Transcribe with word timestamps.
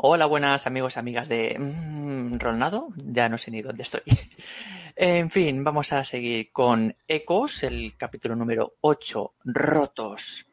Hola, 0.00 0.26
buenas 0.26 0.66
amigos 0.66 0.94
y 0.96 0.98
amigas 1.00 1.28
de 1.28 1.56
mm, 1.58 2.38
Rolnado. 2.38 2.88
Ya 2.96 3.28
no 3.28 3.36
sé 3.38 3.50
ni 3.50 3.62
dónde 3.62 3.82
estoy. 3.82 4.02
en 4.96 5.30
fin, 5.30 5.64
vamos 5.64 5.92
a 5.92 6.04
seguir 6.04 6.50
con 6.52 6.94
Ecos, 7.08 7.62
el 7.64 7.96
capítulo 7.96 8.36
número 8.36 8.74
8, 8.80 9.32
Rotos. 9.44 10.46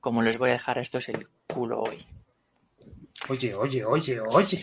Como 0.00 0.22
les 0.22 0.38
voy 0.38 0.50
a 0.50 0.52
dejar, 0.54 0.78
esto 0.78 0.98
es 0.98 1.08
el 1.10 1.28
culo 1.46 1.82
hoy. 1.82 2.04
Oye, 3.28 3.54
oye, 3.54 3.84
oye, 3.84 4.20
oye. 4.20 4.56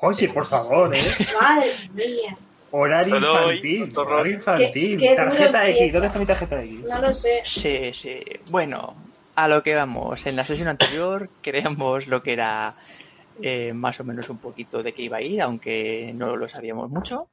Oye, 0.00 0.28
por 0.28 0.46
favor, 0.46 0.94
¿eh? 0.96 1.00
Madre 1.40 1.72
mía. 1.92 2.36
Horario 2.70 3.16
infantil. 3.16 3.92
Horario 3.98 4.32
infantil. 4.34 4.98
Qué- 4.98 5.08
qué 5.08 5.16
tarjeta 5.16 5.68
X. 5.68 5.92
¿Dónde 5.92 6.06
está 6.06 6.18
mi 6.18 6.26
tarjeta 6.26 6.62
X? 6.62 6.80
No 6.84 7.00
lo 7.02 7.14
sé. 7.14 7.40
Sí, 7.44 7.90
sí. 7.92 8.22
Bueno, 8.50 8.94
a 9.34 9.48
lo 9.48 9.62
que 9.62 9.74
vamos. 9.74 10.24
En 10.26 10.36
la 10.36 10.44
sesión 10.44 10.68
anterior 10.68 11.28
creamos 11.42 12.06
lo 12.06 12.22
que 12.22 12.34
era 12.34 12.76
eh, 13.42 13.72
más 13.72 14.00
o 14.00 14.04
menos 14.04 14.28
un 14.28 14.38
poquito 14.38 14.82
de 14.82 14.92
qué 14.92 15.02
iba 15.02 15.18
a 15.18 15.22
ir, 15.22 15.40
aunque 15.42 16.12
no 16.14 16.36
lo 16.36 16.48
sabíamos 16.48 16.90
mucho. 16.90 17.28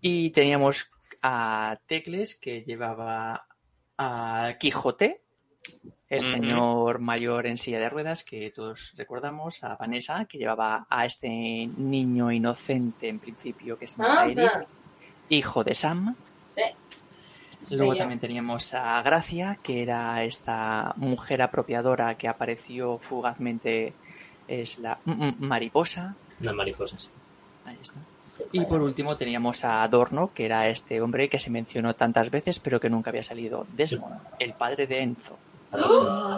Y 0.00 0.30
teníamos 0.30 0.90
a 1.22 1.78
Tecles 1.86 2.36
que 2.36 2.62
llevaba 2.62 3.46
a 3.98 4.54
Quijote, 4.58 5.22
el 6.08 6.24
señor 6.24 7.00
mayor 7.00 7.46
en 7.46 7.58
silla 7.58 7.80
de 7.80 7.88
ruedas 7.88 8.22
que 8.22 8.50
todos 8.50 8.94
recordamos, 8.96 9.64
a 9.64 9.74
Vanessa 9.76 10.24
que 10.26 10.38
llevaba 10.38 10.86
a 10.88 11.04
este 11.04 11.28
niño 11.28 12.30
inocente 12.30 13.08
en 13.08 13.18
principio 13.18 13.76
que 13.76 13.86
se 13.88 13.96
llama 13.96 14.20
Ah, 14.22 14.28
Eric, 14.28 14.68
hijo 15.28 15.64
de 15.64 15.74
Sam. 15.74 16.14
sí. 16.50 16.62
Luego 17.70 17.96
también 17.96 18.20
teníamos 18.20 18.74
a 18.74 19.02
Gracia, 19.02 19.58
que 19.60 19.82
era 19.82 20.22
esta 20.22 20.92
mujer 20.98 21.42
apropiadora 21.42 22.16
que 22.16 22.28
apareció 22.28 22.96
fugazmente, 22.98 23.92
es 24.48 24.78
la 24.78 24.98
mariposa. 25.38 26.14
Una 26.40 26.52
mariposa, 26.52 26.98
sí. 26.98 27.08
Ahí 27.64 27.76
está. 27.80 27.98
Y 28.52 28.64
por 28.66 28.82
último 28.82 29.16
teníamos 29.16 29.64
a 29.64 29.82
Adorno, 29.82 30.30
que 30.34 30.44
era 30.44 30.68
este 30.68 31.00
hombre 31.00 31.28
que 31.28 31.38
se 31.38 31.48
mencionó 31.50 31.94
tantas 31.94 32.30
veces, 32.30 32.58
pero 32.58 32.78
que 32.78 32.90
nunca 32.90 33.10
había 33.10 33.22
salido. 33.22 33.66
Desmond, 33.74 34.20
el 34.38 34.52
padre 34.52 34.86
de 34.86 35.00
Enzo. 35.00 35.38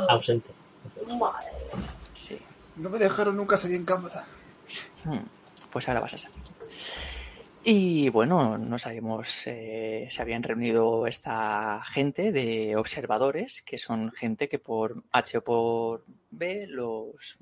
Ausente. 0.09 0.51
Madre. 1.19 1.49
Sí. 2.15 2.39
No 2.77 2.89
me 2.91 2.99
dejaron 2.99 3.37
nunca 3.37 3.57
salir 3.57 3.77
en 3.77 3.85
cámara. 3.85 4.25
Hmm, 5.05 5.19
Pues 5.71 5.89
ahora 5.89 6.01
vas 6.01 6.15
a 6.15 6.19
salir. 6.19 6.39
Y 7.65 8.09
bueno, 8.11 8.57
no 8.57 8.79
sabemos, 8.79 9.43
eh, 9.47 10.09
se 10.11 10.23
habían 10.23 10.43
reunido 10.43 11.07
esta 11.07 11.83
gente 11.85 12.33
de 12.33 12.77
observadores, 12.77 13.61
que 13.63 13.77
son 13.77 14.13
gente 14.13 14.49
que 14.49 14.59
por 14.59 15.03
H 15.11 15.39
o 15.39 15.41
por 15.45 16.05
B 16.31 16.67
los 16.69 17.37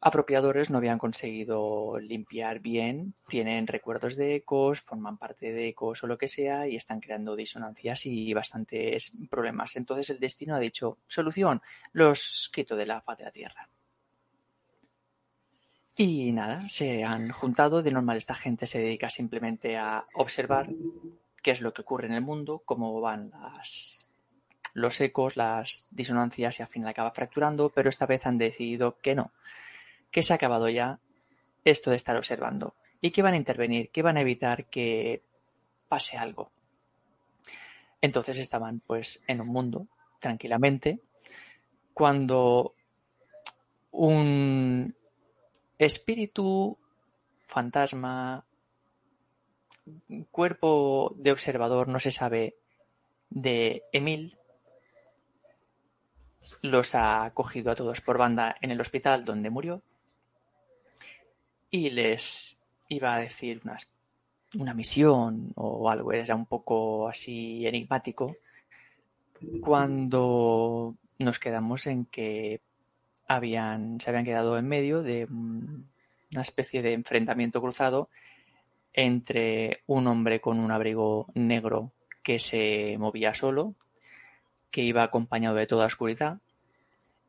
apropiadores 0.00 0.70
no 0.70 0.78
habían 0.78 0.98
conseguido 0.98 1.98
limpiar 1.98 2.60
bien, 2.60 3.14
tienen 3.28 3.66
recuerdos 3.66 4.16
de 4.16 4.36
ecos, 4.36 4.80
forman 4.80 5.18
parte 5.18 5.52
de 5.52 5.68
ecos 5.68 6.02
o 6.02 6.06
lo 6.06 6.16
que 6.16 6.28
sea 6.28 6.66
y 6.66 6.76
están 6.76 7.00
creando 7.00 7.36
disonancias 7.36 8.06
y 8.06 8.32
bastantes 8.32 9.12
problemas. 9.30 9.76
Entonces 9.76 10.08
el 10.10 10.18
destino 10.18 10.54
ha 10.54 10.58
dicho, 10.58 10.98
solución, 11.06 11.60
los 11.92 12.50
quito 12.52 12.76
de 12.76 12.86
la 12.86 13.02
faz 13.02 13.18
de 13.18 13.24
la 13.24 13.30
Tierra. 13.30 13.68
Y 15.96 16.32
nada, 16.32 16.62
se 16.70 17.04
han 17.04 17.30
juntado. 17.30 17.82
De 17.82 17.90
normal, 17.90 18.16
esta 18.16 18.34
gente 18.34 18.66
se 18.66 18.78
dedica 18.78 19.10
simplemente 19.10 19.76
a 19.76 20.06
observar 20.14 20.70
qué 21.42 21.50
es 21.50 21.60
lo 21.60 21.74
que 21.74 21.82
ocurre 21.82 22.06
en 22.06 22.14
el 22.14 22.22
mundo, 22.22 22.62
cómo 22.64 22.98
van 23.02 23.30
las, 23.30 24.08
los 24.72 24.98
ecos, 25.02 25.36
las 25.36 25.88
disonancias 25.90 26.58
y 26.58 26.62
al 26.62 26.70
final 26.70 26.88
acaba 26.88 27.10
fracturando. 27.10 27.68
Pero 27.68 27.90
esta 27.90 28.06
vez 28.06 28.26
han 28.26 28.38
decidido 28.38 28.96
que 29.02 29.14
no, 29.14 29.32
que 30.10 30.22
se 30.22 30.32
ha 30.32 30.36
acabado 30.36 30.68
ya 30.68 31.00
esto 31.64 31.90
de 31.90 31.96
estar 31.96 32.16
observando 32.16 32.74
y 33.00 33.10
que 33.10 33.22
van 33.22 33.34
a 33.34 33.38
intervenir, 33.38 33.90
que 33.90 34.02
van 34.02 34.16
a 34.16 34.20
evitar 34.20 34.66
que 34.66 35.22
pase 35.88 36.16
algo. 36.16 36.50
Entonces 38.00 38.38
estaban 38.38 38.80
pues 38.80 39.22
en 39.26 39.40
un 39.40 39.48
mundo 39.48 39.86
tranquilamente 40.20 41.00
cuando 41.94 42.74
un 43.90 44.94
espíritu, 45.78 46.78
fantasma, 47.46 48.46
cuerpo 50.30 51.14
de 51.16 51.32
observador, 51.32 51.88
no 51.88 52.00
se 52.00 52.10
sabe, 52.10 52.56
de 53.28 53.84
Emil, 53.92 54.38
los 56.62 56.94
ha 56.94 57.30
cogido 57.34 57.70
a 57.70 57.74
todos 57.74 58.00
por 58.00 58.18
banda 58.18 58.56
en 58.60 58.70
el 58.70 58.80
hospital 58.80 59.24
donde 59.24 59.50
murió 59.50 59.82
y 61.70 61.90
les 61.90 62.60
iba 62.88 63.14
a 63.14 63.18
decir 63.20 63.62
una 64.58 64.74
misión 64.74 65.52
o 65.54 65.88
algo, 65.90 66.12
era 66.12 66.34
un 66.34 66.46
poco 66.46 67.08
así 67.08 67.66
enigmático, 67.66 68.36
cuando 69.60 70.96
nos 71.18 71.38
quedamos 71.38 71.86
en 71.86 72.04
que 72.06 72.60
habían, 73.26 74.00
se 74.00 74.10
habían 74.10 74.24
quedado 74.24 74.58
en 74.58 74.66
medio 74.66 75.02
de 75.02 75.24
un- 75.26 75.88
una 76.32 76.42
especie 76.42 76.82
de 76.82 76.92
enfrentamiento 76.92 77.60
cruzado 77.60 78.08
entre 78.92 79.82
un 79.86 80.06
hombre 80.08 80.40
con 80.40 80.58
un 80.58 80.70
abrigo 80.72 81.26
negro 81.34 81.92
que 82.22 82.38
se 82.38 82.96
movía 82.98 83.34
solo, 83.34 83.74
que 84.70 84.82
iba 84.82 85.02
acompañado 85.02 85.56
de 85.56 85.66
toda 85.66 85.86
oscuridad, 85.86 86.38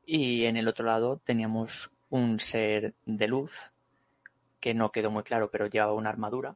y 0.05 0.45
en 0.45 0.57
el 0.57 0.67
otro 0.67 0.85
lado 0.85 1.17
teníamos 1.23 1.91
un 2.09 2.39
ser 2.39 2.93
de 3.05 3.27
luz, 3.27 3.71
que 4.61 4.73
no 4.73 4.91
quedó 4.93 5.11
muy 5.11 5.23
claro, 5.23 5.51
pero 5.51 5.67
llevaba 5.67 5.93
una 5.93 6.09
armadura, 6.09 6.55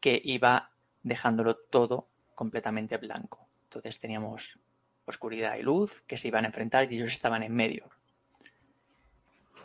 que 0.00 0.20
iba 0.22 0.72
dejándolo 1.02 1.56
todo 1.56 2.08
completamente 2.34 2.98
blanco. 2.98 3.48
Entonces 3.64 4.00
teníamos 4.00 4.58
oscuridad 5.06 5.56
y 5.56 5.62
luz 5.62 6.02
que 6.02 6.16
se 6.16 6.28
iban 6.28 6.44
a 6.44 6.48
enfrentar 6.48 6.92
y 6.92 6.96
ellos 6.96 7.12
estaban 7.12 7.42
en 7.42 7.54
medio. 7.54 7.88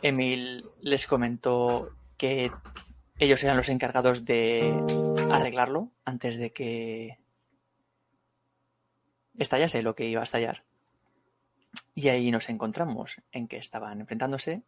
Emil 0.02 0.64
les 0.80 1.06
comentó 1.06 1.94
que 2.16 2.50
ellos 3.18 3.42
eran 3.44 3.56
los 3.56 3.68
encargados 3.68 4.24
de 4.24 4.72
arreglarlo 5.30 5.90
antes 6.04 6.38
de 6.38 6.52
que 6.52 7.18
estallase 9.36 9.82
lo 9.82 9.94
que 9.94 10.08
iba 10.08 10.20
a 10.20 10.24
estallar. 10.24 10.64
Y 11.94 12.08
ahí 12.08 12.30
nos 12.30 12.48
encontramos 12.48 13.20
en 13.32 13.46
que 13.46 13.58
estaban 13.58 14.00
enfrentándose 14.00 14.62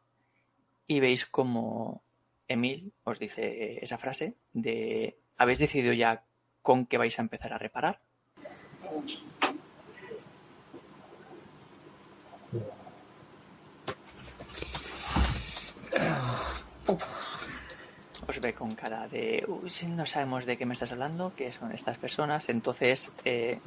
y 0.87 1.01
veis 1.01 1.25
como 1.25 2.03
Emil 2.49 2.93
os 3.05 3.19
dice 3.19 3.79
esa 3.83 3.99
frase 3.99 4.35
de 4.53 5.17
¿habéis 5.37 5.59
decidido 5.59 5.93
ya 5.93 6.25
con 6.63 6.87
qué 6.87 6.99
vais 6.99 7.19
a 7.19 7.23
empezar 7.23 7.53
a 7.53 7.59
reparar? 7.59 8.01
os 18.29 18.41
ve 18.41 18.55
con 18.55 18.75
cara 18.75 19.09
de 19.09 19.45
"Uy, 19.47 19.71
no 19.89 20.07
sabemos 20.07 20.47
de 20.47 20.57
qué 20.57 20.65
me 20.65 20.75
estás 20.75 20.93
hablando, 20.93 21.33
qué 21.37 21.53
son 21.53 21.73
estas 21.73 21.99
personas. 21.99 22.49
Entonces, 22.49 23.13
eh, 23.25 23.59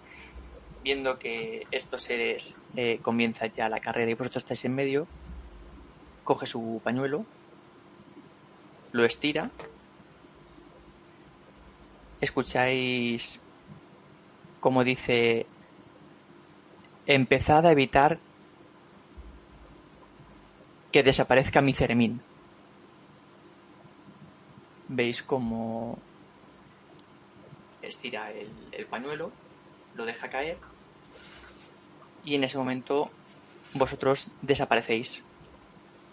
viendo 0.83 1.19
que 1.19 1.67
estos 1.71 2.01
seres 2.03 2.57
eh, 2.75 2.99
comienzan 3.01 3.51
ya 3.53 3.69
la 3.69 3.79
carrera 3.79 4.09
y 4.11 4.13
vosotros 4.15 4.43
estáis 4.43 4.65
en 4.65 4.75
medio, 4.75 5.07
coge 6.23 6.45
su 6.45 6.81
pañuelo, 6.83 7.25
lo 8.95 9.03
estira, 9.03 9.51
escucháis 12.21 13.41
como 14.61 14.85
dice, 14.85 15.45
empezad 17.05 17.65
a 17.65 17.73
evitar 17.73 18.19
que 20.93 21.03
desaparezca 21.03 21.59
mi 21.61 21.73
ceremín 21.73 22.21
veis 24.87 25.21
como 25.21 25.99
estira 27.81 28.31
el, 28.31 28.49
el 28.71 28.85
pañuelo, 28.85 29.29
lo 29.95 30.05
deja 30.05 30.29
caer 30.29 30.57
y 32.23 32.35
en 32.35 32.45
ese 32.45 32.57
momento 32.57 33.11
vosotros 33.73 34.29
desaparecéis 34.41 35.25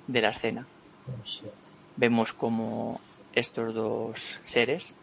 de 0.08 0.20
la 0.20 0.30
escena. 0.30 0.66
Oh. 1.06 1.81
Vemos 1.96 2.32
como 2.32 3.00
estos 3.34 3.74
dos 3.74 4.40
seres 4.44 4.94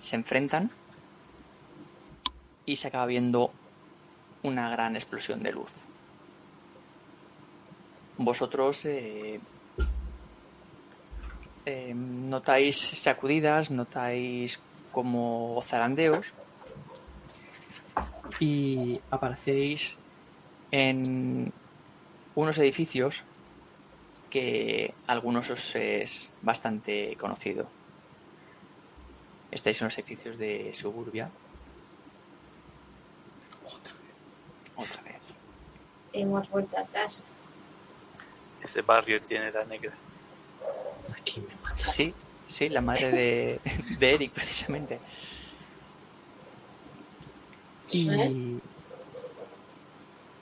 se 0.00 0.16
enfrentan 0.16 0.70
y 2.66 2.76
se 2.76 2.88
acaba 2.88 3.06
viendo 3.06 3.50
una 4.42 4.68
gran 4.68 4.96
explosión 4.96 5.42
de 5.42 5.52
luz. 5.52 5.70
Vosotros 8.18 8.84
eh, 8.84 9.40
eh, 11.66 11.94
notáis 11.94 12.76
sacudidas, 12.78 13.70
notáis 13.70 14.60
como 14.92 15.60
zarandeos 15.64 16.26
y 18.38 19.00
aparecéis 19.10 19.96
en 20.70 21.52
unos 22.34 22.58
edificios 22.58 23.24
que 24.34 24.92
a 25.06 25.12
algunos 25.12 25.48
os 25.48 25.76
es 25.76 26.32
bastante 26.42 27.14
conocido. 27.14 27.68
Estáis 29.52 29.80
en 29.80 29.84
los 29.84 29.96
edificios 29.96 30.38
de 30.38 30.72
suburbia. 30.74 31.30
Otra 34.74 35.02
vez. 35.02 35.22
Hemos 36.12 36.50
vuelto 36.50 36.76
atrás. 36.76 37.22
Ese 38.60 38.82
barrio 38.82 39.22
tiene 39.22 39.52
la 39.52 39.64
negra. 39.66 39.92
Aquí 41.16 41.38
me 41.38 41.54
mata. 41.62 41.76
Sí, 41.76 42.12
sí, 42.48 42.68
la 42.70 42.80
madre 42.80 43.12
de, 43.12 43.60
de 44.00 44.14
Eric, 44.14 44.32
precisamente. 44.32 44.98
Y 47.92 48.10
¿Eh? 48.10 48.58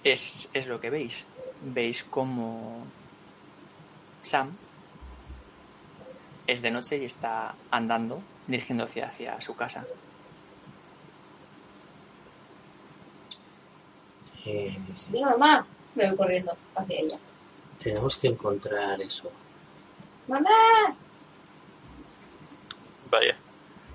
es, 0.02 0.48
es 0.54 0.66
lo 0.66 0.80
que 0.80 0.88
veis. 0.88 1.26
Veis 1.60 2.04
como 2.04 2.86
Sam 4.22 4.52
es 6.46 6.62
de 6.62 6.70
noche 6.70 6.98
y 6.98 7.04
está 7.04 7.54
andando, 7.70 8.22
dirigiéndose 8.46 9.02
hacia 9.02 9.40
su 9.40 9.54
casa. 9.56 9.84
Eh, 14.44 14.76
Mi 15.10 15.22
mamá. 15.24 15.64
Me 15.94 16.06
voy 16.08 16.16
corriendo 16.16 16.56
hacia 16.74 17.00
ella. 17.00 17.18
tenemos 17.78 18.16
que 18.16 18.28
encontrar 18.28 19.00
eso. 19.02 19.30
¡Mamá! 20.26 20.48
Vaya, 23.10 23.36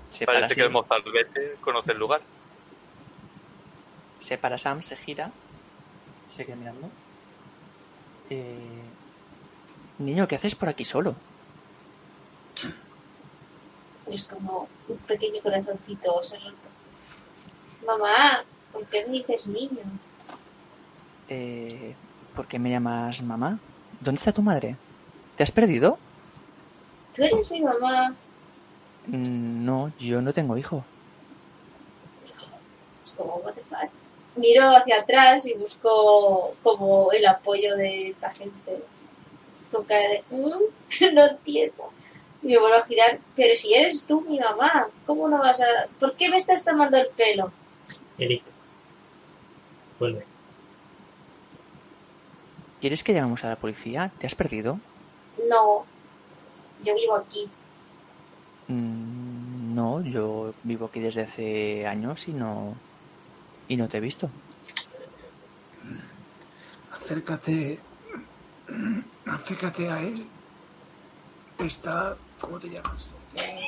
Se 0.08 0.24
para, 0.26 0.38
parece 0.40 0.54
que 0.54 0.62
el 0.62 0.70
mozalbete 0.70 1.54
conoce 1.60 1.92
el 1.92 1.98
lugar. 1.98 2.20
se 4.20 4.38
para 4.38 4.58
Sam, 4.58 4.80
se 4.82 4.94
gira, 4.96 5.32
se 6.28 6.46
queda 6.46 6.56
mirando. 6.56 6.88
Eh, 8.30 8.82
Niño, 9.98 10.28
¿qué 10.28 10.36
haces 10.36 10.54
por 10.54 10.68
aquí 10.68 10.84
solo? 10.84 11.14
Es 14.10 14.24
como 14.24 14.68
un 14.88 14.96
pequeño 14.98 15.40
corazoncito 15.42 16.22
se 16.24 16.38
roto. 16.38 16.56
Mamá, 17.86 18.44
¿por 18.72 18.84
qué 18.86 19.04
me 19.06 19.12
dices 19.12 19.46
niño? 19.48 19.82
Eh, 21.28 21.94
¿Por 22.34 22.46
qué 22.46 22.58
me 22.58 22.70
llamas 22.70 23.20
mamá? 23.22 23.58
¿Dónde 24.00 24.18
está 24.18 24.32
tu 24.32 24.42
madre? 24.42 24.76
¿Te 25.36 25.42
has 25.42 25.52
perdido? 25.52 25.98
Tú 27.14 27.22
eres 27.24 27.50
mi 27.50 27.60
mamá. 27.60 28.14
Mm, 29.06 29.64
No, 29.64 29.92
yo 29.98 30.22
no 30.22 30.32
tengo 30.32 30.56
hijo. 30.56 30.84
Es 33.04 33.12
como, 33.12 33.34
what 33.36 33.54
the 33.54 33.60
fuck. 33.60 33.90
Miro 34.36 34.64
hacia 34.70 35.00
atrás 35.00 35.44
y 35.46 35.54
busco 35.54 36.54
como 36.62 37.10
el 37.12 37.26
apoyo 37.26 37.76
de 37.76 38.08
esta 38.08 38.30
gente. 38.30 38.82
Con 39.72 39.84
cara 39.84 40.08
de, 40.08 40.24
"Mm, 40.30 40.62
no 41.14 41.26
entiendo. 41.26 41.90
Y 42.42 42.46
me 42.48 42.58
vuelvo 42.58 42.76
a 42.76 42.84
girar, 42.86 43.18
pero 43.34 43.56
si 43.56 43.74
eres 43.74 44.04
tú 44.06 44.20
mi 44.22 44.38
mamá, 44.38 44.88
¿cómo 45.06 45.28
no 45.28 45.38
vas 45.38 45.60
a...? 45.60 45.66
¿Por 45.98 46.14
qué 46.14 46.28
me 46.30 46.36
estás 46.36 46.64
tomando 46.64 46.96
el 46.96 47.08
pelo? 47.08 47.50
Eric, 48.18 48.44
vuelve. 49.98 50.24
¿Quieres 52.80 53.02
que 53.02 53.12
llamemos 53.12 53.42
a 53.44 53.48
la 53.48 53.56
policía? 53.56 54.10
¿Te 54.18 54.26
has 54.28 54.36
perdido? 54.36 54.78
No, 55.48 55.84
yo 56.84 56.94
vivo 56.94 57.16
aquí. 57.16 57.48
Mm, 58.68 59.74
No, 59.74 60.00
yo 60.02 60.54
vivo 60.64 60.86
aquí 60.86 61.00
desde 61.00 61.22
hace 61.22 61.86
años 61.86 62.26
y 62.28 62.32
no 62.32 62.74
y 63.68 63.76
no 63.76 63.88
te 63.88 63.98
he 63.98 64.00
visto. 64.00 64.28
Acércate. 66.92 67.78
Acércate 69.26 69.90
a 69.90 70.00
él. 70.00 70.26
Está. 71.58 72.16
¿Cómo 72.40 72.58
te 72.58 72.68
llamas? 72.68 73.10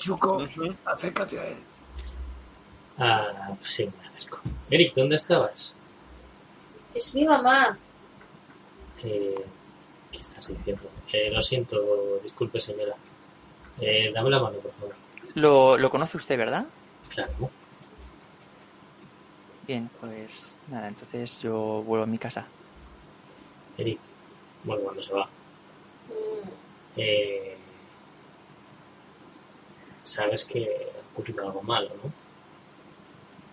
Yuko, 0.00 0.38
Ujú. 0.44 0.74
acércate 0.84 1.38
a 1.38 1.46
él. 1.48 1.56
Ah, 2.98 3.52
sí, 3.60 3.88
me 4.00 4.06
acerco. 4.06 4.40
Eric, 4.70 4.94
¿dónde 4.94 5.16
estabas? 5.16 5.74
Es 6.94 7.14
mi 7.14 7.24
mamá. 7.24 7.78
Eh, 9.02 9.44
¿Qué 10.10 10.18
estás 10.18 10.48
diciendo? 10.48 10.82
Eh, 11.12 11.30
lo 11.32 11.42
siento, 11.42 12.20
disculpe 12.22 12.60
señora. 12.60 12.94
Eh, 13.80 14.10
dame 14.14 14.30
la 14.30 14.40
mano, 14.40 14.58
por 14.58 14.72
favor. 14.74 14.94
Lo, 15.34 15.78
lo 15.78 15.90
conoce 15.90 16.16
usted, 16.16 16.38
¿verdad? 16.38 16.66
Claro. 17.08 17.50
Bien, 19.66 19.88
pues 20.00 20.56
nada, 20.68 20.88
entonces 20.88 21.40
yo 21.40 21.82
vuelvo 21.86 22.04
a 22.04 22.08
mi 22.08 22.18
casa. 22.18 22.46
Eric, 23.78 23.98
bueno, 24.64 24.82
cuando 24.84 25.02
se 25.02 25.12
va. 25.12 25.24
Mm, 26.08 26.48
Eh, 26.96 27.56
sabes 30.02 30.44
que 30.44 30.90
ha 30.94 31.12
ocurrido 31.14 31.46
algo 31.46 31.62
malo, 31.62 31.88
¿no? 32.02 32.12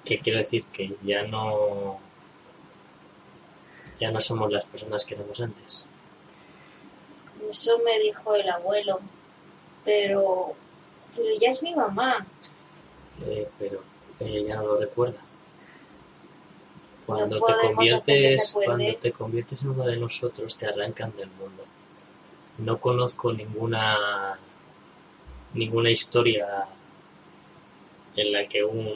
Que 0.03 0.19
quiero 0.19 0.39
decir 0.39 0.65
que 0.65 0.95
ya 1.03 1.23
no. 1.23 1.99
Ya 3.99 4.11
no 4.11 4.19
somos 4.19 4.51
las 4.51 4.65
personas 4.65 5.05
que 5.05 5.15
éramos 5.15 5.39
antes. 5.41 5.85
Eso 7.49 7.79
me 7.79 7.99
dijo 7.99 8.35
el 8.35 8.49
abuelo. 8.49 8.99
Pero... 9.85 10.53
Pero 11.15 11.39
ya 11.39 11.49
es 11.49 11.63
mi 11.63 11.73
mamá. 11.75 12.25
Eh, 13.25 13.47
pero 13.57 13.81
ella 14.19 14.47
ya 14.47 14.55
no 14.57 14.63
lo 14.63 14.77
recuerda. 14.77 15.19
Cuando 17.09 17.41
te 17.41 17.53
conviertes, 17.59 18.55
cuando 18.65 18.95
te 18.97 19.11
conviertes 19.11 19.61
en 19.63 19.69
uno 19.69 19.83
de 19.83 19.97
nosotros, 19.97 20.55
te 20.55 20.67
arrancan 20.67 21.11
del 21.17 21.29
mundo. 21.31 21.65
No 22.59 22.77
conozco 22.77 23.33
ninguna 23.33 24.37
ninguna 25.53 25.89
historia 25.89 26.67
en 28.15 28.31
la 28.31 28.47
que 28.47 28.63
un 28.63 28.93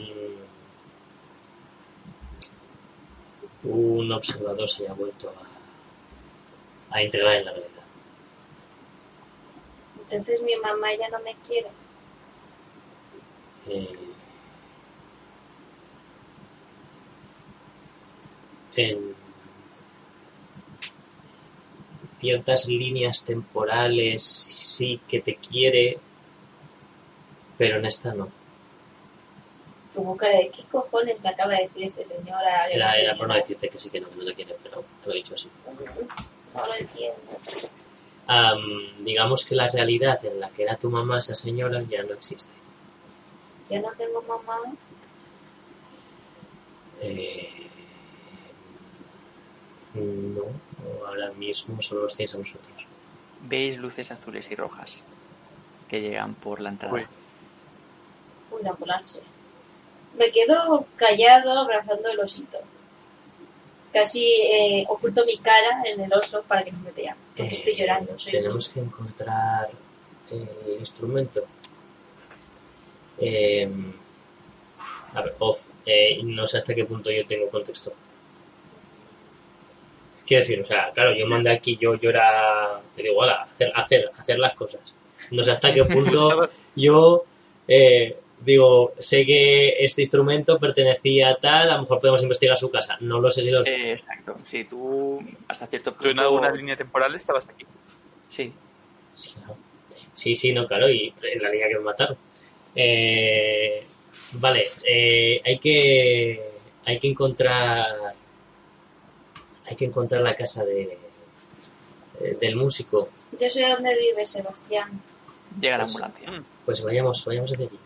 un 3.64 4.12
observador 4.12 4.68
se 4.68 4.84
haya 4.84 4.94
vuelto 4.94 5.30
a, 6.90 6.96
a 6.96 7.02
integrar 7.02 7.34
en 7.34 7.46
la 7.46 7.50
realidad. 7.50 7.70
Entonces 9.98 10.40
mi 10.42 10.54
mamá 10.56 10.94
ya 10.94 11.08
no 11.08 11.18
me 11.20 11.34
quiere. 11.48 11.68
Eh, 13.68 14.13
en 18.76 19.14
ciertas 22.20 22.66
líneas 22.66 23.24
temporales 23.24 24.22
sí 24.22 25.00
que 25.08 25.20
te 25.20 25.36
quiere, 25.36 25.98
pero 27.58 27.78
en 27.78 27.86
esta 27.86 28.14
no. 28.14 28.28
Tuvo 29.94 30.16
cara 30.16 30.38
de 30.38 30.48
qué 30.48 30.64
cojones 30.64 31.20
me 31.22 31.28
acaba 31.28 31.52
de 31.52 31.64
decir 31.64 31.84
este 31.84 32.04
señor. 32.06 32.40
Era, 32.70 32.98
era 32.98 33.14
por 33.14 33.28
no 33.28 33.34
decirte 33.34 33.68
que 33.68 33.78
sí 33.78 33.90
que 33.90 34.00
no, 34.00 34.08
que 34.10 34.16
no 34.16 34.24
te 34.24 34.34
quiere, 34.34 34.56
pero 34.62 34.84
te 35.02 35.08
lo 35.08 35.12
he 35.12 35.16
dicho 35.18 35.34
así. 35.34 35.48
No 36.54 36.66
lo 36.66 36.74
entiendo. 36.74 37.20
Am, 38.26 39.04
digamos 39.04 39.44
que 39.44 39.54
la 39.54 39.70
realidad 39.70 40.24
en 40.24 40.40
la 40.40 40.48
que 40.48 40.62
era 40.62 40.76
tu 40.76 40.88
mamá, 40.88 41.18
esa 41.18 41.34
señora, 41.34 41.82
ya 41.82 42.02
no 42.02 42.14
existe. 42.14 42.52
Yo 43.70 43.80
no 43.80 43.92
tengo 43.92 44.22
mamá. 44.22 44.60
Eh, 47.02 47.68
no, 49.94 50.42
ahora 51.06 51.30
mismo 51.32 51.80
solo 51.82 52.02
los 52.02 52.16
tienes 52.16 52.34
a 52.34 52.38
nosotros. 52.38 52.86
Veis 53.42 53.78
luces 53.78 54.10
azules 54.10 54.50
y 54.50 54.54
rojas 54.54 55.00
que 55.88 56.00
llegan 56.00 56.34
por 56.34 56.60
la 56.60 56.70
entrada. 56.70 56.94
Uy. 56.94 57.06
Uy, 58.50 58.66
a 58.66 58.72
volarse. 58.72 59.20
Me 60.18 60.30
quedo 60.30 60.86
callado 60.96 61.58
abrazando 61.58 62.08
el 62.08 62.20
osito. 62.20 62.58
Casi 63.92 64.24
eh, 64.24 64.84
oculto 64.88 65.24
mi 65.24 65.36
cara 65.38 65.82
en 65.84 66.00
el 66.00 66.12
oso 66.12 66.42
para 66.48 66.62
que 66.64 66.72
no 66.72 66.78
me 66.80 66.90
vea. 66.92 67.16
Porque 67.36 67.50
Eh, 67.50 67.52
estoy 67.52 67.76
llorando. 67.76 68.18
Soy 68.18 68.32
Tenemos 68.32 68.68
que 68.68 68.80
encontrar 68.80 69.70
eh, 70.30 70.76
instrumento. 70.80 71.44
Eh, 73.18 73.68
a 75.14 75.22
ver, 75.22 75.36
off. 75.38 75.66
eh, 75.86 76.20
no 76.24 76.48
sé 76.48 76.56
hasta 76.56 76.74
qué 76.74 76.84
punto 76.84 77.10
yo 77.10 77.24
tengo 77.26 77.48
contexto. 77.50 77.92
Quiero 80.26 80.40
decir, 80.42 80.60
o 80.60 80.64
sea, 80.64 80.90
claro, 80.92 81.14
yo 81.14 81.26
mandé 81.26 81.50
aquí, 81.50 81.76
yo, 81.76 81.94
yo 81.96 82.10
era, 82.10 82.80
te 82.96 83.02
digo, 83.02 83.22
"Hala, 83.22 83.42
hacer, 83.52 83.72
hacer, 83.74 84.10
hacer 84.16 84.38
las 84.38 84.54
cosas. 84.54 84.80
No 85.30 85.42
sé 85.42 85.50
hasta 85.50 85.72
qué 85.72 85.84
punto 85.84 86.48
yo 86.76 87.24
eh, 87.68 88.16
digo, 88.40 88.92
sé 88.98 89.24
que 89.24 89.84
este 89.84 90.02
instrumento 90.02 90.58
pertenecía 90.58 91.30
a 91.30 91.36
tal, 91.36 91.70
a 91.70 91.76
lo 91.76 91.82
mejor 91.82 92.00
podemos 92.00 92.22
investigar 92.22 92.58
su 92.58 92.70
casa. 92.70 92.96
No 93.00 93.20
lo 93.20 93.30
sé 93.30 93.42
si 93.42 93.50
los... 93.50 93.66
Eh, 93.66 93.92
exacto. 93.92 94.36
Si 94.44 94.64
tú 94.64 95.22
hasta 95.48 95.66
cierto 95.66 95.92
punto. 95.92 96.04
Tú 96.04 96.10
en 96.10 96.18
alguna 96.20 96.50
línea 96.50 96.76
temporal 96.76 97.14
estabas 97.14 97.48
aquí. 97.48 97.64
Sí. 98.28 98.52
Sí, 99.12 99.34
no. 99.46 99.56
sí, 100.12 100.34
sí, 100.34 100.52
no, 100.52 100.66
claro, 100.66 100.90
y 100.90 101.14
en 101.22 101.42
la 101.42 101.48
línea 101.48 101.68
que 101.68 101.76
me 101.76 101.84
mataron. 101.84 102.16
Eh, 102.74 103.86
vale, 104.32 104.66
eh, 104.84 105.40
hay 105.44 105.58
que 105.58 106.40
hay 106.84 106.98
que 106.98 107.08
encontrar 107.08 108.14
Hay 109.66 109.76
que 109.76 109.84
encontrar 109.86 110.20
la 110.22 110.36
casa 110.36 110.64
de 110.64 110.98
eh, 112.20 112.36
del 112.40 112.56
músico. 112.56 113.08
Yo 113.40 113.50
sé 113.50 113.68
dónde 113.68 113.96
vive 113.98 114.24
Sebastián. 114.24 115.00
Llega 115.60 115.78
la 115.78 115.84
Pues- 115.84 115.94
ambulancia. 115.96 116.30
Mm, 116.30 116.44
Pues 116.64 116.82
vayamos, 116.82 117.24
vayamos 117.24 117.52
hacia 117.52 117.66
allí. 117.66 117.78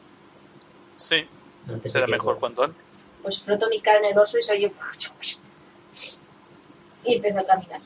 Sí, 0.96 1.26
Antes 1.68 1.92
será 1.92 2.06
mejor 2.06 2.38
cuanto 2.38 2.62
antes. 2.64 2.82
Pues 3.22 3.42
froto 3.42 3.68
mi 3.68 3.80
cara 3.80 3.98
en 3.98 4.06
el 4.06 4.18
oso 4.18 4.38
y 4.38 4.42
soy 4.42 4.62
yo. 4.62 4.70
Y 7.04 7.14
empiezo 7.16 7.38
a 7.40 7.44
caminar. 7.46 7.80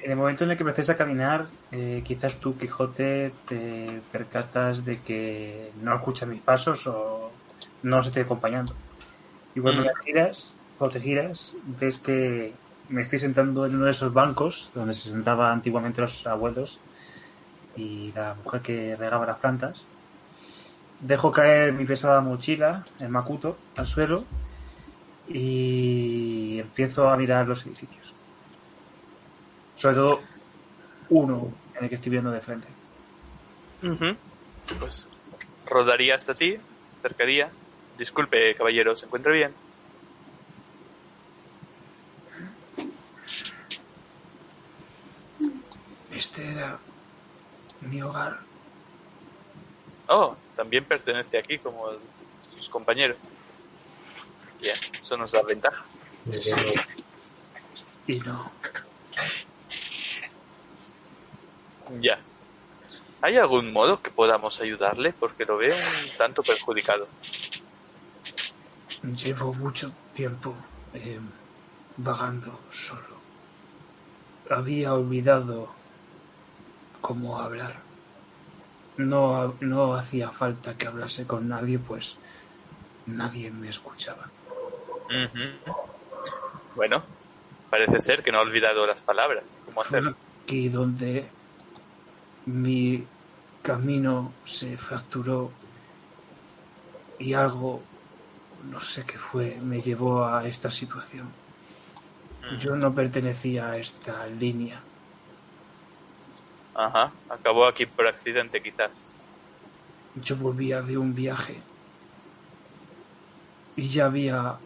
En 0.00 0.10
el 0.10 0.16
momento 0.16 0.44
en 0.44 0.50
el 0.50 0.56
que 0.56 0.62
empezáis 0.64 0.88
a 0.90 0.96
caminar, 0.96 1.46
eh, 1.70 2.02
quizás 2.04 2.36
tú, 2.40 2.56
Quijote, 2.58 3.32
te 3.46 4.00
percatas 4.10 4.84
de 4.84 5.00
que 5.00 5.70
no 5.80 5.94
escuchas 5.94 6.28
mis 6.28 6.42
pasos 6.42 6.86
o 6.88 7.30
no 7.82 7.98
os 7.98 8.06
estoy 8.08 8.22
acompañando. 8.22 8.74
Y 9.54 9.60
cuando 9.60 9.82
Mm. 9.82 9.84
me 9.86 9.92
giras, 10.04 10.54
o 10.84 10.88
te 10.88 11.00
giras, 11.00 11.54
ves 11.80 11.98
que 11.98 12.52
me 12.88 13.02
estoy 13.02 13.18
sentando 13.20 13.64
en 13.64 13.76
uno 13.76 13.84
de 13.84 13.92
esos 13.92 14.12
bancos 14.12 14.70
donde 14.74 14.94
se 14.94 15.10
sentaban 15.10 15.52
antiguamente 15.52 16.00
los 16.00 16.26
abuelos 16.26 16.80
y 17.76 18.12
la 18.12 18.34
mujer 18.42 18.60
que 18.60 18.96
regaba 18.96 19.24
las 19.26 19.38
plantas. 19.38 19.86
Dejo 21.00 21.30
caer 21.30 21.72
mi 21.72 21.84
pesada 21.84 22.20
mochila, 22.20 22.84
el 23.00 23.08
macuto, 23.08 23.56
al 23.76 23.86
suelo 23.86 24.24
y 25.28 26.58
empiezo 26.58 27.08
a 27.08 27.16
mirar 27.16 27.46
los 27.46 27.64
edificios. 27.64 28.12
Sobre 29.76 29.94
todo 29.96 30.20
uno 31.10 31.52
en 31.76 31.84
el 31.84 31.88
que 31.88 31.94
estoy 31.94 32.10
viendo 32.10 32.30
de 32.30 32.40
frente. 32.40 32.68
Pues 34.78 35.08
rodaría 35.66 36.16
hasta 36.16 36.34
ti, 36.34 36.56
acercaría. 36.98 37.50
Disculpe, 37.98 38.54
caballero, 38.56 38.96
¿se 38.96 39.06
encuentra 39.06 39.32
bien? 39.32 39.61
Este 46.22 46.48
era 46.48 46.78
mi 47.80 48.00
hogar. 48.00 48.38
Oh, 50.06 50.36
también 50.54 50.84
pertenece 50.84 51.36
aquí 51.36 51.58
como 51.58 51.90
sus 52.56 52.70
compañeros. 52.70 53.16
Bien, 54.60 54.76
eso 55.00 55.16
nos 55.16 55.32
da 55.32 55.42
ventaja. 55.42 55.84
Luego. 56.24 56.72
Y 58.06 58.20
no. 58.20 58.52
Ya. 62.00 62.20
¿Hay 63.20 63.36
algún 63.36 63.72
modo 63.72 64.00
que 64.00 64.12
podamos 64.12 64.60
ayudarle? 64.60 65.12
Porque 65.12 65.44
lo 65.44 65.56
veo 65.56 65.74
un 65.74 66.16
tanto 66.16 66.44
perjudicado. 66.44 67.08
Llevo 69.02 69.54
mucho 69.54 69.92
tiempo 70.14 70.54
eh, 70.94 71.18
vagando 71.96 72.60
solo. 72.70 73.16
Había 74.48 74.94
olvidado 74.94 75.81
cómo 77.02 77.38
hablar. 77.38 77.74
No, 78.96 79.54
no 79.60 79.94
hacía 79.94 80.30
falta 80.30 80.78
que 80.78 80.86
hablase 80.86 81.26
con 81.26 81.48
nadie, 81.48 81.78
pues 81.78 82.16
nadie 83.06 83.50
me 83.50 83.68
escuchaba. 83.68 84.30
Bueno, 86.74 87.02
parece 87.68 88.00
ser 88.00 88.22
que 88.22 88.32
no 88.32 88.38
ha 88.38 88.42
olvidado 88.42 88.86
las 88.86 89.00
palabras. 89.00 89.44
¿Cómo 89.66 89.74
Fue 89.74 89.84
hacerlo? 89.84 90.16
aquí 90.44 90.68
donde 90.70 91.26
mi 92.46 93.04
camino 93.62 94.32
se 94.44 94.76
fracturó 94.76 95.50
y 97.18 97.34
algo, 97.34 97.82
no 98.70 98.80
sé 98.80 99.04
qué 99.04 99.18
fue, 99.18 99.58
me 99.62 99.80
llevó 99.80 100.24
a 100.24 100.46
esta 100.46 100.70
situación. 100.70 101.28
Yo 102.58 102.74
no 102.76 102.92
pertenecía 102.92 103.70
a 103.70 103.76
esta 103.76 104.26
línea. 104.26 104.80
Ajá, 106.74 107.12
acabó 107.28 107.66
aquí 107.66 107.86
por 107.86 108.06
accidente 108.06 108.62
quizás. 108.62 109.12
Yo 110.14 110.36
volvía 110.36 110.82
de 110.82 110.98
un 110.98 111.14
viaje 111.14 111.60
y 113.76 113.88
ya 113.88 114.06
había 114.06 114.56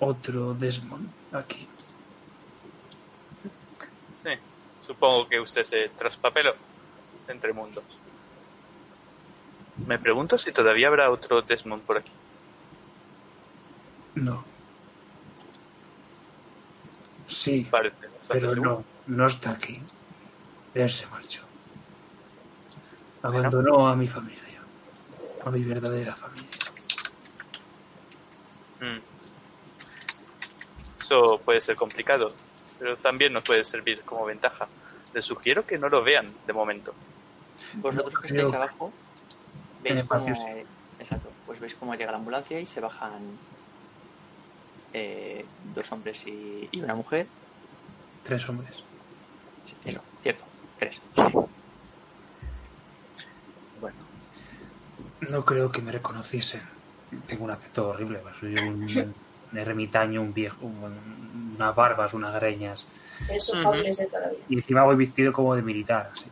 otro 0.00 0.54
Desmond 0.54 1.08
aquí. 1.32 1.68
Sí, 4.22 4.30
supongo 4.80 5.28
que 5.28 5.40
usted 5.40 5.64
se 5.64 5.88
traspapeló 5.90 6.54
entre 7.28 7.52
mundos. 7.52 7.84
Me 9.86 9.98
pregunto 9.98 10.36
si 10.38 10.52
todavía 10.52 10.88
habrá 10.88 11.10
otro 11.10 11.42
Desmond 11.42 11.82
por 11.82 11.98
aquí. 11.98 12.12
No. 14.14 14.44
Sí, 17.26 17.66
Parece 17.70 17.96
pero 18.28 18.48
seguro. 18.50 18.84
no, 19.06 19.16
no 19.16 19.26
está 19.26 19.52
aquí. 19.52 19.80
Él 20.74 20.90
se 20.90 21.06
marchó. 21.06 21.42
Abandonó 23.22 23.86
a 23.88 23.94
mi 23.94 24.08
familia, 24.08 24.60
a 25.44 25.50
mi 25.50 25.62
verdadera 25.62 26.16
familia. 26.16 26.48
Mm. 28.80 28.98
Eso 31.00 31.40
puede 31.44 31.60
ser 31.60 31.76
complicado, 31.76 32.32
pero 32.78 32.96
también 32.96 33.32
nos 33.32 33.44
puede 33.44 33.64
servir 33.64 34.02
como 34.02 34.24
ventaja. 34.24 34.66
Les 35.14 35.24
sugiero 35.24 35.66
que 35.66 35.78
no 35.78 35.88
lo 35.88 36.02
vean 36.02 36.32
de 36.46 36.52
momento. 36.52 36.94
Vosotros 37.74 38.14
que 38.20 38.28
estáis 38.28 38.52
abajo, 38.52 38.92
veis 39.82 40.02
cómo, 40.04 40.26
exacto, 40.98 41.30
pues 41.46 41.60
veis 41.60 41.74
cómo 41.74 41.94
llega 41.94 42.10
la 42.10 42.18
ambulancia 42.18 42.60
y 42.60 42.66
se 42.66 42.80
bajan 42.80 43.20
eh, 44.92 45.44
dos 45.74 45.90
hombres 45.92 46.26
y, 46.26 46.68
y 46.72 46.80
una 46.80 46.94
mujer. 46.94 47.26
Tres 48.24 48.48
hombres. 48.48 48.74
Sí, 49.66 49.96
cierto, 50.22 50.44
tres. 50.82 50.96
Bueno, 53.80 53.96
No 55.28 55.44
creo 55.44 55.70
que 55.70 55.80
me 55.82 55.92
reconociesen. 55.92 56.62
Tengo 57.26 57.44
un 57.44 57.50
aspecto 57.50 57.88
horrible. 57.90 58.18
pues 58.18 58.36
Soy 58.36 58.54
un, 58.56 58.82
un 59.52 59.58
ermitaño, 59.58 60.20
un 60.22 60.32
viejo, 60.34 60.56
un- 60.66 61.54
unas 61.56 61.74
barbas, 61.74 62.14
unas 62.14 62.34
greñas. 62.34 62.86
Esos 63.28 63.56
Ujú. 63.56 63.68
hombres 63.68 63.98
de 63.98 64.06
toda 64.06 64.20
la 64.22 64.28
vida. 64.28 64.40
Y 64.48 64.54
encima 64.56 64.84
voy 64.84 64.96
vestido 64.96 65.32
como 65.32 65.54
de 65.54 65.62
militar. 65.62 66.10
Así. 66.12 66.26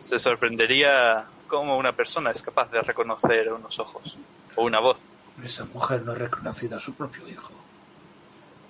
se 0.00 0.18
sorprendería 0.18 1.24
cómo 1.48 1.76
una 1.78 1.92
persona 1.94 2.30
es 2.30 2.42
capaz 2.42 2.70
de 2.70 2.82
reconocer 2.82 3.50
unos 3.52 3.78
ojos 3.78 4.16
o 4.56 4.64
una 4.64 4.78
voz. 4.80 4.98
Esa 5.42 5.64
mujer 5.66 6.02
no 6.02 6.12
ha 6.12 6.14
reconocido 6.14 6.76
a 6.76 6.80
su 6.80 6.94
propio 6.94 7.26
hijo. 7.28 7.52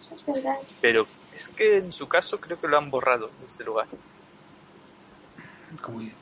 Eso 0.01 0.15
es 0.15 0.25
verdad. 0.45 0.57
Pero 0.81 1.07
es 1.37 1.49
que 1.49 1.77
en 1.77 1.93
su 1.93 2.09
caso 2.09 2.41
creo 2.41 2.59
que 2.59 2.67
lo 2.67 2.79
han 2.79 2.91
borrado 2.91 3.31
de 3.41 3.47
este 3.47 3.63
lugar. 3.63 3.87
Como 5.83 6.01
dice, 6.01 6.17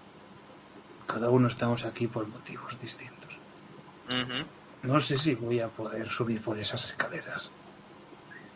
cada 1.06 1.30
uno 1.30 1.46
estamos 1.46 1.84
aquí 1.84 2.08
por 2.08 2.26
motivos 2.26 2.78
distintos. 2.80 3.38
No 4.82 5.00
sé 5.00 5.14
si 5.14 5.36
voy 5.36 5.60
a 5.60 5.68
poder 5.68 6.10
subir 6.10 6.42
por 6.42 6.58
esas 6.58 6.84
escaleras. 6.84 7.50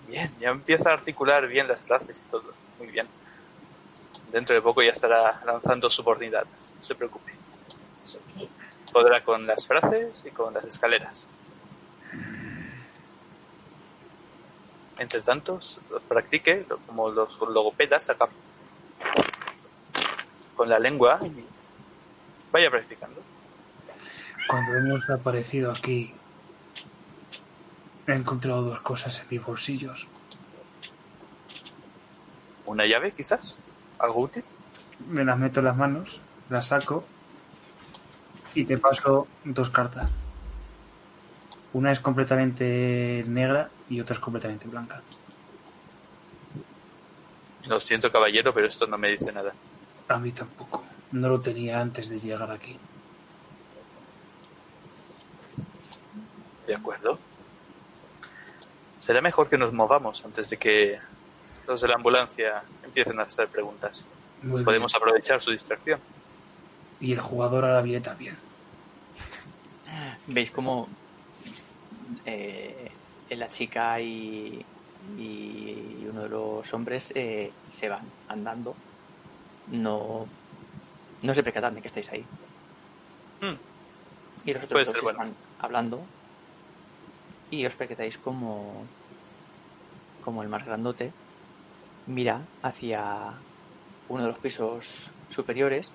Bien, 0.09 0.35
ya 0.41 0.49
empieza 0.49 0.91
a 0.91 0.95
articular 0.95 1.47
bien 1.47 1.69
las 1.69 1.81
frases 1.81 2.23
y 2.27 2.31
todo. 2.31 2.53
Muy 2.79 2.89
bien. 2.89 3.07
Dentro 4.33 4.57
de 4.57 4.61
poco 4.61 4.83
ya 4.83 4.91
estará 4.91 5.41
lanzando 5.47 5.89
subordinadas. 5.89 6.75
No 6.77 6.83
se 6.83 6.97
preocupe. 6.97 7.33
Podrá 8.93 9.23
con 9.23 9.47
las 9.47 9.67
frases 9.67 10.25
y 10.27 10.31
con 10.31 10.55
las 10.55 10.65
escaleras. 10.65 11.29
Entre 14.99 15.21
tanto, 15.23 15.61
practique 16.09 16.59
como 16.87 17.11
los 17.11 17.39
logopedas 17.41 18.11
acá. 18.11 18.29
Con 20.57 20.69
la 20.69 20.79
lengua 20.79 21.21
y 21.23 21.45
vaya 22.51 22.71
practicando. 22.71 23.21
Cuando 24.49 24.77
hemos 24.77 25.09
aparecido 25.11 25.71
aquí, 25.71 26.15
he 28.07 28.13
encontrado 28.13 28.63
dos 28.63 28.81
cosas 28.81 29.21
en 29.21 29.27
mis 29.31 29.45
bolsillos. 29.45 30.07
¿Una 32.67 32.87
llave 32.87 33.13
quizás? 33.13 33.61
¿Algo 33.99 34.23
útil? 34.23 34.45
Me 35.09 35.25
las 35.25 35.39
meto 35.39 35.61
en 35.61 35.67
las 35.67 35.77
manos, 35.77 36.21
las 36.51 36.67
saco 36.67 37.05
y 38.55 38.65
te 38.65 38.79
paso 38.79 39.29
dos 39.45 39.71
cartas. 39.71 40.11
Una 41.73 41.93
es 41.93 42.01
completamente 42.01 43.25
negra 43.27 43.71
y 43.89 44.01
otra 44.01 44.15
es 44.15 44.21
completamente 44.21 44.67
blanca. 44.69 45.03
Lo 47.67 47.79
siento, 47.81 48.11
caballero, 48.11 48.55
pero 48.55 48.67
esto 48.67 48.87
no 48.87 48.97
me 48.97 49.11
dice 49.11 49.31
nada. 49.31 49.53
A 50.09 50.19
mí 50.19 50.33
tampoco. 50.33 50.85
No 51.13 51.29
lo 51.29 51.41
tenía 51.41 51.81
antes 51.81 52.09
de 52.09 52.19
llegar 52.19 52.51
aquí. 52.51 52.79
De 56.67 56.75
acuerdo. 56.75 57.19
Será 58.97 59.21
mejor 59.21 59.49
que 59.49 59.59
nos 59.59 59.73
movamos 59.73 60.25
antes 60.25 60.51
de 60.51 60.57
que 60.57 60.99
los 61.67 61.81
de 61.81 61.89
la 61.89 61.95
ambulancia 61.95 62.63
empiecen 62.83 63.21
a 63.21 63.25
hacer 63.25 63.49
preguntas. 63.49 64.07
Muy 64.43 64.65
Podemos 64.65 64.95
aprovechar 64.95 65.41
su 65.41 65.51
distracción. 65.51 66.01
Y 67.01 67.13
el 67.13 67.21
jugador 67.21 67.65
ahora 67.65 67.83
viene 67.83 68.01
también. 68.01 68.37
Veis 70.27 70.51
cómo 70.51 70.89
eh, 72.25 72.91
la 73.31 73.49
chica 73.49 74.01
y, 74.01 74.65
y 75.19 76.07
uno 76.11 76.23
de 76.23 76.29
los 76.29 76.75
hombres 76.75 77.13
eh, 77.15 77.53
se 77.71 77.89
van 77.89 78.03
andando. 78.29 78.75
No, 79.73 80.27
no 81.23 81.35
se 81.35 81.43
percatan 81.43 81.75
de 81.75 81.81
que 81.83 81.89
estáis 81.89 82.11
ahí. 82.11 82.25
Hmm. 83.41 83.57
Y 84.45 84.55
los 84.55 84.65
otros 84.65 84.87
dos 84.87 85.03
bueno. 85.03 85.23
están 85.23 85.37
hablando 85.61 86.01
y 87.51 87.65
os 87.67 87.75
percatáis 87.75 88.19
como, 88.19 88.85
como 90.25 90.43
el 90.43 90.49
más 90.49 90.65
grandote 90.65 91.13
mira 92.07 92.41
hacia 92.63 93.35
uno 94.09 94.23
de 94.23 94.29
los 94.31 94.39
pisos 94.39 95.11
superiores, 95.31 95.87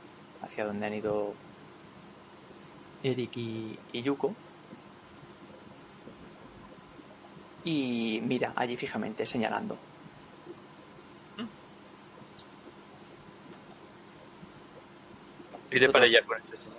hacia 0.42 0.66
donde 0.66 0.86
han 0.86 0.94
ido 0.94 1.34
Eric 3.02 3.36
y, 3.38 3.78
y 3.92 4.02
Yuko. 4.04 4.34
Y 7.66 8.20
mira 8.24 8.54
allí 8.56 8.76
fijamente, 8.78 9.26
señalando. 9.26 9.78
Iré 15.72 15.90
para 15.90 16.06
allá 16.06 16.22
con 16.24 16.38
este 16.38 16.58
señor. 16.58 16.78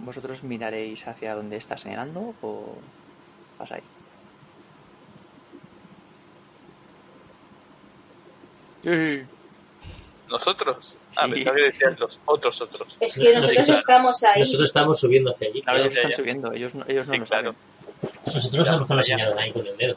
¿Vosotros 0.00 0.42
miraréis 0.42 1.06
hacia 1.06 1.34
donde 1.34 1.56
está 1.56 1.78
señalando 1.78 2.34
o 2.42 2.76
pasáis? 3.58 3.84
Sí. 8.82 9.22
¿Nosotros? 10.28 10.96
Ah, 11.16 11.26
Sí. 11.26 11.32
pensaba 11.32 11.56
que 11.56 11.62
decías 11.64 11.98
los 11.98 12.20
otros 12.26 12.60
otros. 12.60 12.96
Es 13.00 13.14
que 13.18 13.34
nosotros 13.34 13.56
Nosotros- 13.58 13.78
estamos 13.78 14.24
ahí. 14.24 14.40
Nosotros 14.40 14.68
estamos 14.68 15.00
subiendo 15.00 15.30
hacia 15.30 15.48
allí. 15.48 15.62
Claro, 15.62 15.78
ellos 15.78 15.96
están 15.96 16.10
ya. 16.10 16.16
subiendo, 16.16 16.52
ellos 16.52 16.74
no, 16.74 16.84
ellos 16.88 17.06
no 17.08 17.14
Sí, 17.14 17.20
lo 17.20 17.26
claro. 17.26 17.54
saben. 17.54 18.14
Nosotros 18.34 18.66
sabemos 18.66 18.88
que 18.88 18.94
nos 18.94 19.06
señalan 19.06 19.38
ahí 19.38 19.52
con 19.52 19.66
el 19.66 19.76
dedo. 19.76 19.96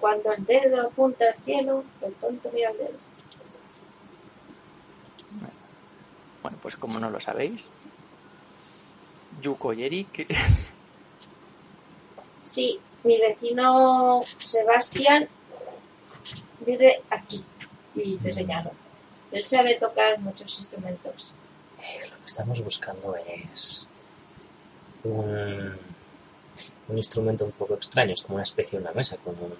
Cuando 0.00 0.32
el 0.32 0.44
dedo 0.44 0.82
apunta 0.82 1.26
al 1.26 1.44
cielo, 1.44 1.84
el 2.00 2.12
tonto 2.14 2.50
mira 2.52 2.70
al 2.70 2.76
dedo. 2.76 2.98
Bueno, 6.42 6.58
pues 6.60 6.76
como 6.76 6.98
no 6.98 7.10
lo 7.10 7.20
sabéis, 7.20 7.68
Yuko 9.40 9.72
y 9.72 9.84
Eric 9.84 10.26
Sí, 12.44 12.80
mi 13.04 13.18
vecino 13.18 14.22
Sebastián 14.38 15.28
vive 16.66 17.02
aquí. 17.10 17.44
Y 17.94 18.16
te 18.16 18.32
señalo. 18.32 18.72
Él 19.30 19.44
sabe 19.44 19.76
tocar 19.76 20.18
muchos 20.18 20.58
instrumentos. 20.58 21.34
Eh, 21.80 22.08
lo 22.10 22.16
que 22.16 22.26
estamos 22.26 22.60
buscando 22.60 23.14
es 23.16 23.86
un, 25.04 25.74
un 26.92 26.98
instrumento 26.98 27.44
un 27.44 27.52
poco 27.52 27.74
extraño, 27.74 28.12
es 28.12 28.22
como 28.22 28.34
una 28.36 28.44
especie 28.44 28.78
de 28.78 28.84
una 28.84 28.92
mesa 28.94 29.16
con 29.24 29.34
un 29.34 29.54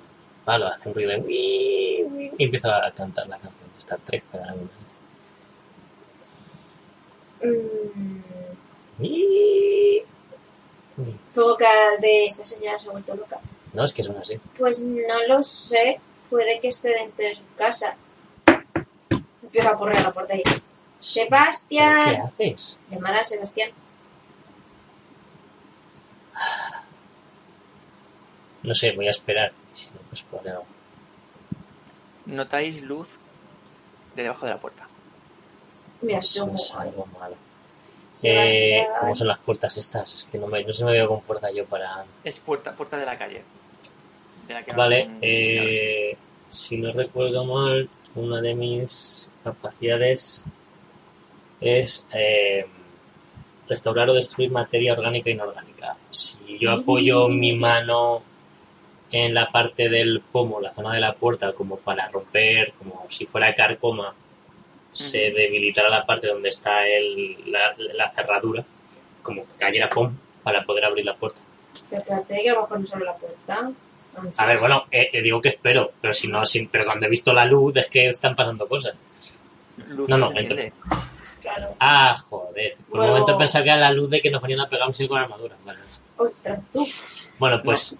palo, 0.44 0.66
hace 0.66 0.88
un 0.88 0.94
ruido 0.94 1.10
de 1.10 1.18
y 1.32 2.44
empieza 2.44 2.84
a 2.86 2.90
cantar 2.92 3.26
la 3.28 3.38
canción 3.38 3.70
de 3.72 3.78
Star 3.78 3.98
Trek 4.00 4.22
para 4.24 4.50
alguna. 4.50 4.68
Todo 11.34 11.56
cara 11.56 11.96
de 12.00 12.26
esta 12.26 12.44
señora 12.44 12.78
se 12.78 12.88
ha 12.88 12.92
vuelto 12.92 13.14
loca. 13.14 13.40
No, 13.72 13.84
es 13.84 13.92
que 13.92 14.02
son 14.02 14.16
así. 14.18 14.38
Pues 14.58 14.82
no 14.82 15.26
lo 15.28 15.42
sé. 15.42 15.98
Puede 16.28 16.60
que 16.60 16.68
esté 16.68 16.90
dentro 16.90 17.24
de 17.24 17.34
su 17.36 17.42
casa. 17.56 17.96
Empieza 19.42 19.70
a 19.70 19.78
porrear 19.78 20.02
la 20.02 20.12
puerta 20.12 20.34
y 20.34 20.42
¿Pero 20.42 20.56
¿Qué 20.56 20.62
Sebastián. 20.98 22.22
haces? 22.22 22.76
Llamar 22.90 23.16
a 23.16 23.24
Sebastián. 23.24 23.70
No 28.62 28.74
sé, 28.74 28.92
voy 28.92 29.08
a 29.08 29.10
esperar. 29.10 29.52
Y 29.74 29.78
si 29.78 29.86
no, 29.90 29.96
pues 30.08 30.22
por 30.22 30.46
algo. 30.48 30.64
notáis 32.26 32.82
luz 32.82 33.18
de 34.16 34.22
debajo 34.22 34.46
de 34.46 34.52
la 34.52 34.58
puerta. 34.58 34.86
Me 36.02 36.16
asomo. 36.16 36.54
Es 36.56 36.72
algo 36.74 37.06
malo. 37.18 37.36
Eh. 38.22 38.84
¿Cómo 39.00 39.14
son 39.14 39.28
las 39.28 39.38
puertas 39.38 39.76
estas? 39.78 40.14
Es 40.14 40.24
que 40.24 40.38
no, 40.38 40.46
me, 40.46 40.62
no 40.64 40.72
se 40.72 40.84
me 40.84 40.92
veo 40.92 41.08
con 41.08 41.22
fuerza 41.22 41.50
yo 41.50 41.64
para... 41.64 42.04
Es 42.24 42.40
puerta, 42.40 42.72
puerta 42.76 42.96
de 42.98 43.06
la 43.06 43.16
calle. 43.16 43.42
De 44.46 44.54
la 44.54 44.62
que 44.62 44.72
Vale, 44.74 45.04
van- 45.06 45.18
eh, 45.22 46.16
si 46.50 46.76
no 46.76 46.92
recuerdo 46.92 47.44
mal, 47.44 47.88
una 48.14 48.40
de 48.40 48.54
mis 48.54 49.28
capacidades 49.42 50.44
es 51.60 52.06
eh, 52.12 52.66
restaurar 53.68 54.10
o 54.10 54.14
destruir 54.14 54.50
materia 54.50 54.92
orgánica 54.92 55.30
e 55.30 55.32
inorgánica. 55.32 55.96
Si 56.10 56.58
yo 56.58 56.70
apoyo 56.72 57.28
mi 57.28 57.56
mano 57.56 58.22
en 59.12 59.34
la 59.34 59.50
parte 59.50 59.88
del 59.88 60.20
pomo, 60.20 60.60
la 60.60 60.72
zona 60.72 60.94
de 60.94 61.00
la 61.00 61.12
puerta, 61.14 61.52
como 61.52 61.76
para 61.76 62.08
romper, 62.08 62.72
como 62.78 63.06
si 63.10 63.26
fuera 63.26 63.54
carcoma, 63.54 64.14
se 64.94 65.30
debilitará 65.30 65.88
la 65.88 66.04
parte 66.04 66.28
donde 66.28 66.48
está 66.48 66.86
el, 66.86 67.36
la, 67.50 67.74
la 67.94 68.10
cerradura, 68.10 68.64
como 69.22 69.46
que 69.46 69.52
cayera 69.58 69.88
pom, 69.88 70.14
para 70.42 70.64
poder 70.64 70.84
abrir 70.86 71.04
la 71.04 71.14
puerta. 71.14 71.40
Espérate 71.90 72.42
que 72.42 72.50
a 72.50 72.54
se 72.54 72.94
abre 72.94 73.04
la 73.04 73.16
puerta. 73.16 73.70
A 74.38 74.46
ver, 74.46 74.58
bueno, 74.58 74.84
eh, 74.90 75.08
eh, 75.12 75.22
digo 75.22 75.40
que 75.40 75.48
espero, 75.50 75.92
pero 76.00 76.12
si 76.12 76.28
no, 76.28 76.44
sin, 76.44 76.68
pero 76.68 76.84
cuando 76.84 77.06
he 77.06 77.08
visto 77.08 77.32
la 77.32 77.46
luz 77.46 77.76
es 77.76 77.86
que 77.86 78.08
están 78.08 78.34
pasando 78.34 78.66
cosas. 78.68 78.94
Luz 79.88 80.08
No, 80.08 80.18
no. 80.18 80.32
Claro. 81.40 81.74
Ah, 81.80 82.14
joder. 82.28 82.76
Por 82.88 83.00
un 83.00 83.06
Luego- 83.06 83.12
momento 83.20 83.38
pensaba 83.38 83.64
que 83.64 83.70
era 83.70 83.78
la 83.80 83.92
luz 83.92 84.08
de 84.10 84.20
que 84.20 84.30
nos 84.30 84.40
venían 84.42 84.60
a 84.60 84.68
pegar 84.68 84.86
un 84.88 85.06
con 85.08 85.18
armadura. 85.18 85.56
Vale. 85.64 85.78
Ostras, 86.16 86.60
tú. 86.72 86.86
Bueno, 87.38 87.60
pues. 87.62 87.98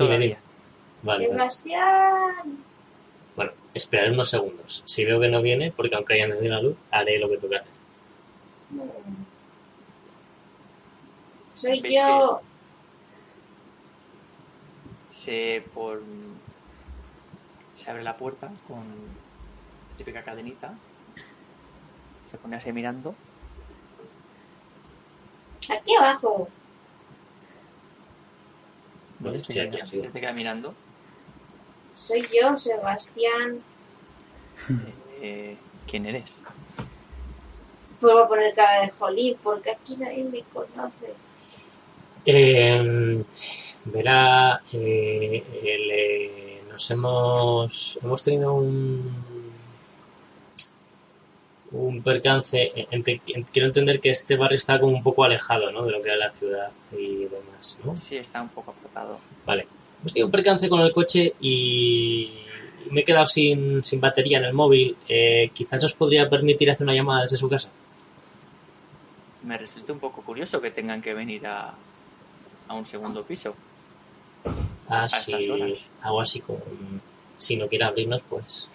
Todavía. 0.00 0.38
Vale, 1.02 1.28
vale. 1.28 1.38
Sebastián. 1.38 2.64
Bueno, 3.36 3.52
esperaré 3.74 4.10
unos 4.10 4.30
segundos. 4.30 4.82
Si 4.86 5.04
veo 5.04 5.20
que 5.20 5.28
no 5.28 5.42
viene, 5.42 5.72
porque 5.72 5.94
aunque 5.94 6.14
haya 6.14 6.24
encendido 6.24 6.54
la 6.54 6.62
luz, 6.62 6.76
haré 6.90 7.18
lo 7.18 7.28
que 7.28 7.36
toque 7.36 7.56
hacer. 7.56 7.68
Mm. 8.70 8.80
Soy 11.52 11.80
¿Ves 11.80 11.94
yo. 11.94 12.40
Se 15.10 15.62
por 15.74 16.02
se 17.74 17.90
abre 17.90 18.02
la 18.02 18.16
puerta 18.16 18.50
con 18.66 18.84
típica 19.98 20.22
cadenita. 20.22 20.74
Se 22.30 22.38
pone 22.38 22.56
así 22.56 22.72
mirando. 22.72 23.14
Aquí 25.68 25.94
abajo. 25.96 26.48
Vale, 29.20 29.40
se, 29.40 29.52
queda, 29.52 29.86
se 29.86 30.08
te 30.08 30.20
queda 30.20 30.32
mirando. 30.32 30.74
Soy 31.94 32.26
yo, 32.32 32.58
Sebastián. 32.58 33.60
Eh, 35.22 35.54
¿Quién 35.86 36.06
eres? 36.06 36.40
Puedo 38.00 38.26
poner 38.26 38.54
cara 38.54 38.80
de 38.80 38.90
jolín 38.90 39.36
porque 39.42 39.70
aquí 39.72 39.94
nadie 39.98 40.24
me 40.24 40.40
conoce. 40.44 41.12
Eh, 42.24 43.22
verá, 43.84 44.62
eh, 44.72 45.44
el, 45.62 45.90
eh, 45.90 46.62
nos 46.70 46.90
hemos, 46.90 47.98
hemos 48.02 48.22
tenido 48.22 48.54
un, 48.54 49.14
un 51.72 52.02
percance. 52.02 52.72
quiero 53.52 53.66
entender 53.66 54.00
que 54.00 54.10
este 54.10 54.36
barrio 54.36 54.56
está 54.56 54.80
como 54.80 54.96
un 54.96 55.02
poco 55.02 55.24
alejado 55.24 55.70
¿no? 55.70 55.84
de 55.84 55.92
lo 55.92 56.02
que 56.02 56.10
es 56.10 56.18
la 56.18 56.30
ciudad 56.30 56.70
y 56.92 57.24
demás. 57.24 57.78
¿no? 57.84 57.96
Sí, 57.96 58.16
está 58.16 58.42
un 58.42 58.48
poco 58.48 58.72
apartado. 58.72 59.20
Vale. 59.46 59.66
Hemos 60.00 60.12
tenido 60.12 60.26
un 60.26 60.32
percance 60.32 60.68
con 60.68 60.80
el 60.80 60.92
coche 60.92 61.34
y 61.40 62.30
me 62.90 63.02
he 63.02 63.04
quedado 63.04 63.26
sin, 63.26 63.84
sin 63.84 64.00
batería 64.00 64.38
en 64.38 64.44
el 64.44 64.52
móvil. 64.52 64.96
Eh, 65.08 65.50
quizás 65.52 65.84
os 65.84 65.92
podría 65.92 66.28
permitir 66.28 66.70
hacer 66.70 66.84
una 66.84 66.94
llamada 66.94 67.22
desde 67.22 67.36
su 67.36 67.48
casa. 67.48 67.68
Me 69.44 69.56
resulta 69.56 69.92
un 69.92 70.00
poco 70.00 70.22
curioso 70.22 70.60
que 70.60 70.70
tengan 70.70 71.00
que 71.00 71.14
venir 71.14 71.46
a, 71.46 71.74
a 72.68 72.74
un 72.74 72.86
segundo 72.86 73.22
piso. 73.24 73.54
Ah, 74.88 75.06
horas. 75.06 75.88
hago 76.02 76.20
así 76.20 76.40
como... 76.40 76.60
Si 77.38 77.56
no 77.56 77.68
quiere 77.68 77.84
abrirnos, 77.84 78.22
pues... 78.22 78.68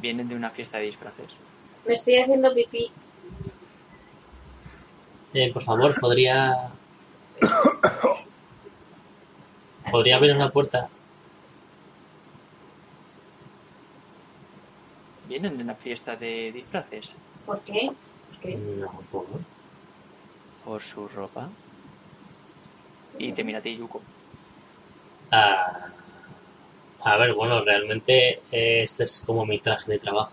Vienen 0.00 0.28
de 0.28 0.34
una 0.34 0.50
fiesta 0.50 0.78
de 0.78 0.84
disfraces. 0.84 1.47
Me 1.88 1.94
estoy 1.94 2.18
haciendo 2.18 2.54
pipí. 2.54 2.90
Eh, 5.32 5.50
por 5.50 5.62
favor, 5.62 5.98
podría... 5.98 6.68
¿Podría 9.90 10.16
abrir 10.16 10.36
la 10.36 10.50
puerta? 10.50 10.90
Vienen 15.28 15.56
de 15.56 15.64
una 15.64 15.74
fiesta 15.74 16.14
de 16.14 16.52
disfraces. 16.52 17.14
¿Por 17.46 17.60
qué? 17.60 17.90
¿Por 18.30 18.40
qué? 18.40 18.54
No, 18.56 18.92
por 19.10 19.24
Por 20.66 20.82
su 20.82 21.08
ropa. 21.08 21.48
Y 23.16 23.32
te 23.32 23.44
mira 23.44 23.60
a 23.60 23.62
ti, 23.62 23.78
Yuko. 23.78 24.02
Ah, 25.30 25.88
a 27.00 27.16
ver, 27.16 27.32
bueno, 27.32 27.62
realmente 27.62 28.42
eh, 28.52 28.82
este 28.82 29.04
es 29.04 29.22
como 29.24 29.46
mi 29.46 29.58
traje 29.58 29.92
de 29.92 29.98
trabajo. 29.98 30.32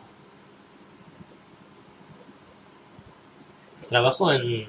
Trabajo 3.88 4.32
en, 4.32 4.68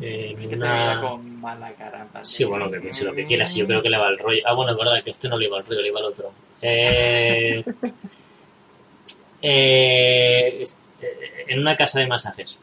en 0.00 0.38
Es 0.38 0.46
que 0.46 0.48
te 0.48 0.56
mira 0.56 0.92
una... 0.92 1.00
con 1.00 1.40
mala 1.40 1.72
cara. 1.72 2.06
Sí, 2.22 2.44
bueno, 2.44 2.70
que 2.70 2.80
piense 2.80 3.04
lo 3.04 3.14
que 3.14 3.26
quiera. 3.26 3.46
Si 3.46 3.60
yo 3.60 3.66
creo 3.66 3.82
que 3.82 3.90
le 3.90 3.98
va 3.98 4.08
el 4.08 4.18
rollo. 4.18 4.42
Ah, 4.46 4.54
bueno, 4.54 4.72
es 4.72 4.78
verdad 4.78 5.02
que 5.02 5.10
este 5.10 5.28
no 5.28 5.36
le 5.38 5.46
iba 5.46 5.58
el 5.58 5.64
rollo, 5.66 5.80
le 5.80 5.88
iba 5.88 6.00
el 6.00 6.06
otro. 6.06 6.32
Eh, 6.60 7.64
eh, 9.42 10.64
eh, 11.02 11.44
en 11.48 11.60
una 11.60 11.76
casa 11.76 12.00
de 12.00 12.06
masajes. 12.06 12.56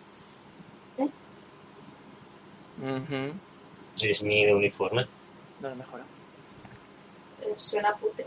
Ujú. 2.82 3.34
Es 4.02 4.22
mi 4.24 4.46
uniforme. 4.48 5.06
No 5.62 5.70
lo 5.70 5.76
mejora. 5.76 6.04
Eh, 7.42 7.54
Suena 7.56 7.96
pute. 7.96 8.26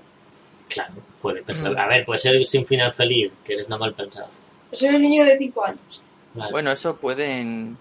Claro, 0.68 0.94
puede 1.20 1.42
pensar. 1.42 1.72
Mm. 1.72 1.78
A 1.78 1.86
ver, 1.86 2.04
puede 2.04 2.18
ser 2.18 2.46
sin 2.46 2.66
final 2.66 2.92
feliz, 2.92 3.32
que 3.44 3.54
eres 3.54 3.68
nada 3.68 3.80
mal 3.80 3.94
pensado. 3.94 4.28
Soy 4.72 4.88
un 4.88 5.02
niño 5.02 5.24
de 5.24 5.38
5 5.38 5.64
años. 5.64 6.02
Vale. 6.34 6.52
Bueno, 6.52 6.70
eso 6.72 6.96
pueden. 6.96 7.76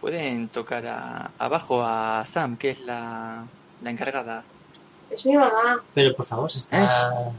Pueden 0.00 0.48
tocar 0.48 0.86
a- 0.86 1.30
abajo 1.38 1.82
a 1.82 2.24
Sam, 2.26 2.56
que 2.56 2.70
es 2.70 2.80
la, 2.80 3.44
la 3.82 3.90
encargada. 3.90 4.44
Es 5.10 5.26
mi 5.26 5.34
mamá. 5.34 5.82
Pero 5.94 6.14
por 6.14 6.24
favor, 6.26 6.50
se 6.50 6.58
está. 6.60 7.08
Ah, 7.08 7.30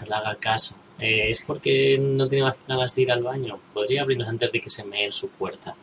No 0.00 0.06
le 0.06 0.14
haga 0.14 0.34
caso. 0.36 0.74
Eh, 0.98 1.30
es 1.30 1.40
porque 1.42 1.98
no 1.98 2.28
tiene 2.28 2.44
más 2.44 2.56
ganas 2.68 2.94
de 2.94 3.02
ir 3.02 3.10
al 3.10 3.22
baño. 3.22 3.58
Podría 3.74 4.02
abrirnos 4.02 4.28
antes 4.28 4.52
de 4.52 4.60
que 4.60 4.70
se 4.70 4.84
mee 4.84 5.06
en 5.06 5.12
su 5.12 5.28
puerta. 5.30 5.74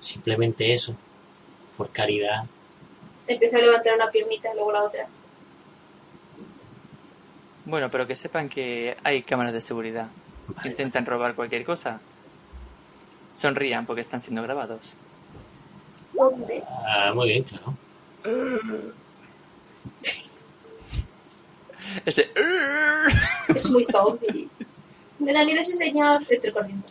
Simplemente 0.00 0.72
eso. 0.72 0.94
Por 1.76 1.90
caridad. 1.90 2.44
Empiezo 3.26 3.56
a 3.56 3.60
levantar 3.60 3.94
una 3.94 4.10
piernita, 4.10 4.52
luego 4.54 4.72
la 4.72 4.82
otra. 4.84 5.06
Bueno, 7.70 7.88
pero 7.88 8.04
que 8.04 8.16
sepan 8.16 8.48
que 8.48 8.96
hay 9.04 9.22
cámaras 9.22 9.52
de 9.52 9.60
seguridad. 9.60 10.08
Si 10.60 10.66
intentan 10.66 11.06
robar 11.06 11.36
cualquier 11.36 11.64
cosa, 11.64 12.00
sonrían 13.32 13.86
porque 13.86 14.00
están 14.00 14.20
siendo 14.20 14.42
grabados. 14.42 14.80
¿Dónde? 16.12 16.64
Ah, 16.84 17.12
muy 17.14 17.28
bien, 17.28 17.44
claro. 17.44 17.76
Ese. 22.04 22.30
Es 23.48 23.70
muy 23.70 23.84
zombie. 23.86 24.48
Me 25.20 25.32
da 25.32 25.44
miedo 25.44 25.60
ese 25.60 25.76
señor. 25.76 26.22
Estoy 26.28 26.52
corriendo. 26.52 26.86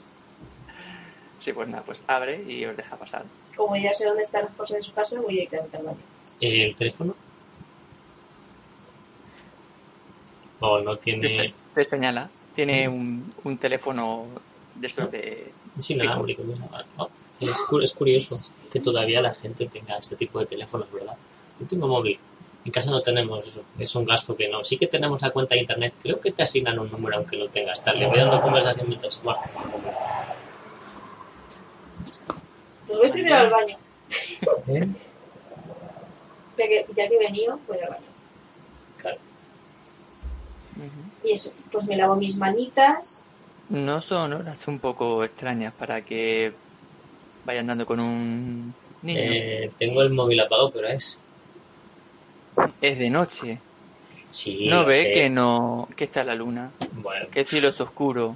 Sí, 1.41 1.51
pues 1.51 1.67
nada, 1.67 1.83
pues 1.83 2.03
abre 2.07 2.41
y 2.43 2.63
os 2.65 2.77
deja 2.77 2.95
pasar. 2.95 3.25
Como 3.55 3.75
ya 3.75 3.93
sé 3.93 4.05
dónde 4.05 4.23
están 4.23 4.45
las 4.45 4.53
cosas 4.53 4.77
de 4.77 4.83
su 4.83 4.93
casa, 4.93 5.19
voy 5.19 5.33
directamente 5.33 5.77
al 5.77 5.83
baño. 5.83 5.97
¿El 6.39 6.75
teléfono? 6.75 7.15
¿O 10.59 10.79
no 10.79 10.95
Te, 10.97 11.03
tiene.? 11.03 11.29
se- 11.29 11.53
te 11.75 11.83
señala. 11.83 12.29
Tiene 12.53 12.89
un, 12.89 13.33
un 13.43 13.57
teléfono 13.57 14.25
de 14.75 14.87
estos 14.87 15.09
de. 15.11 15.51
Sí, 15.79 15.93
inalámbrico, 15.93 16.41
es, 17.39 17.63
es 17.83 17.93
curioso 17.93 18.51
que 18.71 18.79
todavía 18.81 19.21
la 19.21 19.33
gente 19.33 19.67
tenga 19.67 19.97
este 19.97 20.15
tipo 20.17 20.39
de 20.39 20.45
teléfonos, 20.45 20.91
¿verdad? 20.91 21.15
Yo 21.59 21.67
tengo 21.67 21.87
móvil. 21.87 22.19
En 22.65 22.71
casa 22.73 22.91
no 22.91 23.01
tenemos 23.01 23.47
eso. 23.47 23.63
Es 23.77 23.95
un 23.95 24.03
gasto 24.03 24.35
que 24.35 24.49
no. 24.49 24.63
Sí 24.65 24.77
que 24.77 24.87
tenemos 24.87 25.21
la 25.21 25.31
cuenta 25.31 25.55
de 25.55 25.61
internet. 25.61 25.93
Creo 26.03 26.19
que 26.19 26.31
te 26.33 26.43
asignan 26.43 26.77
un 26.77 26.91
número 26.91 27.15
aunque 27.15 27.37
no 27.37 27.47
tengas 27.47 27.81
tal. 27.81 27.97
Le 27.97 28.07
voy 28.07 28.17
dando 28.19 28.41
conversación 28.41 28.87
mientras 28.89 29.23
marco. 29.23 29.49
Pues 32.87 32.99
voy 32.99 33.11
primero 33.11 33.35
al 33.37 33.49
baño. 33.49 33.77
¿Eh? 34.67 34.87
Ya 36.57 36.67
que, 36.67 36.85
ya 36.95 37.07
que 37.07 37.15
he 37.15 37.19
venido, 37.19 37.57
voy 37.67 37.77
al 37.79 37.89
baño. 37.89 38.03
Y 41.23 41.31
eso, 41.33 41.51
pues 41.71 41.85
me 41.85 41.95
lavo 41.97 42.15
mis 42.15 42.37
manitas. 42.37 43.23
No 43.69 44.01
son 44.01 44.33
horas 44.33 44.67
un 44.67 44.79
poco 44.79 45.23
extrañas 45.23 45.73
para 45.73 46.01
que 46.01 46.53
vayan 47.45 47.67
dando 47.67 47.85
con 47.85 47.99
un 47.99 48.73
niño. 49.03 49.19
Eh, 49.21 49.71
tengo 49.77 50.01
el 50.01 50.09
móvil 50.11 50.39
apagado, 50.39 50.71
pero 50.71 50.87
es. 50.87 51.17
Es 52.81 52.97
de 52.97 53.09
noche. 53.09 53.59
Sí, 54.31 54.67
no 54.69 54.85
ve 54.85 54.93
sé. 54.93 55.11
que 55.13 55.29
no 55.29 55.87
que 55.95 56.03
está 56.03 56.23
la 56.23 56.35
luna, 56.35 56.69
Bueno, 56.93 57.27
que 57.31 57.39
el 57.41 57.45
cielo 57.47 57.69
es 57.69 57.81
oscuro, 57.81 58.35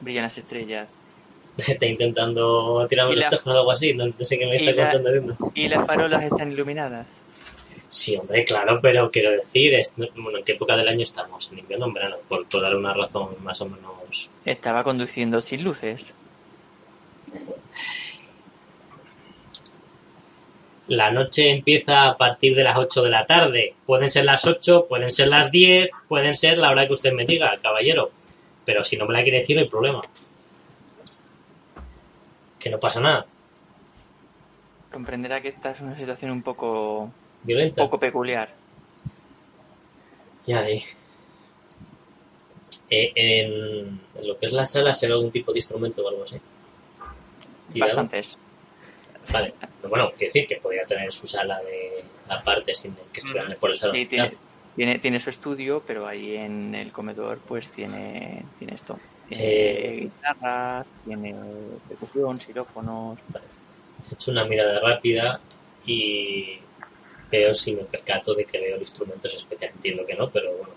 brillan 0.00 0.22
las 0.22 0.38
estrellas 0.38 0.88
está 1.56 1.84
intentando 1.86 2.86
tirarme 2.88 3.16
los 3.16 3.24
la- 3.24 3.30
tejos 3.30 3.46
o 3.48 3.58
algo 3.58 3.70
así. 3.72 3.92
No, 3.92 4.06
no 4.06 4.12
sé 4.24 4.38
qué 4.38 4.46
me 4.46 4.52
y 4.62 4.68
está 4.68 4.84
la- 4.84 4.92
contando. 4.92 5.50
Y 5.54 5.68
las 5.68 5.84
farolas 5.86 6.22
están 6.22 6.52
iluminadas. 6.52 7.22
Sí, 7.94 8.16
hombre, 8.16 8.42
claro, 8.46 8.80
pero 8.80 9.10
quiero 9.10 9.32
decir, 9.32 9.74
es- 9.74 9.92
bueno, 10.16 10.38
¿en 10.38 10.44
qué 10.44 10.52
época 10.52 10.76
del 10.78 10.88
año 10.88 11.02
estamos? 11.04 11.52
¿En 11.52 11.58
invierno 11.58 11.84
o 11.84 11.88
en 11.88 11.94
verano? 11.94 12.16
Por, 12.26 12.46
por 12.46 12.62
dar 12.62 12.74
una 12.74 12.94
razón 12.94 13.36
más 13.42 13.60
o 13.60 13.66
menos... 13.66 14.30
Estaba 14.46 14.82
conduciendo 14.82 15.42
sin 15.42 15.62
luces. 15.62 16.14
La 20.88 21.10
noche 21.10 21.50
empieza 21.50 22.06
a 22.08 22.16
partir 22.16 22.54
de 22.56 22.64
las 22.64 22.76
8 22.78 23.02
de 23.02 23.10
la 23.10 23.26
tarde. 23.26 23.74
Pueden 23.86 24.08
ser 24.08 24.24
las 24.24 24.46
8, 24.46 24.86
pueden 24.88 25.10
ser 25.10 25.28
las 25.28 25.50
10, 25.50 25.90
pueden 26.08 26.34
ser 26.34 26.56
la 26.58 26.70
hora 26.70 26.86
que 26.86 26.94
usted 26.94 27.12
me 27.12 27.26
diga, 27.26 27.56
caballero. 27.62 28.10
Pero 28.64 28.84
si 28.84 28.96
no 28.96 29.06
me 29.06 29.12
la 29.14 29.22
quiere 29.22 29.40
decir, 29.40 29.56
no 29.56 29.62
hay 29.62 29.68
problema. 29.68 30.00
Que 32.58 32.70
no 32.70 32.80
pasa 32.80 33.00
nada. 33.00 33.26
Comprenderá 34.90 35.40
que 35.40 35.48
esta 35.48 35.70
es 35.72 35.80
una 35.80 35.96
situación 35.96 36.30
un 36.30 36.42
poco, 36.42 37.10
Violenta. 37.42 37.82
poco 37.82 37.98
peculiar. 37.98 38.48
Ya 40.46 40.60
ve. 40.62 40.84
Eh, 42.90 43.12
en, 43.14 44.00
en 44.16 44.28
lo 44.28 44.38
que 44.38 44.46
es 44.46 44.52
la 44.52 44.66
sala, 44.66 44.92
¿será 44.92 45.14
algún 45.14 45.30
tipo 45.30 45.52
de 45.52 45.58
instrumento 45.58 46.04
o 46.04 46.08
algo 46.08 46.24
así? 46.24 46.36
¿Tirado? 47.72 47.88
Bastantes. 47.90 48.38
Vale. 49.32 49.54
Bueno, 49.88 50.10
quiero 50.10 50.32
decir 50.32 50.46
que 50.46 50.56
podría 50.56 50.84
tener 50.84 51.10
su 51.12 51.26
sala 51.26 51.60
de 51.62 52.04
aparte 52.28 52.74
sin 52.74 52.94
que 53.12 53.20
estuvieran 53.20 53.56
por 53.58 53.70
el 53.70 53.76
salón. 53.76 53.96
Sí, 53.96 54.06
tiene, 54.06 54.32
tiene, 54.76 54.98
tiene 54.98 55.20
su 55.20 55.30
estudio, 55.30 55.82
pero 55.86 56.06
ahí 56.06 56.36
en 56.36 56.74
el 56.74 56.92
comedor 56.92 57.38
pues 57.46 57.70
tiene, 57.70 58.44
tiene 58.58 58.74
esto. 58.74 58.98
Tiene 59.28 59.44
Eh. 59.44 60.00
guitarras, 60.02 60.86
tiene 61.04 61.34
percusión, 61.88 62.36
xilófonos. 62.38 63.18
He 64.10 64.14
hecho 64.14 64.32
una 64.32 64.44
mirada 64.44 64.80
rápida 64.80 65.40
y 65.86 66.58
veo 67.32 67.54
si 67.54 67.72
me 67.72 67.82
percato 67.84 68.34
de 68.34 68.44
que 68.44 68.60
veo 68.60 68.76
el 68.76 68.82
instrumento 68.82 69.26
es 69.26 69.34
especial. 69.34 69.70
Entiendo 69.74 70.04
que 70.06 70.14
no, 70.14 70.30
pero 70.30 70.52
bueno. 70.52 70.74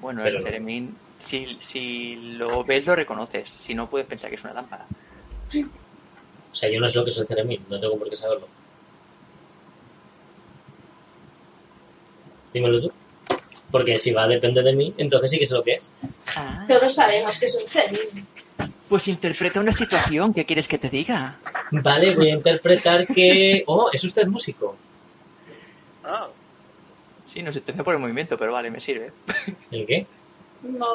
Bueno, 0.00 0.20
Pero 0.22 0.36
el 0.36 0.42
no. 0.44 0.48
Ceremín, 0.50 0.96
si, 1.18 1.58
si 1.62 2.16
lo 2.16 2.62
ves 2.62 2.84
lo 2.84 2.94
reconoces, 2.94 3.48
si 3.48 3.74
no 3.74 3.88
puedes 3.88 4.06
pensar 4.06 4.28
que 4.28 4.36
es 4.36 4.44
una 4.44 4.52
lámpara. 4.52 4.86
O 6.52 6.54
sea, 6.54 6.70
yo 6.70 6.78
no 6.78 6.88
sé 6.88 6.98
lo 6.98 7.04
que 7.04 7.10
es 7.10 7.18
el 7.18 7.26
ceremin, 7.26 7.64
no 7.70 7.80
tengo 7.80 7.98
por 7.98 8.10
qué 8.10 8.16
saberlo. 8.16 8.46
Dímelo 12.52 12.80
tú. 12.82 12.92
Porque 13.70 13.96
si 13.96 14.12
va 14.12 14.24
a 14.24 14.28
depender 14.28 14.62
de 14.62 14.74
mí, 14.74 14.94
entonces 14.98 15.30
sí 15.30 15.38
que 15.38 15.46
sé 15.46 15.54
lo 15.54 15.64
que 15.64 15.74
es. 15.74 15.90
Todos 16.68 16.94
sabemos 16.94 17.40
que 17.40 17.46
es 17.46 17.56
un 17.56 17.68
zen. 17.68 18.26
Pues 18.88 19.08
interpreta 19.08 19.60
una 19.60 19.72
situación, 19.72 20.34
¿qué 20.34 20.44
quieres 20.44 20.68
que 20.68 20.78
te 20.78 20.90
diga? 20.90 21.38
Vale, 21.70 22.14
voy 22.14 22.30
a 22.30 22.34
interpretar 22.34 23.06
que... 23.06 23.64
Oh, 23.66 23.88
¿es 23.92 24.04
usted 24.04 24.26
músico? 24.26 24.76
Ah, 26.04 26.28
Sí, 27.26 27.42
no 27.42 27.50
sé, 27.50 27.60
te 27.62 27.72
hacía 27.72 27.82
por 27.82 27.94
el 27.94 28.00
movimiento, 28.00 28.38
pero 28.38 28.52
vale, 28.52 28.70
me 28.70 28.80
sirve. 28.80 29.10
¿El 29.72 29.86
qué? 29.86 30.06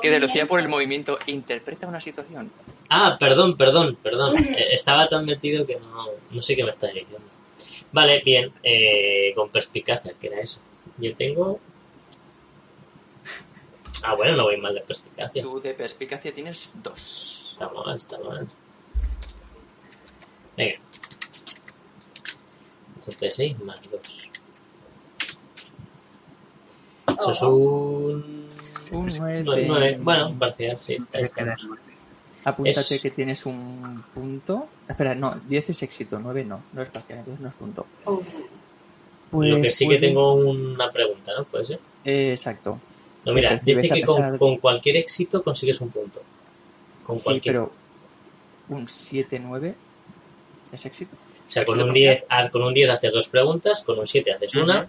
Que 0.02 0.16
hacía 0.16 0.46
por 0.46 0.62
el 0.62 0.70
movimiento, 0.70 1.20
interpreta 1.26 1.86
una 1.86 2.00
situación. 2.00 2.50
Ah, 2.88 3.18
perdón, 3.20 3.58
perdón, 3.58 3.98
perdón. 4.02 4.38
Eh, 4.38 4.68
Estaba 4.72 5.08
tan 5.10 5.26
metido 5.26 5.66
que 5.68 5.76
no, 5.76 6.06
no 6.32 6.42
sé 6.42 6.56
qué 6.56 6.64
me 6.64 6.70
está 6.70 6.88
diciendo. 6.88 7.20
Vale, 7.92 8.22
bien. 8.24 8.54
Eh, 8.64 9.34
con 9.36 9.50
perspicacia, 9.50 10.14
¿qué 10.20 10.28
era 10.28 10.40
eso? 10.40 10.60
Yo 10.98 11.14
tengo... 11.16 11.60
Ah, 14.04 14.16
bueno, 14.16 14.36
no 14.38 14.44
voy 14.44 14.58
mal 14.58 14.74
de 14.74 14.82
perspicacia. 14.82 15.42
Tú 15.42 15.60
de 15.60 15.74
perspicacia 15.74 16.34
tienes 16.34 16.74
dos. 16.82 17.50
Está 17.54 17.70
mal, 17.70 17.98
está 17.98 18.18
mal. 18.20 18.48
Venga. 20.58 20.76
Entonces 23.00 23.36
6 23.36 23.60
más 23.60 23.82
2. 23.90 24.02
Eso 27.20 27.32
es 27.32 27.42
un... 27.42 28.50
Un 28.92 29.06
nueve, 29.18 29.42
nueve. 29.46 29.66
nueve. 29.68 29.98
Bueno, 30.02 30.34
parcial, 30.40 30.78
sí. 30.82 30.94
Está, 30.96 31.20
está. 31.20 31.56
Apúntate 32.46 32.96
Es- 32.96 33.02
que 33.02 33.12
tienes 33.12 33.46
un 33.46 34.04
punto. 34.14 34.68
Espera, 34.88 35.14
no, 35.14 35.36
10 35.48 35.70
es 35.70 35.84
éxito, 35.84 36.20
9 36.20 36.44
no, 36.46 36.64
no 36.74 36.82
es 36.82 36.90
parcial, 36.90 37.20
entonces 37.20 37.42
no 37.42 37.50
es 37.50 37.56
punto. 37.56 37.86
Oh, 38.06 38.20
Pues, 39.30 39.50
Lo 39.52 39.62
que 39.62 39.68
sí 39.68 39.86
que 39.86 39.98
puedes- 39.98 40.02
tengo 40.02 40.34
una 40.36 40.90
pregunta, 40.92 41.34
¿no? 41.38 41.44
¿Puede 41.44 41.66
ser? 41.68 41.80
Eh, 42.04 42.32
exacto. 42.32 42.80
No, 43.26 43.34
mira, 43.34 43.58
dice 43.64 43.92
a 43.92 43.96
que 43.96 44.02
con, 44.04 44.16
pesar 44.16 44.32
de- 44.34 44.38
con 44.40 44.58
cualquier 44.58 44.96
éxito 44.98 45.44
consigues 45.44 45.82
un 45.82 45.90
punto. 45.90 46.22
Con 47.06 47.18
Sí, 47.18 47.24
cualquier. 47.26 47.56
pero 47.56 47.72
un 48.70 48.86
7-9 48.88 49.74
es 50.72 50.86
éxito. 50.86 51.16
o 51.48 51.52
sea, 51.52 51.66
con 51.66 51.82
un, 51.82 51.92
10, 51.92 52.24
ah, 52.30 52.50
con 52.50 52.62
un 52.62 52.74
10 52.74 52.90
haces 52.92 53.12
dos 53.12 53.28
preguntas, 53.28 53.82
con 53.84 53.98
un 53.98 54.06
7 54.06 54.32
haces 54.34 54.54
una, 54.56 54.88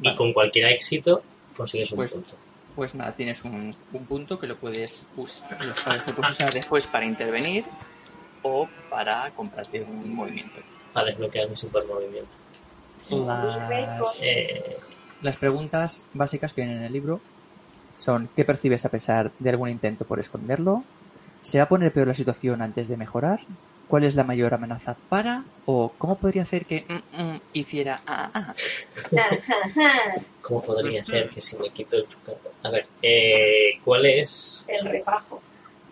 y 0.00 0.04
Vale. 0.04 0.16
con 0.16 0.32
cualquier 0.34 0.68
éxito 0.68 1.22
consigues 1.56 1.90
un 1.92 1.96
Pues- 1.96 2.12
punto. 2.14 2.30
Pues 2.76 2.94
nada, 2.96 3.12
tienes 3.12 3.42
un, 3.44 3.74
un 3.92 4.04
punto 4.06 4.38
que 4.38 4.48
lo 4.48 4.56
puedes 4.56 5.06
usar, 5.16 5.64
lo 5.64 5.72
sabes 5.74 6.02
que 6.02 6.12
puedes 6.12 6.32
usar 6.32 6.52
después 6.52 6.86
para 6.88 7.06
intervenir 7.06 7.64
o 8.42 8.68
para 8.90 9.30
comprarte 9.30 9.80
un 9.82 10.12
movimiento. 10.14 10.58
Para 10.92 11.06
desbloquear 11.06 11.48
mi 11.48 11.56
super 11.56 11.84
movimiento. 11.86 12.36
Las, 13.10 14.22
Eh, 14.24 14.76
las 15.22 15.36
preguntas 15.36 16.02
básicas 16.14 16.52
que 16.52 16.62
vienen 16.62 16.78
en 16.78 16.84
el 16.84 16.92
libro 16.92 17.20
son 18.04 18.28
¿qué 18.36 18.44
percibes 18.44 18.84
a 18.84 18.90
pesar 18.90 19.30
de 19.38 19.50
algún 19.50 19.68
intento 19.68 20.04
por 20.04 20.20
esconderlo? 20.20 20.84
¿Se 21.40 21.58
va 21.58 21.64
a 21.64 21.68
poner 21.68 21.92
peor 21.92 22.08
la 22.08 22.14
situación 22.14 22.62
antes 22.62 22.88
de 22.88 22.96
mejorar? 22.96 23.40
¿Cuál 23.88 24.04
es 24.04 24.14
la 24.14 24.24
mayor 24.24 24.54
amenaza 24.54 24.96
para? 25.08 25.44
¿O 25.66 25.92
cómo 25.98 26.16
podría 26.16 26.42
hacer 26.42 26.64
que 26.64 26.84
mm, 26.88 27.22
mm, 27.22 27.40
hiciera 27.52 28.00
ah, 28.06 28.30
ah? 28.34 28.54
¿Cómo 30.40 30.62
podría 30.62 31.04
ser 31.04 31.28
que 31.28 31.40
si 31.40 31.56
me 31.58 31.70
quito 31.70 31.96
el 31.96 32.08
chucato? 32.08 32.52
A 32.62 32.70
ver, 32.70 32.86
eh, 33.02 33.78
¿cuál 33.84 34.06
es? 34.06 34.64
El 34.68 34.86
refajo. 34.86 35.42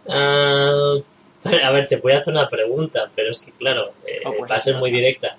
Ah, 0.09 0.97
a 1.45 1.71
ver, 1.71 1.87
te 1.87 1.97
voy 1.97 2.13
a 2.13 2.19
hacer 2.19 2.33
una 2.33 2.49
pregunta, 2.49 3.11
pero 3.15 3.31
es 3.31 3.41
que, 3.41 3.53
claro, 3.53 3.93
eh, 4.07 4.21
Oh, 4.25 4.33
pues 4.37 4.51
va 4.51 4.57
a 4.57 4.61
ser 4.61 4.77
muy 4.77 4.91
directa. 4.91 5.37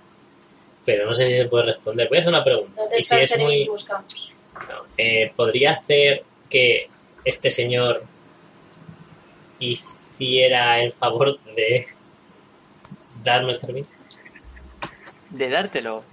Pero 0.86 1.06
no 1.06 1.14
sé 1.14 1.26
si 1.26 1.38
se 1.38 1.46
puede 1.46 1.66
responder. 1.66 2.10
Voy 2.10 2.18
a 2.18 2.22
hacer 2.22 2.34
una 2.34 2.44
pregunta. 2.44 2.82
¿Dónde 2.82 3.00
Y 3.00 3.04
si 3.04 3.16
es 3.16 3.40
muy. 3.40 3.66
No, 3.66 4.84
eh, 4.98 5.32
¿Podría 5.36 5.72
hacer 5.72 6.24
que 6.54 6.88
este 7.26 7.50
señor 7.52 8.04
hiciera 9.60 10.82
el 10.82 10.92
favor 10.92 11.40
de 11.56 11.88
darme 13.24 13.52
el 13.54 13.60
servicio? 13.60 13.92
De 15.30 15.50
dártelo. 15.50 16.04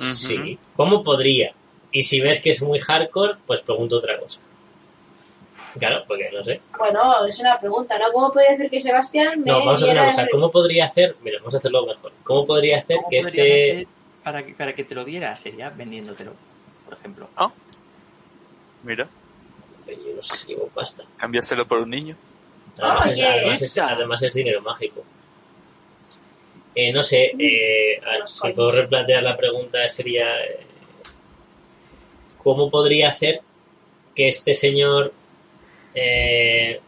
Sí. 0.00 0.58
¿Cómo 0.76 1.02
podría? 1.02 1.52
Y 1.92 2.02
si 2.04 2.20
ves 2.20 2.40
que 2.40 2.50
es 2.50 2.62
muy 2.62 2.78
hardcore, 2.78 3.34
pues 3.46 3.60
pregunto 3.60 3.96
otra 3.96 4.18
cosa. 4.18 4.40
Claro, 5.78 6.04
porque 6.06 6.30
no 6.32 6.44
sé. 6.44 6.60
Bueno, 6.78 7.26
es 7.26 7.40
una 7.40 7.58
pregunta, 7.58 7.98
¿no? 7.98 8.12
¿Cómo 8.12 8.32
puede 8.32 8.48
hacer 8.48 8.70
que 8.70 8.80
Sebastián 8.80 9.40
me 9.40 9.46
No, 9.50 9.58
vamos 9.58 9.82
a 9.82 9.84
hacer 9.84 9.96
una 9.96 10.06
cosa. 10.06 10.22
el- 10.22 10.28
¿Cómo 10.30 10.50
podría 10.50 10.86
hacer? 10.86 11.16
Mira, 11.22 11.38
vamos 11.40 11.54
a 11.54 11.58
hacerlo 11.58 11.84
mejor. 11.86 12.12
¿Cómo 12.22 12.46
podría 12.46 12.78
hacer 12.78 12.96
¿Cómo 12.98 13.08
que 13.10 13.18
este. 13.18 13.42
hacer 13.72 13.86
para 14.22 14.44
que, 14.44 14.52
para 14.54 14.74
que 14.74 14.84
te 14.84 14.94
lo 14.94 15.04
diera? 15.04 15.34
Sería 15.36 15.70
vendiéndotelo, 15.70 16.32
por 16.84 16.94
ejemplo. 16.96 17.28
Mira, 18.84 19.08
Yo 19.96 20.14
no 20.14 20.22
sé 20.22 20.36
si 20.36 20.48
llevo 20.54 20.68
pasta. 20.68 21.04
cambiárselo 21.16 21.66
por 21.66 21.78
un 21.80 21.90
niño. 21.90 22.16
Además, 22.80 23.06
es, 23.06 23.12
Oye. 23.12 23.26
además 23.26 23.62
es- 23.62 23.78
además 23.78 24.22
es 24.22 24.34
dinero 24.34 24.60
mágico. 24.62 25.04
Eh, 26.74 26.92
no 26.92 27.02
sé, 27.02 27.32
eh, 27.38 28.00
si 28.26 28.52
puedo 28.52 28.70
replantear 28.70 29.22
la 29.22 29.36
pregunta 29.36 29.88
sería 29.88 30.26
eh, 30.44 30.60
¿cómo 32.38 32.70
podría 32.70 33.08
hacer 33.08 33.40
que 34.14 34.28
este 34.28 34.54
señor 34.54 35.12
eh, 35.94 36.80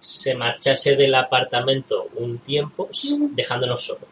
se 0.00 0.34
marchase 0.34 0.96
del 0.96 1.14
apartamento 1.14 2.08
un 2.16 2.38
tiempo 2.38 2.88
dejándonos 3.30 3.84
solos? 3.84 4.08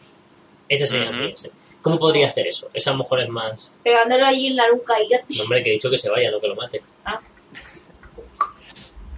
Esa 0.69 0.87
sería 0.87 1.11
mi 1.11 1.33
ese. 1.33 1.51
¿Cómo 1.83 1.99
podría 1.99 2.29
hacer 2.29 2.47
eso? 2.47 2.71
Esa 2.73 2.91
a 2.91 2.93
lo 2.95 3.01
mejor 3.01 3.21
es 3.21 3.29
más... 3.29 3.71
Pegándolo 3.83 4.25
allí 4.25 4.47
en 4.47 4.57
la 4.57 4.69
nuca 4.69 4.95
y 5.03 5.09
ya... 5.09 5.21
No, 5.37 5.43
hombre, 5.43 5.63
que 5.63 5.71
he 5.71 5.73
dicho 5.75 5.91
que 5.91 5.99
se 5.99 6.09
vaya, 6.09 6.31
no 6.31 6.41
que 6.41 6.49
lo 6.49 6.55
mate. 6.55 6.81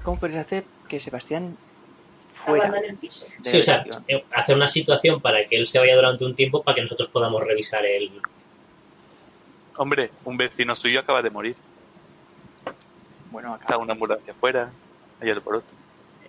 ¿Cómo 0.03 0.19
podrías 0.19 0.47
hacer 0.47 0.65
que 0.89 0.99
Sebastián 1.01 1.57
fuera 2.33 2.67
el 2.79 2.97
piso. 2.97 3.27
Sí, 3.43 3.59
o 3.59 3.63
sea, 3.63 3.85
eh, 4.09 4.25
hacer 4.33 4.57
una 4.57 4.69
situación 4.69 5.21
para 5.21 5.47
que 5.47 5.57
él 5.57 5.67
se 5.67 5.79
vaya 5.79 5.95
durante 5.95 6.25
un 6.25 6.35
tiempo 6.35 6.63
para 6.63 6.75
que 6.75 6.83
nosotros 6.83 7.09
podamos 7.09 7.43
revisar 7.43 7.85
el... 7.87 8.11
Hombre, 9.77 10.11
un 10.25 10.37
vecino 10.37 10.75
suyo 10.75 11.01
acaba 11.01 11.23
de 11.23 11.31
morir. 11.31 11.57
Bueno, 13.31 13.55
acá 13.55 13.65
Está 13.65 13.79
una 13.79 13.93
ambulancia 13.93 14.33
afuera, 14.33 14.71
ayer 15.21 15.41
por 15.41 15.57
otro. 15.57 15.69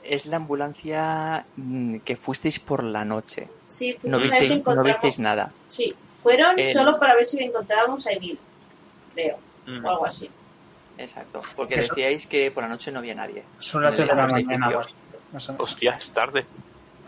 es 0.04 0.26
la 0.26 0.38
ambulancia 0.38 1.46
mm, 1.56 1.98
que 2.00 2.16
fuisteis 2.16 2.60
por 2.60 2.84
la 2.84 3.06
noche. 3.06 3.48
Sí, 3.68 3.98
No 4.04 4.20
visteis, 4.20 4.66
no 4.66 4.84
visteis 4.84 5.20
nada. 5.20 5.52
Sí, 5.68 5.94
fueron 6.26 6.56
solo 6.74 6.98
para 7.00 7.14
ver 7.16 7.26
si 7.26 7.44
encontrábamos 7.44 8.06
a 8.08 8.12
Emil, 8.12 8.40
creo, 9.14 9.38
Mm. 9.68 9.86
o 9.86 9.90
algo 9.92 10.06
así. 10.08 10.28
Exacto. 10.98 11.42
Porque 11.56 11.76
Eso- 11.80 11.94
decíais 11.94 12.26
que 12.26 12.50
por 12.52 12.64
la 12.64 12.70
noche 12.70 12.92
no 12.92 12.98
había 13.00 13.14
nadie. 13.14 13.44
Son 13.60 13.84
las 13.84 13.92
En 13.92 13.98
3 13.98 14.10
de 14.10 14.16
la 14.16 14.28
mañana. 14.28 14.70
más-. 15.32 15.50
Hostia, 15.60 15.96
es 15.98 16.12
tarde. 16.14 16.46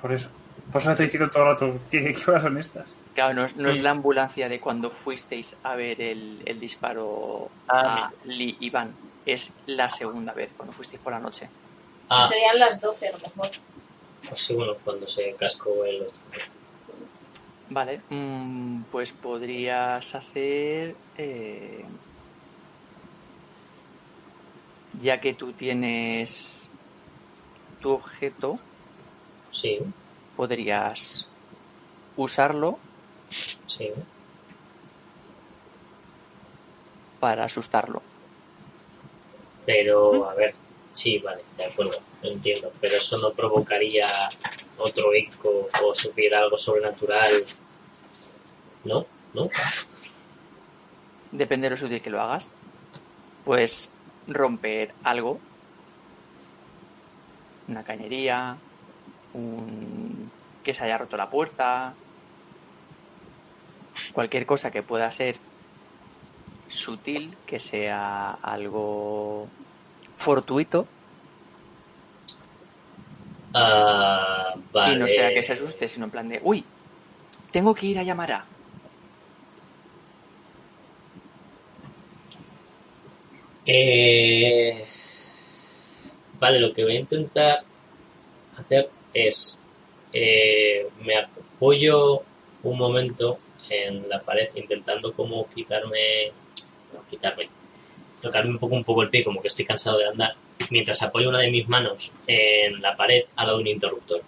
Por 0.02 0.12
eso. 0.12 0.28
Por 0.72 0.82
eso 0.82 0.94
te 0.96 1.04
diciendo 1.04 1.30
todo 1.32 1.44
el 1.44 1.50
rato, 1.50 1.80
¿qué, 1.90 2.14
qué 2.14 2.30
horas 2.30 2.44
son 2.44 2.58
estas? 2.58 2.94
Claro, 3.16 3.34
no 3.34 3.46
es, 3.46 3.56
no 3.56 3.70
es 3.70 3.82
la 3.82 3.90
ambulancia 3.92 4.50
de 4.50 4.60
cuando 4.60 4.92
fuisteis 4.92 5.56
a 5.64 5.76
ver 5.76 6.00
el, 6.02 6.42
el 6.46 6.60
disparo 6.60 7.50
Ah, 7.70 8.10
a 8.10 8.12
Lee 8.26 8.56
y 8.60 8.70
Van. 8.70 8.94
Es 9.26 9.54
la 9.66 9.90
segunda 9.90 10.34
vez, 10.34 10.52
cuando 10.56 10.74
fuisteis 10.74 11.02
por 11.02 11.14
la 11.14 11.20
noche. 11.20 11.50
Ah, 12.10 12.28
Serían 12.28 12.60
las 12.60 12.80
12 12.82 13.08
a 13.08 13.12
lo 13.14 13.18
mejor. 13.18 13.48
pues 14.28 14.42
sí, 14.42 14.54
bueno, 14.56 14.74
cuando 14.84 15.08
se 15.08 15.34
cascó 15.40 15.84
el 15.86 16.02
otro. 16.04 16.20
Vale, 17.70 18.00
mm, 18.10 18.84
pues 18.92 19.12
podrías 19.12 20.16
hacer... 20.16 20.96
eh, 21.18 21.86
ya 25.02 25.20
que 25.22 25.34
tú 25.34 25.52
tienes 25.54 26.70
tu 27.82 27.92
objeto, 27.92 28.60
Sí, 29.52 29.80
podrías 30.36 31.28
usarlo 32.16 32.78
sí. 33.68 33.90
para 37.20 37.46
asustarlo. 37.46 38.02
Pero, 39.66 40.30
a 40.30 40.34
ver, 40.36 40.54
sí, 40.94 41.18
vale, 41.20 41.42
de 41.58 41.66
acuerdo, 41.66 42.00
lo 42.24 42.30
entiendo. 42.32 42.72
Pero 42.80 42.98
eso 42.98 43.18
no 43.20 43.32
provocaría 43.32 44.08
otro 44.78 45.14
eco 45.14 45.70
o 45.84 45.96
supiera 45.96 46.40
algo 46.40 46.58
sobrenatural. 46.58 47.32
¿No? 48.84 49.06
¿No? 49.34 49.50
Depende 51.32 51.66
de 51.66 51.72
lo 51.72 51.78
sutil 51.78 52.02
que 52.02 52.10
lo 52.10 52.22
hagas. 52.22 52.52
Puedes 53.44 53.94
romper 54.28 54.94
algo. 55.04 55.40
Una 57.68 57.84
cañería. 57.84 58.58
Un... 59.34 60.32
que 60.64 60.74
se 60.74 60.84
haya 60.84 60.98
roto 60.98 61.18
la 61.18 61.30
puerta. 61.30 61.94
Cualquier 64.14 64.46
cosa 64.46 64.72
que 64.72 64.84
pueda 64.84 65.12
ser 65.12 65.38
sutil, 66.70 67.36
que 67.46 67.60
sea 67.60 68.32
algo 68.42 69.48
fortuito 70.18 70.88
Ah, 73.60 74.56
vale. 74.72 74.94
y 74.94 74.98
no 74.98 75.08
sea 75.08 75.34
que 75.34 75.42
se 75.42 75.54
asuste, 75.54 75.88
sino 75.88 76.06
en 76.06 76.12
plan 76.12 76.30
de, 76.30 76.40
uy, 76.44 76.64
tengo 77.52 77.74
que 77.74 77.88
ir 77.88 78.00
a 78.00 78.04
llamar 78.04 78.32
a. 78.32 78.46
Vale, 86.40 86.60
lo 86.60 86.72
que 86.72 86.84
voy 86.84 86.98
a 86.98 87.00
intentar 87.00 87.60
hacer 88.58 88.90
es 89.14 89.60
eh, 90.14 90.88
me 91.04 91.18
apoyo 91.18 92.22
un 92.64 92.78
momento 92.78 93.40
en 93.70 94.08
la 94.08 94.22
pared 94.22 94.50
intentando 94.56 95.12
como 95.14 95.48
quitarme 95.50 96.32
no 96.94 97.04
quitarme 97.10 97.50
tocarme 98.22 98.52
un 98.52 98.60
poco 98.60 98.76
un 98.76 98.84
poco 98.84 99.04
el 99.04 99.10
pie 99.10 99.24
como 99.24 99.42
que 99.42 99.50
estoy 99.50 99.66
cansado 99.66 99.98
de 99.98 100.08
andar 100.08 100.36
mientras 100.72 101.02
apoyo 101.02 101.30
una 101.30 101.40
de 101.40 101.52
mis 101.52 101.68
manos 101.68 102.14
en 102.28 102.82
la 102.82 102.96
pared 102.96 103.24
al 103.36 103.48
lado 103.48 103.58
de 103.58 103.64
un 103.64 103.68
interruptor 103.68 104.22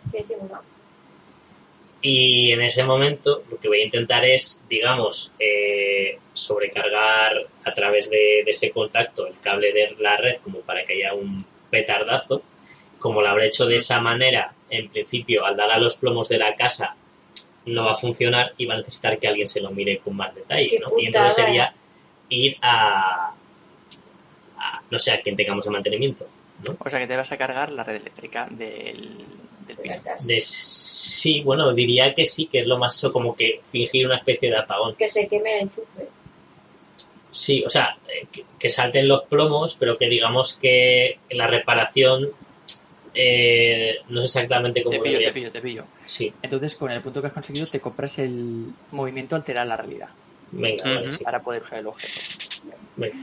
y 2.02 2.52
en 2.52 2.62
ese 2.62 2.84
momento 2.84 3.44
lo 3.50 3.60
que 3.60 3.68
voy 3.68 3.82
a 3.82 3.86
intentar 3.86 4.24
es, 4.24 4.64
digamos, 4.70 5.34
eh, 5.38 6.18
sobrecargar 6.34 7.46
a 7.66 7.74
través 7.74 8.10
de, 8.10 8.42
de 8.46 8.52
ese 8.52 8.72
contacto 8.72 9.28
el 9.28 9.38
cable 9.42 9.74
de 9.74 9.96
la 10.00 10.16
red 10.16 10.38
como 10.42 10.60
para 10.60 10.86
que 10.86 10.94
haya 10.94 11.14
un 11.14 11.38
petardazo. 11.70 12.42
Como 13.00 13.22
lo 13.22 13.28
habré 13.28 13.48
hecho 13.48 13.66
de 13.66 13.76
esa 13.76 14.00
manera, 14.00 14.54
en 14.70 14.90
principio, 14.90 15.46
al 15.46 15.58
dar 15.58 15.72
a 15.72 15.78
los 15.78 15.98
plomos 15.98 16.30
de 16.30 16.38
la 16.38 16.56
casa, 16.56 16.96
no 17.66 17.86
va 17.86 17.92
a 17.92 17.96
funcionar 17.96 18.54
y 18.58 18.66
va 18.66 18.76
a 18.76 18.78
necesitar 18.78 19.20
que 19.20 19.28
alguien 19.28 19.48
se 19.48 19.62
lo 19.62 19.72
mire 19.72 20.00
con 20.00 20.16
más 20.16 20.34
detalle. 20.34 20.80
¿no? 20.80 20.98
Y 20.98 21.08
entonces 21.08 21.36
sería 21.36 21.74
ir 22.30 22.58
a, 22.62 23.34
a, 24.74 24.82
no 24.90 25.00
sé, 25.00 25.12
a 25.12 25.22
quien 25.22 25.36
tengamos 25.36 25.66
el 25.66 25.74
mantenimiento. 25.74 26.28
¿no? 26.66 26.78
O 26.80 26.90
sea 26.90 27.00
que 27.00 27.08
te 27.08 27.16
vas 27.16 27.32
a 27.32 27.38
cargar 27.38 27.72
la 27.72 27.84
red 27.84 27.96
eléctrica 27.96 28.48
del, 28.50 29.10
del 29.68 29.78
piso. 29.78 30.02
De, 30.28 30.40
sí, 30.40 31.42
bueno, 31.42 31.74
diría 31.74 32.14
que 32.14 32.26
sí, 32.26 32.48
que 32.48 32.60
es 32.60 32.68
lo 32.68 32.78
más 32.78 33.02
como 33.12 33.36
que 33.36 33.62
fingir 33.72 34.06
una 34.06 34.18
especie 34.18 34.50
de 34.50 34.58
apagón. 34.58 34.96
Que 34.96 35.10
se 35.10 35.28
queme 35.28 35.56
el 35.56 35.62
enchufe. 35.64 36.08
Sí, 37.32 37.64
o 37.64 37.70
sea, 37.70 37.96
eh, 38.08 38.28
que, 38.32 38.44
que 38.58 38.70
salten 38.70 39.08
los 39.08 39.24
plomos, 39.24 39.76
pero 39.76 39.98
que 39.98 40.10
digamos 40.10 40.58
que 40.60 41.20
la 41.30 41.48
reparación 41.48 42.30
eh, 43.14 43.98
no 44.10 44.20
es 44.20 44.26
exactamente 44.26 44.84
como 44.84 44.98
Te 44.98 45.04
pillo, 45.04 45.20
te 45.20 45.32
pillo, 45.32 45.52
te 45.52 45.62
pillo. 45.62 45.84
Sí, 46.08 46.34
Entonces, 46.42 46.76
con 46.76 46.92
el 46.92 47.02
punto 47.02 47.22
que 47.22 47.28
has 47.28 47.34
conseguido, 47.34 47.68
te 47.68 47.80
compras 47.80 48.20
el 48.20 48.66
movimiento 48.92 49.36
alterar 49.36 49.68
la 49.68 49.78
realidad 49.78 50.10
venga, 50.52 50.84
vale, 50.84 51.12
sí, 51.12 51.24
para 51.24 51.42
poder 51.42 51.62
usar 51.62 51.80
el 51.80 51.88
objeto. 51.88 52.62
venga. 52.96 53.18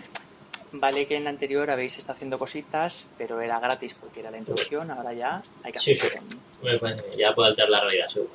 Vale 0.78 1.06
que 1.06 1.16
en 1.16 1.24
la 1.24 1.30
anterior 1.30 1.70
habéis 1.70 1.96
estado 1.96 2.14
haciendo 2.16 2.38
cositas, 2.38 3.08
pero 3.16 3.40
era 3.40 3.58
gratis 3.60 3.94
porque 3.94 4.20
era 4.20 4.30
la 4.30 4.38
introducción, 4.38 4.90
ahora 4.90 5.12
ya 5.12 5.42
hay 5.62 5.72
que 5.72 5.78
hacerlo. 5.78 6.20
sí. 6.20 6.68
parece- 6.80 7.18
Ya 7.18 7.34
puedo 7.34 7.48
alterar 7.48 7.70
la 7.70 7.80
realidad, 7.82 8.08
seguro. 8.08 8.32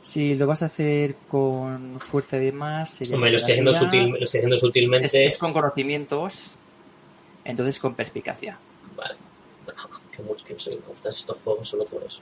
Si 0.00 0.34
lo 0.36 0.46
vas 0.46 0.62
a 0.62 0.66
hacer 0.66 1.16
con 1.28 1.98
fuerza 2.00 2.36
y 2.36 2.40
demás, 2.46 2.90
sería 2.94 3.14
Hombre, 3.14 3.30
lo 3.30 3.36
estoy 3.36 3.52
haciendo, 3.52 3.72
sutil, 3.72 4.08
lo 4.10 4.16
estoy 4.24 4.38
haciendo 4.38 4.54
es, 4.54 4.60
sutilmente. 4.60 5.26
es 5.26 5.38
con 5.38 5.52
conocimientos, 5.52 6.58
entonces 7.44 7.78
con 7.78 7.94
perspicacia. 7.94 8.58
Vale. 8.96 9.14
Qué 10.16 10.22
mucho 10.22 10.44
que 10.44 10.58
soy. 10.58 10.74
Me 10.76 10.80
gustan 10.88 11.14
estos 11.14 11.40
juegos 11.42 11.68
solo 11.68 11.84
por 11.86 12.02
eso. 12.04 12.20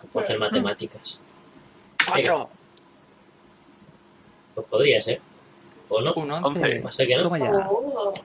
Que 0.00 0.06
puedo 0.12 0.24
hacer 0.24 0.38
matemáticas. 0.38 1.20
¡Cuatro! 2.06 2.48
Pues 4.54 4.66
podrías, 4.68 5.06
¿eh? 5.08 5.20
¿O 5.90 6.00
no? 6.00 6.12
Un 6.14 6.30
Once. 6.32 6.46
once. 6.60 6.80
Pasa 6.80 7.06
que 7.06 7.16
no. 7.16 7.22
Toma 7.24 7.38
ya. 7.38 7.50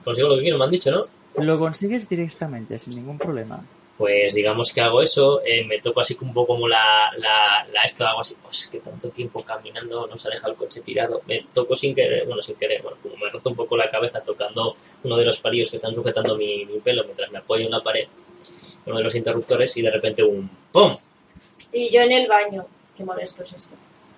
Consigo 0.04 0.28
lo 0.28 0.36
que 0.36 0.42
quiero, 0.42 0.58
me 0.58 0.64
han 0.64 0.70
dicho, 0.70 0.90
¿no? 0.90 1.00
Lo 1.42 1.58
consigues 1.58 2.08
directamente, 2.08 2.78
sin 2.78 2.96
ningún 2.96 3.18
problema. 3.18 3.64
Pues 3.96 4.34
digamos 4.34 4.72
que 4.72 4.80
hago 4.80 5.00
eso, 5.02 5.40
eh, 5.44 5.64
me 5.64 5.80
toco 5.80 6.00
así 6.00 6.16
un 6.20 6.34
poco 6.34 6.54
como 6.54 6.66
la, 6.66 7.10
la, 7.18 7.64
la 7.72 7.82
esto, 7.84 8.04
hago 8.04 8.22
así, 8.22 8.34
pues 8.42 8.66
que 8.66 8.80
tanto 8.80 9.08
tiempo 9.10 9.42
caminando 9.44 10.08
nos 10.08 10.26
ha 10.26 10.30
dejado 10.30 10.52
el 10.52 10.58
coche 10.58 10.80
tirado, 10.80 11.22
me 11.28 11.46
toco 11.54 11.76
sin 11.76 11.94
querer, 11.94 12.26
bueno, 12.26 12.42
sin 12.42 12.56
querer, 12.56 12.82
bueno, 12.82 12.96
como 13.00 13.16
me 13.16 13.30
rozo 13.30 13.50
un 13.50 13.54
poco 13.54 13.76
la 13.76 13.88
cabeza 13.88 14.20
tocando 14.20 14.74
uno 15.04 15.16
de 15.16 15.24
los 15.24 15.38
palillos 15.38 15.70
que 15.70 15.76
están 15.76 15.94
sujetando 15.94 16.36
mi, 16.36 16.64
mi 16.64 16.80
pelo 16.80 17.04
mientras 17.04 17.30
me 17.30 17.38
apoyo 17.38 17.66
en 17.66 17.70
la 17.70 17.80
pared, 17.84 18.08
uno 18.86 18.98
de 18.98 19.04
los 19.04 19.14
interruptores 19.14 19.76
y 19.76 19.82
de 19.82 19.90
repente 19.92 20.24
un 20.24 20.50
¡pum! 20.72 20.96
Y 21.72 21.88
yo 21.94 22.00
en 22.00 22.10
el 22.12 22.26
baño. 22.26 22.66
Qué 22.96 23.04
molesto 23.04 23.44
es 23.44 23.52
esto. 23.52 23.76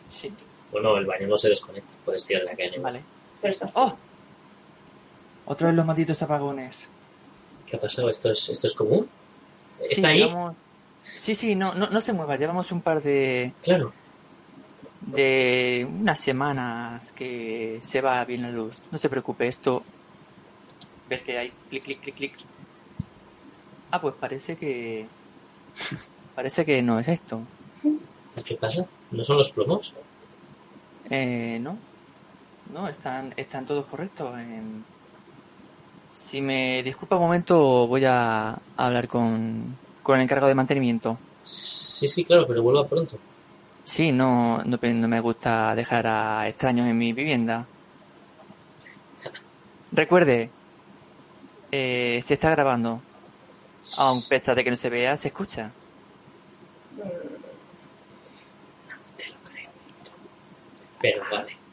Sí, 0.08 0.32
Bueno, 0.72 0.96
el 0.96 1.04
baño 1.04 1.26
no 1.26 1.36
se 1.36 1.50
desconecta, 1.50 1.90
puedes 2.02 2.24
tirar 2.24 2.44
la 2.44 2.56
calle. 2.56 2.78
vale. 2.78 3.02
Pero 3.40 3.50
está. 3.50 3.70
¡Oh! 3.74 3.94
Otro 5.46 5.68
de 5.68 5.72
los 5.74 5.86
malditos 5.86 6.20
apagones. 6.22 6.88
¿Qué 7.66 7.76
ha 7.76 7.80
pasado? 7.80 8.10
¿Esto 8.10 8.30
es, 8.30 8.48
esto 8.48 8.66
es 8.66 8.74
común? 8.74 9.08
¿Está 9.80 9.94
Sí, 9.94 10.04
ahí? 10.06 10.18
llevamos- 10.24 10.54
Sí, 11.04 11.34
sí, 11.36 11.54
no, 11.54 11.74
no, 11.74 11.88
no 11.88 12.00
se 12.00 12.12
mueva. 12.12 12.36
Llevamos 12.36 12.72
un 12.72 12.80
par 12.80 13.00
de, 13.02 13.52
Claro. 13.62 13.92
de 15.02 15.86
unas 16.00 16.18
semanas 16.18 17.12
que 17.12 17.78
se 17.82 18.00
va 18.00 18.24
bien 18.24 18.42
la 18.42 18.50
luz. 18.50 18.74
No 18.90 18.98
se 18.98 19.08
preocupe, 19.08 19.46
esto... 19.46 19.84
¿Ves 21.08 21.22
que 21.22 21.38
hay 21.38 21.52
clic, 21.70 21.84
clic, 21.84 22.00
clic, 22.00 22.14
clic? 22.16 22.32
Ah, 23.92 24.00
pues 24.00 24.14
parece 24.18 24.56
que... 24.56 25.06
Parece 26.34 26.64
que 26.66 26.82
no 26.82 26.98
es 26.98 27.08
esto. 27.08 27.40
¿Qué 28.44 28.56
pasa? 28.56 28.84
¿No 29.12 29.24
son 29.24 29.38
los 29.38 29.50
plomos? 29.52 29.94
Eh, 31.08 31.58
no. 31.62 31.78
No, 32.72 32.88
están, 32.88 33.32
están 33.36 33.66
todos 33.66 33.86
correctos. 33.86 34.34
Si 36.12 36.40
me 36.40 36.82
disculpa 36.82 37.16
un 37.16 37.22
momento, 37.22 37.86
voy 37.86 38.04
a 38.06 38.58
hablar 38.76 39.06
con, 39.08 39.76
con 40.02 40.16
el 40.16 40.22
encargado 40.22 40.48
de 40.48 40.54
mantenimiento. 40.54 41.18
Sí, 41.44 42.08
sí, 42.08 42.24
claro, 42.24 42.46
pero 42.46 42.62
vuelva 42.62 42.86
pronto. 42.86 43.16
Sí, 43.84 44.10
no, 44.12 44.62
no, 44.64 44.78
no 44.82 45.08
me 45.08 45.20
gusta 45.20 45.74
dejar 45.74 46.06
a 46.06 46.48
extraños 46.48 46.88
en 46.88 46.98
mi 46.98 47.12
vivienda. 47.12 47.66
Recuerde, 49.92 50.50
eh, 51.70 52.20
se 52.22 52.34
está 52.34 52.50
grabando. 52.50 53.00
Aun 53.98 54.20
pesar 54.28 54.56
de 54.56 54.64
que 54.64 54.70
no 54.70 54.76
se 54.76 54.90
vea, 54.90 55.16
se 55.16 55.28
escucha. 55.28 55.70
Te 59.16 59.28
lo 59.28 59.34
creo. 59.44 59.70
Pero 61.00 61.22
vale. 61.30 61.65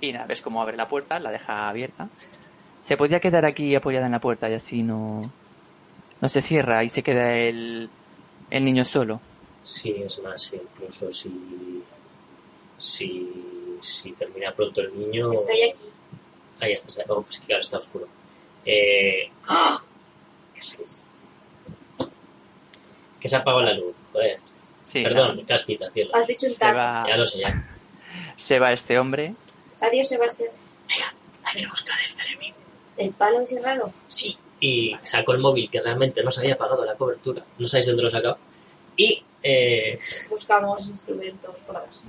Y 0.00 0.12
nada, 0.12 0.26
ves 0.26 0.42
cómo 0.42 0.60
abre 0.62 0.76
la 0.76 0.88
puerta, 0.88 1.18
la 1.18 1.30
deja 1.30 1.68
abierta. 1.68 2.08
Se 2.82 2.96
podría 2.96 3.20
quedar 3.20 3.44
aquí 3.44 3.74
apoyada 3.74 4.06
en 4.06 4.12
la 4.12 4.20
puerta 4.20 4.50
y 4.50 4.54
así 4.54 4.82
no, 4.82 5.30
no 6.20 6.28
se 6.28 6.42
cierra 6.42 6.84
y 6.84 6.88
se 6.88 7.02
queda 7.02 7.34
el, 7.34 7.88
el 8.50 8.64
niño 8.64 8.84
solo. 8.84 9.20
Sí, 9.64 9.94
es 10.04 10.18
más, 10.20 10.52
incluso 10.52 11.10
si, 11.12 11.82
si, 12.78 13.78
si 13.80 14.12
termina 14.12 14.52
pronto 14.52 14.82
el 14.82 14.98
niño... 14.98 15.32
Estoy 15.32 15.62
aquí. 15.70 15.86
Ahí 16.60 16.72
está, 16.72 17.02
oh, 17.08 17.22
pues 17.22 17.40
que 17.40 17.46
claro, 17.46 17.62
está 17.62 17.78
oscuro. 17.78 18.06
Eh, 18.64 19.30
¡Ah! 19.48 19.82
¡Qué 20.54 20.76
risa! 20.76 21.04
que 23.24 23.28
se 23.30 23.36
ha 23.36 23.38
apagado 23.38 23.62
la 23.62 23.72
luz, 23.72 23.94
joder. 24.12 24.38
Sí, 24.84 25.02
Perdón, 25.02 25.36
nada, 25.36 25.46
cáspita, 25.48 25.90
cielo. 25.90 26.10
Has 26.14 26.26
dicho 26.26 26.44
un 26.44 26.52
se 26.52 26.72
va, 26.74 27.06
Ya 27.08 27.16
lo 27.16 27.24
sé, 27.24 27.38
ya. 27.38 27.66
se 28.36 28.58
va 28.58 28.70
este 28.70 28.98
hombre. 28.98 29.34
Adiós, 29.80 30.08
Sebastián. 30.08 30.50
Hay 31.44 31.62
que 31.62 31.68
buscar 31.68 31.98
el 32.06 32.12
Ceremín. 32.12 32.54
¿El 32.96 33.10
palo 33.10 33.40
ese 33.40 33.60
raro? 33.60 33.92
Sí. 34.08 34.36
Y 34.60 34.96
sacó 35.02 35.32
el 35.32 35.40
móvil 35.40 35.70
que 35.70 35.82
realmente 35.82 36.22
no 36.22 36.30
se 36.30 36.40
había 36.40 36.54
apagado 36.54 36.84
la 36.84 36.94
cobertura. 36.94 37.44
No 37.58 37.68
sabéis 37.68 37.88
dónde 37.88 38.02
lo 38.04 38.10
sacado. 38.10 38.38
Y 38.96 39.22
eh, 39.42 39.98
Buscamos 40.30 40.88
instrumentos 40.88 41.54
casa. 41.66 42.02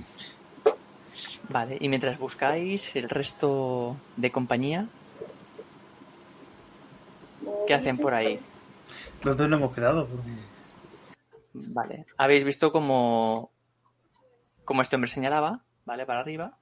Vale, 1.48 1.76
y 1.80 1.88
mientras 1.88 2.18
buscáis 2.18 2.96
el 2.96 3.08
resto 3.08 3.96
de 4.16 4.32
compañía, 4.32 4.88
¿qué 7.66 7.74
hacen 7.74 7.98
por 7.98 8.14
ahí? 8.14 8.40
Los 9.22 9.36
dos 9.36 9.48
no 9.48 9.56
hemos 9.56 9.74
quedado 9.74 10.06
porque 10.06 10.30
Vale, 11.52 12.06
habéis 12.16 12.44
visto 12.44 12.72
como, 12.72 13.50
como 14.64 14.82
este 14.82 14.96
hombre 14.96 15.10
señalaba, 15.10 15.62
¿vale? 15.84 16.04
Para 16.04 16.20
arriba. 16.20 16.58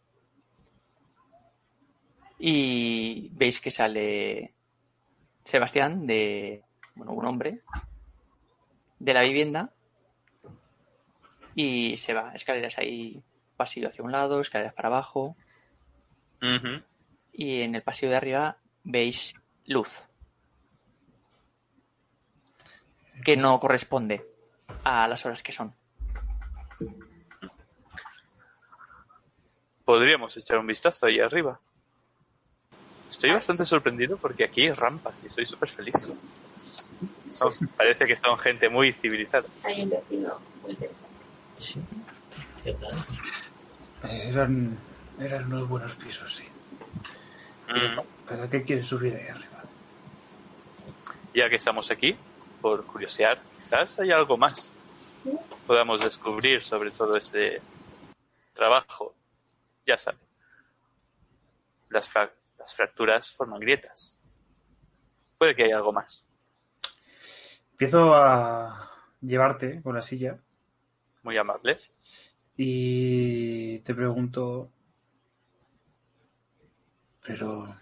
Y 2.38 3.30
veis 3.32 3.60
que 3.60 3.70
sale 3.70 4.54
Sebastián 5.44 6.06
de, 6.06 6.62
bueno, 6.94 7.12
un 7.12 7.26
hombre 7.26 7.60
de 8.98 9.14
la 9.14 9.22
vivienda 9.22 9.70
y 11.54 11.96
se 11.96 12.14
va, 12.14 12.32
escaleras 12.34 12.78
ahí, 12.78 13.22
pasillo 13.56 13.88
hacia 13.88 14.04
un 14.04 14.12
lado, 14.12 14.40
escaleras 14.40 14.74
para 14.74 14.88
abajo 14.88 15.36
y 17.32 17.62
en 17.62 17.74
el 17.74 17.82
pasillo 17.82 18.10
de 18.10 18.16
arriba 18.16 18.58
veis 18.82 19.34
luz 19.66 20.06
que 23.24 23.36
no 23.36 23.58
corresponde 23.58 24.26
a 24.84 25.08
las 25.08 25.24
horas 25.24 25.42
que 25.42 25.52
son. 25.52 25.74
Podríamos 29.84 30.36
echar 30.36 30.58
un 30.58 30.66
vistazo 30.66 31.06
ahí 31.06 31.20
arriba. 31.20 31.60
Estoy 33.14 33.30
bastante 33.30 33.64
sorprendido 33.64 34.16
porque 34.16 34.42
aquí 34.42 34.62
hay 34.62 34.72
rampas 34.72 35.22
y 35.22 35.30
soy 35.30 35.46
súper 35.46 35.68
feliz. 35.68 35.94
No, 36.08 37.48
parece 37.76 38.06
que 38.06 38.16
son 38.16 38.36
gente 38.38 38.68
muy 38.68 38.92
civilizada. 38.92 39.46
Hay 39.62 39.82
un 39.82 39.90
vecino 39.90 40.40
muy 40.62 40.72
interesante. 40.72 41.06
sí. 41.54 41.80
Eh, 42.64 42.76
eran, 44.28 44.76
eran 45.20 45.44
unos 45.46 45.68
buenos 45.68 45.94
pisos, 45.94 46.34
sí. 46.34 46.44
Mm. 47.68 48.00
¿Para 48.28 48.50
qué 48.50 48.64
quieres 48.64 48.88
subir 48.88 49.14
ahí 49.14 49.28
arriba? 49.28 49.62
Ya 51.32 51.48
que 51.48 51.56
estamos 51.56 51.92
aquí, 51.92 52.16
por 52.60 52.84
curiosear, 52.84 53.40
quizás 53.60 54.00
hay 54.00 54.10
algo 54.10 54.36
más. 54.36 54.70
Podamos 55.68 56.00
descubrir 56.00 56.62
sobre 56.64 56.90
todo 56.90 57.16
este 57.16 57.62
trabajo. 58.54 59.14
Ya 59.86 59.96
saben, 59.96 60.20
las, 61.90 62.10
las 62.64 62.74
fracturas 62.74 63.30
forman 63.30 63.60
grietas. 63.60 64.18
Puede 65.36 65.54
que 65.54 65.64
haya 65.64 65.76
algo 65.76 65.92
más. 65.92 66.26
Empiezo 67.72 68.14
a 68.14 68.90
llevarte 69.20 69.82
con 69.82 69.94
la 69.94 70.00
silla 70.02 70.38
Muy 71.22 71.36
amables. 71.36 71.92
y 72.56 73.80
te 73.80 73.94
pregunto, 73.94 74.70
pero 77.26 77.74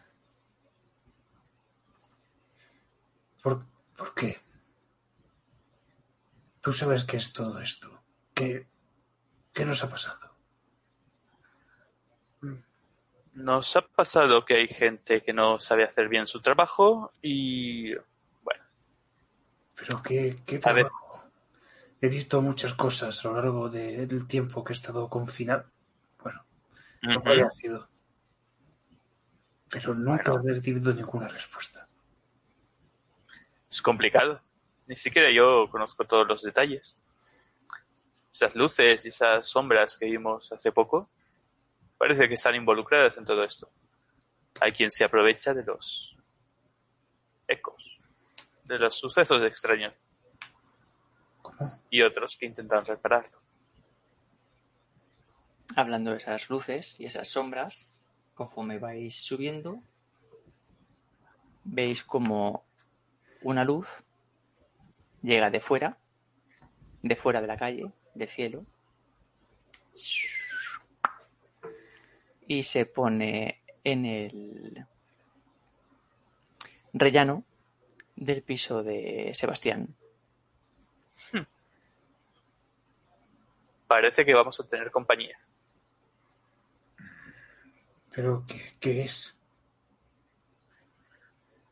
¿por, 3.43 3.67
por 3.97 4.15
qué? 4.15 4.41
Tú 6.61 6.73
sabes 6.73 7.05
qué 7.05 7.19
es 7.19 7.33
todo 7.33 7.61
esto. 7.61 8.03
¿Qué, 8.35 8.67
qué 9.53 9.65
nos 9.65 9.85
ha 9.85 9.89
pasado? 9.91 10.32
Nos 13.35 13.77
ha 13.77 13.81
pasado 13.83 14.45
que 14.45 14.55
hay 14.55 14.69
gente 14.69 15.23
que 15.23 15.33
no 15.33 15.59
sabe 15.59 15.85
hacer 15.85 16.09
bien 16.09 16.27
su 16.27 16.41
trabajo 16.41 17.13
y 17.23 17.95
bueno, 18.43 18.63
Pero 19.75 20.03
qué, 20.03 20.37
qué 20.47 20.59
trabajo. 20.59 21.31
He 22.01 22.09
visto 22.09 22.43
muchas 22.43 22.75
cosas 22.75 23.25
a 23.25 23.29
lo 23.29 23.35
largo 23.37 23.69
del 23.71 24.27
tiempo 24.27 24.63
que 24.65 24.73
he 24.73 24.77
estado 24.77 25.09
confinado. 25.09 25.65
Bueno, 26.23 26.45
no 27.03 27.23
había 27.25 27.51
sido. 27.53 27.89
Pero 29.71 29.95
nunca 29.95 30.33
Bueno. 30.33 30.51
he 30.51 30.55
recibido 30.55 30.93
ninguna 30.93 31.29
respuesta. 31.29 31.89
es 33.71 33.81
complicado. 33.81 34.43
Ni 34.87 34.97
siquiera 34.97 35.31
yo 35.31 35.71
conozco 35.71 36.05
todos 36.05 36.27
los 36.29 36.43
detalles. 36.43 36.99
Esas 38.31 38.55
luces 38.57 39.07
y 39.07 39.09
esas 39.09 39.47
sombras 39.49 39.97
que 39.97 40.07
vimos 40.07 40.53
hace 40.53 40.73
poco 40.73 41.09
parece 42.03 42.27
que 42.27 42.35
están 42.35 42.57
involucradas 42.57 43.17
en 43.17 43.25
todo 43.25 43.45
esto. 43.45 43.71
Hay 44.61 44.73
quien 44.73 44.91
se 44.91 45.05
aprovecha 45.05 45.55
de 45.55 45.63
los 45.63 46.19
ecos 47.47 48.01
de 48.65 48.77
los 48.77 48.99
sucesos 48.99 49.41
extraños 49.45 49.95
¿Cómo? 51.41 51.79
y 51.91 52.03
otros 52.03 52.37
que 52.37 52.47
intentan 52.47 52.85
repararlo. 52.85 53.39
Hablando 55.77 56.11
de 56.11 56.17
esas 56.17 56.51
luces 56.51 56.99
y 56.99 57.07
esas 57.07 57.29
sombras, 57.29 57.95
conforme 58.35 58.81
vais 58.81 59.25
subiendo, 59.25 59.81
veis 61.63 62.03
como 62.03 62.65
una 63.43 63.65
luz 63.65 63.87
llega 65.23 65.51
de 65.51 65.61
fuera, 65.61 65.99
de 67.01 67.15
fuera 67.15 67.41
de 67.41 67.47
la 67.47 67.57
calle, 67.57 67.93
del 68.17 68.29
cielo, 68.29 68.67
y 72.47 72.63
se 72.63 72.87
pone 72.87 73.63
en 73.85 74.07
el 74.07 74.87
rellano 76.93 77.45
del 78.17 78.43
piso 78.43 78.83
de 78.83 79.33
Sebastián. 79.35 79.95
Parece 83.87 84.25
que 84.25 84.35
vamos 84.35 84.59
a 84.61 84.69
tener 84.69 84.91
compañía. 84.91 85.39
¿Pero 88.15 88.45
qué, 88.47 88.75
qué 88.81 89.03
es? 89.03 89.39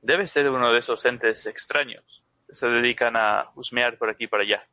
Debe 0.03 0.27
ser 0.27 0.49
uno 0.51 0.73
de 0.73 0.79
esos 0.79 1.05
entes 1.05 1.47
extraños 1.47 2.23
que 2.47 2.55
se 2.55 2.67
dedican 2.67 3.17
a 3.17 3.51
husmear 3.55 3.99
por 3.99 4.11
aquí 4.11 4.25
y 4.25 4.27
por 4.29 4.41
allá. 4.41 4.67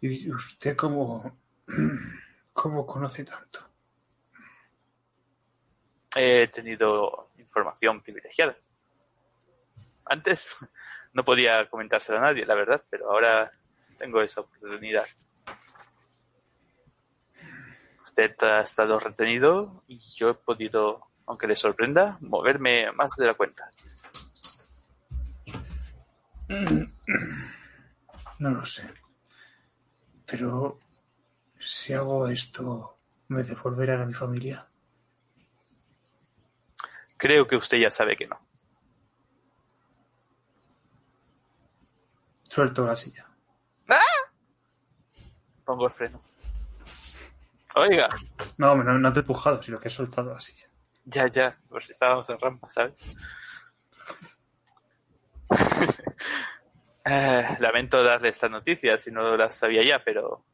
¿Y 0.00 0.30
usted 0.30 0.76
cómo, 0.76 1.38
cómo 2.52 2.86
conoce 2.86 3.24
tanto? 3.24 3.69
He 6.16 6.48
tenido 6.48 7.30
información 7.38 8.00
privilegiada. 8.02 8.56
Antes 10.04 10.56
no 11.12 11.24
podía 11.24 11.68
comentárselo 11.68 12.18
a 12.18 12.22
nadie, 12.22 12.46
la 12.46 12.54
verdad, 12.54 12.82
pero 12.90 13.10
ahora 13.10 13.50
tengo 13.98 14.20
esa 14.22 14.40
oportunidad. 14.40 15.06
Usted 18.04 18.34
ha 18.42 18.60
estado 18.60 18.98
retenido 18.98 19.84
y 19.86 20.00
yo 20.16 20.30
he 20.30 20.34
podido, 20.34 21.06
aunque 21.26 21.46
le 21.46 21.54
sorprenda, 21.54 22.18
moverme 22.20 22.90
más 22.92 23.12
de 23.16 23.26
la 23.26 23.34
cuenta. 23.34 23.70
No 28.38 28.50
lo 28.50 28.64
sé. 28.64 28.90
Pero 30.26 30.80
si 31.58 31.92
hago 31.92 32.26
esto, 32.26 32.98
¿me 33.28 33.42
devolverán 33.42 34.00
a 34.00 34.06
mi 34.06 34.14
familia? 34.14 34.66
Creo 37.20 37.46
que 37.46 37.54
usted 37.54 37.76
ya 37.76 37.90
sabe 37.90 38.16
que 38.16 38.26
no. 38.26 38.40
Suelto 42.44 42.86
la 42.86 42.96
silla. 42.96 43.26
Pongo 45.66 45.86
el 45.86 45.92
freno. 45.92 46.22
Oiga, 47.76 48.08
No, 48.56 48.74
no, 48.74 48.98
no 48.98 49.12
te 49.12 49.20
he 49.20 49.22
empujado, 49.22 49.62
sino 49.62 49.78
que 49.78 49.88
he 49.88 49.90
soltado 49.90 50.30
la 50.30 50.40
silla. 50.40 50.66
ya, 51.04 51.28
ya, 51.28 51.58
por 51.68 51.82
si 51.84 51.92
estábamos 51.92 52.28
en 52.30 52.40
rampa, 52.40 52.70
¿sabes? 52.70 53.04
Eh, 57.02 57.56
lamento 57.60 58.04
darle 58.04 58.28
esta 58.28 58.48
noticia 58.48 58.98
si 58.98 59.10
no 59.10 59.34
la 59.34 59.50
sabía 59.50 59.82
ya, 59.82 60.04
pero 60.04 60.44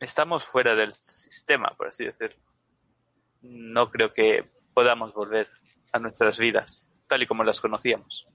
estamos 0.00 0.44
fuera 0.44 0.74
del 0.74 0.92
sistema, 0.92 1.72
por 1.76 1.86
así 1.86 2.04
decirlo. 2.04 2.42
No 3.42 3.90
creo 3.92 4.12
que 4.12 4.50
podamos 4.80 5.12
volver 5.12 5.46
a 5.92 5.98
nuestras 5.98 6.38
vidas 6.38 6.88
tal 7.06 7.22
y 7.22 7.26
como 7.26 7.44
las 7.44 7.60
conocíamos. 7.60 8.26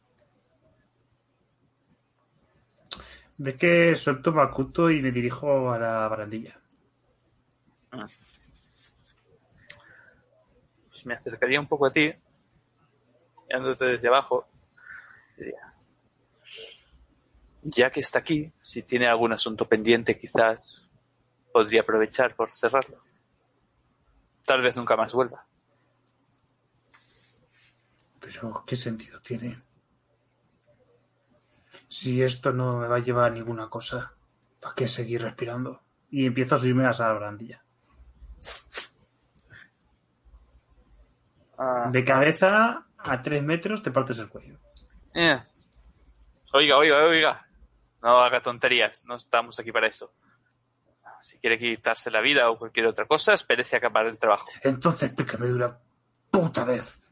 Ve 3.37 3.57
que 3.57 3.95
suelto 3.95 4.31
Makuto 4.31 4.91
y 4.91 5.01
me 5.01 5.11
dirijo 5.11 5.71
a 5.71 5.79
la 5.79 6.07
barandilla. 6.07 6.61
Pues 10.87 11.05
me 11.07 11.15
acercaría 11.15 11.59
un 11.59 11.67
poco 11.67 11.87
a 11.87 11.91
ti, 11.91 12.13
mirándote 13.47 13.85
desde 13.85 14.09
abajo. 14.09 14.47
Ya 17.63 17.89
que 17.89 18.01
está 18.01 18.19
aquí, 18.19 18.53
si 18.61 18.83
tiene 18.83 19.07
algún 19.07 19.33
asunto 19.33 19.67
pendiente, 19.67 20.19
quizás 20.19 20.87
podría 21.51 21.81
aprovechar 21.81 22.35
por 22.35 22.51
cerrarlo. 22.51 23.01
Tal 24.45 24.61
vez 24.61 24.77
nunca 24.77 24.95
más 24.95 25.11
vuelva. 25.11 25.47
Pero, 28.26 28.63
¿qué 28.65 28.76
sentido 28.76 29.21
tiene? 29.21 29.61
Si 31.88 32.23
esto 32.23 32.51
no 32.51 32.78
me 32.78 32.88
va 32.88 32.95
a 32.95 32.99
llevar 32.99 33.32
a 33.32 33.34
ninguna 33.34 33.69
cosa, 33.69 34.15
¿para 34.59 34.73
qué 34.73 34.88
seguir 34.88 35.21
respirando? 35.21 35.84
Y 36.09 36.26
empiezo 36.26 36.55
a 36.55 36.57
subirme 36.57 36.88
a 36.88 36.91
la 36.91 37.13
barandilla. 37.13 37.63
De 41.91 42.03
cabeza 42.03 42.88
a 42.97 43.21
tres 43.21 43.43
metros 43.43 43.84
te 43.84 43.91
partes 43.91 44.17
el 44.17 44.28
cuello. 44.28 44.57
Eh. 45.13 45.39
Oiga, 46.53 46.78
oiga, 46.78 47.05
oiga. 47.05 47.47
No 48.01 48.23
haga 48.23 48.41
tonterías, 48.41 49.05
no 49.05 49.15
estamos 49.15 49.59
aquí 49.59 49.71
para 49.71 49.88
eso. 49.88 50.13
Si 51.19 51.38
quiere 51.38 51.59
quitarse 51.59 52.09
la 52.09 52.21
vida 52.21 52.49
o 52.49 52.57
cualquier 52.57 52.88
otra 52.88 53.05
cosa, 53.05 53.36
espérese 53.36 53.76
a 53.76 53.80
acabar 53.80 54.07
el 54.07 54.17
trabajo. 54.17 54.47
Entonces 54.63 55.03
explícame 55.03 55.47
de 55.47 55.53
una 55.53 55.78
puta 56.32 56.65
vez. 56.65 57.04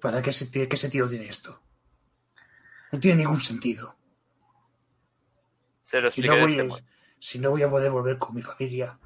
¿Para 0.00 0.22
qué, 0.22 0.32
sentido, 0.32 0.68
qué 0.68 0.76
sentido 0.76 1.08
tiene 1.08 1.26
esto? 1.26 1.62
No 2.92 3.00
tiene 3.00 3.18
ningún 3.18 3.40
sentido. 3.40 3.96
Se 5.82 6.00
lo 6.00 6.10
Si 6.10 6.22
no, 6.22 6.38
voy, 6.38 6.84
si 7.18 7.38
no 7.38 7.50
voy 7.50 7.62
a 7.62 7.70
poder 7.70 7.90
volver 7.90 8.18
con 8.18 8.34
mi 8.34 8.42
familia. 8.42 8.98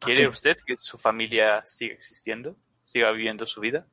¿para 0.00 0.06
¿Quiere 0.06 0.22
qué? 0.22 0.28
usted 0.28 0.56
que 0.66 0.76
su 0.76 0.98
familia 0.98 1.64
siga 1.66 1.94
existiendo? 1.94 2.56
¿Siga 2.84 3.10
viviendo 3.12 3.46
su 3.46 3.60
vida? 3.60 3.86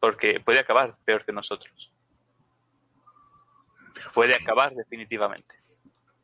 Porque 0.00 0.40
puede 0.40 0.60
acabar 0.60 0.96
peor 1.04 1.24
que 1.24 1.32
nosotros. 1.32 1.92
¿Pero 3.94 4.12
por 4.12 4.14
Puede 4.14 4.36
qué? 4.36 4.42
acabar 4.42 4.74
definitivamente. 4.74 5.56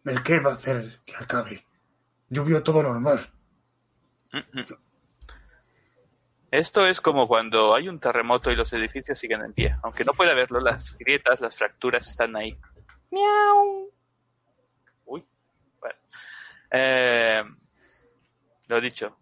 ¿El 0.05 0.23
qué 0.23 0.39
va 0.41 0.53
a 0.53 0.55
hacer 0.55 1.01
que 1.05 1.17
acabe? 1.17 1.67
Yo 2.29 2.45
veo 2.45 2.63
todo 2.63 2.83
normal. 2.83 3.31
Mm, 4.33 4.61
mm. 4.61 4.65
Esto 6.51 6.87
es 6.87 7.01
como 7.01 7.29
cuando 7.29 7.75
hay 7.75 7.89
un 7.89 8.01
terremoto 8.01 8.51
y 8.51 8.57
los 8.57 8.73
edificios 8.73 9.19
siguen 9.19 9.43
en 9.43 9.53
pie. 9.53 9.77
Aunque 9.83 10.05
no 10.05 10.15
pueda 10.15 10.33
verlo, 10.33 10.61
las 10.61 10.97
grietas, 10.97 11.41
las 11.41 11.57
fracturas 11.57 12.09
están 12.09 12.35
ahí. 12.37 12.59
¡Miau! 13.11 13.93
Uy. 15.05 15.27
Bueno. 15.79 15.99
Eh, 16.71 17.43
lo 18.69 18.81
dicho. 18.81 19.19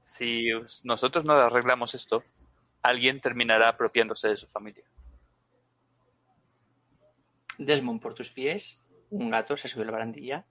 Si 0.00 0.48
nosotros 0.84 1.24
no 1.26 1.34
arreglamos 1.34 1.94
esto, 1.94 2.24
alguien 2.82 3.20
terminará 3.20 3.68
apropiándose 3.68 4.28
de 4.28 4.38
su 4.38 4.46
familia. 4.46 4.84
Desmond 7.58 8.00
por 8.00 8.14
tus 8.14 8.32
pies, 8.32 8.82
un 9.10 9.30
gato 9.30 9.56
se 9.56 9.68
sube 9.68 9.82
a 9.82 9.86
la 9.86 9.92
barandilla 9.92 10.46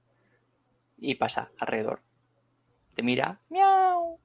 y 0.98 1.16
pasa 1.16 1.52
alrededor. 1.58 2.02
Te 2.94 3.02
mira, 3.02 3.40
miau. 3.50 4.20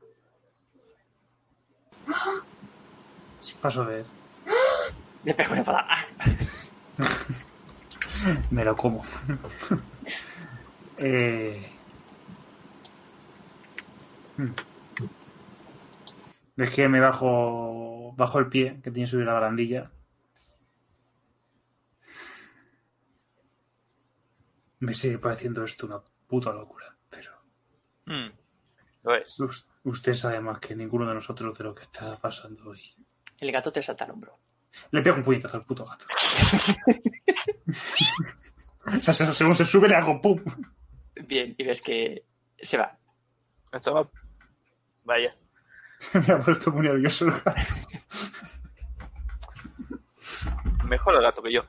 Paso 3.60 3.84
de 3.84 4.00
él. 4.00 4.06
Le 5.24 5.34
pego 5.34 5.52
una 5.52 5.64
patada. 5.64 5.96
Me 8.50 8.64
lo 8.64 8.76
como. 8.76 9.04
eh... 10.98 11.68
Es 16.56 16.70
que 16.70 16.88
me 16.88 17.00
bajo, 17.00 18.14
bajo 18.16 18.38
el 18.38 18.48
pie 18.48 18.80
que 18.82 18.90
tiene 18.90 19.06
subir 19.06 19.26
la 19.26 19.32
barandilla. 19.32 19.90
Me 24.80 24.94
sigue 24.94 25.18
pareciendo 25.18 25.64
esto 25.64 25.86
una 25.86 26.00
puta 26.28 26.52
locura, 26.52 26.94
pero 27.08 27.30
Mm, 28.06 28.30
lo 29.04 29.14
es. 29.14 29.40
Usted 29.84 30.14
sabe 30.14 30.40
más 30.40 30.58
que 30.58 30.74
ninguno 30.76 31.06
de 31.08 31.14
nosotros 31.14 31.56
de 31.58 31.64
lo 31.64 31.74
que 31.74 31.82
está 31.84 32.16
pasando 32.18 32.70
hoy. 32.70 32.94
El 33.38 33.52
gato 33.52 33.72
te 33.72 33.82
salta 33.82 34.04
al 34.04 34.12
hombro. 34.12 34.38
Le 34.90 35.02
pego 35.02 35.16
un 35.16 35.24
puñetazo 35.24 35.56
al 35.58 35.64
puto 35.64 35.84
gato. 35.84 36.06
o 38.86 39.02
sea, 39.02 39.14
se- 39.14 39.34
según 39.34 39.54
se 39.54 39.64
sube 39.64 39.88
le 39.88 39.96
hago 39.96 40.20
pum. 40.20 40.42
Bien, 41.26 41.54
y 41.58 41.64
ves 41.64 41.82
que 41.82 42.24
se 42.60 42.78
va. 42.78 42.96
Esto 43.72 43.94
va- 43.94 44.10
Vaya. 45.04 45.36
me 46.26 46.34
ha 46.34 46.40
puesto 46.40 46.70
muy 46.72 46.86
nervioso 46.86 47.26
el 47.26 47.32
gato. 47.32 47.62
Mejor 50.84 51.14
el 51.16 51.22
gato 51.22 51.42
que 51.42 51.52
yo. 51.52 51.64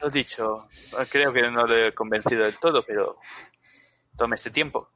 Lo 0.00 0.10
dicho, 0.10 0.68
creo 1.10 1.32
que 1.32 1.50
no 1.50 1.64
le 1.66 1.88
he 1.88 1.94
convencido 1.94 2.44
del 2.44 2.58
todo, 2.58 2.84
pero 2.84 3.18
tómese 4.16 4.50
tiempo. 4.50 4.90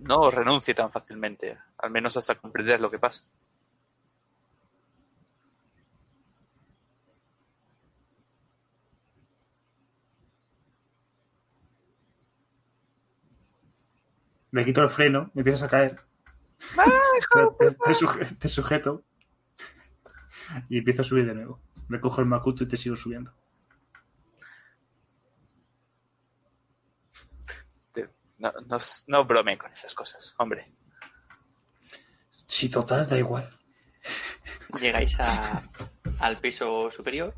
No 0.00 0.30
renuncie 0.30 0.74
tan 0.74 0.90
fácilmente, 0.90 1.58
al 1.78 1.90
menos 1.90 2.16
hasta 2.16 2.34
comprender 2.34 2.80
lo 2.80 2.90
que 2.90 2.98
pasa. 2.98 3.24
Me 14.52 14.64
quito 14.64 14.82
el 14.82 14.88
freno, 14.90 15.30
me 15.34 15.40
empiezas 15.40 15.62
a 15.64 15.68
caer. 15.68 16.00
te, 17.58 17.70
te 17.70 17.92
suje- 17.94 18.38
te 18.38 18.48
sujeto. 18.48 19.04
Y 20.68 20.78
empiezo 20.78 21.02
a 21.02 21.04
subir 21.04 21.26
de 21.26 21.34
nuevo. 21.34 21.60
Me 21.88 22.00
cojo 22.00 22.20
el 22.20 22.26
Makuto 22.26 22.64
y 22.64 22.68
te 22.68 22.76
sigo 22.76 22.96
subiendo. 22.96 23.32
Te- 27.92 28.08
No, 28.40 28.50
no, 28.66 28.78
no 29.06 29.24
brome 29.26 29.56
con 29.58 29.70
esas 29.70 29.94
cosas, 29.94 30.34
hombre. 30.38 30.72
Sí, 32.46 32.68
total, 32.70 33.06
da 33.08 33.18
igual. 33.18 33.48
Llegáis 34.80 35.14
a- 35.20 35.62
al 36.20 36.36
piso 36.38 36.90
superior 36.90 37.34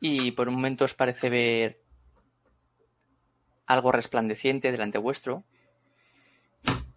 y 0.00 0.32
por 0.32 0.48
un 0.48 0.54
momento 0.56 0.84
os 0.84 0.94
parece 0.94 1.30
ver 1.30 1.80
algo 3.66 3.92
resplandeciente 3.92 4.70
delante 4.72 4.98
vuestro, 4.98 5.42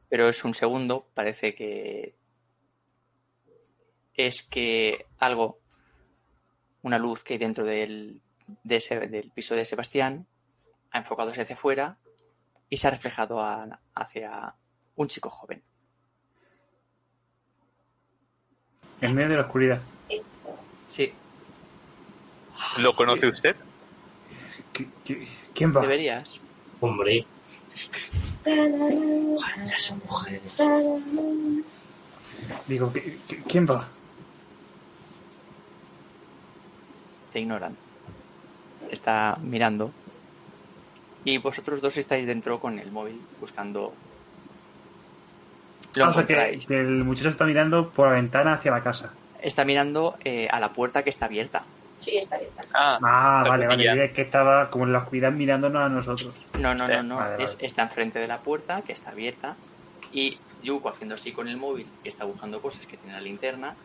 pero 0.09 0.27
es 0.27 0.43
un 0.43 0.53
segundo, 0.53 1.07
parece 1.13 1.55
que 1.55 2.15
es 4.15 4.43
que 4.43 5.05
algo, 5.19 5.59
una 6.81 6.97
luz 6.99 7.23
que 7.23 7.33
hay 7.35 7.39
dentro 7.39 7.65
del, 7.65 8.21
de 8.63 8.75
ese- 8.77 9.07
del 9.07 9.31
piso 9.31 9.55
de 9.55 9.63
Sebastián 9.63 10.27
ha 10.91 10.97
enfocado 10.99 11.31
hacia 11.31 11.43
afuera 11.55 11.97
y 12.69 12.77
se 12.77 12.87
ha 12.87 12.91
reflejado 12.91 13.39
a- 13.41 13.79
hacia 13.95 14.55
un 14.95 15.07
chico 15.07 15.29
joven. 15.29 15.61
En 19.01 19.13
medio 19.13 19.29
de 19.29 19.35
la 19.35 19.41
oscuridad. 19.41 19.81
Sí, 20.87 21.13
¿Lo 22.77 22.95
conoce 22.95 23.27
usted? 23.27 23.55
¿Qui- 24.73 24.89
qui- 25.05 25.27
¿Quién 25.53 25.75
va? 25.75 25.81
deberías. 25.81 26.39
Hombre, 26.79 27.25
son 29.77 29.99
mujeres. 30.05 30.57
Digo, 32.67 32.91
¿qui- 32.91 33.17
qui- 33.27 33.43
¿quién 33.47 33.67
va? 33.69 33.87
te 37.31 37.39
ignoran. 37.41 37.75
Está 38.89 39.37
mirando. 39.41 39.91
Y 41.27 41.39
vosotros 41.39 41.81
dos 41.81 41.97
estáis 41.97 42.25
dentro 42.25 42.57
con 42.61 42.79
el 42.79 42.89
móvil 42.89 43.21
buscando. 43.41 43.93
Lo 45.97 46.05
Ah, 46.05 46.09
o 46.09 46.13
sea, 46.13 46.25
que, 46.25 46.57
el 46.69 47.03
muchacho 47.03 47.27
está 47.27 47.43
mirando 47.43 47.89
por 47.89 48.07
la 48.07 48.13
ventana 48.13 48.53
hacia 48.53 48.71
la 48.71 48.81
casa. 48.81 49.11
Está 49.41 49.65
mirando 49.65 50.15
eh, 50.23 50.47
a 50.49 50.61
la 50.61 50.69
puerta 50.71 51.03
que 51.03 51.09
está 51.09 51.25
abierta. 51.25 51.65
Sí, 51.97 52.15
está 52.17 52.37
bien. 52.37 52.49
Ah, 52.73 52.97
Ah, 53.03 53.39
Está 53.41 53.49
vale, 53.49 53.67
vale. 53.67 53.83
Diré 53.91 54.13
que 54.13 54.21
estaba 54.21 54.69
como 54.69 54.85
en 54.85 54.93
la 54.93 54.99
oscuridad 54.99 55.33
mirándonos 55.33 55.81
a 55.83 55.89
nosotros. 55.89 56.33
No, 56.59 56.73
no, 56.73 56.87
Eh, 56.87 56.95
no, 56.97 57.03
no. 57.03 57.15
vale, 57.17 57.43
Es- 57.43 57.55
vale. 57.55 57.67
está 57.67 57.81
enfrente 57.81 58.19
de 58.19 58.27
la 58.27 58.39
puerta 58.39 58.81
que 58.83 58.93
está 58.93 59.09
abierta. 59.11 59.57
Y 60.13 60.37
Yuko 60.63 60.87
haciendo 60.87 61.15
así 61.15 61.33
con 61.33 61.49
el 61.49 61.57
móvil, 61.57 61.87
que 62.03 62.07
está 62.09 62.23
buscando 62.23 62.61
cosas 62.61 62.85
que 62.85 62.95
tiene 62.95 63.11
la 63.17 63.21
linterna. 63.21 63.75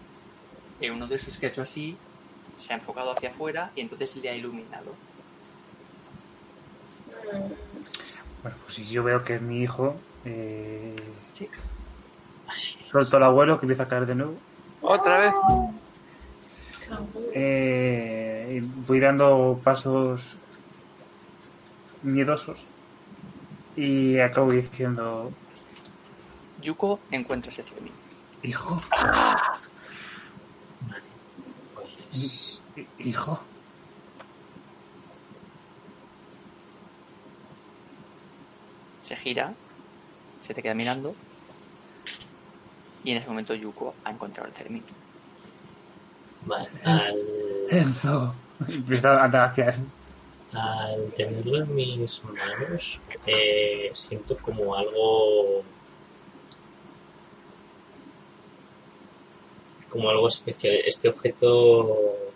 Y 0.80 0.90
uno 0.90 1.08
de 1.08 1.16
esos 1.16 1.36
que 1.38 1.46
ha 1.46 1.48
hecho 1.48 1.62
así 1.62 1.96
se 2.56 2.72
ha 2.72 2.76
enfocado 2.76 3.10
hacia 3.10 3.30
afuera 3.30 3.70
y 3.74 3.80
entonces 3.80 4.14
le 4.14 4.30
ha 4.30 4.36
iluminado. 4.36 4.94
Bueno, 7.30 8.56
pues 8.64 8.74
si 8.74 8.84
yo 8.84 9.02
veo 9.04 9.24
que 9.24 9.36
es 9.36 9.42
mi 9.42 9.62
hijo, 9.62 9.94
eh, 10.24 10.94
Sí. 11.32 11.48
Así 12.48 12.78
suelto 12.90 13.16
al 13.16 13.22
abuelo 13.24 13.58
que 13.58 13.64
empieza 13.66 13.84
a 13.84 13.88
caer 13.88 14.06
de 14.06 14.14
nuevo. 14.14 14.34
otra 14.82 15.18
vez. 15.18 15.34
Eh, 17.34 18.62
voy 18.86 19.00
dando 19.00 19.58
pasos 19.64 20.36
miedosos 22.02 22.62
y 23.76 24.18
acabo 24.18 24.50
diciendo, 24.52 25.32
Yuko 26.60 27.00
encuentra 27.10 27.50
ese 27.50 27.62
Fermín. 27.62 27.92
hijo, 28.42 28.80
Vale. 28.90 29.40
Hi- 32.12 32.86
hijo. 32.98 33.42
Se 39.02 39.16
gira, 39.16 39.54
se 40.40 40.54
te 40.54 40.62
queda 40.62 40.74
mirando. 40.74 41.14
Y 43.04 43.10
en 43.10 43.16
ese 43.18 43.28
momento 43.28 43.54
Yuko 43.54 43.94
ha 44.04 44.10
encontrado 44.10 44.48
el 44.48 44.54
Fermín. 44.54 44.84
vale. 46.46 46.68
Al, 46.84 47.16
Enzo. 47.68 48.34
Empieza 48.68 49.12
a 49.12 49.24
andar 49.24 49.50
hacia 49.50 49.70
él. 49.70 49.84
al 50.52 51.12
tenerlo 51.12 51.62
en 51.64 51.74
mis 51.74 52.22
manos, 52.24 53.00
eh, 53.26 53.90
siento 53.94 54.36
como 54.38 54.74
algo. 54.74 55.62
como 59.88 60.08
algo 60.08 60.28
especial. 60.28 60.74
Este 60.86 61.08
objeto. 61.08 62.31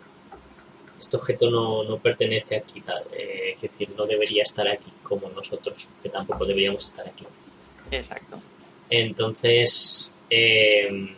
Este 0.99 1.17
objeto 1.17 1.51
no, 1.51 1.85
no 1.85 1.99
pertenece 1.99 2.57
aquí, 2.57 2.81
tal, 2.81 3.05
eh, 3.13 3.55
es 3.55 3.63
decir, 3.63 3.91
no 3.97 4.07
debería 4.07 4.43
estar 4.43 4.67
aquí 4.67 4.91
como 5.03 5.29
nosotros, 5.31 5.89
que 6.03 6.09
tampoco 6.09 6.45
deberíamos 6.47 6.85
estar 6.85 7.07
aquí. 7.07 7.27
Exacto. 7.91 8.41
Entonces, 8.89 10.13
eh, 10.31 11.15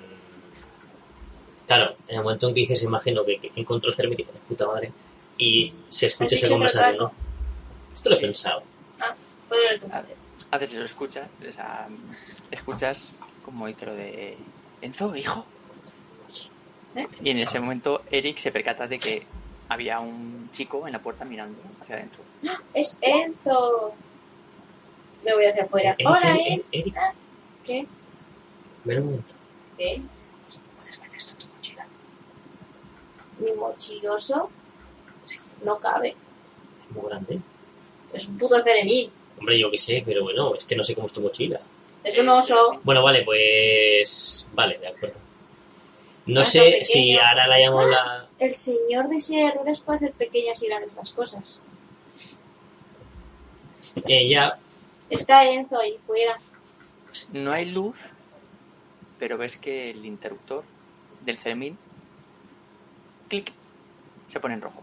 claro, 1.67 1.97
en 2.09 2.17
el 2.17 2.23
momento 2.23 2.49
en 2.49 2.55
que 2.55 2.61
dices, 2.61 2.83
imagino 2.83 3.25
que, 3.25 3.39
que 3.39 3.53
encontró 3.55 3.91
el 3.91 3.97
Cermit, 3.97 4.19
digo, 4.19 4.33
de 4.33 4.41
puta 4.41 4.67
madre, 4.67 4.93
y 5.39 5.73
se 5.89 6.07
escucha 6.07 6.35
¿Has 6.35 6.43
esa 6.43 6.49
conversación, 6.49 6.97
¿no? 6.97 7.13
Esto 7.95 8.11
lo 8.11 8.17
he 8.17 8.21
pensado. 8.21 8.63
Puedo 9.49 9.63
ver 9.63 9.81
tu. 9.81 9.87
A 10.51 10.59
ver, 10.59 10.73
lo 10.73 10.85
escuchas, 10.85 11.29
o 11.41 11.53
sea, 11.55 11.89
escuchas 12.51 13.21
como 13.49 13.67
dice 13.67 13.87
lo 13.87 13.95
de 13.95 14.37
Enzo, 14.83 15.17
hijo. 15.17 15.47
¿Eh? 16.95 17.07
Y 17.23 17.31
en 17.31 17.39
ese 17.39 17.59
momento 17.59 18.03
Eric 18.11 18.39
se 18.39 18.53
percata 18.53 18.87
de 18.87 18.99
que 18.99 19.23
había 19.69 20.01
un 20.01 20.49
chico 20.53 20.87
en 20.87 20.93
la 20.93 20.99
puerta 21.01 21.25
mirando 21.25 21.59
hacia 21.81 21.97
adentro. 21.97 22.21
Es 22.75 22.99
Enzo. 23.01 23.93
Me 25.25 25.35
voy 25.35 25.45
hacia 25.45 25.65
afuera. 25.65 25.95
Eric, 25.99 26.09
Hola, 26.09 26.31
Eric, 26.37 26.47
Enzo. 26.49 26.67
Eric, 26.73 26.95
¿Qué? 27.65 27.87
ven 28.85 28.99
un 29.01 29.05
momento. 29.07 29.35
¿Qué? 29.77 30.01
¿Puedes 30.79 31.01
meter 31.01 31.19
esto 31.19 31.33
en 31.35 31.39
tu 31.41 31.47
mochila? 31.55 31.87
Mi 33.39 33.53
mochiloso. 33.53 34.51
No 35.65 35.79
cabe. 35.79 36.11
Es 36.89 36.97
muy 36.97 37.07
grande. 37.09 37.41
Es 38.13 38.27
un 38.27 38.39
puto 38.39 38.63
ceremín. 38.63 39.11
Hombre, 39.39 39.59
yo 39.59 39.71
qué 39.71 39.79
sé, 39.79 40.03
pero 40.05 40.23
bueno, 40.23 40.55
es 40.55 40.65
que 40.65 40.75
no 40.77 40.83
sé 40.83 40.95
cómo 40.95 41.07
es 41.07 41.13
tu 41.13 41.21
mochila. 41.21 41.61
Es 42.03 42.17
un 42.19 42.29
oso. 42.29 42.81
Bueno, 42.85 43.03
vale, 43.03 43.23
pues... 43.25 44.49
Vale, 44.55 44.79
de 44.79 44.89
acuerdo. 44.89 45.17
No 46.29 46.45
sé 46.45 46.61
pequeño. 46.61 46.85
si 46.85 47.17
ahora 47.19 47.47
la 47.47 47.59
llamo 47.59 47.83
la... 47.85 48.29
El 48.39 48.55
señor 48.55 49.09
de 49.09 49.21
silla 49.21 49.47
de 49.47 49.51
ruedas 49.53 49.81
puede 49.81 49.97
hacer 49.97 50.13
pequeñas 50.13 50.63
y 50.63 50.67
grandes 50.69 50.95
las 50.95 51.13
cosas. 51.13 51.61
Ella... 54.07 54.59
Está 55.11 55.45
Enzo 55.51 55.81
ahí 55.81 55.99
fuera. 56.07 56.39
No 57.33 57.51
hay 57.53 57.65
luz, 57.71 58.11
pero 59.19 59.39
ves 59.39 59.57
que 59.57 59.91
el 59.91 60.05
interruptor 60.05 60.63
del 61.25 61.39
Fermín, 61.39 61.79
clic, 63.29 63.51
se 64.29 64.39
pone 64.39 64.55
en 64.55 64.61
rojo. 64.61 64.83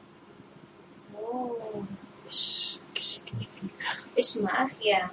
Oh, 1.16 1.84
Pues, 2.24 2.80
¿Qué 2.94 3.02
significa? 3.04 3.98
es 4.16 4.36
magia. 4.38 5.12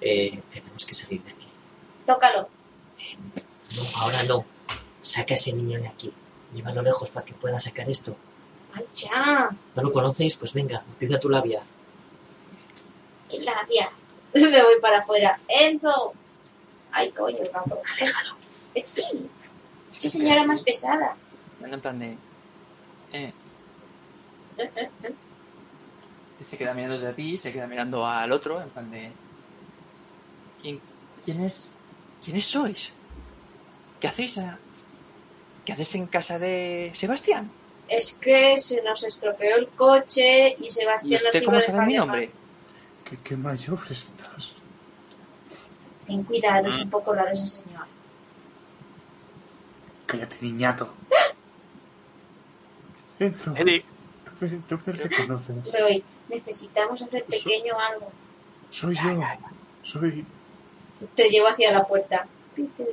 Eh, 0.00 0.40
tenemos 0.52 0.84
que 0.84 0.92
salir 0.92 1.22
de 1.22 1.30
aquí. 1.30 1.46
Tócalo. 2.04 2.48
No, 3.76 3.82
ahora 4.00 4.22
no. 4.24 4.44
Saca 5.04 5.34
a 5.34 5.36
ese 5.36 5.52
niño 5.52 5.78
de 5.80 5.88
aquí. 5.88 6.10
Llévalo 6.54 6.80
lejos 6.82 7.10
para 7.10 7.26
que 7.26 7.34
pueda 7.34 7.60
sacar 7.60 7.88
esto. 7.90 8.16
¡Ay, 8.72 8.84
ya! 8.94 9.50
¿No 9.76 9.82
lo 9.82 9.92
conocéis? 9.92 10.36
Pues 10.36 10.52
venga, 10.54 10.82
utiliza 10.94 11.20
tu 11.20 11.28
labia. 11.28 11.62
¡Qué 13.28 13.40
labia! 13.40 13.90
Me 14.34 14.62
voy 14.62 14.80
para 14.80 14.98
afuera. 15.00 15.38
¡Enzo! 15.48 16.14
¡Ay, 16.90 17.10
coño, 17.10 17.38
gato! 17.52 17.80
Aléjalo. 17.94 18.34
Es 18.74 18.92
que... 18.94 19.02
¡Qué 20.00 20.08
señora 20.10 20.44
más 20.44 20.62
pesada! 20.62 21.16
En 21.62 21.80
plan 21.80 21.98
de... 21.98 22.16
eh, 23.12 23.32
se 26.42 26.58
queda 26.58 26.74
mirando 26.74 26.98
de 26.98 27.12
ti, 27.14 27.38
se 27.38 27.52
queda 27.52 27.66
mirando 27.66 28.06
al 28.06 28.30
otro, 28.32 28.60
en 28.60 28.68
plan 28.70 28.90
de... 28.90 29.10
¿Quién, 30.60 30.80
quién 31.24 31.40
es? 31.42 31.72
¿Quiénes 32.24 32.44
sois? 32.46 32.92
¿Qué 34.00 34.08
hacéis? 34.08 34.38
a- 34.38 34.58
¿Qué 35.64 35.72
haces 35.72 35.94
en 35.94 36.06
casa 36.06 36.38
de 36.38 36.90
Sebastián? 36.94 37.50
Es 37.88 38.14
que 38.14 38.58
se 38.58 38.82
nos 38.82 39.04
estropeó 39.04 39.56
el 39.56 39.68
coche 39.68 40.56
y 40.58 40.66
¿Y 40.66 40.70
Sebastián 40.70 41.12
nos 41.12 41.24
usted 41.24 41.42
iba 41.42 41.52
cómo 41.52 41.60
sabe 41.60 41.86
mi 41.86 41.94
nombre? 41.94 42.30
¿Qué, 43.04 43.16
qué 43.22 43.36
mayor 43.36 43.78
estás? 43.90 44.52
Ten 46.06 46.22
cuidado, 46.24 46.68
es 46.68 46.82
un 46.82 46.90
poco 46.90 47.14
raro 47.14 47.30
ese 47.32 47.46
señor. 47.46 47.84
Cállate, 50.06 50.36
niñato. 50.40 50.92
Enzo, 53.18 53.54
Eric, 53.56 53.84
no 54.40 54.48
me, 54.48 54.60
no 54.70 54.80
me 54.84 54.92
reconoces. 54.92 55.72
Voy. 55.72 56.04
Necesitamos 56.28 57.02
hacer 57.02 57.24
pequeño 57.24 57.74
algo. 57.78 58.10
Soy 58.70 58.96
yo. 58.96 59.20
Soy, 59.82 60.24
Te 61.14 61.28
llevo 61.28 61.48
hacia 61.48 61.72
la 61.72 61.84
puerta. 61.84 62.26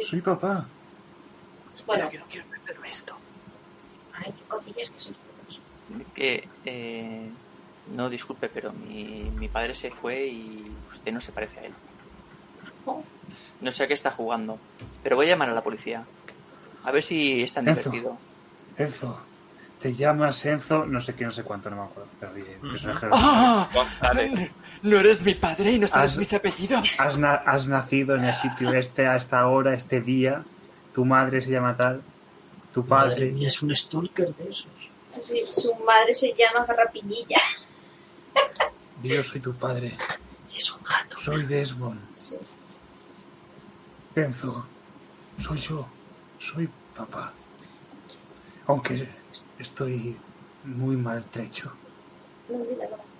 soy 0.01 0.21
papá. 0.21 0.65
Bueno, 1.85 2.09
que 2.09 2.19
no 2.19 2.25
quiero 2.29 2.45
perderme 2.47 2.89
esto. 2.89 3.15
ay, 4.13 4.33
qué 4.37 4.43
cotillas 4.47 4.89
que 4.91 4.99
sois 4.99 5.17
todos. 5.17 5.59
Que, 6.13 6.47
eh, 6.65 7.29
no, 7.95 8.09
disculpe, 8.09 8.49
pero 8.49 8.71
mi, 8.73 9.31
mi 9.35 9.47
padre 9.47 9.73
se 9.75 9.89
fue 9.91 10.27
y 10.27 10.71
usted 10.91 11.11
no 11.11 11.19
se 11.21 11.31
parece 11.31 11.59
a 11.59 11.63
él. 11.63 11.73
Oh. 12.85 13.03
No 13.61 13.71
sé 13.71 13.83
a 13.83 13.87
qué 13.87 13.93
está 13.93 14.11
jugando, 14.11 14.57
pero 15.03 15.15
voy 15.15 15.27
a 15.27 15.29
llamar 15.29 15.49
a 15.49 15.53
la 15.53 15.63
policía. 15.63 16.03
A 16.83 16.91
ver 16.91 17.03
si 17.03 17.43
es 17.43 17.53
tan 17.53 17.67
Enzo. 17.67 17.89
divertido. 17.89 18.17
Enzo, 18.77 19.21
te 19.81 19.93
llamas 19.93 20.45
Enzo, 20.45 20.85
no 20.85 21.01
sé 21.01 21.13
qué, 21.15 21.25
no 21.25 21.31
sé 21.31 21.43
cuánto, 21.43 21.69
no 21.69 21.75
me 21.77 21.81
acuerdo. 21.83 22.09
Pero 22.19 22.33
bien, 22.33 22.59
personaje- 22.61 23.07
¡Ah! 23.11 23.69
González. 23.73 24.51
No 24.83 24.97
eres 24.97 25.23
mi 25.23 25.35
padre 25.35 25.73
y 25.73 25.79
no 25.79 25.87
sabes 25.87 26.11
Has- 26.13 26.17
mis 26.17 26.33
apellidos. 26.33 26.99
Has, 26.99 27.17
na- 27.17 27.35
has 27.35 27.67
nacido 27.67 28.15
en 28.15 28.23
el 28.25 28.33
sitio 28.35 28.73
este, 28.73 29.05
a 29.07 29.15
esta 29.15 29.45
hora, 29.47 29.73
este 29.75 30.01
día. 30.01 30.43
Tu 30.93 31.05
madre 31.05 31.41
se 31.41 31.49
llama 31.49 31.75
tal. 31.75 32.01
Tu 32.73 32.83
Madre 32.83 33.09
padre. 33.11 33.31
mía, 33.31 33.47
es 33.47 33.61
un 33.61 33.75
stalker 33.75 34.33
de 34.35 34.49
esos. 34.49 34.67
Así, 35.17 35.43
su 35.45 35.73
madre 35.75 36.13
se 36.13 36.33
llama 36.33 36.65
Garrapinilla. 36.65 37.37
Yo 39.03 39.23
soy 39.23 39.41
tu 39.41 39.53
padre. 39.53 39.97
Y 40.53 40.57
es 40.57 40.71
un 40.71 40.83
gato. 40.83 41.17
Soy 41.19 41.45
Desmond. 41.45 41.99
Sí. 42.11 42.35
Enzo, 44.15 44.65
soy 45.37 45.57
yo. 45.57 45.87
Soy 46.39 46.69
papá. 46.95 47.33
Aunque 48.67 49.07
estoy 49.59 50.15
muy 50.63 50.95
maltrecho. 50.95 51.73
No, 52.49 52.57
mira, 52.59 52.87
no. 52.89 53.10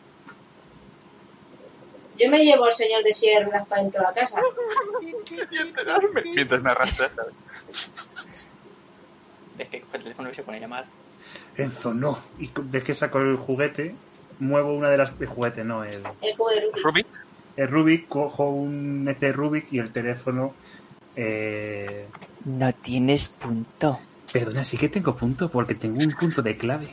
Yo 2.17 2.29
me 2.29 2.43
llevo 2.43 2.65
al 2.65 2.73
señor 2.73 3.03
de 3.03 3.13
sierras 3.13 3.65
para 3.67 3.81
dentro 3.83 4.01
de 4.01 4.07
la 4.07 4.13
casa. 4.13 4.41
Quería 5.25 5.61
enterarme. 5.61 6.23
Mientras 6.35 6.61
me 6.61 6.71
arrastras. 6.71 7.11
¿sabes? 7.15 7.91
Es 9.57 9.67
que 9.69 9.77
el 9.93 10.03
teléfono 10.03 10.33
se 10.33 10.43
pone 10.43 10.57
a 10.57 10.61
llamar. 10.61 10.85
Enzo, 11.57 11.93
no. 11.93 12.19
Y 12.39 12.49
ves 12.63 12.83
que 12.83 12.95
saco 12.95 13.19
el 13.19 13.37
juguete, 13.37 13.95
muevo 14.39 14.73
una 14.73 14.89
de 14.89 14.97
las. 14.97 15.11
El 15.19 15.27
juguete, 15.27 15.63
no, 15.63 15.83
el, 15.83 16.01
El 16.21 16.37
cubo 16.37 16.49
de 16.49 16.61
Rubik. 16.61 16.83
Ruby, 16.83 17.05
el 17.57 17.67
Rubik, 17.67 18.07
cojo 18.07 18.49
un 18.49 19.07
este 19.09 19.31
Rubik 19.31 19.71
y 19.71 19.79
el 19.79 19.91
teléfono. 19.91 20.53
Eh, 21.15 22.07
No 22.45 22.73
tienes 22.73 23.29
punto. 23.29 23.99
perdona, 24.31 24.63
sí 24.63 24.77
que 24.77 24.89
tengo 24.89 25.15
punto 25.15 25.49
porque 25.49 25.75
tengo 25.75 25.99
un 25.99 26.11
punto 26.11 26.41
de 26.41 26.57
clave. 26.57 26.89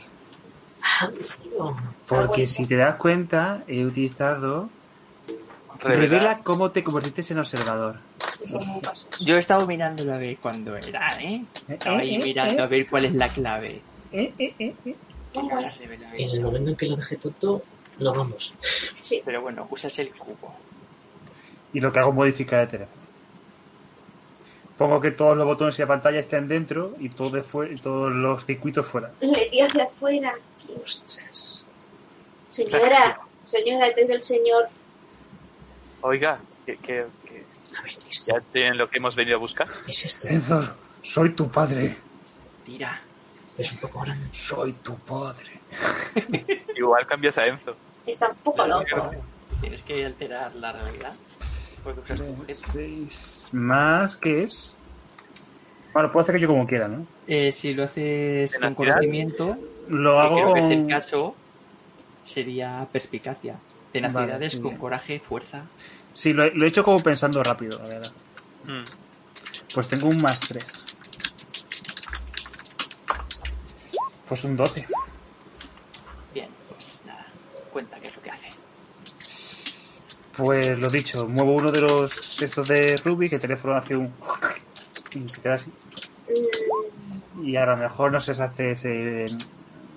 Ah. 0.83 1.09
Porque 2.07 2.47
si 2.47 2.65
te 2.67 2.75
das 2.75 2.95
cuenta, 2.95 3.63
he 3.67 3.85
utilizado. 3.85 4.69
Revela. 5.79 6.01
Revela 6.19 6.39
cómo 6.43 6.71
te 6.71 6.83
convertiste 6.83 7.33
en 7.33 7.39
observador. 7.39 7.95
Yo 9.21 9.35
he 9.35 9.39
estado 9.39 9.65
mirándolo 9.67 10.13
a 10.13 10.17
ver 10.17 10.37
cuándo 10.37 10.75
era, 10.77 11.21
¿eh? 11.21 11.43
Estaba 11.67 11.97
ahí 11.99 12.15
Eh, 12.15 12.19
eh, 12.19 12.23
mirando 12.23 12.61
eh. 12.61 12.65
a 12.65 12.67
ver 12.67 12.87
cuál 12.89 13.05
es 13.05 13.13
la 13.13 13.27
clave. 13.29 13.81
Eh, 14.11 14.33
eh, 14.39 14.53
eh, 14.59 14.75
eh. 14.85 14.95
En 15.33 16.29
el 16.31 16.41
momento 16.41 16.71
en 16.71 16.75
que 16.75 16.87
lo 16.87 16.95
deje 16.95 17.17
tonto, 17.17 17.61
nos 17.99 18.17
vamos. 18.17 18.53
Sí. 18.99 19.21
Pero 19.23 19.41
bueno, 19.41 19.67
usas 19.69 19.97
el 19.99 20.09
cubo. 20.11 20.55
Y 21.73 21.79
lo 21.79 21.91
que 21.93 21.99
hago 21.99 22.09
es 22.09 22.15
modificar 22.15 22.61
el 22.61 22.67
teléfono. 22.67 22.99
Pongo 24.77 24.99
que 25.01 25.11
todos 25.11 25.35
los 25.37 25.45
botones 25.45 25.77
y 25.77 25.81
la 25.81 25.87
pantalla 25.87 26.19
estén 26.19 26.47
dentro 26.47 26.95
y 26.99 27.09
todo 27.09 27.29
de 27.31 27.43
fue- 27.43 27.75
todos 27.77 28.11
los 28.13 28.45
circuitos 28.45 28.85
fuera. 28.87 29.11
Le 29.19 29.49
di 29.49 29.59
hacia 29.61 29.83
afuera. 29.83 30.33
Ostras. 30.81 31.65
Señora, 32.47 33.19
señora, 33.43 33.87
antes 33.87 34.07
del 34.07 34.23
señor. 34.23 34.69
Oiga, 36.01 36.39
que, 36.65 36.77
que, 36.77 37.05
que 37.25 37.43
A 37.77 37.81
ver, 37.81 37.93
esto. 38.09 38.33
ya 38.33 38.41
tienen 38.51 38.77
lo 38.77 38.89
que 38.89 38.97
hemos 38.97 39.15
venido 39.15 39.37
a 39.37 39.39
buscar. 39.39 39.67
¿Qué 39.85 39.91
es 39.91 40.05
esto? 40.05 40.27
Enzo, 40.27 40.61
soy 41.01 41.31
tu 41.31 41.49
padre. 41.49 41.95
Tira. 42.65 43.01
Es 43.57 43.71
un 43.73 43.79
poco 43.79 44.01
grande. 44.01 44.27
Soy 44.31 44.73
tu 44.73 44.97
padre. 44.99 45.59
Igual 46.75 47.05
cambias 47.07 47.37
a 47.37 47.47
Enzo. 47.47 47.75
Está 48.05 48.29
un 48.29 48.35
poco 48.37 48.65
loco. 48.65 49.11
Tienes 49.61 49.81
que 49.83 50.05
alterar 50.05 50.55
la 50.55 50.71
realidad. 50.71 51.13
Porque 51.83 51.99
usas 52.01 52.19
tu 52.25 52.31
objeto. 52.31 52.59
Seis 52.71 53.49
más, 53.51 54.15
¿qué 54.15 54.43
es? 54.43 54.75
Bueno, 55.93 56.11
puedo 56.11 56.23
hacer 56.23 56.35
que 56.35 56.41
yo 56.41 56.47
como 56.47 56.65
quiera, 56.67 56.87
¿no? 56.87 57.05
Eh, 57.27 57.51
si 57.51 57.73
lo 57.73 57.83
haces 57.83 58.57
con 58.59 58.75
conocimiento, 58.75 59.57
Lo 59.89 60.13
que 60.13 60.19
hago 60.19 60.35
creo 60.35 60.45
con... 60.47 60.53
que 60.55 60.59
es 60.61 60.69
el 60.69 60.87
caso, 60.87 61.35
sería 62.25 62.87
perspicacia. 62.91 63.55
Tenacidades 63.91 64.29
Vale, 64.33 64.49
sí. 64.49 64.59
con 64.59 64.75
coraje, 64.77 65.19
fuerza. 65.19 65.65
Sí, 66.13 66.33
lo 66.33 66.43
he, 66.43 66.51
lo 66.51 66.65
he 66.65 66.69
hecho 66.69 66.83
como 66.83 67.01
pensando 67.01 67.41
rápido, 67.43 67.79
la 67.79 67.87
verdad. 67.87 68.11
Mm. 68.65 69.09
Pues 69.73 69.87
tengo 69.87 70.07
un 70.07 70.21
más 70.21 70.39
tres. 70.39 70.85
Pues 74.27 74.43
un 74.43 74.55
12. 74.55 74.85
Bien, 76.33 76.47
pues 76.69 77.01
nada. 77.05 77.25
Cuenta 77.71 77.99
qué 77.99 78.09
es 78.09 78.15
lo 78.15 78.21
que 78.21 78.29
hace. 78.29 78.49
Pues 80.37 80.79
lo 80.79 80.89
dicho, 80.89 81.27
muevo 81.27 81.53
uno 81.53 81.71
de 81.71 81.81
los 81.81 82.41
estos 82.41 82.67
de 82.67 82.97
Rubik, 82.97 83.33
el 83.33 83.41
teléfono 83.41 83.75
hace 83.75 83.95
un... 83.95 84.13
y 85.13 85.27
se 85.27 85.41
queda 85.41 85.55
así. 85.55 85.71
Y 87.43 87.55
a 87.55 87.65
lo 87.65 87.77
mejor 87.77 88.11
no 88.11 88.19
sé, 88.19 88.35
se 88.35 88.43
hace... 88.43 88.75
Se, 88.75 89.25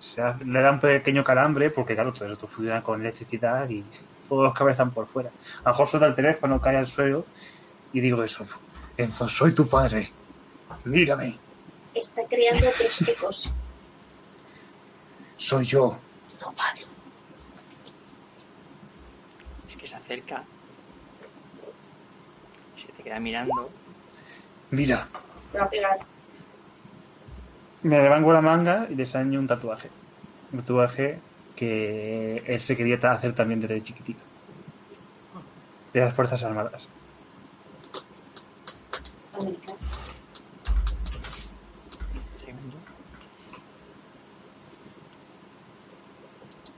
se 0.02 0.20
hace- 0.20 0.44
le 0.44 0.60
da 0.60 0.72
un 0.72 0.80
pequeño 0.80 1.22
calambre, 1.22 1.70
porque 1.70 1.94
claro, 1.94 2.12
todo 2.12 2.32
esto 2.32 2.48
funciona 2.48 2.82
con 2.82 3.00
electricidad 3.00 3.68
y 3.70 3.84
todos 4.28 4.52
los 4.58 4.70
están 4.70 4.90
por 4.90 5.06
fuera. 5.06 5.30
A 5.60 5.68
lo 5.68 5.70
mejor 5.70 5.88
suelta 5.88 6.06
el 6.08 6.14
teléfono, 6.16 6.60
cae 6.60 6.76
al 6.76 6.86
suelo 6.88 7.24
y 7.92 8.00
digo 8.00 8.22
eso. 8.24 8.44
Enzo, 8.96 9.28
soy 9.28 9.54
tu 9.54 9.66
padre. 9.68 10.10
Mírame, 10.84 11.38
Está 11.94 12.22
creando 12.28 12.68
otros 12.74 13.08
ecos. 13.08 13.52
soy 15.36 15.64
yo. 15.66 15.98
No, 16.40 16.52
vale. 16.52 16.80
Es 19.68 19.76
que 19.76 19.86
se 19.86 19.94
acerca. 19.96 20.42
Se 22.76 22.86
te 22.92 23.02
queda 23.04 23.20
mirando. 23.20 23.70
Mira, 24.70 25.06
va 25.54 25.64
a 25.64 25.70
pegar. 25.70 25.98
Me 27.82 28.00
levanto 28.00 28.32
la 28.32 28.40
manga 28.40 28.86
y 28.90 28.94
le 28.94 29.02
enseño 29.02 29.38
un 29.40 29.46
tatuaje. 29.46 29.90
Un 30.52 30.60
tatuaje 30.60 31.18
que 31.56 32.42
él 32.46 32.60
se 32.60 32.76
quería 32.76 32.96
hacer 32.96 33.34
también 33.34 33.60
desde 33.60 33.82
chiquitito. 33.82 34.20
De 35.92 36.00
las 36.00 36.14
Fuerzas 36.14 36.42
Armadas. 36.42 36.88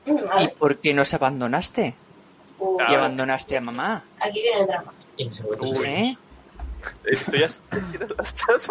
¿Y 0.07 0.49
por 0.59 0.79
qué 0.79 0.93
nos 0.93 1.15
abandonaste? 1.15 1.95
Uh, 2.59 2.79
Y 2.89 2.95
abandonaste 2.95 3.57
a 3.57 3.61
mamá. 3.61 4.05
Aquí 4.21 4.43
viene 4.43 4.61
el 4.61 4.67
drama. 4.67 4.93
Y 5.17 5.23
en 5.25 5.29
ese 5.31 5.43
momento 5.43 5.65
Tú, 5.67 5.77
salimos. 5.77 5.87
¿eh? 6.07 6.19
Esto 7.05 7.37
ya 7.37 7.47
estás 8.23 8.71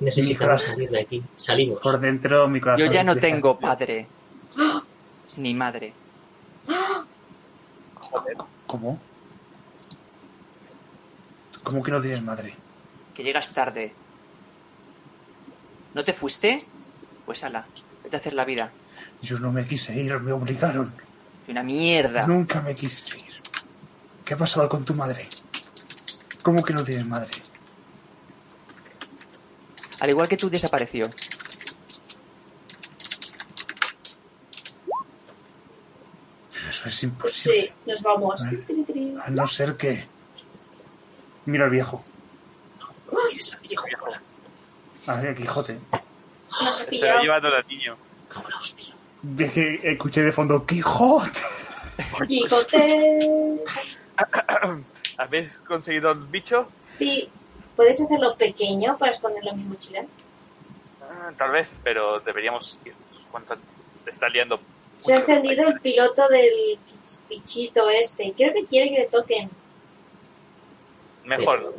Necesitamos 0.00 0.62
salir 0.62 0.90
de 0.90 1.00
aquí. 1.00 1.22
Salimos. 1.36 1.80
Por 1.80 2.00
dentro 2.00 2.48
mi 2.48 2.60
corazón. 2.60 2.86
Yo 2.86 2.92
ya 2.92 3.04
no 3.04 3.16
tengo 3.16 3.58
padre. 3.58 4.06
Ni 5.36 5.54
madre. 5.54 5.92
Joder. 7.94 8.36
¿Cómo? 8.66 9.00
¿Cómo 11.62 11.82
que 11.82 11.90
no 11.90 12.00
tienes 12.00 12.22
madre? 12.22 12.54
Que 13.14 13.22
llegas 13.22 13.52
tarde. 13.52 13.92
¿No 15.94 16.04
te 16.04 16.12
fuiste? 16.12 16.64
Pues 17.24 17.42
ala, 17.44 17.64
vete 18.02 18.16
a 18.16 18.18
hacer 18.18 18.34
la 18.34 18.44
vida. 18.44 18.70
Yo 19.22 19.38
no 19.38 19.50
me 19.50 19.66
quise 19.66 19.98
ir, 19.98 20.18
me 20.20 20.32
obligaron. 20.32 20.92
Soy 21.44 21.52
una 21.52 21.62
mierda. 21.62 22.26
Nunca 22.26 22.60
me 22.60 22.74
quise 22.74 23.18
ir. 23.18 23.34
¿Qué 24.24 24.34
ha 24.34 24.36
pasado 24.36 24.68
con 24.68 24.84
tu 24.84 24.94
madre? 24.94 25.28
¿Cómo 26.42 26.62
que 26.62 26.74
no 26.74 26.82
tienes 26.84 27.06
madre? 27.06 27.30
Al 30.00 30.10
igual 30.10 30.28
que 30.28 30.36
tú 30.36 30.50
desapareció. 30.50 31.10
Pero 36.52 36.68
eso 36.68 36.88
es 36.88 37.02
imposible. 37.02 37.62
Sí, 37.62 37.72
nos 37.86 38.02
vamos. 38.02 38.42
A 39.24 39.30
no 39.30 39.46
ser 39.46 39.76
que... 39.76 40.06
Mira 41.46 41.64
al 41.64 41.70
viejo. 41.70 42.04
Eres 43.32 43.54
el 43.54 43.68
viejo. 43.68 43.86
A 45.06 45.16
ver, 45.16 45.36
Quijote. 45.36 45.78
Ha 46.50 46.72
Se 46.72 47.12
va 47.12 47.20
llevando 47.20 47.54
al 47.54 47.66
niño. 47.66 47.96
Como 48.32 48.48
la 48.48 48.56
hostia. 48.58 48.94
Que 49.36 49.80
escuché 49.82 50.22
de 50.22 50.32
fondo 50.32 50.64
Quijote. 50.64 51.40
Quijote. 52.28 53.60
¿Habéis 55.18 55.58
conseguido 55.58 56.10
el 56.12 56.20
bicho? 56.20 56.68
Sí, 56.92 57.28
¿puedes 57.76 58.00
hacerlo 58.00 58.36
pequeño 58.36 58.96
para 58.98 59.12
esconderlo 59.12 59.50
en 59.50 59.58
mi 59.58 59.64
mochila? 59.64 60.04
Ah, 61.02 61.30
tal 61.36 61.50
vez, 61.52 61.78
pero 61.82 62.20
deberíamos 62.20 62.78
irnos. 62.84 63.26
¿Cuánto 63.30 63.56
se 64.02 64.10
está 64.10 64.28
liando? 64.28 64.58
Se 64.96 65.14
ha 65.14 65.18
encendido 65.18 65.68
el 65.68 65.80
piloto 65.80 66.28
del 66.28 66.78
pichito 67.28 67.88
este. 67.90 68.32
Creo 68.36 68.52
que 68.52 68.64
quiere 68.66 68.90
que 68.90 68.98
le 69.00 69.06
toquen. 69.08 69.50
Mejor. 71.24 71.74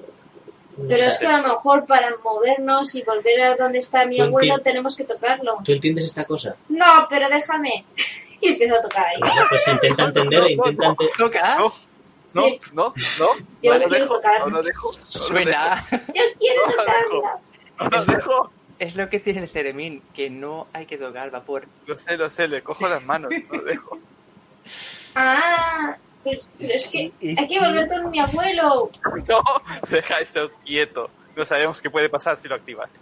Pero 0.87 1.07
es 1.07 1.17
que 1.19 1.27
a 1.27 1.37
lo 1.41 1.47
mejor 1.47 1.85
para 1.85 2.13
movernos 2.21 2.95
y 2.95 3.03
volver 3.03 3.41
a 3.41 3.55
donde 3.55 3.79
está 3.79 4.05
mi 4.05 4.19
abuelo 4.19 4.59
tenemos 4.59 4.97
que 4.97 5.05
tocarlo. 5.05 5.59
¿Tú 5.63 5.71
entiendes 5.71 6.05
esta 6.05 6.25
cosa? 6.25 6.55
No, 6.67 7.07
pero 7.09 7.29
déjame. 7.29 7.85
y 8.41 8.49
empiezo 8.49 8.75
a 8.75 8.81
tocar 8.81 9.05
ahí. 9.05 9.19
Pues 9.47 9.67
intenta 9.69 10.03
entender, 10.07 10.41
no, 10.41 10.47
intenta 10.49 10.87
no. 10.87 10.91
ente- 10.95 11.09
¿Tocas? 11.17 11.89
No, 12.35 12.41
Sí. 12.43 12.59
no, 12.73 12.93
no. 13.19 13.27
Yo 13.63 13.73
lo 13.73 13.87
quiero 13.87 13.89
dejo. 14.05 14.15
tocar. 14.15 14.39
No 14.41 14.47
lo 14.49 14.61
dejo. 14.63 14.91
no 14.91 14.97
lo 14.99 15.05
Suena. 15.05 15.87
Yo 15.91 16.23
quiero 16.37 16.61
No, 16.65 16.71
tocarla. 16.71 16.95
dejo, 17.01 17.41
No 17.79 17.89
lo 17.89 18.05
dejo. 18.05 18.51
Es 18.77 18.95
lo 18.97 19.09
que 19.09 19.19
tiene 19.21 19.41
el 19.43 19.49
Ceremín, 19.49 20.01
que 20.13 20.29
no 20.29 20.67
hay 20.73 20.85
que 20.85 20.97
tocar 20.97 21.31
vapor. 21.31 21.65
Lo 21.87 21.97
sé, 21.97 22.17
lo 22.17 22.29
sé. 22.29 22.47
Le 22.49 22.61
cojo 22.61 22.87
las 22.89 23.03
manos. 23.05 23.31
No 23.49 23.57
lo 23.57 23.63
dejo. 23.63 23.99
Ah, 25.17 25.95
pero, 26.23 26.41
pero 26.59 26.73
es 26.73 26.87
que 26.89 27.09
hay 27.21 27.47
que 27.47 27.59
volver 27.59 27.87
con 27.87 28.09
mi 28.11 28.19
abuelo. 28.19 28.89
No, 29.29 29.41
deja 29.89 30.19
eso 30.19 30.49
quieto. 30.65 31.09
No 31.37 31.45
sabemos 31.45 31.79
qué 31.79 31.89
puede 31.89 32.09
pasar 32.09 32.37
si 32.37 32.47
lo 32.49 32.55
activas. 32.55 32.95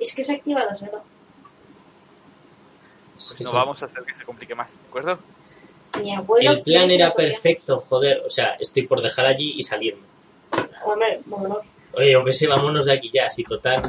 Es 0.00 0.14
que 0.14 0.24
se 0.24 0.32
ha 0.32 0.36
activado 0.36 0.76
solo. 0.76 1.04
Pues 3.14 3.40
no 3.42 3.52
vamos 3.52 3.80
a 3.82 3.86
hacer 3.86 4.02
que 4.02 4.16
se 4.16 4.24
complique 4.24 4.54
más, 4.54 4.78
¿de 4.80 4.88
acuerdo? 4.88 5.18
Mi 6.00 6.14
abuelo. 6.14 6.52
El 6.52 6.62
plan 6.62 6.88
que 6.88 6.94
era 6.94 7.14
perfecto, 7.14 7.80
joder. 7.80 8.22
O 8.24 8.30
sea, 8.30 8.56
estoy 8.58 8.86
por 8.86 9.02
dejar 9.02 9.26
allí 9.26 9.54
y 9.56 9.62
salirme. 9.62 10.02
Hombre, 10.84 11.20
vámonos. 11.26 11.58
Oye, 11.96 12.16
o 12.16 12.24
que 12.24 12.32
sé, 12.32 12.46
vámonos 12.46 12.86
de 12.86 12.92
aquí 12.92 13.10
ya, 13.12 13.30
si 13.30 13.44
total. 13.44 13.80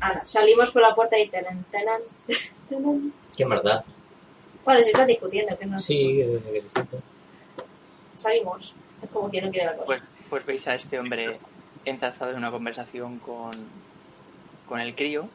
Ala, 0.00 0.22
salimos 0.24 0.70
por 0.70 0.82
la 0.82 0.94
puerta 0.94 1.18
y 1.18 1.28
tenan, 1.28 1.64
tenan, 1.70 2.00
tenan. 2.68 3.12
Qué 3.36 3.44
maldad. 3.44 3.84
Bueno, 4.64 4.82
se 4.82 4.90
están 4.90 5.06
discutiendo, 5.06 5.56
que 5.58 5.66
no 5.66 5.78
Sí, 5.78 6.20
eh, 6.22 6.62
salimos. 8.14 8.72
Es 9.02 9.10
como 9.10 9.30
que 9.30 9.42
no 9.42 9.50
quiere 9.50 9.66
la 9.66 9.72
cosa. 9.72 9.86
Pues, 9.86 10.02
pues 10.30 10.46
veis 10.46 10.66
a 10.68 10.74
este 10.74 10.98
hombre 10.98 11.32
enzarzado 11.84 12.30
en 12.30 12.38
una 12.38 12.50
conversación 12.50 13.18
con, 13.18 13.52
con 14.66 14.80
el 14.80 14.94
crío. 14.94 15.28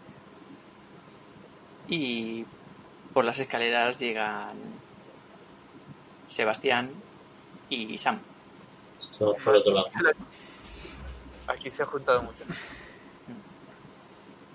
Y 1.87 2.45
por 3.13 3.25
las 3.25 3.39
escaleras 3.39 3.99
llegan 3.99 4.57
Sebastián 6.29 6.89
y 7.69 7.97
Sam. 7.97 8.19
esto 8.99 9.35
por 9.43 9.55
otro 9.55 9.73
lado. 9.73 9.87
Aquí 11.47 11.69
se 11.69 11.83
ha 11.83 11.85
juntado 11.85 12.21
mucho. 12.23 12.43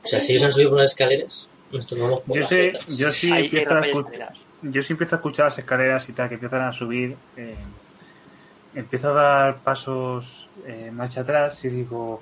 O 0.04 0.06
sea, 0.06 0.20
si 0.20 0.32
ellos 0.32 0.44
han 0.44 0.52
subido 0.52 0.70
por 0.70 0.78
las 0.80 0.90
escaleras, 0.90 1.48
nosotros 1.72 2.00
vamos 2.00 2.20
por 2.20 2.34
Yo 2.36 2.40
las 2.40 2.48
sé, 2.48 2.68
otras. 2.68 2.98
yo 2.98 3.10
sí 3.12 3.32
empiezo 3.32 3.74
a. 3.74 3.82
Yo 4.62 4.82
sí 4.82 4.92
empiezo 4.92 5.14
a 5.16 5.18
escuchar 5.18 5.46
las 5.46 5.58
escaleras 5.58 6.08
y 6.08 6.12
tal, 6.12 6.28
que 6.28 6.34
empiezan 6.34 6.62
a 6.62 6.72
subir. 6.72 7.16
eh, 7.36 7.56
empiezo 8.74 9.10
a 9.10 9.12
dar 9.12 9.56
pasos 9.58 10.48
eh, 10.66 10.90
marcha 10.92 11.20
atrás 11.20 11.64
y 11.64 11.68
digo, 11.68 12.20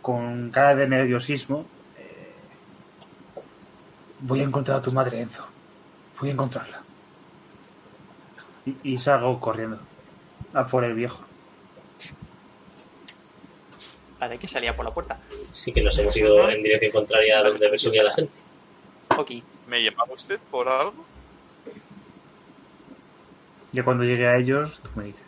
con 0.00 0.50
cara 0.50 0.74
de 0.76 0.86
nerviosismo, 0.88 1.66
eh, 1.98 2.32
voy 4.20 4.40
a 4.40 4.44
encontrar 4.44 4.78
a 4.78 4.82
tu 4.82 4.92
madre, 4.92 5.20
Enzo. 5.20 5.44
Voy 6.20 6.28
a 6.30 6.32
encontrarla. 6.32 6.79
Y, 8.66 8.76
y 8.94 8.98
salgo 8.98 9.40
corriendo 9.40 9.78
a 10.54 10.66
por 10.66 10.84
el 10.84 10.94
viejo. 10.94 11.20
Vale, 14.18 14.36
que 14.38 14.48
salía 14.48 14.76
por 14.76 14.84
la 14.84 14.90
puerta. 14.92 15.18
Sí 15.50 15.72
que 15.72 15.82
nos 15.82 15.98
hemos 15.98 16.14
ido 16.16 16.48
en 16.50 16.62
dirección 16.62 16.92
contraria 16.92 17.38
a 17.38 17.42
donde 17.42 17.78
subía 17.78 18.02
la 18.02 18.12
gente. 18.12 18.32
Ok. 19.16 19.30
¿Me 19.66 19.82
llamaba 19.82 20.12
usted 20.12 20.38
por 20.50 20.68
algo? 20.68 21.06
Yo 23.72 23.84
cuando 23.84 24.04
llegue 24.04 24.26
a 24.26 24.36
ellos, 24.36 24.80
tú 24.82 24.90
me 24.96 25.04
dices. 25.04 25.22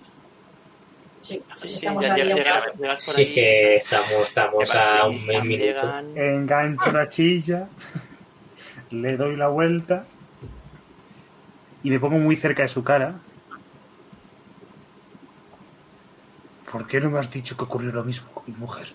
Sí, 1.21 1.41
Sí, 1.55 1.69
sí, 1.69 1.75
estamos 1.77 2.05
ya- 2.05 2.17
ya- 2.19 2.25
llegas, 2.25 2.67
llegas 2.77 3.07
por 3.07 3.15
Sí 3.15 3.33
que 3.33 3.77
estamos, 3.77 4.11
estamos 4.25 4.75
a 4.75 5.07
un 5.07 5.15
minuto. 5.15 5.47
llegan. 5.47 6.19
Engancho 6.19 6.91
una 6.91 7.09
chilla, 7.09 7.69
le 8.91 9.17
doy 9.17 9.37
la 9.37 9.47
vuelta 9.49 10.05
y 11.83 11.91
me 11.91 11.99
pongo 11.99 12.19
muy 12.19 12.37
cerca 12.37 12.63
de 12.63 12.69
su 12.69 12.85
cara. 12.85 13.15
¿Por 16.71 16.87
qué 16.87 17.01
no 17.01 17.11
me 17.11 17.19
has 17.19 17.31
dicho 17.31 17.57
que 17.57 17.65
ocurrió 17.65 17.93
lo 17.93 18.05
mismo 18.05 18.31
con 18.33 18.45
mi 18.47 18.55
mujer? 18.55 18.93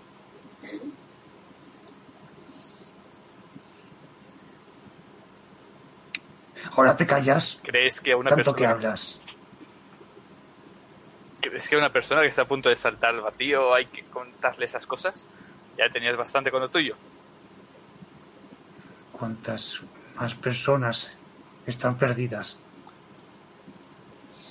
Ahora 6.76 6.96
te 6.96 7.08
callas, 7.08 7.60
¿Crees 7.64 8.00
que 8.00 8.12
a 8.12 8.18
una 8.18 8.30
tanto 8.30 8.56
que 8.56 8.66
hablas. 8.66 9.20
¿Crees 11.42 11.68
que 11.70 11.76
a 11.76 11.80
una 11.80 11.92
persona 11.92 12.22
que 12.22 12.28
está 12.28 12.44
a 12.44 12.48
punto 12.48 12.70
de 12.70 12.76
saltar 12.76 13.16
al 13.16 13.22
vacío 13.22 13.74
hay 13.74 13.88
que 13.88 14.04
contarle 14.04 14.66
esas 14.66 14.86
cosas? 14.86 15.26
Ya 15.78 15.90
tenías 15.90 16.16
bastante 16.16 16.52
con 16.52 16.62
lo 16.62 16.70
tuyo. 16.70 16.96
¿Cuántas 19.12 19.82
más 20.16 20.36
personas 20.36 21.18
están 21.66 21.98
perdidas? 21.98 22.60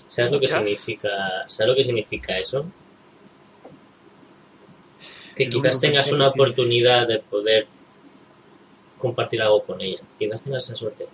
¿Sabes 0.09 0.32
lo 0.32 0.40
que 0.40 0.46
significa? 0.46 1.09
¿Sabes 1.48 1.68
lo 1.68 1.74
que 1.74 1.84
significa 1.84 2.38
eso? 2.38 2.66
Que 5.34 5.48
quizás 5.48 5.80
tengas 5.80 6.11
una 6.12 6.28
oportunidad 6.28 7.07
de 7.07 7.18
poder 7.18 7.66
compartir 8.98 9.42
algo 9.42 9.62
con 9.62 9.80
ella. 9.80 10.00
Quizás 10.18 10.42
tengas 10.42 10.64
esa 10.64 10.76
suerte. 10.76 11.07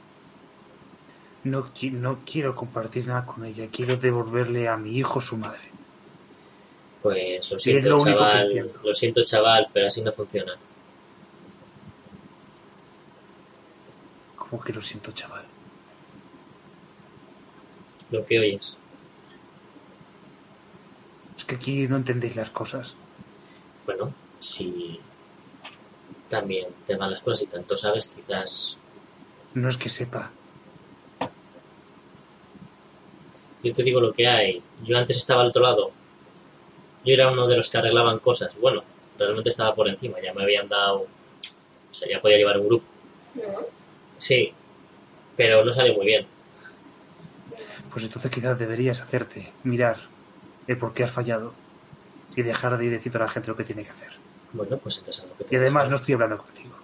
No, 1.44 1.64
no 1.92 2.20
quiero 2.24 2.54
compartir 2.54 3.06
nada 3.06 3.26
con 3.26 3.44
ella, 3.44 3.66
quiero 3.72 3.96
devolverle 3.96 4.68
a 4.68 4.76
mi 4.76 4.96
hijo 4.96 5.20
su 5.20 5.36
madre. 5.36 5.72
Pues 7.02 7.50
lo 7.50 7.58
siento, 7.58 7.88
lo 7.88 8.04
chaval. 8.04 8.72
Lo 8.84 8.94
siento, 8.94 9.24
chaval, 9.24 9.66
pero 9.72 9.88
así 9.88 10.02
no 10.02 10.12
funciona. 10.12 10.56
Como 14.36 14.62
que 14.62 14.72
lo 14.72 14.80
siento, 14.80 15.10
chaval. 15.10 15.44
Lo 18.12 18.24
que 18.24 18.38
oyes. 18.38 18.76
Es 21.42 21.46
que 21.48 21.56
aquí 21.56 21.88
no 21.88 21.96
entendéis 21.96 22.36
las 22.36 22.50
cosas. 22.50 22.94
Bueno, 23.84 24.14
si 24.38 25.00
también 26.28 26.68
te 26.86 26.94
van 26.94 27.10
las 27.10 27.20
cosas 27.20 27.42
y 27.42 27.46
tanto 27.46 27.76
sabes, 27.76 28.10
quizás 28.14 28.76
No 29.54 29.68
es 29.68 29.76
que 29.76 29.88
sepa. 29.88 30.30
yo 33.64 33.72
te 33.72 33.82
digo 33.82 34.00
lo 34.00 34.12
que 34.12 34.28
hay. 34.28 34.62
Yo 34.84 34.96
antes 34.96 35.16
estaba 35.16 35.42
al 35.42 35.48
otro 35.48 35.62
lado. 35.62 35.90
Yo 37.04 37.12
era 37.12 37.28
uno 37.32 37.48
de 37.48 37.56
los 37.56 37.68
que 37.68 37.78
arreglaban 37.78 38.20
cosas. 38.20 38.54
Bueno, 38.60 38.84
realmente 39.18 39.50
estaba 39.50 39.74
por 39.74 39.88
encima. 39.88 40.20
Ya 40.22 40.32
me 40.32 40.44
habían 40.44 40.68
dado. 40.68 41.06
O 41.90 41.94
sea, 41.94 42.08
ya 42.08 42.20
podía 42.20 42.36
llevar 42.36 42.58
un 42.60 42.68
grupo. 42.68 42.84
No, 43.34 43.42
Sí, 44.16 44.52
pero 45.36 45.64
no 45.64 45.72
salió 45.74 45.94
muy 45.94 46.06
bien. 46.06 46.24
Pues 47.92 48.04
entonces 48.04 48.30
quizás 48.30 48.56
deberías 48.60 49.00
hacerte 49.00 49.52
mirar 49.64 50.11
el 50.66 50.78
por 50.78 50.92
qué 50.94 51.04
has 51.04 51.10
fallado 51.10 51.52
y 52.36 52.42
dejar 52.42 52.78
de 52.78 52.88
decir 52.90 53.14
a 53.16 53.20
la 53.20 53.28
gente 53.28 53.48
lo 53.48 53.56
que 53.56 53.64
tiene 53.64 53.84
que 53.84 53.90
hacer. 53.90 54.10
Bueno, 54.52 54.76
pues 54.78 54.98
entonces 54.98 55.24
lo 55.28 55.36
que 55.36 55.44
te 55.44 55.54
Y 55.54 55.58
además 55.58 55.88
no 55.88 55.96
estoy 55.96 56.14
hablando 56.14 56.38
contigo. 56.38 56.74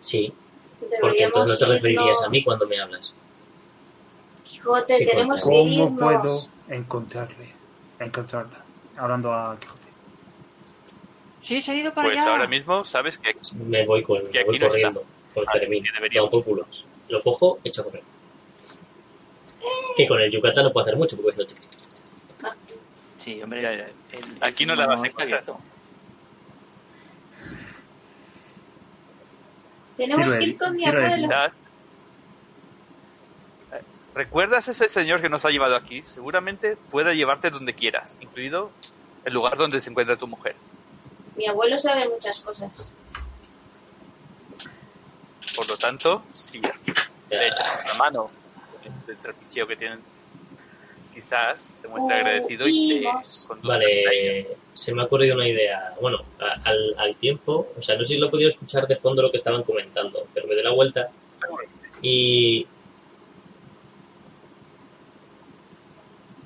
Sí, 0.00 0.32
porque 0.78 0.96
deberíamos 0.98 1.36
entonces 1.36 1.60
no 1.60 1.66
te 1.66 1.72
referirías 1.74 2.22
a 2.24 2.28
mí 2.28 2.44
cuando 2.44 2.66
me 2.66 2.80
hablas. 2.80 3.14
Quijote, 4.44 4.96
Sí, 4.98 5.06
tenemos 5.06 5.42
que 5.42 5.48
¿Cómo 5.50 5.68
irnos. 5.68 5.98
puedo 6.00 6.48
encontrarle? 6.68 7.48
Encontrarla. 7.98 8.64
Hablando 8.96 9.32
a 9.32 9.56
Quijote. 9.58 9.80
Sí, 11.40 11.60
se 11.60 11.72
ha 11.72 11.74
ido 11.76 11.92
para 11.94 12.08
Pues 12.08 12.20
allá. 12.20 12.32
ahora 12.32 12.46
mismo 12.46 12.84
sabes 12.84 13.18
que 13.18 13.36
Me 13.54 13.86
voy, 13.86 14.02
con, 14.02 14.18
Que 14.28 14.40
me 14.40 14.44
voy 14.44 14.54
aquí 14.56 14.58
no 14.58 14.68
corriendo 14.68 15.04
con 15.34 15.46
Fermín. 15.46 15.84
Lo 17.08 17.22
cojo, 17.22 17.60
echo 17.62 17.82
a 17.82 17.84
correr. 17.84 18.02
Que 19.96 20.06
con 20.08 20.20
el 20.20 20.30
yucatán 20.30 20.64
no 20.64 20.72
puedo 20.72 20.84
hacer 20.86 20.96
mucho 20.96 21.16
porque 21.16 21.30
es 21.30 21.38
noche. 21.38 21.56
Sí, 23.26 23.42
hombre. 23.42 23.60
Ya, 23.60 23.72
ya. 23.74 23.84
el- 24.12 24.24
el 24.36 24.38
Aquí 24.44 24.64
no 24.66 24.76
la 24.76 24.86
vas 24.86 25.02
a 25.02 25.06
encontrar. 25.08 25.42
Tenemos 29.96 30.36
que 30.36 30.44
ir 30.44 30.56
con 30.56 30.76
mi 30.76 30.84
abuelo. 30.86 31.28
¿Recuerdas 34.14 34.68
ese 34.68 34.88
señor 34.88 35.20
que 35.20 35.28
nos 35.28 35.44
ha 35.44 35.50
llevado 35.50 35.74
aquí? 35.74 36.02
Seguramente 36.02 36.76
pueda 36.76 37.14
llevarte 37.14 37.50
donde 37.50 37.74
quieras, 37.74 38.16
incluido 38.20 38.70
el 39.24 39.34
lugar 39.34 39.56
donde 39.56 39.80
se 39.80 39.90
encuentra 39.90 40.16
tu 40.16 40.28
mujer. 40.28 40.54
Mi 41.34 41.48
abuelo 41.48 41.80
sabe 41.80 42.08
muchas 42.08 42.38
cosas. 42.42 42.92
Por 45.56 45.66
lo 45.68 45.76
tanto, 45.76 46.22
si 46.32 46.60
le 46.60 47.48
echas 47.48 47.80
una 47.86 47.94
mano 47.94 48.30
del 49.08 49.16
trapicheo 49.16 49.66
que 49.66 49.74
tienen, 49.74 49.98
quizás 51.16 51.62
se 51.80 51.88
muestre 51.88 52.14
agradecido 52.16 52.68
y 52.68 52.72
te 52.88 52.94
isla. 52.98 53.22
Vale, 53.62 54.48
se 54.74 54.92
me 54.94 55.00
ha 55.00 55.06
ocurrido 55.06 55.34
una 55.34 55.48
idea. 55.48 55.94
Bueno, 56.00 56.18
a- 56.38 56.60
al, 56.68 56.94
al 56.98 57.16
tiempo, 57.16 57.68
o 57.76 57.80
sea, 57.82 57.96
no 57.96 58.04
sé 58.04 58.14
si 58.14 58.18
lo 58.20 58.26
he 58.26 58.30
podido 58.30 58.50
escuchar 58.50 58.86
de 58.86 58.96
fondo 58.96 59.22
lo 59.22 59.30
que 59.30 59.38
estaban 59.38 59.62
comentando, 59.62 60.26
pero 60.34 60.46
me 60.46 60.54
doy 60.54 60.62
la 60.64 60.72
vuelta 60.72 61.08
y... 62.02 62.66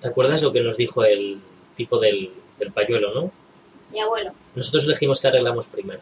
¿Te 0.00 0.08
acuerdas 0.08 0.40
lo 0.42 0.52
que 0.52 0.60
nos 0.60 0.76
dijo 0.76 1.04
el 1.04 1.40
tipo 1.76 1.98
del, 1.98 2.32
del 2.58 2.72
pañuelo, 2.72 3.12
no? 3.12 3.32
Mi 3.92 4.00
abuelo. 4.00 4.32
Nosotros 4.54 4.84
elegimos 4.84 5.20
que 5.20 5.28
arreglamos 5.28 5.66
primero. 5.66 6.00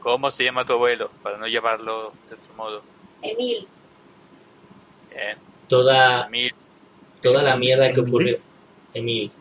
¿Cómo 0.00 0.30
se 0.30 0.44
llama 0.44 0.64
tu 0.64 0.74
abuelo? 0.74 1.10
Para 1.22 1.38
no 1.38 1.46
llevarlo 1.48 2.12
de 2.28 2.34
otro 2.34 2.54
modo. 2.56 2.82
Emil. 3.22 3.66
Bien. 5.10 5.38
Toda, 5.66 6.26
Emil, 6.26 6.54
toda 7.24 7.42
la 7.42 7.56
mierda 7.56 7.92
que 7.92 8.00
ocurrió. 8.00 8.38
Emil, 8.92 9.32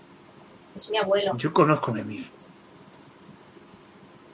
Es 0.75 0.89
mi 0.89 0.97
abuelo. 0.97 1.37
Yo 1.37 1.53
conozco 1.53 1.93
a 1.93 1.99
Emil. 1.99 2.27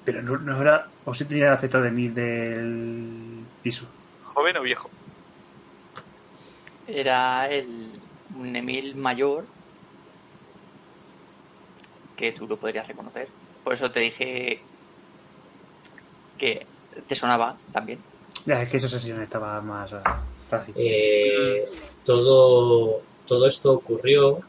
Pero 0.05 0.21
no, 0.21 0.37
no 0.37 0.61
era. 0.61 0.87
O 1.05 1.13
si 1.13 1.25
tenía 1.25 1.47
el 1.47 1.53
aspecto 1.53 1.81
de 1.81 1.89
Emil 1.89 2.13
del 2.15 3.43
piso. 3.61 3.85
¿joven 4.23 4.55
o 4.57 4.61
viejo? 4.61 4.89
Era 6.87 7.49
el, 7.49 7.89
un 8.37 8.55
Emil 8.55 8.95
mayor 8.95 9.45
que 12.15 12.31
tú 12.31 12.47
lo 12.47 12.57
podrías 12.57 12.87
reconocer. 12.87 13.27
Por 13.63 13.73
eso 13.73 13.89
te 13.91 13.99
dije 13.99 14.61
que 16.37 16.65
te 17.07 17.15
sonaba 17.15 17.57
también. 17.73 17.99
Ya, 18.45 18.61
es 18.61 18.69
que 18.69 18.77
esa 18.77 18.87
sesión 18.87 19.21
estaba 19.21 19.59
más 19.61 19.91
ah, 19.93 20.21
fácil. 20.49 20.73
eh, 20.77 21.65
todo, 22.05 23.01
todo 23.29 23.45
esto 23.45 23.71
ocurrió, 23.71 24.41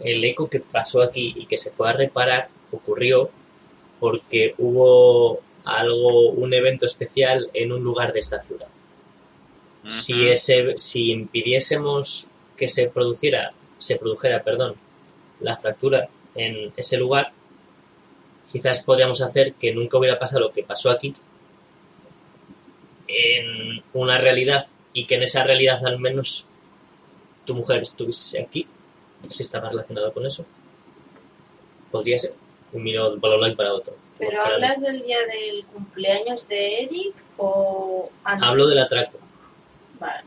el 0.00 0.22
eco 0.22 0.50
que 0.50 0.60
pasó 0.60 1.00
aquí 1.00 1.32
y 1.34 1.46
que 1.46 1.56
se 1.56 1.70
pueda 1.70 1.92
reparar 1.92 2.48
ocurrió 2.70 3.30
porque 3.98 4.54
hubo 4.58 5.40
algo, 5.64 6.28
un 6.30 6.52
evento 6.52 6.84
especial 6.84 7.48
en 7.54 7.72
un 7.72 7.82
lugar 7.82 8.12
de 8.12 8.20
esta 8.20 8.42
ciudad. 8.42 8.68
Si 9.88 10.28
ese, 10.28 10.76
si 10.76 11.12
impidiésemos 11.12 12.28
que 12.56 12.68
se 12.68 12.88
produciera, 12.88 13.52
se 13.78 13.96
produjera, 13.96 14.42
perdón, 14.42 14.74
la 15.40 15.56
fractura 15.56 16.08
en 16.34 16.72
ese 16.76 16.98
lugar, 16.98 17.32
quizás 18.50 18.82
podríamos 18.82 19.22
hacer 19.22 19.54
que 19.54 19.72
nunca 19.72 19.96
hubiera 19.96 20.18
pasado 20.18 20.40
lo 20.40 20.52
que 20.52 20.64
pasó 20.64 20.90
aquí 20.90 21.14
en 23.08 23.82
una 23.94 24.18
realidad 24.18 24.66
y 24.92 25.06
que 25.06 25.14
en 25.14 25.22
esa 25.22 25.44
realidad 25.44 25.86
al 25.86 25.98
menos 25.98 26.48
tu 27.46 27.54
mujer 27.54 27.82
estuviese 27.82 28.42
aquí, 28.42 28.66
si 29.30 29.42
estaba 29.42 29.70
relacionado 29.70 30.12
con 30.12 30.26
eso. 30.26 30.44
Podría 31.90 32.18
ser. 32.18 32.34
Miro 32.72 33.12
un 33.14 33.20
lado 33.22 33.46
y 33.48 33.54
para 33.54 33.72
otro. 33.72 33.94
¿Pero 34.18 34.42
Para- 34.42 34.54
hablas 34.56 34.82
del 34.82 35.02
día 35.02 35.18
del 35.26 35.64
cumpleaños 35.66 36.46
de 36.48 36.82
Eric 36.82 37.14
o 37.38 38.10
antes? 38.24 38.48
Hablo 38.48 38.66
del 38.66 38.78
atraco. 38.80 39.18
Vale. 39.98 40.24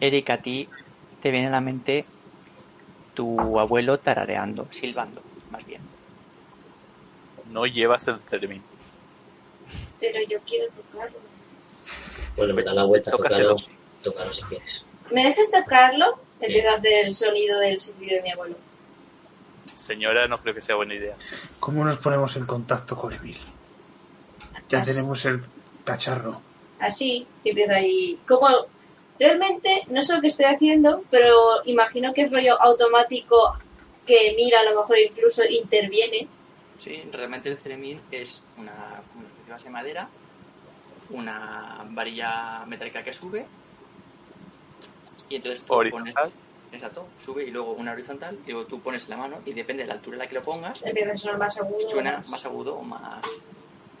Eric, 0.00 0.30
a 0.30 0.38
ti 0.38 0.68
te 1.22 1.30
viene 1.30 1.48
a 1.48 1.50
la 1.50 1.60
mente 1.60 2.04
tu 3.14 3.58
abuelo 3.58 3.98
tarareando, 3.98 4.68
silbando, 4.70 5.22
más 5.50 5.64
bien. 5.66 5.80
No 7.50 7.66
llevas 7.66 8.06
el 8.06 8.18
Cermin. 8.28 8.62
Pero 9.98 10.20
yo 10.28 10.38
quiero 10.46 10.66
tocarlo. 10.72 11.18
Bueno, 12.36 12.54
me 12.54 12.62
da 12.62 12.74
la 12.74 12.84
vuelta, 12.84 13.10
tócalo, 13.10 13.56
tócalo 14.04 14.32
si 14.32 14.42
quieres. 14.42 14.86
¿Me 15.10 15.24
dejas 15.24 15.50
tocarlo? 15.50 16.18
Empiezo 16.40 16.68
a 16.70 16.74
hacer 16.74 17.06
el 17.06 17.14
sonido 17.14 17.58
del 17.60 17.78
silbido 17.78 18.16
de 18.16 18.22
mi 18.22 18.30
abuelo. 18.30 18.56
Señora, 19.74 20.26
no 20.28 20.40
creo 20.40 20.54
que 20.54 20.62
sea 20.62 20.76
buena 20.76 20.94
idea. 20.94 21.14
¿Cómo 21.60 21.84
nos 21.84 21.98
ponemos 21.98 22.34
en 22.36 22.46
contacto 22.46 22.96
con 22.96 23.12
Emil? 23.12 23.38
Ya 24.68 24.80
Así- 24.80 24.92
tenemos 24.92 25.24
el 25.24 25.40
cacharro. 25.84 26.40
Así, 26.80 27.26
y 27.44 27.48
empiezo 27.50 27.72
ahí. 27.72 28.18
Como 28.26 28.48
realmente 29.18 29.84
no 29.88 30.02
sé 30.02 30.14
lo 30.14 30.20
que 30.20 30.28
estoy 30.28 30.46
haciendo, 30.46 31.02
pero 31.10 31.62
imagino 31.64 32.12
que 32.12 32.22
es 32.22 32.32
rollo 32.32 32.60
automático 32.60 33.56
que 34.06 34.34
mira, 34.36 34.60
a 34.60 34.64
lo 34.64 34.80
mejor 34.80 34.98
incluso 34.98 35.42
interviene. 35.44 36.28
Sí, 36.80 37.02
realmente 37.12 37.48
el 37.50 37.56
ceremín 37.56 38.00
es 38.10 38.42
una, 38.56 38.72
una 39.16 39.26
especie 39.26 39.44
de 39.46 39.52
base 39.52 39.64
de 39.64 39.70
madera, 39.70 40.08
una 41.10 41.84
varilla 41.90 42.64
metálica 42.66 43.02
que 43.02 43.12
sube, 43.12 43.44
y 45.28 45.36
entonces 45.36 45.64
tú 45.64 45.74
Horizontal. 45.74 46.14
pones. 46.14 46.36
Exacto, 46.70 47.06
sube 47.24 47.44
y 47.44 47.50
luego 47.50 47.72
una 47.72 47.92
horizontal, 47.92 48.38
y 48.46 48.50
luego 48.52 48.66
tú 48.66 48.78
pones 48.80 49.08
la 49.08 49.16
mano, 49.16 49.38
y 49.46 49.52
depende 49.54 49.84
de 49.84 49.86
la 49.88 49.94
altura 49.94 50.16
en 50.16 50.18
la 50.18 50.26
que 50.26 50.34
lo 50.34 50.42
pongas, 50.42 50.80
Empieza 50.84 51.12
a 51.12 51.16
sonar 51.16 51.38
más 51.38 51.58
agudo. 51.58 51.80
suena 51.88 52.12
más- 52.18 52.28
más 52.30 52.44
agudo 52.44 52.74
o 52.76 52.82
más. 52.82 53.24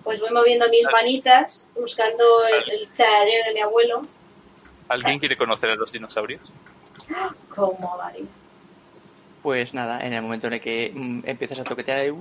Pues 0.04 0.20
voy 0.20 0.30
moviendo 0.30 0.68
mis 0.68 0.84
manitas, 0.92 1.66
buscando 1.74 2.24
el, 2.46 2.70
el 2.70 2.88
tarareo 2.90 3.44
de 3.46 3.54
mi 3.54 3.60
abuelo. 3.60 4.02
¿Alguien 4.88 5.18
quiere 5.18 5.36
conocer 5.36 5.70
a 5.70 5.76
los 5.76 5.90
dinosaurios? 5.92 6.40
Como 7.54 7.96
varía. 7.96 8.24
Pues 9.42 9.72
nada, 9.72 10.00
en 10.04 10.12
el 10.12 10.20
momento 10.22 10.46
en 10.48 10.54
el 10.54 10.60
que 10.60 10.92
mm, 10.94 11.20
empiezas 11.24 11.58
a 11.60 11.64
toquetear 11.64 12.00
el 12.00 12.12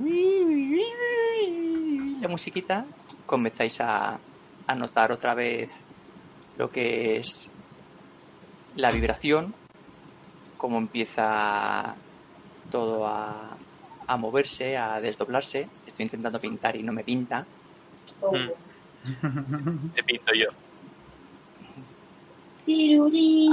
la 2.22 2.28
musiquita, 2.28 2.86
comenzáis 3.26 3.80
a, 3.82 4.18
a 4.66 4.76
notar 4.76 5.12
otra 5.12 5.34
vez 5.34 5.70
lo 6.58 6.70
que 6.70 7.18
es 7.18 7.50
la 8.78 8.92
vibración, 8.92 9.54
cómo 10.58 10.78
empieza 10.78 11.96
todo 12.72 13.06
a, 13.08 13.58
a 14.08 14.18
moverse, 14.18 14.78
a 14.78 15.02
desdoblarse. 15.02 15.68
Estoy 15.86 16.04
intentando 16.04 16.40
pintar 16.40 16.76
y 16.76 16.84
no 16.84 16.94
me 16.94 17.04
pinta. 17.04 17.46
Oh. 18.22 18.36
Mm. 18.36 19.90
Te 19.94 20.04
pinto 20.04 20.34
yo. 20.34 20.48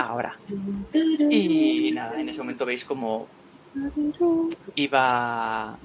Ahora. 0.00 0.36
Y 1.30 1.92
nada, 1.92 2.20
en 2.20 2.28
ese 2.28 2.38
momento 2.38 2.66
veis 2.66 2.84
como 2.84 3.28
iba 4.74 5.76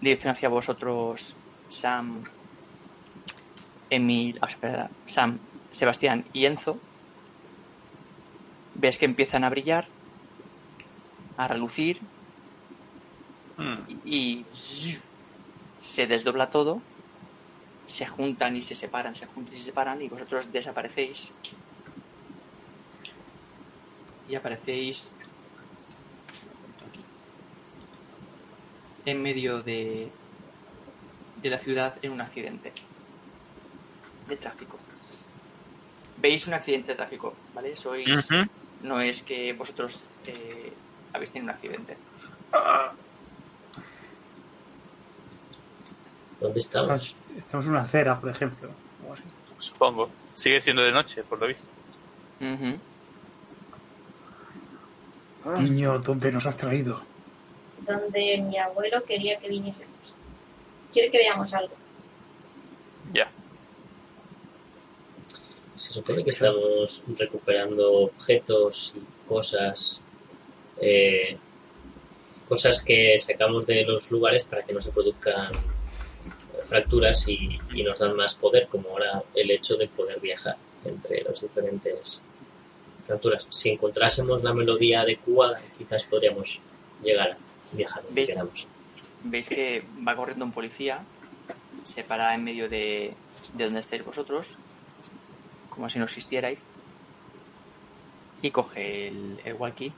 dirección 0.00 0.32
hacia 0.32 0.48
vosotros 0.48 1.34
Sam, 1.68 2.24
Emil, 3.90 4.38
ah, 4.40 4.48
espera, 4.48 4.90
Sam, 5.06 5.38
Sebastián 5.72 6.24
y 6.32 6.46
Enzo. 6.46 6.78
Ves 8.80 8.96
que 8.96 9.04
empiezan 9.04 9.44
a 9.44 9.50
brillar, 9.50 9.86
a 11.36 11.46
relucir 11.48 12.00
Mm. 13.60 13.76
y, 14.06 14.10
y 14.10 14.46
se 15.82 16.06
desdobla 16.06 16.48
todo, 16.48 16.80
se 17.86 18.06
juntan 18.06 18.56
y 18.56 18.62
se 18.62 18.74
separan, 18.74 19.14
se 19.14 19.26
juntan 19.26 19.54
y 19.54 19.58
se 19.58 19.64
separan 19.64 20.00
y 20.00 20.08
vosotros 20.08 20.50
desaparecéis. 20.50 21.32
Y 24.30 24.34
aparecéis 24.34 25.12
en 29.04 29.22
medio 29.22 29.62
de, 29.62 30.08
de 31.42 31.50
la 31.50 31.58
ciudad 31.58 31.96
en 32.00 32.12
un 32.12 32.22
accidente 32.22 32.72
de 34.26 34.36
tráfico. 34.36 34.78
Veis 36.16 36.46
un 36.46 36.54
accidente 36.54 36.92
de 36.92 36.94
tráfico, 36.94 37.34
¿vale? 37.54 37.76
Sois. 37.76 38.28
No 38.82 39.00
es 39.00 39.22
que 39.22 39.52
vosotros 39.52 40.04
eh, 40.26 40.72
habéis 41.12 41.32
tenido 41.32 41.50
un 41.52 41.56
accidente. 41.56 41.96
¿Dónde 46.40 46.60
estamos? 46.60 47.16
Estamos, 47.36 47.66
en 47.66 47.72
una 47.72 47.82
acera, 47.82 48.18
por 48.18 48.30
ejemplo. 48.30 48.70
Supongo. 49.58 50.10
Sigue 50.34 50.60
siendo 50.60 50.82
de 50.82 50.92
noche, 50.92 51.22
por 51.22 51.38
lo 51.38 51.46
visto. 51.46 51.66
Niño, 55.58 55.98
¿dónde 55.98 56.32
nos 56.32 56.46
has 56.46 56.56
traído? 56.56 57.02
Donde 57.80 58.42
mi 58.42 58.56
abuelo 58.58 59.04
quería 59.04 59.38
que 59.38 59.48
viniésemos. 59.48 60.14
Quiere 60.92 61.10
que 61.10 61.18
veamos 61.18 61.52
algo. 61.52 61.74
Ya. 63.12 63.30
Se 65.80 65.94
supone 65.94 66.22
que 66.22 66.28
estamos 66.28 67.02
recuperando 67.16 67.90
objetos 68.02 68.92
y 68.94 69.00
cosas, 69.26 69.98
eh, 70.78 71.38
cosas 72.46 72.84
que 72.84 73.18
sacamos 73.18 73.64
de 73.64 73.86
los 73.86 74.10
lugares 74.10 74.44
para 74.44 74.62
que 74.62 74.74
no 74.74 74.82
se 74.82 74.92
produzcan 74.92 75.50
fracturas 76.68 77.26
y, 77.28 77.58
y 77.72 77.82
nos 77.82 77.98
dan 77.98 78.14
más 78.14 78.34
poder, 78.34 78.68
como 78.68 78.90
ahora 78.90 79.22
el 79.34 79.50
hecho 79.50 79.76
de 79.76 79.88
poder 79.88 80.20
viajar 80.20 80.58
entre 80.84 81.22
las 81.22 81.40
diferentes 81.40 82.20
fracturas. 83.06 83.46
Si 83.48 83.70
encontrásemos 83.70 84.42
la 84.42 84.52
melodía 84.52 85.00
adecuada, 85.00 85.62
quizás 85.78 86.04
podríamos 86.04 86.60
llegar 87.02 87.30
a 87.30 87.36
viajar 87.72 88.02
donde 88.02 88.26
queramos. 88.26 88.66
Veis 89.24 89.48
que 89.48 89.82
va 90.06 90.14
corriendo 90.14 90.44
un 90.44 90.52
policía, 90.52 91.02
se 91.84 92.04
para 92.04 92.34
en 92.34 92.44
medio 92.44 92.68
de, 92.68 93.14
de 93.54 93.64
donde 93.64 93.80
estáis 93.80 94.04
vosotros, 94.04 94.58
como 95.80 95.88
si 95.88 95.98
no 95.98 96.04
existierais, 96.04 96.62
Y 98.42 98.50
coge 98.50 99.08
el, 99.08 99.40
el 99.46 99.54
walkie. 99.54 99.90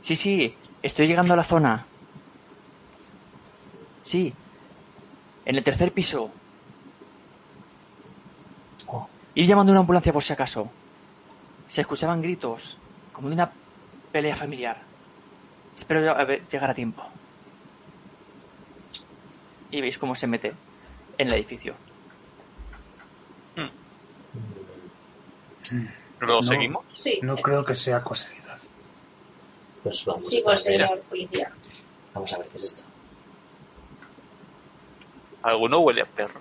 Sí, 0.00 0.14
sí, 0.14 0.54
estoy 0.80 1.08
llegando 1.08 1.34
a 1.34 1.36
la 1.36 1.42
zona. 1.42 1.84
Sí. 4.04 4.32
En 5.44 5.56
el 5.56 5.64
tercer 5.64 5.90
piso. 5.90 6.30
Oh, 8.86 9.08
Ir 9.34 9.48
llamando 9.48 9.72
a 9.72 9.74
una 9.74 9.80
ambulancia 9.80 10.12
por 10.12 10.22
si 10.22 10.34
acaso. 10.34 10.70
Se 11.68 11.80
escuchaban 11.80 12.22
gritos, 12.22 12.78
como 13.12 13.26
de 13.26 13.34
una 13.34 13.50
pelea 14.12 14.36
familiar. 14.36 14.76
Espero 15.76 16.00
llegar 16.48 16.70
a 16.70 16.74
tiempo. 16.74 17.02
Y 19.72 19.80
veis 19.80 19.98
cómo 19.98 20.14
se 20.14 20.28
mete 20.28 20.52
en 21.18 21.26
el 21.26 21.34
edificio. 21.34 21.74
¿Lo 26.20 26.26
No. 26.26 26.42
seguimos? 26.42 26.84
Sí, 26.94 27.18
No 27.22 27.36
creo 27.36 27.64
que 27.64 27.74
sea 27.74 28.02
casualidad. 28.02 28.58
pues 29.82 30.04
vamos, 30.04 30.26
sí, 30.28 30.42
de 30.46 30.58
señor 30.58 31.00
policía. 31.08 31.50
vamos 32.14 32.32
a 32.32 32.38
ver 32.38 32.46
qué 32.48 32.56
es 32.58 32.62
esto. 32.64 32.84
¿Alguno 35.42 35.80
huele 35.80 36.02
a 36.02 36.06
perro? 36.06 36.40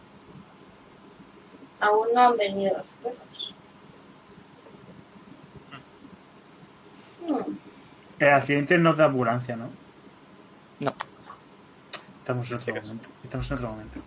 Aún 1.79 2.07
no 2.13 2.21
han 2.21 2.38
venido 2.38 2.77
los 2.77 2.86
perros. 3.01 3.53
Hmm, 7.27 7.53
El 8.19 8.29
accidente 8.29 8.77
no 8.77 8.93
da 8.93 9.05
ambulancia, 9.05 9.55
¿no? 9.55 9.69
No, 10.79 10.93
Estamos 12.19 12.47
en 12.49 12.55
otro 12.55 12.57
Este 12.57 12.73
caso. 12.73 12.88
momento. 12.93 13.09
Estamos 13.23 13.49
en 13.51 13.57
otro 13.57 13.69
momento. 13.71 13.99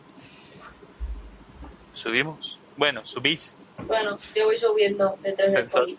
¿Subimos? 1.92 2.58
Bueno, 2.76 3.04
subís. 3.04 3.52
Bueno, 3.86 4.16
yo 4.34 4.44
voy 4.44 4.58
subiendo 4.58 5.18
detrás 5.22 5.52
del 5.52 5.66
poli. 5.66 5.98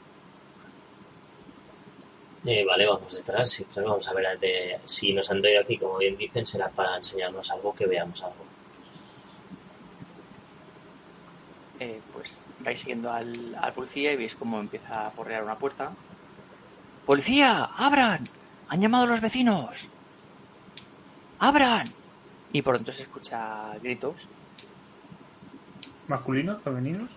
Eh, 2.45 2.63
vale, 2.65 2.85
vamos 2.85 3.13
detrás. 3.15 3.49
Sí, 3.49 3.65
pues 3.73 3.85
vamos 3.85 4.07
a 4.07 4.13
ver 4.13 4.39
de- 4.39 4.79
si 4.85 5.13
nos 5.13 5.29
han 5.31 5.41
traído 5.41 5.61
aquí, 5.61 5.77
como 5.77 5.97
bien 5.97 6.15
dicen, 6.17 6.45
será 6.45 6.69
para 6.69 6.95
enseñarnos 6.97 7.49
algo, 7.51 7.73
que 7.75 7.85
veamos 7.87 8.21
algo. 8.23 8.45
eh, 11.77 11.99
pues 12.13 12.39
vais 12.61 12.79
siguiendo 12.79 13.11
al, 13.11 13.53
al 13.61 13.73
policía 13.73 14.13
y 14.13 14.15
veis 14.15 14.33
cómo 14.35 14.59
empieza 14.61 15.07
a 15.07 15.11
porrear 15.11 15.43
una 15.43 15.57
puerta. 15.57 15.91
¡Policía! 17.05 17.65
¡Abran! 17.65 18.23
¡Han 18.69 18.81
llamado 18.81 19.03
a 19.03 19.07
los 19.07 19.19
vecinos! 19.19 19.87
¡Abran! 21.39 21.85
Y 22.53 22.61
por 22.61 22.75
pronto 22.75 22.93
se 22.93 23.03
escucha 23.03 23.73
gritos. 23.83 24.15
¿Masculinos? 26.07 26.61
¿Femeninos? 26.61 27.09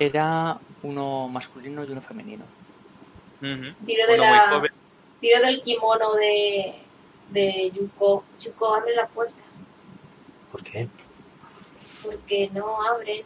Era 0.00 0.58
uno 0.82 1.28
masculino 1.28 1.84
y 1.84 1.90
uno 1.92 2.00
femenino. 2.00 2.44
Tiro 3.40 4.06
de 4.08 4.14
Uno 4.14 4.16
la-. 4.16 4.62
Tiro 5.20 5.40
del 5.40 5.60
kimono 5.60 6.14
de, 6.14 6.74
de 7.28 7.70
Yuko. 7.70 8.24
Yuko, 8.40 8.74
abre 8.74 8.96
la 8.96 9.06
puerta. 9.06 9.42
¿Por 10.50 10.64
qué? 10.64 10.88
Porque 12.02 12.48
no 12.54 12.82
abren. 12.82 13.22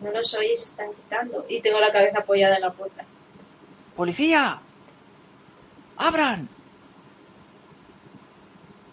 No 0.00 0.10
los 0.10 0.32
oyes, 0.32 0.62
están 0.64 0.90
gritando. 0.92 1.44
Y 1.50 1.60
tengo 1.60 1.80
la 1.80 1.92
cabeza 1.92 2.20
apoyada 2.20 2.56
en 2.56 2.62
la 2.62 2.72
puerta. 2.72 3.04
¡Policía! 3.94 4.58
¡Abran! 5.98 6.48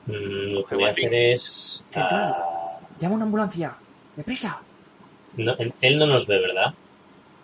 Mm, 0.08 0.56
lo 0.56 0.66
que 0.66 0.76
voy 0.76 0.86
a 0.86 0.91
hacer 0.91 1.14
es... 1.14 1.84
Ah, 1.96 2.80
¡Llama 3.00 3.16
una 3.16 3.24
ambulancia! 3.24 3.76
¡Deprisa! 4.18 4.62
No- 5.38 5.56
él- 5.82 5.98
no 5.98 6.08
nos 6.08 6.28
ve, 6.28 6.40
¿verdad? 6.40 6.74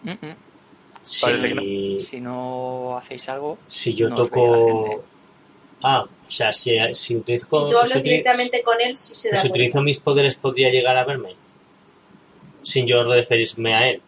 Mm, 0.03 0.09
mm. 0.11 0.35
Parece 1.21 1.49
que 1.49 1.55
Si, 1.55 2.01
Si 2.01 2.21
no 2.21 2.97
hacéis 2.97 3.27
algo, 3.29 3.57
si 3.67 3.93
yo 3.95 4.09
no 4.09 4.15
toco... 4.15 5.03
Ah, 5.81 6.03
o 6.03 6.29
sea, 6.29 6.51
si, 6.51 6.77
si 6.93 7.15
utilizo... 7.15 7.45
Si 7.45 7.69
tú 7.71 7.77
hablas 7.77 7.91
si 7.93 8.01
directamente 8.01 8.61
con 8.63 8.79
él, 8.81 8.97
sí 8.97 9.15
se 9.15 9.29
da 9.31 9.37
si 9.37 9.47
cuenta. 9.47 9.53
utilizo 9.63 9.81
mis 9.81 9.99
poderes, 9.99 10.35
¿podría 10.35 10.69
llegar 10.69 10.97
a 10.97 11.05
verme? 11.05 11.35
Sin 12.63 12.85
yo 12.85 13.03
referirme 13.03 13.73
a 13.73 13.89
él. 13.89 14.01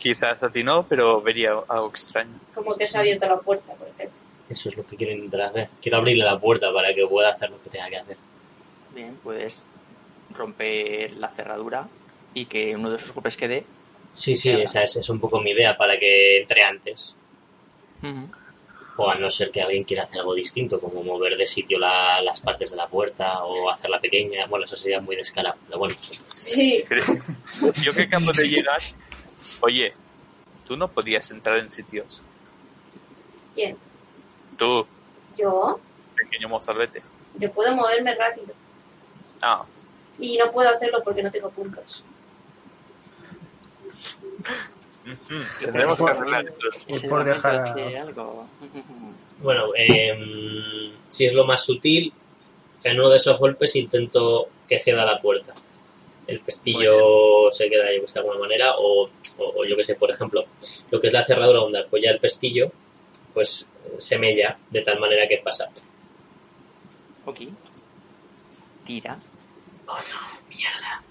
Quizás 0.00 0.42
a 0.42 0.50
ti 0.50 0.64
no, 0.64 0.84
pero 0.88 1.20
vería 1.20 1.52
algo 1.68 1.88
extraño. 1.90 2.32
Como 2.54 2.74
que 2.76 2.86
se 2.88 2.96
ha 2.96 3.00
abierto 3.02 3.28
la 3.28 3.36
puerta, 3.38 3.72
por 3.74 3.86
ejemplo. 3.88 4.18
Eso 4.48 4.68
es 4.70 4.76
lo 4.76 4.84
que 4.86 4.96
quiero 4.96 5.12
intentar 5.12 5.42
hacer. 5.42 5.68
Quiero 5.80 5.98
abrirle 5.98 6.24
la 6.24 6.38
puerta 6.40 6.72
para 6.72 6.92
que 6.94 7.06
pueda 7.06 7.30
hacer 7.30 7.50
lo 7.50 7.62
que 7.62 7.70
tenga 7.70 7.88
que 7.88 7.98
hacer. 7.98 8.16
bien, 8.94 9.16
puedes 9.22 9.62
romper 10.34 11.12
la 11.18 11.28
cerradura 11.28 11.86
y 12.34 12.46
que 12.46 12.74
uno 12.76 12.90
de 12.90 12.96
esos 12.96 13.12
golpes 13.12 13.36
quede. 13.36 13.64
Sí, 14.14 14.36
sí, 14.36 14.50
esa 14.50 14.82
es, 14.82 14.96
es 14.96 15.08
un 15.08 15.18
poco 15.20 15.40
mi 15.40 15.50
idea 15.52 15.76
para 15.76 15.98
que 15.98 16.40
entre 16.42 16.62
antes. 16.62 17.14
O 18.96 19.08
a 19.10 19.14
no 19.14 19.30
ser 19.30 19.50
que 19.50 19.62
alguien 19.62 19.84
quiera 19.84 20.02
hacer 20.04 20.20
algo 20.20 20.34
distinto, 20.34 20.78
como 20.78 21.02
mover 21.02 21.36
de 21.36 21.46
sitio 21.48 21.78
la- 21.78 22.20
las 22.20 22.40
partes 22.40 22.70
de 22.72 22.76
la 22.76 22.88
puerta 22.88 23.42
o 23.44 23.70
hacerla 23.70 24.00
pequeña. 24.00 24.46
Bueno, 24.46 24.64
eso 24.66 24.76
sería 24.76 25.00
muy 25.00 25.16
descarado. 25.16 25.56
Pero 25.66 25.78
bueno, 25.78 25.94
Sí, 25.98 26.84
Yo 27.82 27.92
que 27.92 28.02
acabo 28.02 28.32
de 28.32 28.48
llegar, 28.48 28.80
oye, 29.60 29.94
tú 30.66 30.76
no 30.76 30.88
podías 30.88 31.30
entrar 31.30 31.56
en 31.58 31.70
sitios. 31.70 32.20
¿quién? 33.54 33.76
Tú, 34.58 34.86
Yo. 35.38 35.80
pequeño 36.14 36.48
mozalbete. 36.50 37.02
Yo 37.38 37.50
puedo 37.50 37.74
moverme 37.74 38.14
rápido. 38.14 38.48
Ah, 39.40 39.64
Y 40.18 40.36
no 40.36 40.50
puedo 40.52 40.68
hacerlo 40.68 41.02
porque 41.02 41.22
no 41.22 41.30
tengo 41.30 41.48
puntos. 41.50 42.02
Tendremos 45.60 45.98
que 45.98 46.04
arreglar 46.04 46.44
eso. 46.46 47.08
Por 47.08 47.24
dejar- 47.24 47.74
de 47.74 47.98
algo. 47.98 48.46
bueno 49.40 49.66
em, 49.74 50.92
si 51.08 51.26
es 51.26 51.34
lo 51.34 51.44
más 51.44 51.64
sutil, 51.64 52.12
en 52.84 52.98
uno 53.00 53.10
de 53.10 53.16
esos 53.16 53.38
golpes 53.38 53.74
intento 53.76 54.48
que 54.68 54.78
ceda 54.80 55.04
la 55.04 55.20
puerta. 55.20 55.54
El 56.26 56.38
pestillo 56.40 57.50
se 57.50 57.68
queda 57.68 57.92
yo 57.94 58.02
que 58.02 58.08
sé, 58.08 58.14
de 58.14 58.20
alguna 58.20 58.38
manera, 58.40 58.76
o, 58.76 59.04
o- 59.38 59.52
o 59.56 59.64
yo 59.64 59.76
que 59.76 59.84
sé, 59.84 59.96
por 59.96 60.10
ejemplo, 60.10 60.44
lo 60.90 61.00
que 61.00 61.08
es 61.08 61.12
la 61.12 61.24
cerradura 61.26 61.60
donde 61.60 61.80
apoya 61.80 62.10
el 62.12 62.20
pestillo, 62.20 62.70
pues 63.34 63.66
se 63.98 64.18
mella 64.18 64.56
de 64.70 64.82
tal 64.82 65.00
manera 65.00 65.26
que 65.28 65.38
pasa. 65.38 65.68
Ok. 67.26 67.40
Tira. 68.86 69.18
Oh 69.86 69.92
no, 69.96 70.48
mierda. 70.48 71.02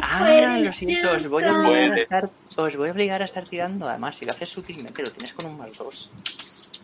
Ah, 0.00 0.58
lo 0.58 0.72
siento, 0.72 1.10
os 1.12 1.26
voy, 1.28 1.44
a 1.44 1.52
obligar 1.60 1.92
a 1.92 1.96
estar, 1.96 2.30
os 2.56 2.76
voy 2.76 2.88
a 2.88 2.92
obligar 2.92 3.22
a 3.22 3.24
estar 3.24 3.46
tirando. 3.46 3.88
Además, 3.88 4.16
si 4.16 4.24
lo 4.24 4.32
haces 4.32 4.48
sutilmente, 4.48 5.02
lo 5.02 5.10
tienes 5.10 5.34
con 5.34 5.46
un 5.46 5.58
más 5.58 5.76
dos. 5.76 6.10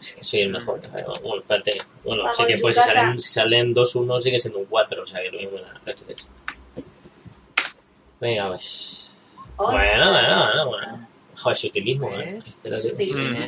Sí 0.00 0.12
soy 0.20 0.40
el 0.42 0.50
mejor. 0.50 0.80
Bueno, 1.22 1.38
espérate. 1.40 1.78
Bueno, 2.04 2.22
Vamos, 2.24 2.36
sí 2.36 2.46
que 2.46 2.58
pues 2.58 2.76
si 2.76 2.82
salen, 2.82 3.20
si 3.20 3.32
salen 3.32 3.74
2-1 3.74 4.20
sigue 4.20 4.38
siendo 4.38 4.60
un 4.60 4.66
4, 4.66 5.02
o 5.02 5.06
sea 5.06 5.20
que 5.22 5.30
lo 5.30 5.38
mismo 5.38 5.58
nada. 5.58 5.80
Venga, 8.20 8.48
pues. 8.48 9.14
Bueno, 9.56 9.72
bueno, 9.76 10.46
bueno, 10.46 10.66
bueno. 10.66 11.08
Joder, 11.36 11.56
sutilismo, 11.56 12.10
¿eh? 12.10 12.40
Este 12.44 12.74
Es 12.74 12.82
que- 12.82 12.90
sutil. 12.90 13.46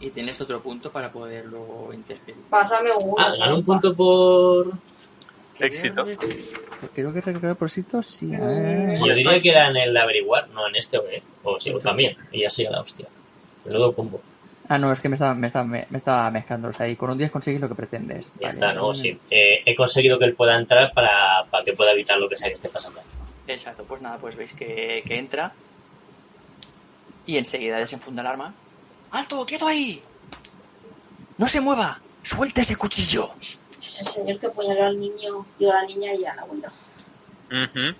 Y 0.00 0.10
tienes, 0.10 0.40
otro 0.40 0.60
punto 0.60 0.92
para 0.92 1.10
poderlo 1.10 1.90
interferir. 1.92 2.40
Pásame 2.48 2.90
uno. 3.00 3.16
Ah, 3.18 3.34
ganó 3.36 3.56
un 3.56 3.64
punto 3.64 3.94
por. 3.94 4.70
Éxito. 5.58 6.06
Creo 6.94 7.12
que 7.12 7.20
recuperar 7.20 7.56
por 7.56 7.70
sitio, 7.70 8.02
sí. 8.02 8.30
Yo 8.30 9.14
diría 9.14 9.40
que 9.42 9.50
era 9.50 9.68
en 9.68 9.76
el 9.76 9.96
averiguar, 9.96 10.48
no 10.50 10.68
en 10.68 10.76
este 10.76 10.98
o 10.98 11.04
qué. 11.06 11.22
O 11.42 11.58
sí, 11.58 11.70
o 11.70 11.78
también. 11.78 12.16
Y 12.32 12.42
ya 12.42 12.50
sigue 12.50 12.70
la 12.70 12.80
hostia. 12.80 13.06
Menudo 13.66 13.94
combo. 13.94 14.20
Ah, 14.68 14.78
no, 14.78 14.92
es 14.92 15.00
que 15.00 15.08
me 15.08 15.14
estaba, 15.14 15.34
me 15.34 15.46
estaba, 15.46 15.64
me 15.66 15.86
estaba 15.96 16.30
mezclando. 16.30 16.68
O 16.68 16.72
sea, 16.72 16.88
y 16.88 16.94
con 16.94 17.10
un 17.10 17.18
10 17.18 17.30
consigues 17.30 17.60
lo 17.60 17.68
que 17.68 17.74
pretendes. 17.74 18.26
Ya 18.26 18.32
Vale. 18.42 18.48
está, 18.50 18.72
¿no? 18.74 18.94
Sí. 18.94 19.18
Eh, 19.30 19.62
he 19.64 19.74
conseguido 19.74 20.18
que 20.18 20.26
él 20.26 20.34
pueda 20.34 20.56
entrar 20.58 20.92
para, 20.92 21.44
para 21.50 21.64
que 21.64 21.72
pueda 21.72 21.92
evitar 21.92 22.18
lo 22.18 22.28
que 22.28 22.36
sea 22.36 22.48
que 22.48 22.54
esté 22.54 22.68
pasando. 22.68 23.00
Exacto, 23.46 23.84
pues 23.84 24.02
nada, 24.02 24.18
pues 24.18 24.36
veis 24.36 24.52
que, 24.52 25.02
que 25.06 25.18
entra 25.18 25.52
y 27.24 27.38
enseguida 27.38 27.78
desenfunda 27.78 28.20
el 28.22 28.26
arma. 28.28 28.54
¡Alto! 29.10 29.44
¡Quieto 29.46 29.66
ahí! 29.66 30.02
¡No 31.38 31.48
se 31.48 31.60
mueva! 31.62 32.00
¡Suelte 32.22 32.60
ese 32.60 32.76
cuchillo! 32.76 33.30
Es 33.88 34.00
el 34.00 34.06
señor 34.06 34.38
que 34.38 34.48
apuñaló 34.48 34.84
al 34.84 35.00
niño, 35.00 35.46
digo, 35.58 35.72
a 35.72 35.76
la 35.76 35.84
niña 35.86 36.12
y 36.12 36.22
al 36.26 36.38
abuelo. 36.38 36.68
Ujú. 37.46 37.96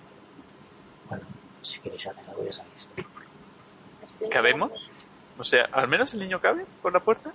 Bueno, 1.08 1.24
si 1.62 1.80
queréis 1.80 2.06
hacer 2.06 2.28
algo, 2.28 2.44
ya 2.44 2.52
sabéis. 2.52 2.88
Este 4.06 4.28
¿Cabemos? 4.28 4.90
O 5.38 5.44
sea, 5.44 5.66
¿al 5.72 5.88
menos 5.88 6.12
el 6.12 6.20
niño 6.20 6.42
cabe 6.42 6.66
por 6.82 6.92
la 6.92 7.00
puerta? 7.00 7.32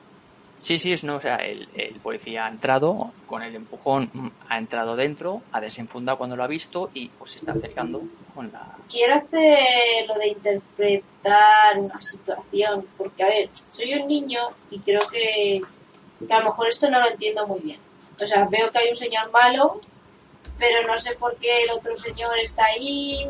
Sí, 0.59 0.77
sí, 0.77 0.93
es 0.93 1.03
no, 1.03 1.15
o 1.15 1.19
sea, 1.19 1.37
el, 1.37 1.67
el 1.73 1.95
policía 1.95 2.45
ha 2.45 2.47
entrado 2.47 3.11
con 3.25 3.41
el 3.41 3.55
empujón, 3.55 4.31
ha 4.47 4.59
entrado 4.59 4.95
dentro, 4.95 5.41
ha 5.51 5.59
desenfundado 5.59 6.19
cuando 6.19 6.35
lo 6.35 6.43
ha 6.43 6.47
visto 6.47 6.91
y 6.93 7.09
pues 7.09 7.31
se 7.31 7.39
está 7.39 7.53
acercando 7.53 8.03
con 8.35 8.51
la... 8.51 8.75
Quiero 8.87 9.15
hacer 9.15 10.07
lo 10.07 10.13
de 10.13 10.27
interpretar 10.27 11.79
una 11.79 11.99
situación, 12.03 12.85
porque 12.99 13.23
a 13.23 13.29
ver, 13.29 13.49
soy 13.67 13.95
un 13.95 14.07
niño 14.07 14.41
y 14.69 14.77
creo 14.79 15.01
que, 15.11 15.63
que 16.25 16.33
a 16.33 16.39
lo 16.39 16.45
mejor 16.45 16.67
esto 16.69 16.87
no 16.91 17.01
lo 17.01 17.09
entiendo 17.09 17.47
muy 17.47 17.59
bien. 17.61 17.79
O 18.19 18.27
sea, 18.27 18.45
veo 18.45 18.71
que 18.71 18.77
hay 18.79 18.89
un 18.91 18.97
señor 18.97 19.31
malo, 19.31 19.81
pero 20.59 20.85
no 20.87 20.99
sé 20.99 21.15
por 21.15 21.35
qué 21.37 21.63
el 21.63 21.71
otro 21.71 21.97
señor 21.97 22.37
está 22.39 22.65
ahí, 22.65 23.27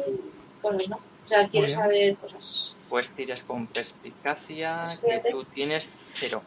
cosas, 0.62 0.88
¿no? 0.90 0.98
O 0.98 1.28
sea, 1.28 1.48
quiero 1.48 1.70
saber 1.70 2.16
cosas. 2.18 2.74
Pues 2.90 3.12
tiras 3.12 3.42
con 3.42 3.66
perspicacia, 3.68 4.84
que 5.02 5.32
tú 5.32 5.44
tienes 5.46 5.90
cero. 6.14 6.42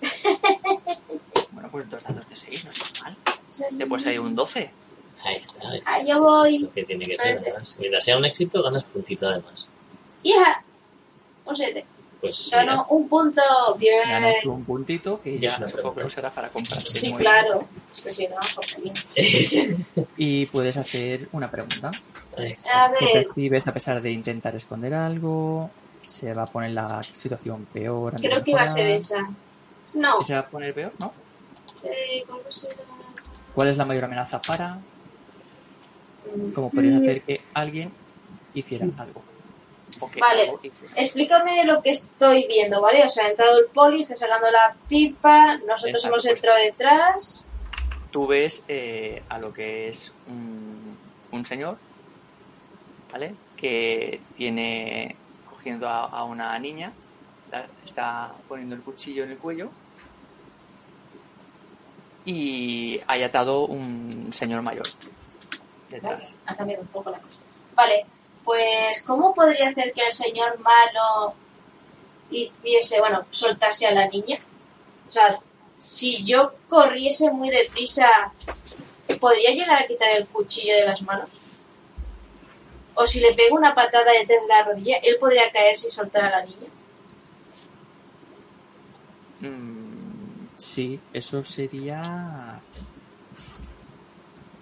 bueno, 1.52 1.68
pues 1.70 1.88
dos 1.90 2.02
dados 2.04 2.28
de 2.28 2.36
seis, 2.36 2.64
no 2.64 2.70
está 2.70 3.02
mal. 3.04 3.16
Te 3.78 3.86
puede 3.86 4.02
salir 4.02 4.20
un 4.20 4.34
12. 4.34 4.70
Ahí 5.24 5.36
está. 5.36 5.74
es- 5.74 5.82
Ah, 5.86 5.98
yo 6.06 6.20
voy. 6.22 6.54
Es 6.56 6.60
lo 6.62 6.72
que 6.72 6.84
tiene 6.84 7.04
que 7.06 7.10
ser. 7.12 7.18
Parece. 7.18 7.50
además. 7.50 7.76
Mientras 7.80 8.04
sea 8.04 8.16
un 8.18 8.24
éxito, 8.24 8.62
ganas 8.62 8.84
puntito 8.84 9.28
además. 9.28 9.66
¡Hija! 10.22 10.62
Un 11.44 11.56
7. 11.56 11.84
Pues 12.20 12.50
Ganó 12.50 12.86
un 12.90 13.08
punto. 13.08 13.42
Bien. 13.78 14.02
Tú 14.42 14.52
un 14.52 14.64
puntito 14.64 15.20
que 15.20 15.38
ya 15.38 15.66
supongo 15.68 15.94
que 15.94 16.04
usarás 16.04 16.32
para 16.32 16.48
comprar. 16.48 16.82
Sí, 16.86 17.12
Muy 17.12 17.22
claro. 17.22 17.68
Es 17.94 18.02
que 18.02 18.12
si 18.12 18.28
no. 18.28 18.36
Y 20.16 20.46
puedes 20.46 20.76
hacer 20.76 21.28
una 21.32 21.50
pregunta. 21.50 21.88
A 21.88 22.92
¿Qué 22.98 23.04
ver, 23.04 23.26
percibes 23.26 23.66
a 23.68 23.72
pesar 23.72 24.02
de 24.02 24.10
intentar 24.10 24.54
esconder 24.56 24.94
algo? 24.94 25.70
¿Se 26.06 26.32
va 26.34 26.44
a 26.44 26.46
poner 26.46 26.72
la 26.72 27.02
situación 27.02 27.66
peor? 27.72 28.14
creo 28.20 28.42
que 28.42 28.54
va 28.54 28.62
a 28.62 28.68
ser 28.68 28.88
esa. 28.88 29.28
No. 29.94 30.16
¿Sí 30.18 30.24
se 30.24 30.34
va 30.34 30.40
a 30.40 30.46
poner 30.46 30.74
peor? 30.74 30.92
¿No? 30.98 31.12
Eh, 31.84 32.24
¿Cómo 32.26 32.40
será? 32.50 32.74
¿Cuál 33.54 33.68
es 33.68 33.76
la 33.76 33.84
mayor 33.84 34.04
amenaza 34.04 34.40
para? 34.40 34.78
¿Cómo 36.54 36.70
podrías 36.70 37.00
hacer 37.00 37.22
que 37.22 37.40
alguien 37.54 37.90
hiciera 38.54 38.86
algo? 38.98 39.22
Vale. 40.20 40.52
Explícame 40.96 41.64
lo 41.64 41.82
que 41.82 41.90
estoy 41.90 42.46
viendo, 42.46 42.80
¿vale? 42.80 43.04
O 43.04 43.10
sea, 43.10 43.26
ha 43.26 43.30
entrado 43.30 43.58
el 43.58 43.66
poli, 43.66 44.00
está 44.00 44.16
sacando 44.16 44.50
la 44.50 44.76
pipa, 44.88 45.56
nosotros 45.58 46.04
Exacto, 46.04 46.08
hemos 46.08 46.22
pues. 46.24 46.34
entrado 46.34 46.58
detrás. 46.58 47.46
Tú 48.10 48.26
ves 48.26 48.64
eh, 48.68 49.22
a 49.28 49.38
lo 49.38 49.52
que 49.52 49.88
es 49.88 50.12
un, 50.26 50.96
un 51.30 51.44
señor, 51.44 51.78
¿vale? 53.12 53.34
Que 53.56 54.20
tiene 54.34 55.16
cogiendo 55.44 55.88
a, 55.88 56.04
a 56.04 56.24
una 56.24 56.58
niña, 56.58 56.92
la- 57.50 57.66
está 57.84 58.32
poniendo 58.48 58.74
el 58.74 58.82
cuchillo 58.82 59.24
en 59.24 59.30
el 59.32 59.38
cuello 59.38 59.68
y 62.24 63.00
hay 63.06 63.22
atado 63.22 63.66
un 63.66 64.32
señor 64.32 64.62
mayor 64.62 64.86
Vale, 64.86 65.90
detrás. 65.90 66.36
ha 66.46 66.56
cambiado 66.56 66.82
un 66.82 66.88
poco 66.88 67.10
la 67.10 67.18
cosa. 67.18 67.38
Vale, 67.74 68.06
pues 68.48 69.02
¿cómo 69.02 69.34
podría 69.34 69.68
hacer 69.68 69.92
que 69.92 70.06
el 70.06 70.10
señor 70.10 70.58
malo 70.60 71.34
hiciese, 72.30 72.98
bueno, 72.98 73.26
soltase 73.30 73.86
a 73.86 73.92
la 73.92 74.08
niña? 74.08 74.38
O 75.06 75.12
sea, 75.12 75.38
si 75.76 76.24
yo 76.24 76.54
corriese 76.66 77.30
muy 77.30 77.50
deprisa, 77.50 78.08
¿podría 79.20 79.50
llegar 79.50 79.82
a 79.82 79.86
quitar 79.86 80.12
el 80.12 80.26
cuchillo 80.28 80.74
de 80.76 80.86
las 80.86 81.02
manos? 81.02 81.28
O 82.94 83.06
si 83.06 83.20
le 83.20 83.34
pego 83.34 83.54
una 83.54 83.74
patada 83.74 84.12
detrás 84.12 84.46
de 84.46 84.48
la 84.48 84.62
rodilla, 84.62 84.96
él 85.02 85.18
podría 85.20 85.52
caerse 85.52 85.88
y 85.88 85.90
soltar 85.90 86.24
a 86.24 86.30
la 86.30 86.46
niña. 86.46 86.68
Mm, 89.40 90.46
sí, 90.56 90.98
eso 91.12 91.44
sería... 91.44 92.60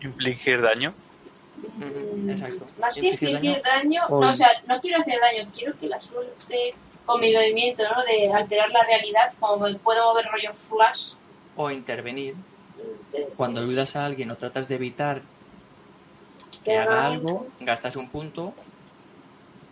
Infligir 0.01 0.61
daño. 0.61 0.93
Mm, 1.77 2.31
exacto. 2.31 2.67
Más 2.79 2.95
que 2.95 3.09
Infligir 3.09 3.37
infligir 3.37 3.63
daño, 3.63 4.03
no, 4.09 4.17
o 4.17 4.33
sea, 4.33 4.49
no 4.67 4.81
quiero 4.81 5.01
hacer 5.01 5.19
daño, 5.21 5.51
quiero 5.55 5.79
que 5.79 5.87
la 5.89 6.01
suerte 6.01 6.75
con 7.05 7.21
mi 7.21 7.33
movimiento, 7.33 7.85
¿no? 7.85 8.05
De 8.05 8.33
alterar 8.33 8.71
la 8.71 8.85
realidad, 8.85 9.33
como 9.39 9.67
me 9.69 9.75
puedo 9.77 10.11
mover 10.11 10.27
rollo 10.27 10.53
flash. 10.69 11.13
O 11.57 11.71
intervenir 11.71 12.35
cuando 13.37 13.61
ayudas 13.61 13.97
a 13.97 14.05
alguien 14.05 14.31
o 14.31 14.37
tratas 14.37 14.69
de 14.69 14.75
evitar 14.75 15.23
que 16.65 16.73
Que 16.73 16.79
haga 16.79 17.07
algo, 17.07 17.47
gastas 17.61 17.97
un 17.97 18.09
punto. 18.09 18.55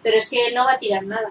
Pero 0.03 0.19
es 0.19 0.31
que 0.31 0.47
él 0.47 0.55
no 0.55 0.65
va 0.65 0.73
a 0.73 0.79
tirar 0.79 1.05
nada. 1.05 1.31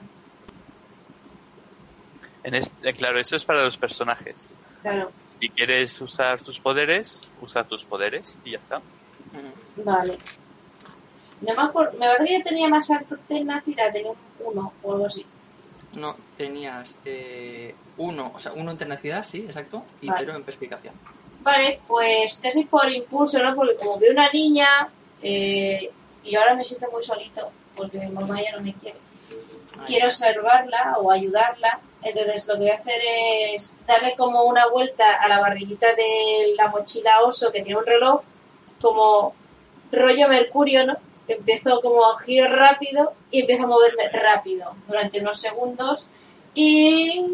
En 2.44 2.56
este, 2.56 2.94
claro, 2.94 3.20
eso 3.20 3.36
es 3.36 3.46
para 3.46 3.64
los 3.64 3.78
personajes. 3.78 4.48
Claro, 4.82 5.12
Si 5.26 5.48
quieres 5.50 6.00
usar 6.02 6.42
tus 6.42 6.60
poderes, 6.60 7.22
usa 7.42 7.64
tus 7.64 7.86
poderes 7.86 8.38
y 8.44 8.52
ya 8.52 8.58
está. 8.60 8.82
vale. 9.78 10.18
No 11.46 11.56
me, 11.56 11.62
acuerdo, 11.62 11.92
me 11.94 12.08
parece 12.08 12.26
que 12.26 12.38
yo 12.40 12.44
tenía 12.44 12.68
más 12.70 12.90
alto 12.90 13.18
tenacidad, 13.28 13.92
tenía 13.92 14.12
un 14.12 14.18
1 14.40 14.74
o 14.82 14.94
algo 14.94 15.06
así. 15.06 15.26
No, 15.96 16.16
tenías 16.38 16.98
eh, 17.06 17.76
uno, 17.98 18.32
o 18.34 18.40
sea, 18.40 18.54
uno 18.54 18.72
en 18.72 18.78
tenacidad, 18.78 19.24
sí, 19.24 19.40
exacto, 19.46 19.84
y 20.02 20.08
Vale. 20.08 20.20
cero 20.22 20.36
en 20.36 20.44
perspicacia. 20.44 20.92
Vale, 21.42 21.82
pues 21.88 22.40
casi 22.42 22.64
por 22.64 22.90
impulso, 22.90 23.40
¿no? 23.40 23.54
Porque 23.56 23.76
como 23.76 24.00
veo 24.00 24.12
una 24.12 24.30
niña 24.30 24.88
eh, 25.22 25.92
y 26.24 26.36
ahora 26.36 26.56
me 26.56 26.64
siento 26.64 26.90
muy 26.92 27.04
solito 27.04 27.52
porque 27.76 28.00
mi 28.00 28.10
mamá 28.10 28.42
ya 28.42 28.56
no 28.56 28.62
me 28.62 28.74
quiere. 28.74 28.98
Ahí 29.80 29.86
quiero 29.86 30.08
está. 30.08 30.28
observarla 30.28 30.96
o 31.00 31.12
ayudarla. 31.12 31.80
Entonces 32.02 32.48
lo 32.48 32.56
que 32.56 32.60
voy 32.62 32.70
a 32.70 32.76
hacer 32.76 33.02
es 33.54 33.74
darle 33.86 34.16
como 34.16 34.44
una 34.44 34.68
vuelta 34.68 35.16
a 35.16 35.28
la 35.28 35.40
barriguita 35.40 35.88
de 35.96 36.54
la 36.58 36.68
mochila 36.70 37.22
oso 37.22 37.52
que 37.52 37.62
tiene 37.62 37.80
un 37.80 37.86
reloj, 37.86 38.22
como 38.82 39.34
rollo 39.92 40.28
mercurio, 40.28 40.86
¿no? 40.86 40.98
Empiezo 41.28 41.80
como 41.82 42.06
a 42.06 42.20
giro 42.20 42.48
rápido 42.54 43.14
y 43.32 43.42
empiezo 43.42 43.64
a 43.64 43.68
moverme 43.68 44.10
rápido 44.10 44.74
durante 44.88 45.20
unos 45.22 45.40
segundos 45.40 46.08
y 46.54 47.26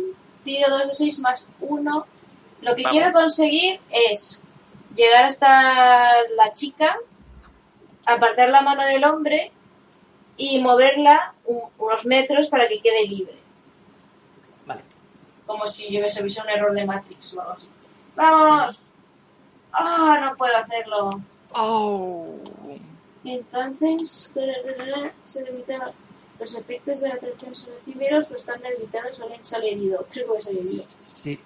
tiro 0.44 0.70
2 0.70 0.88
de 0.90 0.94
6 0.96 1.20
más 1.20 1.48
1. 1.60 2.06
Lo 2.62 2.76
que 2.76 2.84
Vamos. 2.84 2.98
quiero 2.98 3.12
conseguir 3.14 3.80
es 3.90 4.42
llegar 4.96 5.26
hasta 5.26 6.12
la 6.36 6.54
chica, 6.54 6.98
apartar 8.06 8.50
la 8.50 8.62
mano 8.62 8.86
del 8.86 9.04
hombre 9.06 9.52
y 10.38 10.60
moverla 10.62 11.34
un- 11.46 11.64
unos 11.80 12.06
metros 12.06 12.48
para 12.48 12.68
que 12.68 12.80
quede 12.82 13.08
libre. 13.08 13.38
Vale. 14.66 14.82
Como 15.48 15.68
si 15.68 15.92
yo 15.92 16.00
hubiese 16.00 16.22
visto 16.24 16.44
un 16.44 16.50
error 16.50 16.74
de 16.74 16.86
Matrix 16.86 17.36
o 17.36 17.42
algo 17.42 17.54
así. 17.54 17.68
¡Vamos! 18.16 18.80
¡Ah, 19.74 20.20
no 20.24 20.36
puedo 20.38 20.56
hacerlo! 20.58 21.22
Y 22.70 22.82
entonces 23.24 24.32
se 25.26 25.44
limitan 25.44 25.82
los 26.40 26.56
efectos 26.56 27.02
de 27.02 27.10
la 27.10 27.16
atención 27.16 27.56
sobre 27.56 27.78
efímeros, 27.78 28.30
los 28.30 28.42
están 28.42 28.62
debilitados 28.62 29.18
suelen 29.18 29.44
salir 29.44 29.74
herido. 29.74 30.06
Creo 30.10 30.34
que 30.34 30.42
salir 30.42 30.60
herido. 30.60 30.84
Sí. 30.88 31.40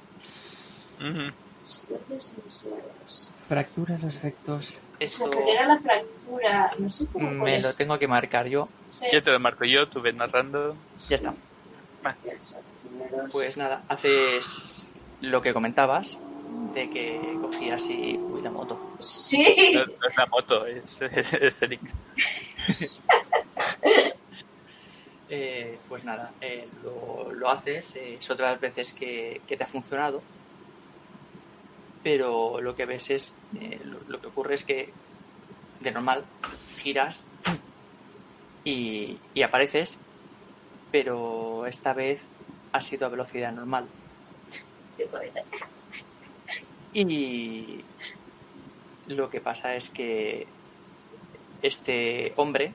Secuencias 1.63 2.35
iniciales. 2.41 3.31
fracturas 3.47 4.01
los 4.03 4.15
efectos. 4.15 4.65
Se 4.65 4.81
Eso 4.99 5.27
acelera 5.27 5.65
la 5.65 5.79
fractura. 5.79 6.71
No 6.77 6.91
sé 6.91 7.07
cómo 7.07 7.31
me 7.31 7.61
lo 7.61 7.73
tengo 7.73 7.97
que 7.97 8.07
marcar 8.07 8.47
yo. 8.47 8.69
Sí. 8.91 9.07
Ya 9.11 9.21
te 9.21 9.31
lo 9.31 9.39
marco 9.39 9.65
yo, 9.65 9.87
tú 9.87 10.01
ves 10.01 10.15
narrando. 10.15 10.75
Ya 11.09 11.15
está. 11.15 11.33
Pues 13.31 13.57
nada, 13.57 13.83
haces 13.87 14.87
lo 15.21 15.41
que 15.41 15.53
comentabas, 15.53 16.19
de 16.73 16.89
que 16.89 17.37
cogías 17.41 17.87
y... 17.89 18.17
Uy, 18.17 18.41
la 18.41 18.51
moto. 18.51 18.79
Sí. 18.99 19.71
No, 19.73 19.85
no 19.85 20.07
es 20.07 20.17
la 20.17 20.25
moto, 20.27 20.65
es, 20.65 21.01
es, 21.01 21.33
es 21.33 21.61
Eric. 21.61 21.81
Eh, 25.35 25.79
pues 25.89 26.03
nada, 26.03 26.31
eh, 26.41 26.67
lo, 26.83 27.33
lo 27.33 27.49
haces, 27.49 27.95
eh, 27.95 28.17
es 28.19 28.29
otra 28.29 28.47
de 28.47 28.51
las 28.51 28.61
veces 28.61 28.93
que, 28.93 29.41
que 29.47 29.57
te 29.57 29.63
ha 29.63 29.67
funcionado, 29.67 30.21
pero 32.03 32.61
lo 32.61 32.75
que 32.75 32.85
ves 32.85 33.09
es, 33.09 33.33
eh, 33.59 33.79
lo, 33.83 33.97
lo 34.07 34.21
que 34.21 34.27
ocurre 34.27 34.53
es 34.53 34.63
que 34.63 34.93
de 35.79 35.91
normal 35.91 36.23
giras 36.77 37.25
y, 38.63 39.17
y 39.33 39.41
apareces, 39.41 39.97
pero 40.91 41.65
esta 41.65 41.93
vez 41.93 42.21
ha 42.71 42.81
sido 42.81 43.07
a 43.07 43.09
velocidad 43.09 43.51
normal. 43.51 43.87
Y 46.93 47.83
lo 49.07 49.29
que 49.29 49.41
pasa 49.41 49.75
es 49.75 49.89
que 49.89 50.47
este 51.61 52.33
hombre 52.35 52.73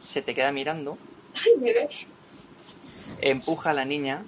se 0.00 0.22
te 0.22 0.34
queda 0.34 0.50
mirando, 0.52 0.98
Ay, 1.34 1.52
me 1.60 1.72
ve. 1.72 1.88
empuja 3.20 3.70
a 3.70 3.74
la 3.74 3.84
niña 3.84 4.24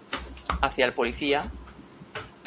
hacia 0.61 0.85
el 0.85 0.93
policía 0.93 1.45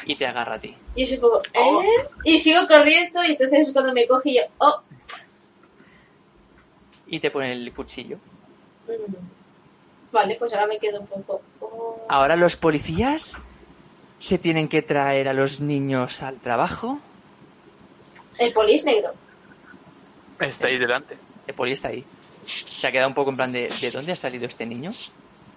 y 0.06 0.16
te 0.16 0.26
agarra 0.26 0.54
a 0.54 0.60
ti. 0.60 0.74
Y 0.94 1.12
un 1.14 1.20
poco, 1.20 1.42
¿eh? 1.52 2.08
Y 2.24 2.38
sigo 2.38 2.66
corriendo 2.68 3.22
y 3.24 3.32
entonces 3.32 3.68
es 3.68 3.72
cuando 3.72 3.92
me 3.92 4.06
coge 4.06 4.30
y 4.30 4.36
yo, 4.36 4.42
oh. 4.58 4.80
Y 7.08 7.20
te 7.20 7.30
pone 7.30 7.52
el 7.52 7.72
cuchillo. 7.74 8.16
Mm. 8.88 9.14
Vale, 10.12 10.36
pues 10.38 10.52
ahora 10.52 10.66
me 10.68 10.78
quedo 10.78 11.00
un 11.00 11.06
poco. 11.06 11.42
oh. 11.60 12.06
Ahora 12.08 12.36
los 12.36 12.56
policías 12.56 13.36
se 14.26 14.38
tienen 14.38 14.66
que 14.68 14.82
traer 14.82 15.28
a 15.28 15.32
los 15.32 15.60
niños 15.60 16.20
al 16.20 16.40
trabajo. 16.40 16.98
El 18.38 18.52
poli 18.52 18.74
es 18.74 18.84
negro. 18.84 19.14
Está 20.40 20.66
ahí 20.66 20.78
delante. 20.78 21.16
El 21.46 21.54
poli 21.54 21.72
está 21.72 21.88
ahí. 21.88 22.04
Se 22.44 22.88
ha 22.88 22.90
quedado 22.90 23.08
un 23.08 23.14
poco 23.14 23.30
en 23.30 23.36
plan 23.36 23.52
de 23.52 23.68
¿de 23.68 23.90
dónde 23.92 24.10
ha 24.10 24.16
salido 24.16 24.46
este 24.46 24.66
niño? 24.66 24.90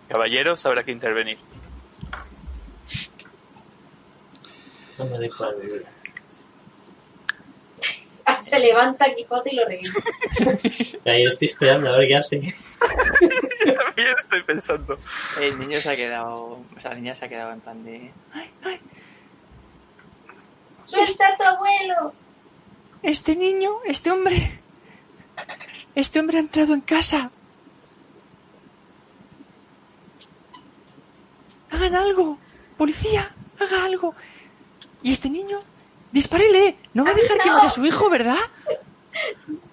Caballeros, 0.07 0.63
habrá 0.67 0.83
que 0.83 0.91
intervenir. 0.91 1.39
No 4.99 5.05
me 5.05 5.17
dejo 5.17 5.51
vivir. 5.55 5.85
Ah, 8.25 8.37
Se 8.43 8.59
levanta 8.59 9.13
Quijote 9.15 9.49
y 9.51 9.55
lo 9.55 9.65
revienta. 9.65 9.99
Ahí 11.05 11.23
estoy 11.23 11.47
esperando 11.47 11.89
a 11.89 11.97
ver 11.97 12.07
qué 12.07 12.15
hace. 12.17 12.39
también 13.65 14.15
estoy 14.21 14.43
pensando. 14.43 14.99
El 15.39 15.59
niño 15.59 15.77
se 15.79 15.91
ha 15.91 15.95
quedado, 15.95 16.59
o 16.75 16.79
sea, 16.79 16.91
la 16.91 16.97
niña 16.97 17.15
se 17.15 17.25
ha 17.25 17.29
quedado 17.29 17.53
en 17.53 17.61
plan 17.61 17.83
de, 17.83 18.11
ay, 18.33 18.51
ay, 18.63 18.79
¡Suelta 20.83 21.27
a 21.27 21.37
tu 21.37 21.43
abuelo! 21.43 22.13
este 23.03 23.35
niño, 23.35 23.71
este 23.85 24.11
hombre, 24.11 24.59
este 25.95 26.19
hombre 26.19 26.37
ha 26.37 26.41
entrado 26.41 26.73
en 26.73 26.81
casa. 26.81 27.31
Hagan 31.71 31.95
algo, 31.95 32.37
policía, 32.77 33.31
haga 33.59 33.85
algo. 33.85 34.15
Y 35.01 35.11
este 35.11 35.29
niño, 35.29 35.59
dispárele, 36.11 36.75
no 36.93 37.05
va 37.05 37.11
a 37.11 37.13
dejar 37.13 37.37
que 37.37 37.49
mate 37.49 37.67
a 37.67 37.69
su 37.69 37.85
hijo, 37.85 38.09
¿verdad? 38.09 38.39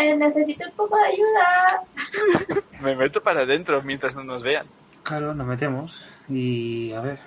Eh, 0.00 0.14
necesito 0.16 0.66
un 0.68 0.72
poco 0.76 0.96
de 0.98 1.04
ayuda. 1.06 2.62
Me 2.80 2.96
meto 2.96 3.22
para 3.22 3.40
adentro 3.42 3.82
mientras 3.82 4.14
no 4.14 4.24
nos 4.24 4.42
vean. 4.42 4.66
Claro, 5.02 5.34
nos 5.34 5.46
metemos 5.46 6.04
y 6.28 6.92
a 6.92 7.00
ver. 7.02 7.18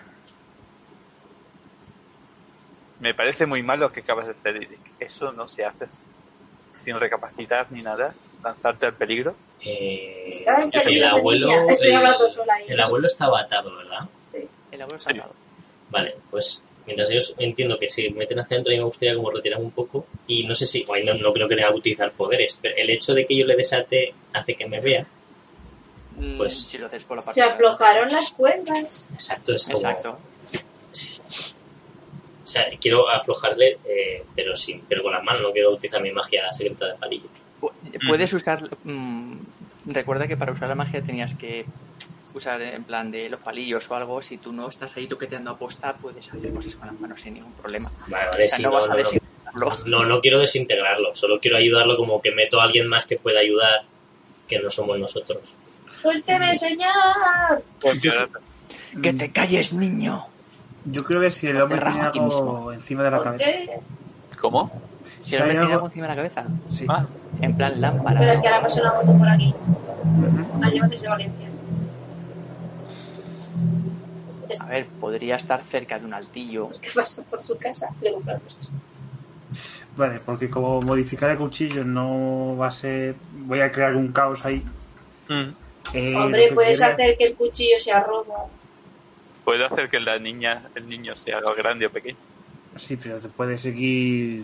Me 2.99 3.13
parece 3.13 3.45
muy 3.45 3.61
mal 3.61 3.79
lo 3.79 3.91
que 3.91 3.99
acabas 3.99 4.25
de 4.25 4.31
hacer, 4.33 4.55
Eric. 4.55 4.79
Eso 4.99 5.31
no 5.33 5.47
se 5.47 5.65
hace 5.65 5.85
sin 6.75 6.99
recapacitar 6.99 7.67
ni 7.71 7.81
nada. 7.81 8.13
Lanzarte 8.43 8.87
al 8.87 8.93
peligro. 8.93 9.35
Eh, 9.61 10.33
en 10.45 10.61
el 10.63 10.69
peligro 10.71 11.07
abuelo. 11.09 11.49
Estoy 11.69 11.89
el- 11.89 11.95
hablando 11.97 12.31
sola 12.31 12.53
ahí. 12.55 12.65
el 12.67 12.79
abuelo 12.81 13.05
estaba 13.07 13.41
atado, 13.41 13.75
¿verdad? 13.77 14.07
Sí. 14.21 14.47
El 14.71 14.81
abuelo 14.81 14.97
está 14.97 15.11
al 15.11 15.17
lado. 15.17 15.33
Vale, 15.89 16.15
pues 16.31 16.61
mientras 16.87 17.11
ellos 17.11 17.35
entiendo 17.37 17.77
que 17.77 17.87
se 17.89 18.09
meten 18.09 18.39
hacia 18.39 18.55
adentro, 18.55 18.71
a 18.71 18.73
mí 18.73 18.79
me 18.79 18.85
gustaría 18.85 19.13
como 19.15 19.29
retirar 19.29 19.61
un 19.61 19.69
poco. 19.71 20.07
Y 20.25 20.43
no 20.47 20.55
sé 20.55 20.65
si, 20.65 20.83
bueno, 20.85 21.13
no, 21.13 21.19
no 21.21 21.33
creo 21.33 21.47
que 21.47 21.55
tenga 21.55 21.69
que 21.69 21.75
utilizar 21.77 22.11
poderes, 22.13 22.57
pero 22.59 22.75
el 22.75 22.89
hecho 22.89 23.13
de 23.13 23.25
que 23.27 23.35
yo 23.37 23.45
le 23.45 23.55
desate 23.55 24.13
hace 24.33 24.55
que 24.55 24.65
me 24.67 24.79
vea. 24.79 25.05
Mm, 26.19 26.37
Pues- 26.37 26.59
si 26.59 26.79
lo 26.79 26.87
haces 26.87 27.03
por 27.03 27.17
la 27.17 27.21
parte 27.23 27.39
Se 27.39 27.43
aflojaron 27.43 28.09
las 28.11 28.31
cuerdas. 28.31 29.05
Exacto, 29.13 29.53
es 29.53 29.65
como. 29.67 29.77
Exacto. 29.77 30.17
Sí. 30.91 31.21
O 32.43 32.49
sea, 32.49 32.65
quiero 32.79 33.09
aflojarle, 33.09 33.77
eh, 33.85 34.23
pero 34.35 34.55
sin, 34.55 34.81
pero 34.87 35.03
con 35.03 35.11
las 35.11 35.21
manos, 35.23 35.41
no 35.41 35.51
quiero 35.51 35.71
utilizar 35.73 36.01
mi 36.01 36.11
magia 36.11 36.51
secreta 36.53 36.87
de 36.87 36.93
palillo. 36.95 37.27
Pu- 37.61 37.71
Puedes 38.07 38.31
usar. 38.33 38.69
mm, 38.85 39.33
recuerda 39.87 40.27
que 40.27 40.37
para 40.37 40.53
usar 40.53 40.69
la 40.69 40.75
magia 40.75 41.01
tenías 41.01 41.33
que 41.35 41.65
usar 42.33 42.61
en 42.61 42.83
plan 42.83 43.09
de 43.11 43.29
los 43.29 43.39
palillos 43.39 43.89
o 43.89 43.95
algo. 43.95 44.21
Si 44.21 44.37
tú 44.37 44.51
no 44.51 44.69
estás 44.69 44.95
ahí 44.97 45.07
toqueteando 45.07 45.51
a 45.51 45.57
posta, 45.57 45.93
puedes 45.93 46.31
hacer 46.33 46.53
cosas 46.53 46.75
con 46.75 46.87
las 46.87 46.99
manos 46.99 47.21
sin 47.21 47.35
ningún 47.35 47.53
problema. 47.53 47.91
Vale, 48.07 48.25
vale, 48.31 48.45
O 48.45 48.47
sea, 48.47 48.57
sí, 48.57 48.63
no 48.63 48.69
no, 48.69 48.75
vas 48.75 48.89
a 48.89 48.95
desintegrarlo. 48.95 49.71
No, 49.85 50.05
no 50.05 50.21
quiero 50.21 50.39
desintegrarlo, 50.39 51.15
solo 51.15 51.39
quiero 51.39 51.57
ayudarlo 51.57 51.97
como 51.97 52.21
que 52.21 52.31
meto 52.31 52.59
a 52.61 52.65
alguien 52.65 52.87
más 52.87 53.05
que 53.07 53.17
pueda 53.17 53.39
ayudar, 53.39 53.83
que 54.47 54.59
no 54.59 54.69
somos 54.69 54.99
nosotros. 54.99 55.55
¡Suélteme, 56.01 56.55
señor! 56.55 57.63
¡Que 59.01 59.13
te 59.13 59.31
calles, 59.31 59.73
niño! 59.73 60.25
Yo 60.85 61.03
creo 61.03 61.19
que 61.21 61.31
si 61.31 61.47
el 61.47 61.61
hombre 61.61 61.79
tiene 61.79 61.99
aquí 62.07 62.19
algo 62.19 62.25
mismo. 62.29 62.71
encima 62.71 63.03
de 63.03 63.11
la 63.11 63.17
¿Por 63.17 63.25
cabeza. 63.25 63.45
qué? 63.45 63.79
¿Cómo? 64.39 64.71
Si 65.21 65.35
el 65.35 65.41
hombre 65.41 65.57
tiene 65.59 65.73
algo- 65.73 65.85
encima 65.87 66.05
de 66.05 66.09
la 66.09 66.15
cabeza, 66.15 66.45
Sí. 66.69 66.85
Ah, 66.87 67.05
en 67.41 67.57
plan 67.57 67.81
lámpara. 67.81 68.19
Pero 68.19 68.31
es 68.33 68.41
que 68.41 68.47
ahora 68.47 68.61
pasa 68.61 68.81
una 68.81 68.93
moto 68.93 69.17
por 69.17 69.27
aquí. 69.29 69.53
La 70.61 70.69
llevo 70.69 70.87
desde 70.87 71.09
Valencia. 71.09 71.46
A 74.59 74.65
ver, 74.65 74.85
podría 74.87 75.35
estar 75.35 75.61
cerca 75.61 75.99
de 75.99 76.05
un 76.05 76.13
altillo. 76.13 76.69
¿Qué 76.81 76.89
pasa 76.93 77.21
por 77.23 77.43
su 77.43 77.57
casa? 77.57 77.89
Le 78.01 78.13
compro 78.13 78.35
el 78.35 78.41
nuestro. 78.41 78.69
Vale, 79.95 80.19
porque 80.19 80.49
como 80.49 80.81
modificar 80.81 81.29
el 81.31 81.37
cuchillo 81.37 81.83
no 81.83 82.55
va 82.57 82.67
a 82.67 82.71
ser. 82.71 83.15
Voy 83.45 83.61
a 83.61 83.71
crear 83.71 83.95
un 83.95 84.11
caos 84.11 84.45
ahí. 84.45 84.63
mm. 85.29 85.49
Eh, 85.93 86.13
Hombre, 86.15 86.49
que 86.49 86.53
puedes 86.53 86.81
hacer 86.81 87.17
que 87.17 87.23
el 87.23 87.35
cuchillo 87.35 87.79
sea 87.79 88.03
rojo. 88.03 88.49
Puede 89.45 89.65
hacer 89.65 89.89
que 89.89 90.01
la 90.01 90.19
niña, 90.19 90.63
el 90.75 90.89
niño 90.89 91.15
sea 91.15 91.39
grande 91.55 91.85
o 91.85 91.89
pequeño. 91.89 92.17
Sí, 92.75 92.97
pero 92.97 93.19
te 93.19 93.29
puedes 93.29 93.61
seguir 93.61 94.43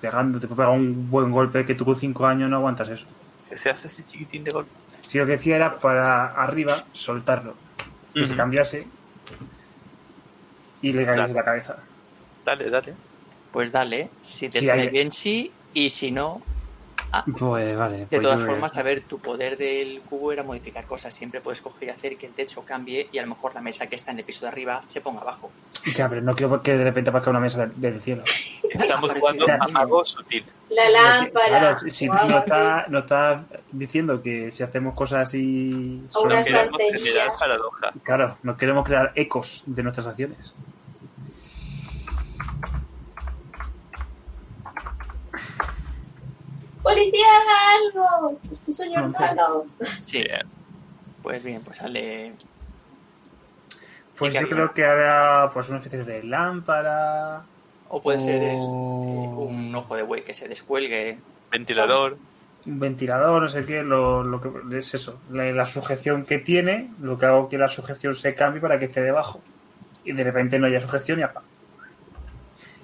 pegando, 0.00 0.40
te 0.40 0.46
puede 0.46 0.56
pegar 0.62 0.72
un 0.72 1.10
buen 1.10 1.30
golpe 1.30 1.66
que 1.66 1.74
tú 1.74 1.84
con 1.84 1.96
5 1.96 2.26
años 2.26 2.48
no 2.48 2.56
aguantas 2.56 2.88
eso. 2.88 3.04
Si 3.48 3.56
se 3.56 3.68
hace 3.68 3.88
ese 3.88 4.04
chiquitín 4.04 4.44
de 4.44 4.50
golpe. 4.50 4.70
Si 5.06 5.18
lo 5.18 5.26
que 5.26 5.32
decía 5.32 5.56
era 5.56 5.78
para 5.78 6.28
arriba 6.28 6.86
soltarlo, 6.92 7.54
que 8.14 8.26
se 8.26 8.34
cambiase 8.34 8.86
y 10.82 10.92
le 10.92 11.04
Claro. 11.04 11.26
la 11.32 11.44
cabeza. 11.44 11.76
Dale, 12.44 12.70
dale. 12.70 12.94
Pues 13.52 13.72
dale, 13.72 14.10
si 14.22 14.48
te 14.48 14.60
Sí, 14.60 14.66
sale 14.66 14.82
hay- 14.82 14.88
bien 14.90 15.10
sí, 15.12 15.50
y 15.74 15.90
si 15.90 16.10
no, 16.10 16.42
Pues 17.38 17.74
vale. 17.76 17.98
de 18.00 18.06
pues 18.06 18.20
todas 18.22 18.38
yo- 18.40 18.46
formas, 18.46 18.76
a 18.76 18.82
ver, 18.82 19.00
tu 19.00 19.18
poder 19.18 19.56
del 19.56 20.02
cubo 20.02 20.30
era 20.32 20.42
modificar 20.42 20.84
cosas. 20.84 21.14
Siempre 21.14 21.40
puedes 21.40 21.62
coger 21.62 21.88
y 21.88 21.90
hacer 21.90 22.16
que 22.18 22.26
el 22.26 22.32
techo 22.34 22.62
cambie 22.66 23.08
y 23.10 23.16
a 23.18 23.22
lo 23.22 23.28
mejor 23.28 23.54
la 23.54 23.62
mesa 23.62 23.86
que 23.86 23.96
está 23.96 24.10
en 24.10 24.18
el 24.18 24.24
piso 24.26 24.42
de 24.42 24.48
arriba 24.48 24.82
se 24.88 25.00
ponga 25.00 25.22
abajo. 25.22 25.50
Ya, 25.96 26.06
pero 26.08 26.20
no 26.20 26.34
quiero 26.34 26.62
que 26.62 26.76
de 26.76 26.84
repente 26.84 27.08
aparezca 27.08 27.30
una 27.30 27.40
mesa 27.40 27.66
del, 27.74 28.00
cielo. 28.02 28.24
Estamos 28.70 29.12
jugando 29.12 29.46
un 29.46 29.50
a 29.52 29.68
mago 29.68 30.04
sutil. 30.04 30.44
La 30.68 30.90
lámpara. 30.90 31.48
Claro, 31.48 31.78
si 31.88 32.08
o 32.10 32.12
no 32.14 32.20
algo 32.20 32.38
está, 32.40 32.84
no 32.90 32.98
está 32.98 33.44
diciendo 33.72 34.20
que 34.22 34.52
si 34.52 34.62
hacemos 34.62 34.94
cosas 34.94 35.28
así. 35.28 36.02
O 36.12 36.24
una 36.24 36.40
No 36.40 36.44
queremos 36.44 36.78
generar 36.92 37.28
paradoja. 37.38 37.92
Claro, 38.02 38.36
no 38.42 38.56
queremos 38.58 38.86
crear 38.86 39.12
ecos 39.14 39.62
de 39.64 39.82
nuestras 39.82 40.08
acciones. 40.08 40.52
¡Policía, 46.98 47.26
haga 47.26 48.08
algo! 48.16 48.38
Este 48.52 48.72
soy 48.72 48.92
yo 48.94 49.00
No, 49.02 49.08
malo. 49.10 49.66
Sí, 50.02 50.18
Bien. 50.22 50.42
pues 51.22 51.42
bien, 51.42 51.62
pues 51.62 51.78
sale. 51.78 52.32
Pues 54.18 54.32
Sí, 54.32 54.38
que 54.38 54.44
yo 54.44 54.50
creo 54.50 54.74
que 54.74 54.84
habrá 54.84 55.50
pues 55.52 55.68
una 55.68 55.78
especie 55.78 56.02
de 56.04 56.24
lámpara. 56.24 57.42
O 57.88 58.02
puede 58.02 58.20
ser 58.20 58.42
el- 58.42 58.56
o 58.56 59.46
un 59.48 59.74
ojo 59.74 59.94
de 59.96 60.02
buey 60.02 60.22
que 60.22 60.34
se 60.34 60.48
descuelgue. 60.48 61.18
Ventilador. 61.50 62.18
un 62.66 62.80
ventilador, 62.80 63.40
no 63.42 63.48
sé 63.48 63.64
qué, 63.64 63.82
lo, 63.82 64.22
lo 64.24 64.40
que 64.42 64.50
es 64.76 64.92
eso, 64.92 65.18
la, 65.30 65.44
la 65.52 65.64
sujeción 65.64 66.26
que 66.26 66.38
tiene, 66.38 66.90
lo 67.00 67.16
que 67.16 67.24
hago 67.24 67.48
que 67.48 67.56
la 67.56 67.68
sujeción 67.68 68.14
se 68.14 68.34
cambie 68.34 68.60
para 68.60 68.78
que 68.78 68.86
esté 68.86 69.00
debajo. 69.00 69.40
Y 70.04 70.12
de 70.12 70.24
repente 70.24 70.58
no 70.58 70.66
haya 70.66 70.80
sujeción 70.80 71.20
y 71.20 71.22
apa. 71.22 71.40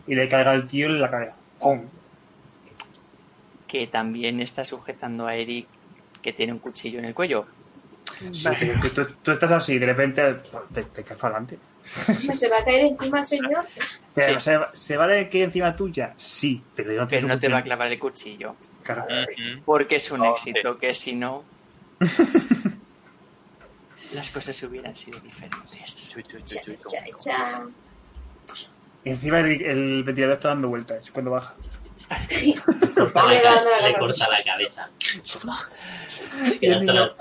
Y 0.06 0.14
le 0.14 0.26
caiga 0.28 0.54
el 0.54 0.68
tío 0.68 0.86
en 0.86 1.00
la 1.00 1.10
cabeza. 1.10 1.34
¡Pum! 1.60 1.82
Que 3.74 3.88
también 3.88 4.38
está 4.40 4.64
sujetando 4.64 5.26
a 5.26 5.34
Eric 5.34 5.66
que 6.22 6.32
tiene 6.32 6.52
un 6.52 6.60
cuchillo 6.60 7.00
en 7.00 7.06
el 7.06 7.12
cuello. 7.14 7.44
Sí, 8.30 8.46
pero 8.60 8.80
tú, 8.94 9.04
tú 9.20 9.32
estás 9.32 9.50
así, 9.50 9.80
de 9.80 9.86
repente 9.86 10.22
pues, 10.34 10.62
te, 10.72 10.84
te 10.84 11.02
caes 11.02 11.18
para 11.18 11.38
adelante. 11.38 11.58
¿Se 11.82 12.48
va 12.48 12.58
a 12.58 12.64
caer 12.64 12.92
encima 12.92 13.18
el 13.18 13.26
señor? 13.26 13.66
Pero, 14.14 14.34
Sí. 14.34 14.40
¿se, 14.42 14.58
¿Se 14.74 14.96
vale 14.96 15.28
que 15.28 15.42
encima 15.42 15.74
tuya? 15.74 16.14
Sí, 16.16 16.62
pero 16.76 16.92
yo 16.92 17.00
no 17.00 17.08
Pero 17.08 17.26
no 17.26 17.36
te 17.40 17.48
va 17.48 17.58
a 17.58 17.62
clavar 17.64 17.90
el 17.90 17.98
cuchillo. 17.98 18.54
Claro. 18.84 19.06
Porque 19.64 19.96
es 19.96 20.08
un 20.12 20.20
Oh, 20.20 20.34
éxito, 20.34 20.78
que 20.78 20.94
si 20.94 21.16
no. 21.16 21.42
las 24.14 24.30
cosas 24.30 24.62
hubieran 24.62 24.96
sido 24.96 25.18
diferentes. 25.18 26.08
Chu, 26.10 26.20
chu, 26.22 26.38
chu, 26.38 26.44
Cha, 26.44 26.60
chu, 26.60 26.74
chu. 26.74 26.88
cha, 26.88 27.02
cha. 27.18 27.66
Y 29.04 29.10
encima 29.10 29.40
el, 29.40 29.60
el 29.62 30.04
ventilador 30.04 30.36
está 30.36 30.48
dando 30.50 30.68
vueltas 30.68 31.10
cuando 31.10 31.32
baja. 31.32 31.56
Corta 32.94 33.24
la 33.24 33.32
Le 33.82 33.92
la 33.92 33.98
corta 33.98 34.28
la 34.28 34.42
cabeza. 34.44 34.88
Queda 36.60 36.80
tra- 36.80 37.14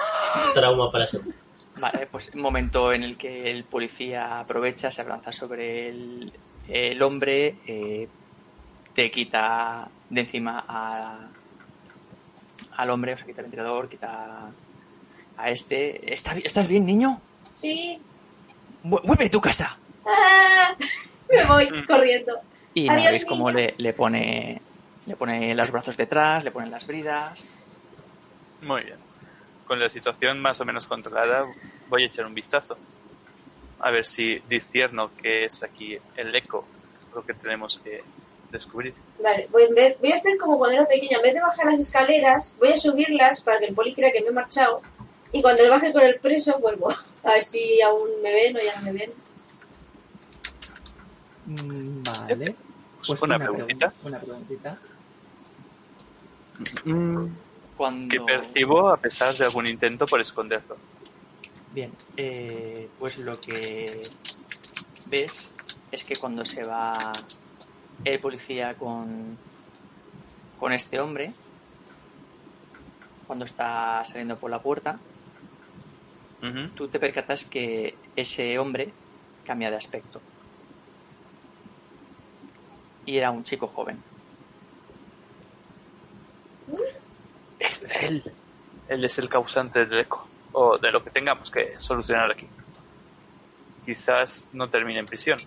trauma 0.53 0.91
para 0.91 1.07
siempre. 1.07 1.33
Vale, 1.77 2.07
pues 2.07 2.29
un 2.33 2.41
momento 2.41 2.93
en 2.93 3.03
el 3.03 3.17
que 3.17 3.49
el 3.51 3.63
policía 3.63 4.39
aprovecha, 4.39 4.91
se 4.91 5.01
abalanza 5.01 5.31
sobre 5.31 5.89
el, 5.89 6.31
el 6.67 7.01
hombre, 7.01 7.55
eh, 7.67 8.07
te 8.93 9.09
quita 9.11 9.87
de 10.09 10.21
encima 10.21 10.63
a- 10.67 11.27
al 12.77 12.89
hombre, 12.89 13.13
o 13.13 13.17
sea, 13.17 13.25
quita 13.25 13.41
el 13.41 13.45
ventilador, 13.45 13.89
quita 13.89 14.49
a 15.37 15.49
este. 15.49 16.13
¿Está, 16.13 16.33
bi- 16.35 16.43
¿Estás 16.45 16.67
bien, 16.67 16.85
niño? 16.85 17.19
Sí. 17.51 17.99
Vu- 18.83 19.01
¡Vuelve 19.03 19.25
a 19.25 19.31
tu 19.31 19.41
casa! 19.41 19.77
¡Ah! 20.05 20.75
Me 21.29 21.43
voy 21.45 21.69
Mm. 21.71 21.85
corriendo. 21.85 22.39
Y 22.75 22.87
Adiós, 22.87 23.01
nada, 23.03 23.11
veis 23.11 23.25
cómo 23.25 23.49
le, 23.51 23.73
le 23.77 23.93
pone 23.93 24.61
le 25.05 25.15
pone 25.15 25.53
los 25.55 25.71
brazos 25.71 25.97
detrás, 25.97 26.43
le 26.43 26.51
ponen 26.51 26.71
las 26.71 26.85
bridas. 26.87 27.39
Muy 28.61 28.83
bien. 28.83 28.97
Con 29.67 29.79
la 29.79 29.89
situación 29.89 30.39
más 30.39 30.59
o 30.61 30.65
menos 30.65 30.87
controlada, 30.87 31.45
voy 31.89 32.03
a 32.03 32.05
echar 32.07 32.25
un 32.25 32.33
vistazo. 32.33 32.77
A 33.79 33.91
ver 33.91 34.05
si 34.05 34.39
discierno 34.47 35.11
que 35.17 35.45
es 35.45 35.63
aquí 35.63 35.97
el 36.15 36.33
eco, 36.35 36.65
lo 37.13 37.21
que 37.23 37.33
tenemos 37.33 37.79
que 37.83 38.01
descubrir. 38.51 38.93
Vale, 39.21 39.47
voy, 39.51 39.63
en 39.63 39.75
vez- 39.75 39.99
voy 39.99 40.11
a 40.13 40.17
hacer 40.17 40.37
como 40.37 40.57
cuando 40.57 40.77
era 40.77 40.87
pequeña. 40.87 41.17
En 41.17 41.23
vez 41.23 41.33
de 41.33 41.41
bajar 41.41 41.65
las 41.65 41.79
escaleras, 41.79 42.55
voy 42.59 42.71
a 42.71 42.77
subirlas 42.77 43.41
para 43.41 43.59
que 43.59 43.65
el 43.65 43.73
poli 43.75 43.93
crea 43.93 44.11
que 44.11 44.21
me 44.21 44.27
he 44.27 44.31
marchado. 44.31 44.81
Y 45.31 45.41
cuando 45.41 45.63
él 45.63 45.69
baje 45.71 45.91
con 45.91 46.03
el 46.03 46.19
preso, 46.19 46.59
vuelvo. 46.59 46.89
A 47.23 47.31
ver 47.31 47.43
si 47.43 47.81
aún 47.81 48.09
me 48.21 48.31
ven 48.33 48.55
o 48.55 48.59
ya 48.59 48.75
no 48.79 48.81
me 48.83 48.91
ven. 48.93 49.11
Vale. 51.45 52.55
Pues 53.05 53.21
una 53.21 53.37
preguntita. 53.37 53.87
pregun- 53.91 54.07
una 54.07 54.19
preguntita. 54.19 54.77
Cuando... 57.77 58.09
que 58.09 58.21
percibo 58.21 58.89
a 58.89 58.97
pesar 58.97 59.35
de 59.35 59.45
algún 59.45 59.67
intento 59.67 60.05
por 60.05 60.21
esconderlo. 60.21 60.77
Bien, 61.73 61.91
eh, 62.17 62.87
pues 62.99 63.17
lo 63.17 63.39
que 63.41 64.03
ves 65.07 65.49
es 65.91 66.03
que 66.03 66.15
cuando 66.15 66.45
se 66.45 66.63
va 66.63 67.13
el 68.05 68.19
policía 68.19 68.75
con, 68.75 69.37
con 70.59 70.71
este 70.71 70.99
hombre, 70.99 71.33
cuando 73.25 73.45
está 73.45 74.03
saliendo 74.05 74.37
por 74.37 74.51
la 74.51 74.61
puerta, 74.61 74.99
tú 76.75 76.89
te 76.89 76.99
percatas 76.99 77.45
que 77.45 77.95
ese 78.15 78.59
hombre 78.59 78.91
cambia 79.45 79.71
de 79.71 79.77
aspecto. 79.77 80.21
Y 83.05 83.17
era 83.17 83.31
un 83.31 83.43
chico 83.43 83.67
joven. 83.67 83.97
Es 87.59 87.91
él. 88.01 88.23
Él 88.89 89.05
es 89.05 89.17
el 89.19 89.29
causante 89.29 89.85
del 89.85 89.99
eco. 89.99 90.27
O 90.51 90.77
de 90.77 90.91
lo 90.91 91.03
que 91.03 91.09
tengamos 91.09 91.49
que 91.49 91.75
solucionar 91.79 92.31
aquí. 92.31 92.47
Quizás 93.85 94.47
no 94.53 94.69
termine 94.69 94.99
en 94.99 95.05
prisión. 95.05 95.39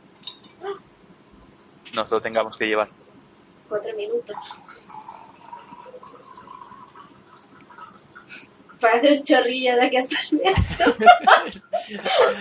Nos 1.95 2.11
lo 2.11 2.21
tengamos 2.21 2.57
que 2.57 2.67
llevar. 2.67 2.89
Cuatro 3.69 3.95
minutos. 3.97 4.37
Parece 8.81 9.15
un 9.17 9.23
chorrillo 9.23 9.75
de 9.77 9.83
aquí 9.87 9.97
hasta 9.97 10.17
el 10.31 10.39
viento. 10.39 10.97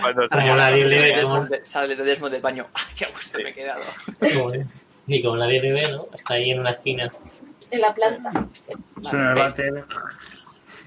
Cuando 0.02 0.26
nadie 0.28 0.82
Sale 0.82 0.88
le 0.88 1.00
de 1.00 1.16
Desmond, 1.16 1.66
sale 1.66 1.96
de 1.96 2.04
Desmond 2.04 2.32
del 2.32 2.42
baño. 2.42 2.66
¡Ay, 2.74 2.84
qué 2.96 3.04
a 3.06 3.10
gusto 3.10 3.38
me 3.38 3.50
he 3.50 3.54
quedado! 3.54 3.82
como- 4.20 4.52
y 5.08 5.22
como 5.22 5.36
nadie 5.36 5.62
le 5.62 5.72
ve, 5.72 5.88
¿no? 5.92 6.08
Está 6.14 6.34
ahí 6.34 6.50
en 6.50 6.60
una 6.60 6.72
esquina. 6.72 7.10
La 7.78 7.94
planta. 7.94 8.30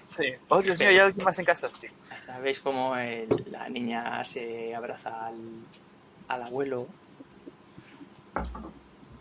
Sí. 0.05 0.23
Oh, 0.47 0.61
Dios 0.61 0.77
mío, 0.79 0.89
¿hay 0.89 0.97
alguien 0.97 1.23
más 1.23 1.37
en 1.39 1.45
casa? 1.45 1.69
Sí. 1.71 1.87
¿Sabéis 2.25 2.59
cómo 2.59 2.95
el- 2.95 3.45
la 3.51 3.69
niña 3.69 4.23
se 4.25 4.73
abraza 4.75 5.27
al, 5.27 5.35
al 6.27 6.43
abuelo? 6.43 6.87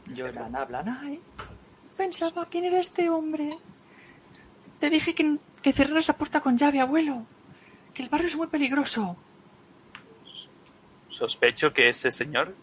Lloran, 0.07 0.57
hablan. 0.57 0.89
¡Ay! 0.89 1.21
Pensaba 1.97 2.47
quién 2.47 2.65
era 2.65 2.81
este 2.81 3.11
hombre. 3.11 3.51
Te 4.81 4.89
dije 4.91 5.15
que, 5.15 5.37
que 5.63 5.73
cerraras 5.73 6.09
la 6.09 6.17
puerta 6.17 6.41
con 6.41 6.57
llave, 6.57 6.81
abuelo. 6.81 7.23
Que 7.93 8.03
el 8.05 8.09
barrio 8.09 8.29
es 8.29 8.37
muy 8.37 8.47
peligroso. 8.47 9.17
Sospecho 11.09 11.73
que 11.73 11.89
ese 11.89 12.11
señor 12.11 12.55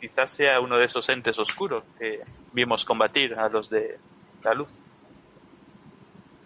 quizás 0.00 0.30
sea 0.30 0.60
uno 0.60 0.76
de 0.78 0.86
esos 0.86 1.08
entes 1.10 1.38
oscuros 1.38 1.84
que 1.98 2.22
vimos 2.52 2.84
combatir 2.84 3.34
a 3.34 3.48
los 3.48 3.68
de 3.68 3.98
la 4.44 4.54
luz. 4.54 4.76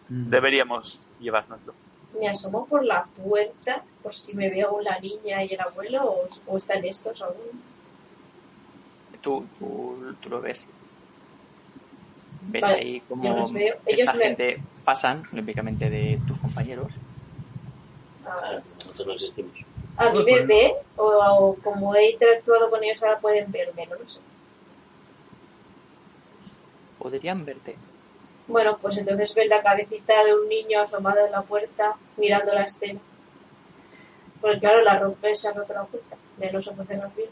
Deberíamos 0.08 0.98
llevárnoslo. 1.20 1.74
Me 2.20 2.28
asomo 2.28 2.66
por 2.66 2.84
la 2.84 3.04
puerta 3.04 3.82
por 4.02 4.14
si 4.14 4.34
me 4.34 4.50
veo 4.50 4.80
la 4.82 4.98
niña 4.98 5.42
y 5.44 5.54
el 5.54 5.60
abuelo 5.60 6.04
o, 6.04 6.28
o 6.46 6.56
están 6.58 6.84
estos 6.84 7.20
aún. 7.22 7.34
Tú, 9.22 9.46
tú, 9.58 10.14
tú 10.20 10.28
lo 10.28 10.40
ves. 10.40 10.66
Ves 12.48 12.60
Vale, 12.62 12.74
ahí 12.74 13.00
como 13.08 13.50
esta 13.86 14.12
me- 14.14 14.24
gente 14.24 14.60
pasan, 14.84 15.22
olímpicamente 15.32 15.88
de 15.88 16.20
tus 16.26 16.36
compañeros. 16.38 16.92
A, 18.26 18.36
Claro, 18.36 18.62
nosotros 18.80 19.06
no 19.06 19.12
existimos. 19.14 19.52
a 19.96 20.10
mí 20.10 20.24
me 20.24 20.40
ve 20.40 20.74
o, 20.96 21.04
o 21.04 21.54
como 21.62 21.94
he 21.94 22.10
interactuado 22.10 22.68
con 22.68 22.82
ellos 22.82 23.00
ahora 23.02 23.18
pueden 23.20 23.50
verme, 23.52 23.86
no 23.86 23.94
lo 23.94 24.08
sé. 24.10 24.18
Podrían 27.02 27.44
verte. 27.44 27.76
Bueno, 28.46 28.78
pues 28.80 28.96
entonces 28.96 29.34
ven 29.34 29.48
la 29.48 29.60
cabecita 29.60 30.24
de 30.24 30.34
un 30.34 30.48
niño 30.48 30.80
asomado 30.80 31.26
en 31.26 31.32
la 31.32 31.42
puerta 31.42 31.96
mirando 32.16 32.54
la 32.54 32.62
escena. 32.62 33.00
Porque 34.40 34.60
claro, 34.60 34.82
la 34.82 35.00
rompe, 35.00 35.34
se 35.34 35.48
ha 35.48 35.52
roto 35.52 35.72
la 35.72 35.84
puerta. 35.84 36.16
De 36.36 36.52
no 36.52 36.60
puede 36.60 36.86
cerrar 36.86 37.12
bien. 37.16 37.28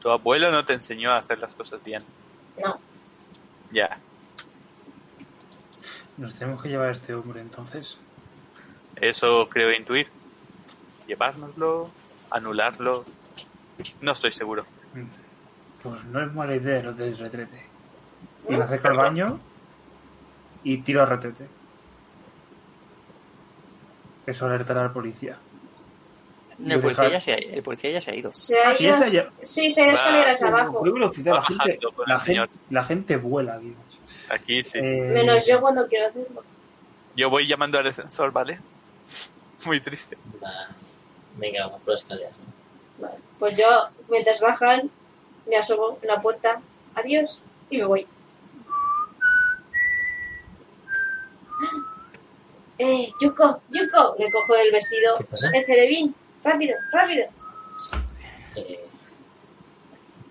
Tu 0.00 0.08
abuelo 0.08 0.50
no 0.50 0.64
te 0.64 0.72
enseñó 0.72 1.10
a 1.10 1.18
hacer 1.18 1.38
las 1.38 1.54
cosas 1.54 1.84
bien. 1.84 2.02
No. 2.62 2.78
Ya. 3.70 3.98
Nos 6.16 6.34
tenemos 6.34 6.62
que 6.62 6.70
llevar 6.70 6.88
a 6.88 6.92
este 6.92 7.12
hombre 7.12 7.42
entonces. 7.42 7.98
Eso 8.96 9.48
creo 9.50 9.72
intuir. 9.72 10.08
Llevárnoslo, 11.06 11.90
anularlo. 12.30 13.04
No 14.00 14.12
estoy 14.12 14.32
seguro. 14.32 14.64
Pues 15.82 16.04
no 16.06 16.22
es 16.22 16.32
mala 16.32 16.56
idea 16.56 16.82
lo 16.82 16.94
del 16.94 17.18
retrete. 17.18 17.75
Y 18.48 18.56
me 18.56 18.64
acerco 18.64 18.88
al 18.88 18.96
baño 18.96 19.40
y 20.64 20.78
tiro 20.78 21.02
al 21.02 21.08
retrete. 21.08 21.46
Eso 24.26 24.46
alertará 24.46 24.82
al 24.82 24.92
policía. 24.92 25.36
No, 26.58 26.74
el, 26.74 26.80
policía 26.80 27.08
ya 27.10 27.20
se 27.20 27.32
ha, 27.32 27.36
el 27.36 27.62
policía 27.62 27.90
ya 27.90 28.00
se 28.00 28.10
ha 28.10 28.14
ido. 28.14 28.32
Se 28.32 28.60
ha 28.60 28.70
Aquí 28.70 28.86
ido, 28.86 29.06
ya. 29.06 29.30
sí, 29.42 29.70
se 29.70 29.82
ha 29.82 29.86
ido 29.86 29.94
Va, 29.94 30.00
escaleras 30.00 30.42
abajo. 30.42 30.80
Muy 30.80 30.90
velocidad, 30.90 31.34
la 32.06 32.18
gente, 32.18 33.14
la, 33.14 33.16
la 33.16 33.22
vuela, 33.22 33.58
Dios. 33.58 33.76
Aquí 34.30 34.62
sí. 34.62 34.78
Eh, 34.78 35.10
Menos 35.14 35.46
yo 35.46 35.60
cuando 35.60 35.86
quiero 35.86 36.06
hacerlo. 36.06 36.42
Yo 37.14 37.30
voy 37.30 37.46
llamando 37.46 37.78
al 37.78 37.86
ascensor, 37.86 38.32
¿vale? 38.32 38.58
Muy 39.66 39.80
triste. 39.80 40.16
Va. 40.42 40.68
Venga, 41.36 41.66
vamos 41.66 41.82
por 41.82 41.92
las 41.92 42.02
escaleras. 42.02 42.32
Vale. 42.98 43.14
Pues 43.38 43.56
yo, 43.56 43.66
mientras 44.08 44.40
bajan, 44.40 44.90
me 45.46 45.56
asomo 45.56 45.98
en 46.00 46.08
la 46.08 46.20
puerta. 46.20 46.60
Adiós. 46.94 47.38
Y 47.68 47.78
me 47.78 47.84
voy. 47.84 48.06
Eh, 52.78 53.10
Yuko, 53.20 53.62
Yuko. 53.70 54.16
Le 54.18 54.30
cojo 54.30 54.54
el 54.56 54.70
vestido. 54.72 55.16
¿Qué 55.18 55.24
pasa? 55.24 55.50
El 55.52 55.64
cerebín. 55.64 56.14
Rápido, 56.44 56.76
rápido. 56.92 57.26
Eh, 58.56 58.80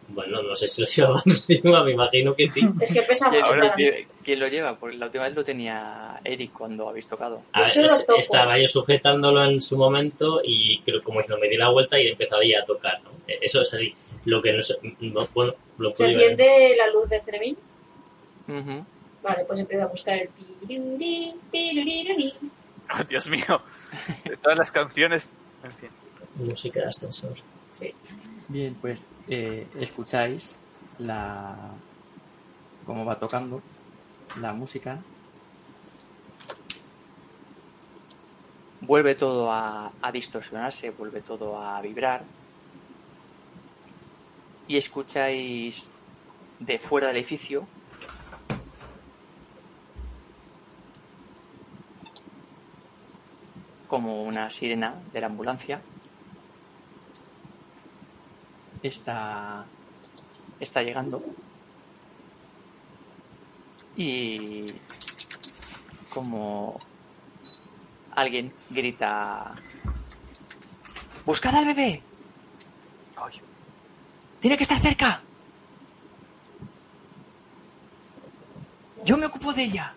bueno, 0.10 0.42
no 0.44 0.56
sé 0.56 0.68
si 0.68 0.82
lo 0.82 0.88
llevaba 0.88 1.22
encima, 1.26 1.84
me 1.84 1.92
imagino 1.92 2.36
que 2.36 2.48
sí. 2.48 2.62
Es 2.80 2.94
que 2.94 3.02
pesa 3.02 3.30
¿Quién, 3.30 3.42
mucho 3.42 3.54
Ahora 3.54 3.68
para 3.70 3.76
mí. 3.78 3.90
quién- 4.24 4.40
lo 4.40 4.48
lleva? 4.48 4.76
Porque 4.78 4.98
la 4.98 5.06
última 5.08 5.26
vez 5.26 5.36
lo 5.36 5.44
tenía 5.44 6.20
Eric 6.24 6.52
cuando 6.54 6.88
habéis 6.88 7.08
tocado. 7.08 7.42
Yo 7.74 7.84
es- 7.84 8.06
estaba 8.18 8.58
yo 8.58 8.68
sujetándolo 8.68 9.44
en 9.44 9.62
su 9.62 9.78
momento 9.78 10.42
y 10.44 10.80
creo 10.82 11.04
como 11.04 11.20
diciendo, 11.20 11.42
me 11.42 11.50
di 11.50 11.58
la 11.58 11.70
vuelta 11.70 12.00
y 12.00 12.08
he 12.08 12.12
empezado 12.12 12.42
ya 12.44 12.62
a 12.62 12.66
tocar, 12.66 13.02
¿no? 13.04 13.10
Eh, 13.28 13.40
Eso 13.42 13.62
es 13.62 13.74
así. 13.74 13.94
Lo 14.26 14.42
que 14.42 14.54
no 14.54 14.62
sé, 14.62 14.76
no, 15.02 15.28
bueno, 15.34 15.54
lo 15.78 15.92
Se 15.92 16.06
puedo 16.06 16.20
enciende 16.20 16.76
la 16.78 16.88
luz 16.92 17.10
del 17.10 17.22
cerebín. 17.22 17.58
Ujú. 18.48 18.86
Vale, 19.26 19.44
pues 19.46 19.60
empiezo 19.60 19.86
a 19.86 19.88
buscar 19.88 20.20
el. 20.20 20.30
Oh, 22.94 23.04
Dios 23.10 23.28
mío. 23.28 23.62
De 24.24 24.38
todas 24.38 24.56
las 24.56 24.70
canciones. 24.70 25.32
En 25.64 25.72
fin. 25.72 25.90
Música 26.36 26.80
de 26.80 26.86
ascensor. 26.86 27.36
Sí. 27.72 27.92
Bien, 28.48 28.76
pues 28.80 29.04
eh, 29.28 29.66
escucháis 29.80 30.56
la 31.00 31.56
cómo 32.86 33.04
va 33.04 33.18
tocando 33.20 33.64
la 34.40 34.54
música. 34.54 35.00
Vuelve 38.82 39.16
todo 39.16 39.52
a, 39.52 39.92
a 40.04 40.12
distorsionarse, 40.12 40.92
vuelve 40.92 41.22
todo 41.22 41.60
a 41.60 41.82
vibrar. 41.82 42.22
Y 44.68 44.78
escucháis 44.78 45.90
de 46.60 46.78
fuera 46.78 47.08
del 47.08 47.18
edificio 47.18 47.68
como 53.88 54.24
una 54.24 54.52
sirena 54.52 54.96
de 55.14 55.22
la 55.22 55.28
ambulancia. 55.28 55.82
Está 58.84 59.66
está 60.60 60.84
llegando. 60.84 61.24
Y 63.98 64.74
como 66.10 66.80
alguien 68.16 68.54
grita 68.70 69.54
buscad 71.26 71.56
al 71.56 71.66
bebé 71.66 72.02
tiene 74.40 74.56
que 74.56 74.64
estar 74.64 74.80
cerca 74.80 75.22
yo 79.04 79.18
me 79.18 79.26
ocupo 79.26 79.52
de 79.54 79.64
ella 79.64 79.94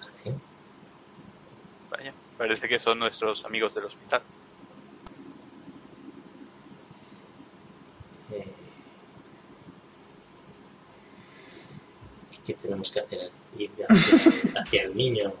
Vale. 0.00 0.36
vaya. 1.90 2.12
Parece 2.38 2.68
que 2.68 2.78
son 2.78 2.98
nuestros 3.00 3.44
amigos 3.44 3.74
del 3.74 3.84
hospital. 3.86 4.22
Eh, 8.32 8.44
¿Qué 12.46 12.54
tenemos 12.54 12.90
que 12.90 13.00
hacer? 13.00 13.30
Ir 13.58 13.70
hacia, 13.88 14.60
hacia 14.60 14.82
el 14.84 14.96
niño. 14.96 15.32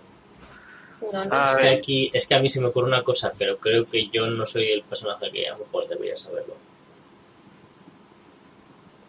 No, 1.12 1.24
no 1.24 1.44
Es 1.44 1.56
que 1.56 1.68
aquí, 1.68 2.10
es 2.12 2.26
que 2.26 2.34
a 2.34 2.40
mí 2.40 2.48
se 2.48 2.60
me 2.60 2.66
ocurre 2.66 2.88
una 2.88 3.04
cosa, 3.04 3.32
pero 3.38 3.58
creo 3.58 3.86
que 3.86 4.08
yo 4.08 4.26
no 4.26 4.44
soy 4.44 4.68
el 4.70 4.82
personaje 4.82 5.30
que 5.30 5.48
a 5.48 5.52
lo 5.52 5.64
mejor 5.64 5.86
debería 5.88 6.16
saberlo. 6.16 6.54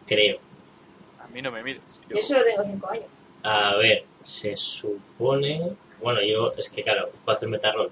Creo. 0.06 0.38
mí 1.34 1.42
no 1.42 1.52
me 1.52 1.64
mires. 1.64 1.82
Yo- 2.10 2.18
Yo 2.18 2.24
solo 2.24 2.44
tengo 2.44 2.64
5 2.64 2.90
años. 2.90 3.06
A 3.44 3.76
ver, 3.78 4.06
se 4.24 4.56
supone... 4.58 5.74
Bueno, 6.02 6.22
yo, 6.22 6.54
es 6.58 6.70
que 6.70 6.84
claro, 6.84 7.10
puedo 7.26 7.36
hacer 7.38 7.50
metarrol. 7.50 7.92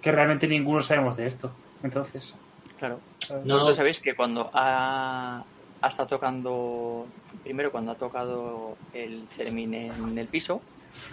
Que 0.00 0.12
realmente 0.12 0.46
ninguno 0.48 0.80
sabemos 0.80 1.16
de 1.16 1.26
esto. 1.26 1.50
Entonces. 1.82 2.34
Claro. 2.78 3.00
No, 3.44 3.54
Vosotros 3.54 3.76
sabéis 3.76 4.02
que 4.02 4.14
cuando 4.14 4.50
ha, 4.52 5.42
ha 5.80 5.88
estado 5.88 6.08
tocando, 6.08 7.06
primero 7.42 7.72
cuando 7.72 7.92
ha 7.92 7.96
tocado 7.96 8.76
el 8.92 9.26
Cermin 9.28 9.74
en 9.74 10.18
el 10.18 10.26
piso, 10.26 10.60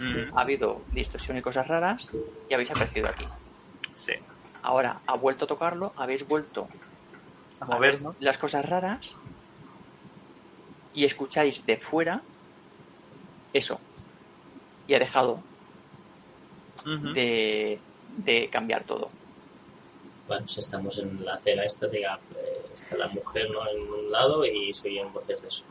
Mm, 0.00 0.34
ha 0.34 0.40
habido 0.40 0.80
distorsión 0.92 1.36
y 1.36 1.42
cosas 1.42 1.66
raras 1.68 2.08
y 2.48 2.54
habéis 2.54 2.70
aparecido 2.70 3.06
aquí. 3.06 3.26
sí. 3.94 4.14
Ahora 4.62 5.00
ha 5.06 5.14
vuelto 5.14 5.44
a 5.44 5.48
tocarlo, 5.48 5.92
habéis 5.98 6.26
vuelto 6.26 6.68
A 7.60 7.64
a 7.66 7.68
ver 7.78 7.92
movernos. 8.00 8.16
las 8.18 8.38
cosas 8.38 8.64
raras 8.66 9.10
y 10.94 11.04
escucháis 11.04 11.66
de 11.66 11.76
fuera 11.76 12.22
eso. 13.52 13.78
Y 14.88 14.94
ha 14.94 14.98
dejado 14.98 15.40
De, 17.14 17.78
de 18.18 18.48
cambiar 18.50 18.84
todo. 18.84 19.10
Bueno, 20.28 20.46
si 20.48 20.60
estamos 20.60 20.98
en 20.98 21.24
la 21.24 21.34
acera 21.34 21.64
esta, 21.64 21.86
diga, 21.86 22.18
eh, 22.36 22.62
está 22.74 22.96
la 22.96 23.08
mujer 23.08 23.50
¿no? 23.50 23.66
en 23.68 23.80
un 23.90 24.10
lado 24.10 24.44
y 24.44 24.72
se 24.72 24.88
oyen 24.88 25.12
voces 25.12 25.40
de 25.40 25.48
eso. 25.48 25.64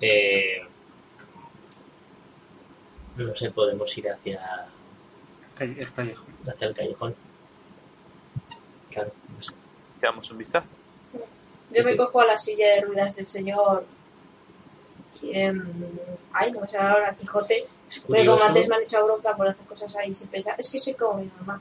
Eh, 0.00 0.62
no 3.16 3.34
sé, 3.34 3.50
podemos 3.50 3.96
ir 3.96 4.10
hacia, 4.10 4.66
calle- 5.56 5.80
El 5.80 5.92
callejón. 5.92 6.26
hacia 6.46 6.66
el 6.68 6.74
callejón. 6.74 7.14
Claro, 8.90 9.12
no 9.36 9.42
sé. 9.42 9.52
Echamos 9.98 10.30
un 10.30 10.38
vistazo. 10.38 10.68
Yo 11.72 11.82
me 11.84 11.96
cojo 11.96 12.20
a 12.20 12.26
la 12.26 12.38
silla 12.38 12.74
de 12.74 12.80
ruedas 12.82 13.16
del 13.16 13.28
señor. 13.28 13.84
em, 15.22 15.62
ay, 16.32 16.52
no 16.52 16.60
me 16.60 16.68
sale 16.68 16.88
ahora 16.88 17.14
Quijote. 17.14 17.66
Es 17.88 18.00
Pero 18.00 18.06
como 18.06 18.16
curioso, 18.18 18.44
antes 18.46 18.68
me 18.68 18.74
han 18.76 18.82
echado 18.82 19.06
bronca 19.06 19.36
por 19.36 19.48
hacer 19.48 19.66
cosas 19.66 19.96
ahí 19.96 20.14
sin 20.14 20.28
pensar. 20.28 20.54
Es 20.58 20.70
que 20.70 20.78
soy 20.78 20.94
como 20.94 21.20
mi 21.20 21.30
mamá. 21.40 21.60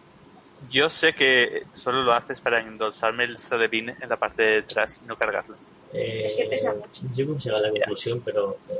Yo 0.72 0.90
sé 0.90 1.14
que 1.14 1.66
solo 1.74 2.02
lo 2.04 2.14
haces 2.14 2.40
para 2.42 2.60
endosarme 2.60 3.26
el 3.26 3.38
Zalevin 3.38 3.90
en 3.90 4.10
la 4.10 4.18
parte 4.18 4.42
de 4.42 4.52
detrás 4.62 5.00
y 5.04 5.08
no 5.08 5.16
cargarlo. 5.16 5.56
eh, 5.94 6.24
Es 6.26 6.34
que 6.34 6.46
pesa 6.46 6.74
mucho. 6.74 7.02
Yo 7.14 7.26
creo 7.26 7.38
que 7.38 7.44
llega 7.44 7.58
a 7.58 7.62
la 7.62 7.70
conclusión, 7.70 8.22
pero 8.26 8.58
eh, 8.70 8.80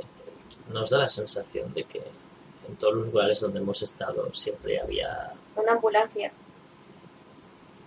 nos 0.72 0.90
da 0.90 0.98
la 0.98 1.08
sensación 1.08 1.72
de 1.74 1.84
que 1.84 2.02
en 2.68 2.74
todos 2.76 2.94
los 2.94 3.06
lugares 3.06 3.38
donde 3.40 3.60
hemos 3.60 3.80
estado 3.82 4.34
siempre 4.34 4.80
había 4.80 5.32
Una 5.54 5.72
ambulancia. 5.72 6.32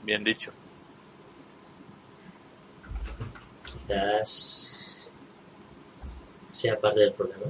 Bien 0.04 0.24
dicho. 0.24 0.52
quizás 3.66 4.96
sea 6.50 6.80
parte 6.80 7.02
del 7.02 7.14
problema. 7.14 7.46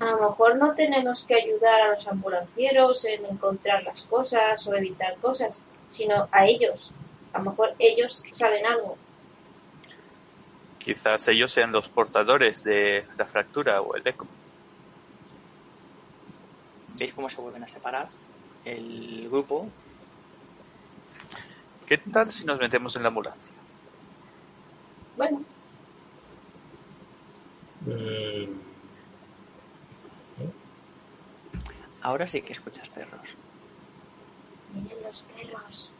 A 0.00 0.04
lo 0.04 0.30
mejor 0.30 0.56
no 0.56 0.74
tenemos 0.74 1.24
que 1.24 1.34
ayudar 1.34 1.80
a 1.80 1.94
los 1.94 2.06
ambulancieros 2.06 3.04
en 3.04 3.24
encontrar 3.26 3.82
las 3.82 4.04
cosas 4.04 4.66
o 4.66 4.74
evitar 4.74 5.16
cosas, 5.16 5.62
sino 5.88 6.28
a 6.30 6.46
ellos. 6.46 6.92
A 7.32 7.38
lo 7.38 7.50
mejor 7.50 7.74
ellos 7.78 8.22
saben 8.30 8.64
algo. 8.64 8.96
Quizás 10.78 11.26
ellos 11.28 11.52
sean 11.52 11.72
los 11.72 11.88
portadores 11.88 12.62
de 12.62 13.04
la 13.16 13.26
fractura 13.26 13.80
o 13.80 13.96
el 13.96 14.06
eco. 14.06 14.26
¿Veis 16.96 17.12
cómo 17.12 17.28
se 17.28 17.40
vuelven 17.40 17.64
a 17.64 17.68
separar? 17.68 18.08
El 18.64 19.28
grupo 19.28 19.68
¿Qué 21.86 21.96
tal 21.96 22.30
si 22.30 22.44
nos 22.44 22.58
metemos 22.58 22.94
en 22.96 23.02
la 23.02 23.08
ambulancia? 23.08 23.54
Bueno, 25.16 25.42
Mm, 27.86 28.58
Ahora 32.08 32.26
sí 32.26 32.40
que 32.40 32.54
escuchas 32.54 32.88
perros. 32.88 33.20
miren 34.72 35.02
los 35.02 35.24
perros. 35.24 35.90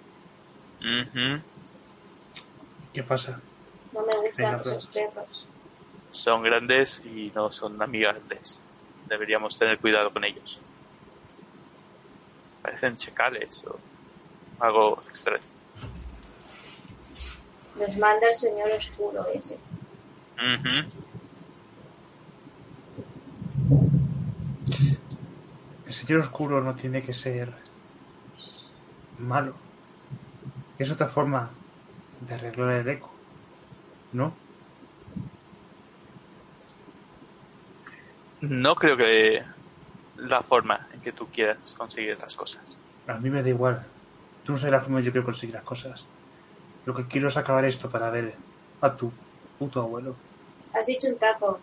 Ujú. 0.80 1.42
¿Qué 2.94 3.02
pasa? 3.02 3.38
No 3.92 4.00
me 4.06 4.16
gustan 4.26 4.58
esos 4.58 4.86
perros. 4.86 5.12
perros. 5.14 5.46
Son 6.10 6.42
grandes 6.42 7.02
y 7.04 7.30
no 7.34 7.50
son 7.50 7.82
amigables. 7.82 8.58
Deberíamos 9.06 9.58
tener 9.58 9.78
cuidado 9.78 10.10
con 10.10 10.24
ellos. 10.24 10.58
Parecen 12.62 12.96
chacales 12.96 13.62
o 13.66 13.78
algo 14.60 15.02
extraño. 15.10 15.44
Los 17.78 17.96
manda 17.98 18.30
el 18.30 18.34
señor 18.34 18.70
oscuro 18.70 19.26
ese. 19.34 19.58
El 20.38 20.86
señor 26.08 26.22
oscuro 26.22 26.62
no 26.62 26.74
tiene 26.74 27.02
que 27.02 27.12
ser 27.12 27.50
malo. 29.18 29.52
Es 30.78 30.90
otra 30.90 31.06
forma 31.06 31.50
de 32.26 32.34
arreglar 32.34 32.70
el 32.70 32.88
eco. 32.88 33.10
¿No? 34.14 34.32
No 38.40 38.74
creo 38.74 38.96
que 38.96 39.42
la 40.16 40.40
forma 40.40 40.88
en 40.94 41.02
que 41.02 41.12
tú 41.12 41.26
quieras 41.26 41.74
conseguir 41.76 42.18
las 42.18 42.34
cosas. 42.34 42.78
A 43.06 43.18
mí 43.18 43.28
me 43.28 43.42
da 43.42 43.50
igual. 43.50 43.84
Tú 44.44 44.52
no 44.52 44.58
sabes 44.58 44.72
la 44.72 44.80
forma 44.80 45.00
en 45.00 45.02
que 45.02 45.06
yo 45.08 45.12
quiero 45.12 45.26
conseguir 45.26 45.56
las 45.56 45.64
cosas. 45.64 46.06
Lo 46.86 46.94
que 46.94 47.06
quiero 47.06 47.28
es 47.28 47.36
acabar 47.36 47.66
esto 47.66 47.90
para 47.90 48.08
ver 48.08 48.34
a 48.80 48.96
tu 48.96 49.12
puto 49.58 49.82
abuelo. 49.82 50.16
Has 50.72 50.86
dicho 50.86 51.06
un 51.06 51.18
taco. 51.18 51.60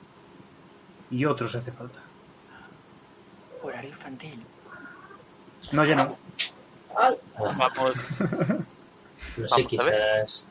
Y 1.09 1.25
otros 1.25 1.55
hace 1.55 1.71
falta. 1.71 2.04
Horario 3.65 3.89
infantil. 3.89 4.39
No, 5.71 5.85
ya 5.85 5.95
no. 5.95 6.17
Ay, 6.95 7.15
Vamos. 7.37 7.95
no 9.37 9.47
sé, 9.47 9.63
Vamos 9.63 9.67
quizás 9.67 10.47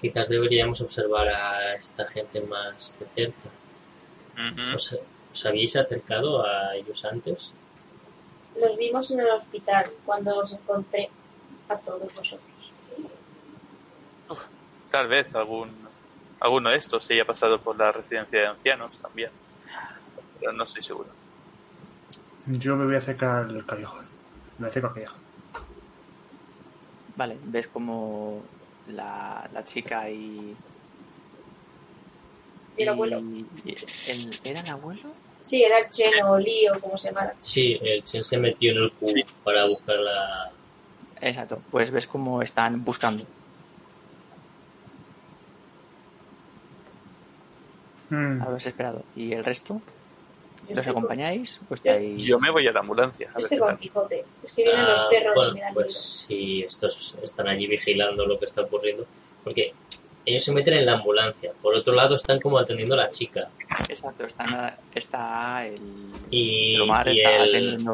quizás 0.00 0.28
deberíamos 0.28 0.80
observar 0.80 1.28
a 1.28 1.74
esta 1.74 2.06
gente 2.06 2.40
más 2.42 2.96
de 2.98 3.06
cerca. 3.14 3.50
¿Os, 4.74 4.98
os 5.32 5.46
habéis 5.46 5.76
acercado 5.76 6.44
a 6.44 6.76
ellos 6.76 7.04
antes? 7.04 7.52
los 8.60 8.76
vimos 8.76 9.10
en 9.10 9.20
el 9.20 9.30
hospital 9.30 9.90
cuando 10.04 10.34
los 10.34 10.52
encontré 10.52 11.10
a 11.68 11.76
todos 11.76 12.00
vosotros. 12.00 12.40
Tal 14.90 15.08
vez 15.08 15.34
algún 15.34 15.86
alguno 16.40 16.70
de 16.70 16.76
estos 16.76 17.04
se 17.04 17.14
haya 17.14 17.24
pasado 17.24 17.58
por 17.58 17.76
la 17.76 17.92
residencia 17.92 18.40
de 18.40 18.46
ancianos 18.46 18.96
también. 18.98 19.30
Pero 20.38 20.52
no 20.52 20.64
estoy 20.64 20.82
seguro. 20.82 21.08
Yo 22.46 22.76
me 22.76 22.84
voy 22.84 22.94
a 22.94 22.98
acercar 22.98 23.44
al 23.46 23.66
callejón. 23.66 24.04
Me 24.58 24.68
acerco 24.68 24.88
al 24.88 24.94
callejón. 24.94 25.18
Vale, 27.16 27.38
ves 27.44 27.66
como 27.68 28.42
la, 28.88 29.48
la 29.52 29.64
chica 29.64 30.08
y. 30.10 30.54
¿Y 32.76 32.82
el 32.82 32.88
abuelo? 32.90 33.20
y- 33.20 33.46
el- 34.08 34.38
¿Era 34.44 34.60
el 34.60 34.68
abuelo? 34.70 35.12
Sí, 35.40 35.62
era 35.62 35.78
el 35.78 35.88
Cheno 35.88 36.32
o 36.32 36.38
Lío, 36.38 36.78
como 36.80 36.98
se 36.98 37.08
llama. 37.12 37.32
Sí, 37.40 37.78
el 37.80 38.02
Chen 38.04 38.22
se 38.24 38.36
metió 38.36 38.72
en 38.72 38.78
el 38.78 38.92
cubo 38.92 39.10
Sí. 39.10 39.24
para 39.44 39.64
buscar 39.66 39.96
la... 39.96 40.50
Exacto, 41.20 41.62
pues 41.70 41.90
ves 41.90 42.06
cómo 42.06 42.42
están 42.42 42.84
buscando. 42.84 43.24
Mm, 48.10 48.42
A 48.42 48.44
lo 48.46 48.54
desesperado. 48.54 49.04
¿Y 49.14 49.32
el 49.32 49.44
resto? 49.44 49.80
Yo 50.68 50.74
¿Los 50.74 50.86
acompañáis? 50.86 51.60
¿O 51.70 51.74
estáis.? 51.74 52.20
Yo 52.20 52.38
me 52.40 52.50
voy 52.50 52.66
a 52.66 52.72
la 52.72 52.80
ambulancia. 52.80 53.30
A 53.34 53.38
yo 53.38 53.44
estoy 53.44 53.58
con 53.58 53.68
tal. 53.68 53.78
Quijote. 53.78 54.24
Es 54.42 54.52
que 54.52 54.62
vienen 54.64 54.84
los 54.86 55.00
Ah, 55.00 55.08
perros 55.10 55.34
bueno, 55.34 55.50
y 55.50 55.54
me 55.54 55.60
dan 55.60 55.74
pues 55.74 56.26
miedo. 56.28 56.44
si 56.44 56.62
estos 56.62 57.14
están 57.22 57.48
allí 57.48 57.66
vigilando 57.66 58.26
lo 58.26 58.38
que 58.38 58.46
está 58.46 58.62
ocurriendo, 58.62 59.06
porque 59.44 59.72
ellos 60.24 60.42
se 60.42 60.52
meten 60.52 60.74
en 60.74 60.86
la 60.86 60.94
ambulancia, 60.94 61.52
por 61.62 61.74
otro 61.74 61.94
lado 61.94 62.16
están 62.16 62.40
como 62.40 62.58
atendiendo 62.58 62.94
a 62.96 62.98
la 62.98 63.10
chica 63.10 63.48
Exacto, 63.88 64.24
está, 64.26 64.76
está 64.92 65.66
el. 65.66 65.78
y, 66.32 66.74
el 66.74 66.80
Omar 66.82 67.06
y 67.08 67.12
está 67.12 67.36
el- 67.36 67.42
atendiendo 67.42 67.92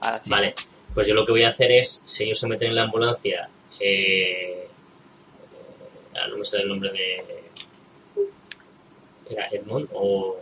a 0.00 0.06
la 0.10 0.12
chica. 0.20 0.36
Vale, 0.36 0.54
pues 0.94 1.08
yo 1.08 1.14
lo 1.14 1.24
que 1.24 1.32
voy 1.32 1.44
a 1.44 1.48
hacer 1.48 1.72
es, 1.72 2.02
si 2.04 2.24
ellos 2.24 2.38
se 2.38 2.46
meten 2.48 2.68
en 2.68 2.74
la 2.74 2.82
ambulancia, 2.82 3.48
eh, 3.78 4.66
ah, 6.16 6.26
no 6.28 6.36
me 6.36 6.44
sale 6.44 6.64
el 6.64 6.68
nombre 6.68 6.90
de... 6.92 7.24
¿Era 9.30 9.48
Edmond 9.52 9.88
o...? 9.94 10.36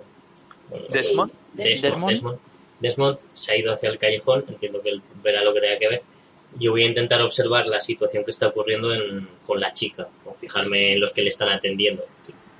Desmond. 0.91 1.33
Desmond, 1.55 1.83
Desmond. 1.83 2.11
Desmond. 2.13 2.39
Desmond 2.81 3.19
se 3.35 3.53
ha 3.53 3.57
ido 3.57 3.73
hacia 3.73 3.89
el 3.89 3.99
callejón, 3.99 4.45
entiendo 4.49 4.81
que 4.83 4.91
él 4.91 5.03
verá 5.23 5.43
lo 5.43 5.53
que 5.53 5.61
tenga 5.61 5.79
que 5.79 5.89
ver. 5.89 6.03
Yo 6.59 6.71
voy 6.71 6.85
a 6.85 6.87
intentar 6.87 7.21
observar 7.23 7.67
la 7.67 7.81
situación 7.81 8.25
que 8.25 8.31
está 8.31 8.47
ocurriendo 8.49 8.95
en- 8.95 9.29
con 9.47 9.61
la 9.61 9.73
chica, 9.73 10.09
o 10.25 10.33
fijarme 10.35 10.95
en 10.95 11.01
los 11.01 11.13
que 11.13 11.23
le 11.23 11.29
están 11.29 11.49
atendiendo. 11.51 12.05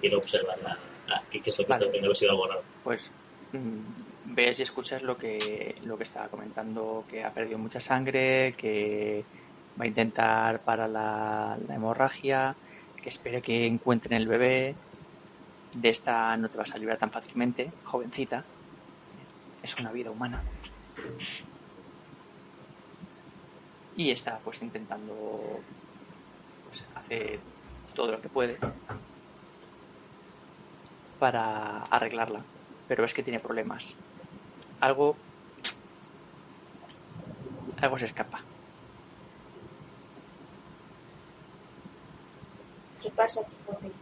Quiero 0.01 0.19
observar 0.19 0.57
la, 0.63 0.77
la- 1.09 1.23
qué, 1.31 1.39
es 1.39 1.47
lo 1.47 1.55
que 1.57 1.63
Vale. 1.65 1.75
está 1.75 1.85
ocurriendo, 1.87 2.15
si 2.15 2.27
algo 2.27 2.47
raro. 2.47 2.63
Pues 2.85 3.11
mm, 3.53 4.35
ves 4.35 4.59
y 4.59 4.63
escuchas 4.63 5.03
lo 5.03 5.17
que, 5.17 5.77
lo 5.85 5.97
que 5.97 6.05
estaba 6.05 6.29
comentando, 6.29 7.05
que 7.11 7.23
ha 7.25 7.33
perdido 7.33 7.59
mucha 7.59 7.81
sangre, 7.81 8.55
que 8.59 9.25
va 9.81 9.85
a 9.85 9.89
intentar 9.89 10.61
para 10.61 10.87
la, 10.89 11.57
la 11.67 11.75
hemorragia, 11.75 12.57
que 13.03 13.09
espera 13.09 13.41
que 13.41 13.65
encuentren 13.67 14.21
el 14.21 14.27
bebé. 14.29 14.75
De 15.81 15.89
esta 15.91 16.37
no 16.37 16.49
te 16.49 16.59
vas 16.59 16.73
a 16.73 16.79
librar 16.79 16.99
tan 16.99 17.11
fácilmente, 17.11 17.73
jovencita. 17.85 18.45
Es 19.63 19.79
una 19.79 19.93
vida 19.93 20.11
humana. 20.11 20.43
Y 23.97 24.11
está 24.11 24.39
pues 24.39 24.63
intentando 24.63 25.61
pues, 26.69 26.85
hacer 26.95 27.41
todo 27.95 28.13
lo 28.13 28.21
que 28.21 28.29
puede 28.29 28.59
para 31.19 31.83
arreglarla. 31.85 32.43
Pero 32.89 33.05
es 33.05 33.15
que 33.15 33.23
tiene 33.23 33.41
problemas. 33.41 33.95
Algo. 34.81 35.17
Algo 37.81 37.99
se 37.99 38.07
escapa. 38.07 38.41
¿Qué 43.01 43.11
pasa, 43.11 43.43
Quijote? 43.45 43.93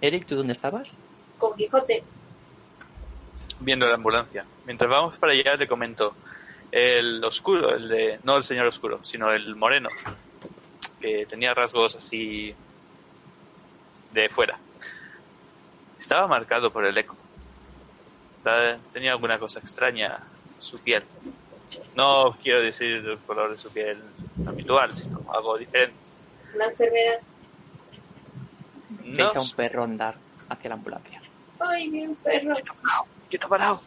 Eric, 0.00 0.26
¿tú 0.26 0.36
dónde 0.36 0.52
estabas? 0.52 0.96
Con 1.38 1.56
Quijote. 1.56 2.02
Viendo 3.60 3.86
la 3.86 3.94
ambulancia. 3.94 4.44
Mientras 4.66 4.90
vamos 4.90 5.16
para 5.18 5.32
allá, 5.32 5.58
te 5.58 5.68
comento. 5.68 6.14
El 6.72 7.22
oscuro, 7.24 7.74
el 7.74 7.88
de. 7.88 8.20
No 8.22 8.36
el 8.36 8.44
señor 8.44 8.66
oscuro, 8.66 9.00
sino 9.02 9.30
el 9.32 9.56
moreno. 9.56 9.88
Que 11.00 11.26
tenía 11.26 11.52
rasgos 11.54 11.96
así. 11.96 12.54
de 14.12 14.28
fuera. 14.28 14.58
Estaba 15.98 16.26
marcado 16.26 16.72
por 16.72 16.84
el 16.84 16.96
eco. 16.96 17.16
Tenía 18.92 19.12
alguna 19.12 19.38
cosa 19.38 19.60
extraña 19.60 20.18
en 20.54 20.60
su 20.60 20.78
piel. 20.82 21.02
No 21.94 22.36
quiero 22.42 22.60
decir 22.60 23.04
el 23.06 23.18
color 23.18 23.50
de 23.50 23.58
su 23.58 23.70
piel 23.70 23.98
habitual, 24.46 24.92
sino 24.94 25.22
algo 25.32 25.58
diferente. 25.58 25.94
Una 26.54 26.66
enfermedad. 26.66 27.20
No 29.04 29.16
Veis 29.16 29.36
a 29.36 29.40
un 29.40 29.50
perro 29.52 29.84
andar 29.84 30.14
hacia 30.48 30.68
la 30.68 30.74
ambulancia. 30.74 31.20
Ay, 31.60 32.06
un 32.06 32.14
perro. 32.16 32.54
¡Quieto 33.28 33.48
parado! 33.48 33.80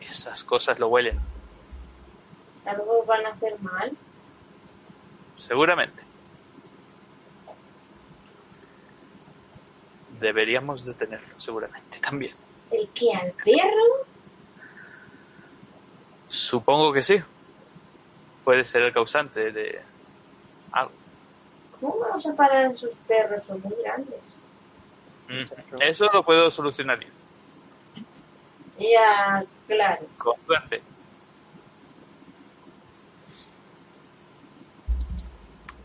Esas 0.00 0.42
cosas 0.44 0.78
lo 0.78 0.88
huelen, 0.88 1.18
Algo 2.64 3.04
van 3.04 3.26
a 3.26 3.30
hacer 3.30 3.58
mal. 3.60 3.96
seguramente. 5.36 6.02
Deberíamos 10.20 10.84
detenerlo, 10.84 11.38
seguramente 11.38 12.00
también. 12.00 12.34
¿El 12.70 12.88
qué? 12.88 13.12
¿Al 13.14 13.32
perro? 13.32 14.06
Supongo 16.26 16.92
que 16.92 17.02
sí. 17.02 17.22
Puede 18.44 18.64
ser 18.64 18.82
el 18.82 18.92
causante 18.92 19.52
de 19.52 19.80
algo. 20.72 20.92
¿Cómo 21.80 21.98
vamos 22.00 22.26
a 22.26 22.34
parar 22.34 22.66
a 22.66 22.70
esos 22.70 22.90
perros? 23.06 23.44
Son 23.44 23.60
muy 23.62 23.74
grandes. 23.82 24.42
Mm, 25.28 25.82
Eso 25.82 26.08
lo 26.12 26.24
puedo 26.24 26.50
solucionar 26.50 26.98
yo, 27.00 27.08
Ya, 28.78 29.44
claro. 29.66 30.06
con 30.16 30.34
suerte. 30.46 30.82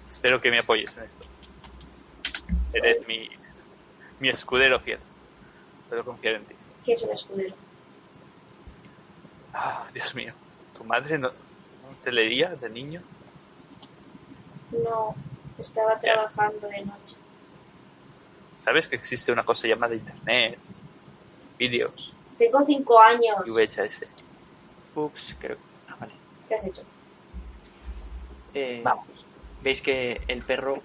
Espero 0.10 0.40
que 0.42 0.52
me 0.52 0.60
apoyes 0.60 0.96
en 0.98 1.04
esto. 1.04 1.26
Eres 2.74 3.06
mi, 3.08 3.30
mi 4.20 4.30
escudero 4.30 4.80
fiel. 4.80 5.00
Puedo 5.90 6.04
confiar 6.04 6.36
en 6.36 6.46
ti. 6.46 6.56
¿Qué 6.86 6.94
es 6.94 7.02
un 7.02 7.12
escudero? 7.12 7.56
Ah, 9.54 9.86
Dios 9.94 10.16
mío. 10.16 10.34
¿Tu 10.78 10.84
madre 10.84 11.18
no, 11.18 11.28
no 11.30 11.34
te 12.04 12.12
leía 12.12 12.50
de 12.56 12.70
niño? 12.70 13.02
No, 14.84 15.16
estaba 15.60 16.00
trabajando 16.00 16.68
de 16.68 16.86
noche. 16.86 17.18
¿Sabes 18.58 18.88
que 18.88 18.96
existe 18.96 19.32
una 19.32 19.44
cosa 19.44 19.68
llamada 19.68 19.94
Internet? 19.96 20.58
Vídeos, 21.60 22.14
Tengo 22.38 22.66
cinco 22.66 23.00
años. 23.00 23.38
y 23.46 23.52
VHS. 23.52 24.04
Ups, 24.96 25.36
creo. 25.40 25.58
Ah, 25.90 25.96
vale. 26.00 26.14
¿Qué 26.48 26.56
has 26.56 26.66
hecho? 26.66 26.82
Eh, 28.54 28.82
Vamos. 28.84 29.26
Veis 29.62 29.82
que 29.82 30.22
el 30.28 30.44
perro 30.44 30.82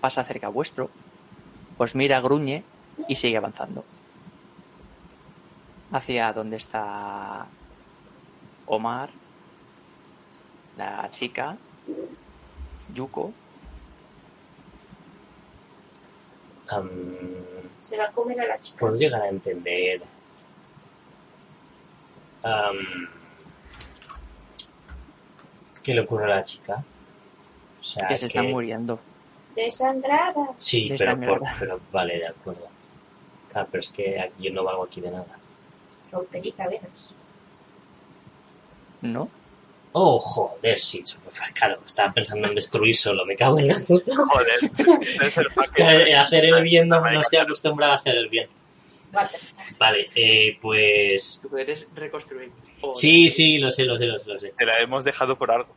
pasa 0.00 0.24
cerca 0.24 0.48
vuestro, 0.48 0.90
os 1.78 1.94
mira, 1.94 2.20
gruñe 2.20 2.62
y 3.08 3.16
sigue 3.16 3.36
avanzando. 3.36 3.84
Hacia 5.92 6.32
donde 6.32 6.56
está 6.56 7.46
Omar, 8.66 9.10
la 10.76 11.08
chica, 11.10 11.56
Yuko. 12.94 13.32
Am, 16.68 16.88
Se 17.80 17.96
va 17.96 18.04
a 18.04 18.12
comer 18.12 18.40
a 18.40 18.46
la 18.46 18.58
chica. 18.60 18.78
puedo 18.78 18.96
llegar 18.96 19.22
a 19.22 19.28
entender. 19.28 20.02
am, 22.42 23.08
¿Qué 25.82 25.94
le 25.94 26.00
ocurre 26.02 26.24
a 26.24 26.36
la 26.36 26.44
chica? 26.44 26.84
O 27.80 27.84
sea, 27.84 28.06
que 28.06 28.16
se 28.16 28.26
está 28.26 28.42
muriendo. 28.42 29.00
Desangrada. 29.56 30.50
Sí, 30.58 30.94
pero, 30.96 31.18
por, 31.18 31.42
pero 31.58 31.80
vale, 31.90 32.18
de 32.18 32.26
acuerdo. 32.28 32.68
Claro, 33.50 33.68
pero 33.70 33.80
es 33.80 33.90
que 33.90 34.30
yo 34.38 34.52
no 34.52 34.62
valgo 34.62 34.84
aquí 34.84 35.00
de 35.00 35.10
nada. 35.10 35.38
Venas. 36.68 37.14
¿No? 39.00 39.28
Oh, 39.92 40.20
joder, 40.20 40.78
sí. 40.78 41.02
Claro, 41.54 41.80
estaba 41.84 42.12
pensando 42.12 42.48
en 42.48 42.54
destruir 42.54 42.94
solo. 42.96 43.24
Me 43.24 43.34
cago 43.34 43.58
en 43.58 43.68
la 43.68 43.78
puta. 43.80 44.14
Joder, 44.14 45.50
Eh, 46.08 46.14
hacer 46.14 46.44
el 46.44 46.62
bien 46.62 46.88
no, 46.88 47.00
no 47.00 47.20
estoy 47.20 47.38
acostumbrado 47.38 47.92
a 47.92 47.96
hacer 47.96 48.16
el 48.16 48.28
bien. 48.28 48.48
Vale. 49.12 49.28
Vale, 49.78 50.08
eh, 50.14 50.56
pues... 50.60 51.40
Tú 51.42 51.48
puedes 51.48 51.88
reconstruir. 51.94 52.50
Sí, 52.94 53.28
sí, 53.28 53.58
lo 53.58 53.70
sé, 53.70 53.84
lo 53.84 53.98
sé, 53.98 54.06
lo 54.06 54.18
sé, 54.20 54.28
lo 54.28 54.40
sé. 54.40 54.54
Te 54.56 54.64
la 54.64 54.78
hemos 54.78 55.04
dejado 55.04 55.36
por 55.36 55.50
algo. 55.50 55.74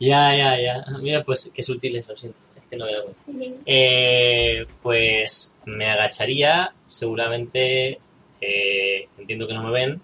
Ya, 0.00 0.34
ya, 0.34 0.58
ya. 0.60 0.84
Mira, 1.00 1.22
pues 1.22 1.50
qué 1.54 1.62
sutiles, 1.62 2.08
lo 2.08 2.16
siento. 2.16 2.40
Es 2.56 2.62
que 2.70 2.76
no 2.76 2.86
me 2.86 2.92
doy 2.92 3.04
cuenta. 3.24 3.62
Eh, 3.66 4.66
pues 4.82 5.54
me 5.66 5.90
agacharía, 5.90 6.72
seguramente, 6.86 8.00
eh, 8.40 9.08
entiendo 9.18 9.46
que 9.46 9.54
no 9.54 9.62
me 9.62 9.70
ven, 9.70 10.00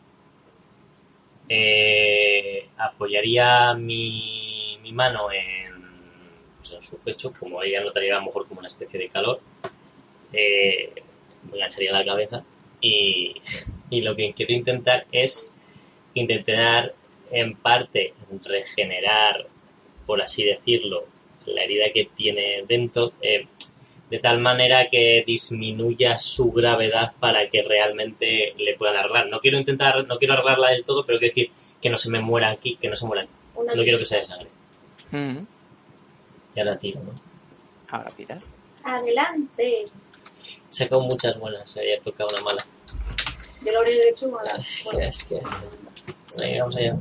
eh, 1.48 2.68
apoyaría 2.76 3.74
mi, 3.74 4.78
mano 4.92 5.30
en, 5.30 5.74
pues, 6.58 6.72
en 6.72 6.82
su 6.82 6.98
pecho, 6.98 7.32
como 7.38 7.62
ella 7.62 7.82
notaría 7.82 8.14
a 8.16 8.18
lo 8.18 8.26
mejor 8.26 8.48
como 8.48 8.60
una 8.60 8.68
especie 8.68 8.98
de 8.98 9.08
calor, 9.08 9.40
eh, 10.32 10.92
me 11.50 11.58
agacharía 11.58 11.92
la 11.92 12.04
cabeza 12.04 12.44
y, 12.80 13.34
y 13.90 14.00
lo 14.00 14.16
que 14.16 14.32
quiero 14.32 14.52
intentar 14.52 15.06
es 15.12 15.50
intentar 16.14 16.94
en 17.30 17.54
parte 17.54 18.14
regenerar, 18.44 19.46
por 20.06 20.20
así 20.22 20.44
decirlo, 20.44 21.04
la 21.46 21.64
herida 21.64 21.86
que 21.92 22.06
tiene 22.14 22.64
dentro, 22.66 23.12
eh, 23.20 23.46
de 24.10 24.18
tal 24.18 24.38
manera 24.40 24.88
que 24.90 25.22
disminuya 25.26 26.16
su 26.18 26.50
gravedad 26.52 27.12
para 27.20 27.48
que 27.50 27.62
realmente 27.62 28.54
le 28.56 28.74
puedan 28.74 28.96
arreglar. 28.96 29.26
No 29.28 29.40
quiero 29.40 29.58
intentar, 29.58 30.06
no 30.06 30.16
quiero 30.18 30.34
arreglarla 30.34 30.70
del 30.70 30.84
todo, 30.84 31.04
pero 31.04 31.18
quiero 31.18 31.30
decir 31.34 31.50
que 31.80 31.90
no 31.90 31.96
se 31.98 32.10
me 32.10 32.20
muera 32.20 32.48
aquí, 32.50 32.76
que 32.76 32.88
no 32.88 32.96
se 32.96 33.04
muera 33.06 33.22
aquí. 33.22 33.32
Una 33.54 33.74
No 33.74 33.82
quiero 33.82 33.98
que 33.98 34.06
sea 34.06 34.18
de 34.18 34.24
sangre. 34.24 34.48
Mm, 35.10 35.38
Ya 36.56 36.64
la 36.64 36.78
tiro, 36.78 37.00
¿no? 37.02 37.12
Ahora 37.90 38.08
tirar. 38.10 38.40
Adelante. 38.84 39.84
He 39.84 40.74
sacado 40.74 41.02
muchas 41.02 41.38
buenas, 41.38 41.76
he 41.76 42.00
tocado 42.02 42.30
una 42.30 42.40
mala. 42.42 42.64
Yo 43.64 43.72
lo 43.72 43.78
habría 43.80 44.08
hecho 44.08 44.28
mala. 44.28 44.52
Es 44.56 44.82
que, 44.84 44.84
Bueno. 44.92 45.08
es 45.08 45.24
que... 45.24 45.40
Venga, 46.38 46.58
vamos 46.60 46.76
allá. 46.76 46.96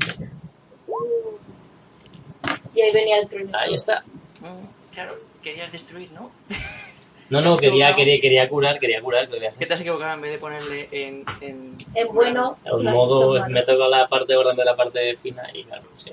Y 2.74 2.82
ahí 2.82 2.92
venía 2.94 3.20
el 3.20 3.28
trueno. 3.28 3.52
Ahí 3.58 3.74
está. 3.74 4.04
Mm, 4.42 4.66
Claro, 4.94 5.16
querías 5.44 5.72
destruir, 5.72 6.12
¿no? 6.12 6.32
No, 7.30 7.42
no, 7.42 7.58
quería, 7.58 7.94
quería, 7.94 8.20
quería 8.22 8.48
curar, 8.48 8.80
quería 8.80 9.02
curar. 9.02 9.28
Quería 9.30 9.52
¿Qué 9.58 9.66
te 9.66 9.74
has 9.74 9.82
equivocado 9.82 10.14
en 10.14 10.22
vez 10.22 10.32
de 10.32 10.38
ponerle 10.38 10.88
en. 10.92 11.26
en... 11.42 11.76
Es 11.94 12.08
bueno. 12.08 12.58
A 12.66 12.76
un 12.76 12.86
la 12.86 12.92
modo, 12.94 13.48
me 13.50 13.62
tocado 13.64 13.90
la 13.90 14.08
parte 14.08 14.38
grande 14.38 14.62
de 14.62 14.66
la 14.66 14.76
parte 14.76 15.18
fina 15.18 15.44
y 15.54 15.64
claro, 15.66 15.84
sí. 15.98 16.12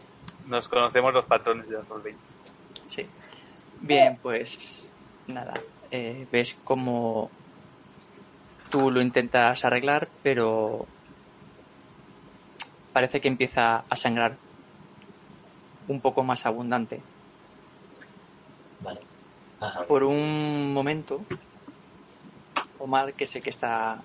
Nos 0.49 0.69
conocemos 0.69 1.15
los 1.15 1.25
patrones 1.25 1.69
de 1.69 1.81
Roll 1.83 2.03
20. 2.03 2.21
Sí. 2.89 3.07
Bien, 3.81 4.19
pues. 4.23 4.91
Nada. 5.29 5.55
eh, 5.91 6.27
ves 6.33 6.61
cómo. 6.65 7.31
Tú 8.71 8.91
lo 8.91 9.01
intentas 9.01 9.65
arreglar, 9.65 10.09
pero. 10.23 10.87
Parece 12.93 13.21
que 13.21 13.29
empieza 13.29 13.85
a 13.89 13.97
sangrar 13.97 14.37
un 15.89 16.01
poco 16.01 16.23
más 16.23 16.45
abundante. 16.47 17.01
Ajá. 19.61 19.85
Por 19.85 20.05
un 20.05 20.73
momento, 20.73 21.23
Omar, 22.79 23.15
que 23.15 23.27
sé 23.27 23.41
que 23.41 23.51
está 23.51 24.03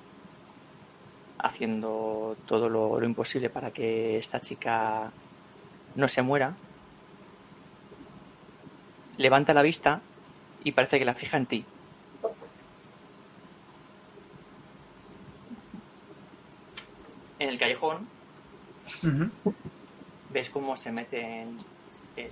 haciendo 1.37 2.35
todo 2.45 2.69
lo, 2.69 2.99
lo 2.99 3.05
imposible 3.05 3.49
para 3.49 3.71
que 3.71 4.17
esta 4.17 4.41
chica 4.41 5.11
no 5.95 6.07
se 6.07 6.21
muera, 6.21 6.53
levanta 9.17 9.53
la 9.53 9.61
vista 9.61 10.01
y 10.63 10.71
parece 10.71 10.99
que 10.99 11.05
la 11.05 11.13
fija 11.13 11.37
en 11.37 11.45
ti. 11.45 11.65
En 17.39 17.49
el 17.49 17.57
callejón 17.57 18.07
ves 20.31 20.49
cómo 20.49 20.75
se 20.75 20.91
mete 20.91 21.41
en 21.41 21.57
el, 22.17 22.31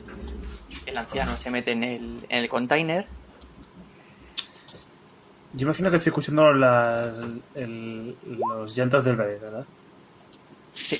el 0.88 0.97
anciano 0.97 1.38
se 1.38 1.51
mete 1.51 1.72
en 1.72 1.84
el, 1.84 2.26
en 2.30 2.38
el 2.43 2.49
container 2.49 3.05
Yo 5.53 5.65
imagino 5.65 5.89
que 5.89 5.97
estoy 5.97 6.09
escuchando 6.11 6.51
las, 6.53 7.15
el- 7.55 8.15
los 8.38 8.76
llantos 8.76 9.03
del 9.05 9.15
bebé, 9.15 9.38
¿verdad? 9.39 9.65
Sí. 10.73 10.99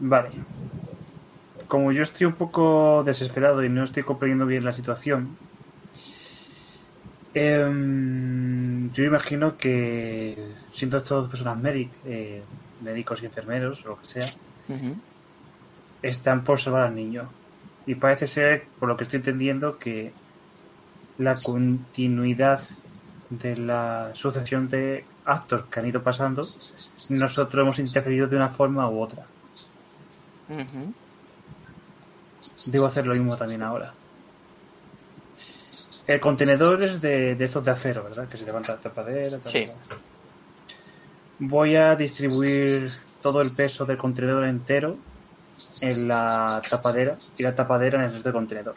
Vale. 0.00 0.30
Como 1.68 1.92
yo 1.92 2.02
estoy 2.02 2.26
un 2.26 2.34
poco 2.34 3.02
desesperado 3.04 3.64
y 3.64 3.68
no 3.68 3.84
estoy 3.84 4.02
comprendiendo 4.02 4.44
bien 4.46 4.64
la 4.64 4.72
situación, 4.72 5.36
em, 7.34 8.90
yo 8.92 9.04
imagino 9.04 9.56
que 9.56 10.52
siendo 10.72 11.02
todas 11.02 11.28
personas 11.28 11.58
médic- 11.58 11.90
eh, 12.04 12.42
médicos 12.82 13.22
y 13.22 13.26
enfermeros 13.26 13.84
o 13.84 13.90
lo 13.90 14.00
que 14.00 14.06
sea, 14.06 14.32
están 16.02 16.44
por 16.44 16.60
salvar 16.60 16.82
al 16.88 16.94
niño. 16.94 17.28
Y 17.86 17.94
parece 17.94 18.26
ser, 18.26 18.66
por 18.78 18.88
lo 18.88 18.96
que 18.96 19.04
estoy 19.04 19.18
entendiendo, 19.18 19.78
que 19.78 20.12
la 21.18 21.36
continuidad 21.36 22.60
de 23.30 23.56
la 23.56 24.10
sucesión 24.14 24.68
de 24.68 25.04
actos 25.24 25.64
que 25.66 25.80
han 25.80 25.86
ido 25.86 26.02
pasando, 26.02 26.42
nosotros 27.10 27.62
hemos 27.62 27.78
interferido 27.78 28.26
de 28.26 28.36
una 28.36 28.48
forma 28.48 28.88
u 28.88 29.00
otra. 29.00 29.24
Debo 32.66 32.86
hacer 32.86 33.06
lo 33.06 33.14
mismo 33.14 33.36
también 33.36 33.62
ahora. 33.62 33.92
El 36.06 36.20
contenedor 36.20 36.82
es 36.82 37.00
de, 37.00 37.34
de 37.34 37.44
estos 37.44 37.64
de 37.64 37.70
acero, 37.72 38.04
¿verdad? 38.04 38.28
Que 38.28 38.36
se 38.36 38.44
levanta 38.44 38.74
la 38.74 38.80
tapadera. 38.80 39.38
tal, 39.38 39.50
Sí. 39.50 39.66
Voy 41.38 41.76
a 41.76 41.96
distribuir 41.96 42.90
todo 43.20 43.42
el 43.42 43.50
peso 43.52 43.84
del 43.84 43.98
contenedor 43.98 44.46
entero 44.46 44.96
en 45.80 46.08
la 46.08 46.62
tapadera 46.68 47.16
y 47.36 47.42
la 47.42 47.54
tapadera 47.54 47.98
en 47.98 48.04
el 48.06 48.12
resto 48.12 48.28
del 48.28 48.34
contenedor. 48.34 48.74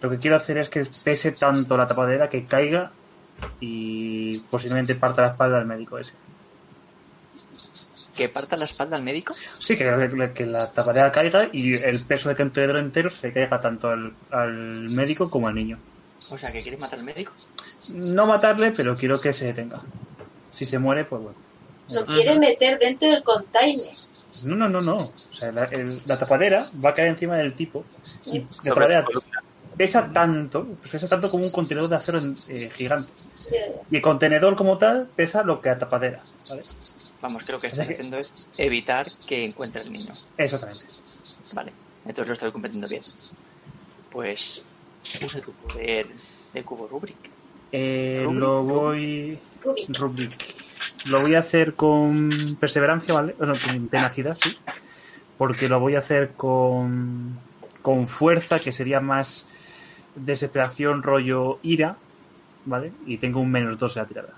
Lo 0.00 0.10
que 0.10 0.18
quiero 0.18 0.36
hacer 0.36 0.58
es 0.58 0.68
que 0.68 0.86
pese 1.04 1.32
tanto 1.32 1.76
la 1.76 1.86
tapadera 1.86 2.28
que 2.28 2.44
caiga 2.46 2.90
y 3.60 4.38
posiblemente 4.50 4.94
parta 4.94 5.22
la 5.22 5.28
espalda 5.28 5.58
del 5.58 5.66
médico 5.66 5.98
ese. 5.98 6.12
que 8.14 8.28
parta 8.28 8.56
la 8.56 8.64
espalda 8.66 8.96
al 8.96 9.02
médico 9.04 9.34
Sí, 9.58 9.76
que, 9.76 9.84
que- 9.84 10.32
que 10.34 10.46
la 10.46 10.70
tapadera 10.72 11.10
caiga 11.12 11.48
y 11.52 11.74
el 11.74 12.04
peso 12.04 12.28
del 12.28 12.36
contenedor 12.36 12.78
entero 12.78 13.08
se 13.10 13.28
le 13.28 13.32
caiga 13.32 13.60
tanto 13.60 13.88
al, 13.90 14.12
al 14.30 14.88
médico 14.90 15.30
como 15.30 15.48
al 15.48 15.54
niño. 15.54 15.78
o 16.30 16.38
sea 16.38 16.52
que 16.52 16.60
quieres 16.60 16.80
matar 16.80 16.98
al 16.98 17.04
médico 17.04 17.32
No 17.94 18.26
matarle, 18.26 18.72
pero 18.72 18.94
quiero 18.96 19.18
que 19.20 19.32
se 19.32 19.46
detenga. 19.46 19.80
Si 20.52 20.66
se 20.66 20.78
muere, 20.78 21.04
pues 21.04 21.22
bueno. 21.22 21.38
Lo 21.92 22.04
quiere 22.06 22.38
meter 22.38 22.78
dentro 22.78 23.08
del 23.08 23.22
container. 23.22 23.88
No, 24.44 24.54
no, 24.56 24.68
no, 24.68 24.80
no. 24.80 24.96
O 24.96 25.12
sea, 25.32 25.52
la, 25.52 25.64
el- 25.64 26.00
la 26.06 26.18
tapadera 26.18 26.66
va 26.84 26.90
a 26.90 26.94
caer 26.94 27.08
encima 27.08 27.36
del 27.36 27.54
tipo. 27.54 27.84
Y 28.26 28.40
la 28.40 28.46
tapadera 28.74 29.04
pesa 29.76 30.10
tanto, 30.12 30.64
pues 30.80 30.90
pesa 30.92 31.08
tanto 31.08 31.30
como 31.30 31.44
un 31.44 31.50
contenedor 31.50 31.88
de 31.88 31.96
acero 31.96 32.20
eh, 32.48 32.70
gigante. 32.74 33.10
Y 33.90 33.96
el 33.96 34.02
contenedor 34.02 34.54
como 34.56 34.76
tal 34.78 35.08
pesa 35.16 35.42
lo 35.42 35.60
que 35.60 35.68
la 35.70 35.78
tapadera. 35.78 36.20
¿vale? 36.48 36.62
vamos 37.22 37.44
creo 37.44 37.58
que 37.58 37.66
estás 37.66 37.86
que- 37.86 37.94
haciendo 37.94 38.16
es 38.18 38.32
evitar 38.56 39.06
que 39.26 39.44
encuentre 39.44 39.82
al 39.82 39.92
niño 39.92 40.10
Exactamente. 40.38 40.86
vale 41.52 41.70
entonces 42.06 42.28
lo 42.28 42.32
estoy 42.32 42.50
comprendiendo 42.50 42.88
bien 42.88 43.02
pues 44.10 44.62
usa 45.22 45.40
tu 45.42 45.52
poder 45.52 46.06
de 46.54 46.64
cubo 46.64 46.88
Rubrik 46.88 47.16
Eh, 47.72 48.22
Rubik, 48.24 48.38
lo 48.40 48.62
voy. 48.64 49.38
Rubik. 49.62 49.98
Rubik. 49.98 50.44
Lo 51.06 51.20
voy 51.20 51.34
a 51.34 51.40
hacer 51.40 51.74
con 51.74 52.30
perseverancia, 52.60 53.14
¿vale? 53.14 53.34
Bueno, 53.38 53.54
con 53.66 53.88
tenacidad, 53.88 54.36
sí. 54.40 54.56
Porque 55.38 55.68
lo 55.68 55.80
voy 55.80 55.94
a 55.96 56.00
hacer 56.00 56.32
con, 56.36 57.38
con 57.82 58.06
fuerza, 58.08 58.58
que 58.58 58.72
sería 58.72 59.00
más 59.00 59.48
desesperación, 60.14 61.02
rollo 61.02 61.58
ira, 61.62 61.96
¿vale? 62.66 62.92
Y 63.06 63.16
tengo 63.18 63.40
un 63.40 63.50
menos 63.50 63.78
dos 63.78 63.96
en 63.96 64.02
la 64.02 64.08
tirada. 64.08 64.28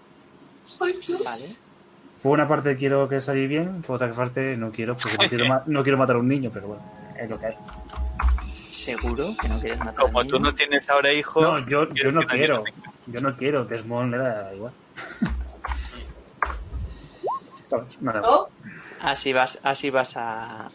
vale 1.25 1.45
Por 2.23 2.33
una 2.33 2.47
parte 2.47 2.77
quiero 2.77 3.09
que 3.09 3.21
salga 3.21 3.47
bien, 3.47 3.83
por 3.83 3.97
otra 3.97 4.13
parte 4.13 4.57
no 4.57 4.71
quiero, 4.71 4.97
porque 4.97 5.17
no 5.21 5.29
quiero, 5.29 5.47
ma- 5.49 5.63
no 5.67 5.83
quiero 5.83 5.99
matar 5.99 6.17
a 6.17 6.19
un 6.21 6.29
niño, 6.29 6.51
pero 6.55 6.69
bueno, 6.69 6.83
es 7.19 7.29
lo 7.29 7.39
que 7.41 7.47
hay. 7.47 7.55
seguro 8.71 9.35
que 9.41 9.49
no 9.49 9.59
quieres 9.59 9.79
matar 9.81 10.05
Como 10.05 10.25
tú 10.27 10.37
niño 10.37 10.51
no 10.51 10.55
tienes 10.55 10.89
ahora 10.91 11.13
hijo. 11.13 11.41
No, 11.43 11.59
yo, 11.67 11.93
yo 11.95 12.13
no 12.13 12.23
quiero. 12.23 12.63
Yo 13.07 13.21
no 13.21 13.37
quiero, 13.37 13.65
Desmond 13.65 14.13
le 14.13 14.19
da 14.19 14.55
igual. 14.55 14.73
Así 19.01 19.33
vas 19.33 19.59
así 19.63 19.91
vas 19.91 20.17
a 20.17 20.69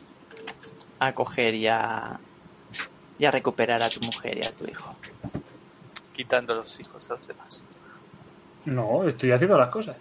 a 1.00 1.14
coger 1.14 1.54
y 1.56 1.68
a 1.68 2.20
y 3.20 3.26
a 3.26 3.32
recuperar 3.32 3.82
a 3.82 3.90
tu 3.90 4.00
mujer 4.02 4.38
y 4.38 4.46
a 4.46 4.52
tu 4.52 4.66
hijo 4.66 4.96
Quitando 6.16 6.56
los 6.56 6.80
hijos 6.80 7.10
a 7.12 7.14
los 7.16 7.28
demás. 7.28 7.64
No, 8.66 9.08
estoy 9.08 9.32
haciendo 9.32 9.58
las 9.58 9.70
cosas. 9.70 9.96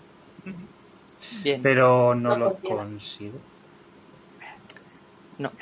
bien 1.43 1.63
Pero 1.63 2.15
no, 2.15 2.31
No 2.31 2.37
lo 2.37 2.51
funciona. 2.53 2.77
consigo. 2.83 3.39
No, 5.39 5.53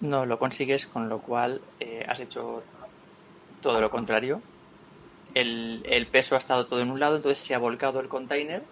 no 0.00 0.26
lo 0.26 0.38
consigues, 0.38 0.86
con 0.86 1.08
lo 1.08 1.18
cual 1.18 1.60
eh, 1.80 2.04
has 2.06 2.20
hecho 2.20 2.62
todo 3.62 3.80
lo 3.80 3.90
contrario. 3.90 4.42
El, 5.34 5.82
el 5.88 6.06
peso 6.06 6.34
ha 6.34 6.38
estado 6.38 6.66
todo 6.66 6.80
en 6.80 6.90
un 6.90 7.00
lado, 7.00 7.16
entonces 7.16 7.40
se 7.40 7.54
ha 7.54 7.58
volcado 7.58 8.00
el 8.00 8.08
container, 8.08 8.62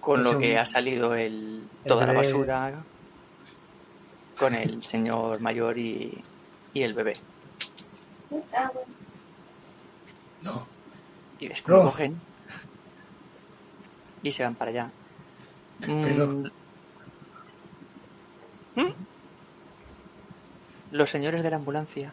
con 0.00 0.22
lo 0.22 0.38
que 0.38 0.58
ha 0.58 0.66
salido 0.66 1.14
el, 1.14 1.62
toda 1.86 2.06
la 2.06 2.12
basura 2.12 2.72
con 4.38 4.54
el 4.54 4.82
señor 4.82 5.40
mayor 5.40 5.76
y, 5.78 6.20
y 6.72 6.82
el 6.82 6.94
bebé. 6.94 7.14
bueno. 8.30 8.46
No. 10.42 10.66
Y 11.40 11.48
ves 11.48 11.62
cómo 11.62 11.78
No. 11.78 11.82
cogen 11.84 12.20
y 14.22 14.30
se 14.30 14.44
van 14.44 14.54
para 14.54 14.70
allá. 14.70 14.90
Pero- 15.80 16.26
Mm. 16.26 16.50
¿Mm? 18.76 18.92
Los 20.92 21.10
señores 21.10 21.42
de 21.42 21.50
la 21.50 21.56
ambulancia 21.56 22.12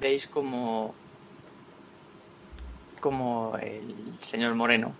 veis 0.00 0.26
como 0.28 0.94
como 3.00 3.56
el 3.60 3.94
señor 4.22 4.54
Moreno 4.54 4.92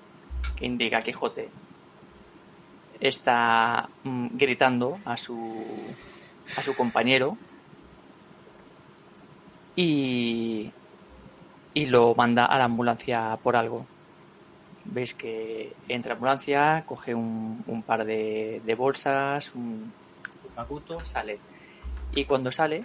que 0.57 0.66
indica 0.66 1.03
Quijote 1.03 1.49
está 3.01 3.89
mm, 4.05 4.29
gritando 4.33 4.99
a 5.05 5.16
su 5.16 5.65
a 6.57 6.62
su 6.62 6.75
compañero 6.77 7.37
y 9.77 10.73
y 11.75 11.87
lo 11.87 12.15
manda 12.15 12.47
a 12.47 12.57
la 12.57 12.65
ambulancia 12.65 13.37
por 13.43 13.57
algo. 13.57 13.85
Veis 14.85 15.12
que 15.12 15.75
entra 15.89 16.12
a 16.12 16.15
la 16.15 16.16
ambulancia, 16.16 16.85
coge 16.87 17.15
un, 17.15 17.65
un 17.66 17.83
par 17.83 18.05
de, 18.05 18.75
bolsas, 18.79 19.55
un, 19.55 19.93
un 20.57 21.07
sale. 21.07 21.39
Y 22.15 22.25
cuando 22.27 22.53
sale, 22.53 22.85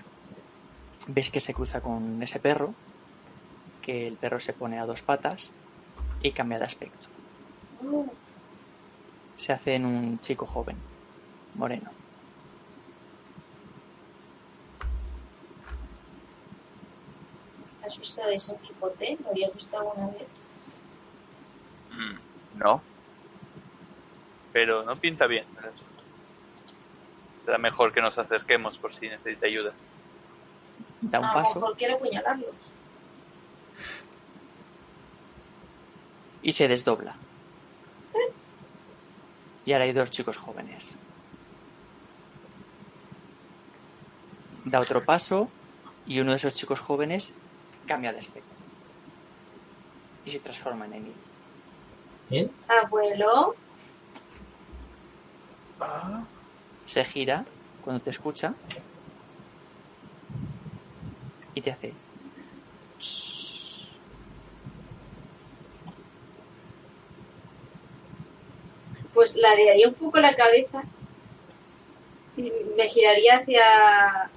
veis 1.07 1.30
que 1.30 1.40
se 1.40 1.53
cruza 1.53 1.81
con 1.81 2.22
ese 2.23 2.40
perro, 2.40 2.73
que 3.81 4.07
el 4.07 4.15
perro 4.15 4.40
se 4.40 4.53
pone 4.53 4.80
a 4.80 4.86
dos 4.86 5.03
patas 5.03 5.49
y 6.23 6.31
cambia 6.31 6.57
de 6.57 6.65
aspecto. 6.65 7.10
Se 9.38 9.53
hace 9.53 9.76
en 9.76 9.85
un 9.85 10.19
chico 10.19 10.45
joven, 10.45 10.76
moreno. 11.56 11.89
¿Has 17.85 17.97
visto 17.97 18.22
a 18.23 18.31
ese 18.31 18.56
Quijote? 18.57 19.18
¿Lo 19.23 19.30
habías 19.30 19.53
visto 19.56 19.77
alguna 19.80 20.07
vez? 20.07 20.27
Mm, 21.91 22.57
No. 22.60 22.81
Pero 24.51 24.84
no 24.84 24.95
pinta 24.95 25.27
bien 25.27 25.45
el 25.60 25.65
asunto. 25.65 25.85
Será 27.45 27.57
mejor 27.60 27.93
que 27.93 28.01
nos 28.01 28.18
acerquemos 28.18 28.77
por 28.80 28.93
si 28.93 29.07
necesita 29.07 29.45
ayuda. 29.45 29.73
Da 31.01 31.19
un 31.19 31.31
paso 31.31 31.60
mejor 31.60 31.77
quiere 31.77 31.93
apuñalarlo. 31.93 32.47
y 36.41 36.53
se 36.53 36.68
desdobla. 36.68 37.15
Y 39.69 39.73
ahora 39.73 39.85
hay 39.85 39.93
dos 39.93 40.09
chicos 40.09 40.35
jóvenes. 40.35 40.95
Da 44.65 44.79
otro 44.79 45.05
paso 45.05 45.47
y 46.07 46.19
uno 46.19 46.31
de 46.31 46.37
esos 46.37 46.53
chicos 46.53 46.79
jóvenes 46.79 47.35
cambia 47.85 48.11
de 48.11 48.17
aspecto. 48.17 48.49
Y 50.25 50.31
se 50.31 50.39
transforma 50.39 50.85
en 50.85 50.93
Emil. 50.95 51.13
¿Bien? 52.31 52.51
Abuelo, 52.67 53.55
Se 56.87 57.05
gira 57.05 57.45
cuando 57.83 58.01
te 58.01 58.09
escucha 58.09 58.55
y 61.53 61.61
te 61.61 61.71
hace. 61.71 61.93
Pues 69.19 69.35
ladearía 69.35 69.89
un 69.89 69.95
poco 69.95 70.17
la 70.21 70.33
cabeza 70.33 70.81
y 72.37 72.49
me 72.77 72.87
giraría 72.87 73.39
hacia 73.39 74.29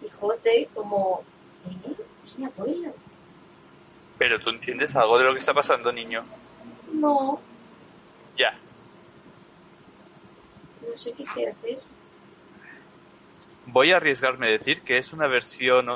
Quijote 0.00 0.70
como... 0.72 1.22
"¿Eh? 1.68 1.92
Es 2.24 2.38
mi 2.38 2.46
abuelo. 2.46 2.94
Pero 4.16 4.40
tú 4.40 4.48
entiendes 4.48 4.96
algo 4.96 5.18
de 5.18 5.24
lo 5.24 5.34
que 5.34 5.40
está 5.40 5.52
pasando, 5.52 5.92
niño. 5.92 6.24
No, 6.94 7.38
Ya. 8.38 8.56
no 10.90 10.96
sé 10.96 11.12
qué 11.12 11.24
quiere 11.24 11.50
hacer. 11.50 11.78
Voy 13.66 13.92
a 13.92 13.98
arriesgarme 13.98 14.46
a 14.48 14.50
decir 14.52 14.80
que 14.80 14.96
es 14.96 15.12
una 15.12 15.26
versión 15.26 15.86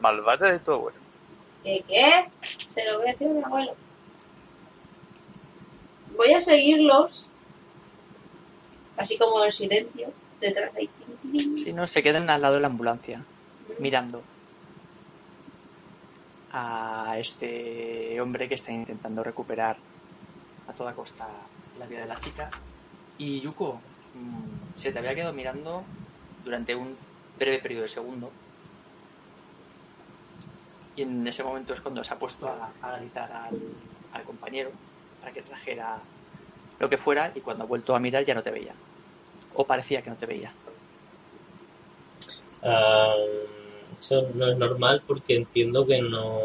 malvada 0.00 0.50
de 0.50 0.58
tu 0.58 0.72
abuelo. 0.72 0.98
¿Qué 1.62 1.84
qué? 1.86 2.24
Se 2.70 2.84
lo 2.86 2.98
voy 2.98 3.10
a 3.10 3.12
decir 3.12 3.28
a 3.28 3.30
mi 3.34 3.44
abuelo. 3.44 3.76
Voy 6.16 6.32
a 6.32 6.40
seguirlos, 6.40 7.28
así 8.96 9.18
como 9.18 9.44
en 9.44 9.52
silencio, 9.52 10.12
detrás 10.40 10.74
ahí. 10.76 10.88
Si 11.56 11.72
no, 11.72 11.86
se 11.86 12.02
quedan 12.02 12.30
al 12.30 12.42
lado 12.42 12.54
de 12.54 12.60
la 12.60 12.68
ambulancia, 12.68 13.22
mirando 13.78 14.22
a 16.52 17.16
este 17.18 18.20
hombre 18.20 18.48
que 18.48 18.54
está 18.54 18.70
intentando 18.70 19.24
recuperar 19.24 19.76
a 20.68 20.72
toda 20.72 20.92
costa 20.92 21.26
la 21.78 21.86
vida 21.86 22.02
de 22.02 22.06
la 22.06 22.18
chica. 22.18 22.50
Y 23.18 23.40
Yuko, 23.40 23.80
mm, 24.14 24.76
se 24.76 24.92
te 24.92 24.98
había 25.00 25.14
quedado 25.14 25.32
mirando 25.32 25.82
durante 26.44 26.76
un 26.76 26.96
breve 27.38 27.58
periodo 27.58 27.82
de 27.82 27.88
segundo. 27.88 28.30
Y 30.94 31.02
en 31.02 31.26
ese 31.26 31.42
momento 31.42 31.74
es 31.74 31.80
cuando 31.80 32.04
se 32.04 32.14
ha 32.14 32.18
puesto 32.18 32.48
a, 32.48 32.70
a 32.82 32.98
gritar 32.98 33.32
al, 33.32 33.58
al 34.12 34.22
compañero 34.22 34.70
para 35.24 35.32
que 35.32 35.40
trajera 35.40 35.96
lo 36.78 36.90
que 36.90 36.98
fuera 36.98 37.32
y 37.34 37.40
cuando 37.40 37.64
ha 37.64 37.66
vuelto 37.66 37.96
a 37.96 37.98
mirar 37.98 38.26
ya 38.26 38.34
no 38.34 38.42
te 38.42 38.50
veía. 38.50 38.74
O 39.54 39.64
parecía 39.64 40.02
que 40.02 40.10
no 40.10 40.16
te 40.16 40.26
veía. 40.26 40.52
Ah, 42.62 43.16
eso 43.96 44.28
no 44.34 44.50
es 44.50 44.58
normal 44.58 45.02
porque 45.06 45.34
entiendo 45.36 45.86
que 45.86 46.02
no. 46.02 46.36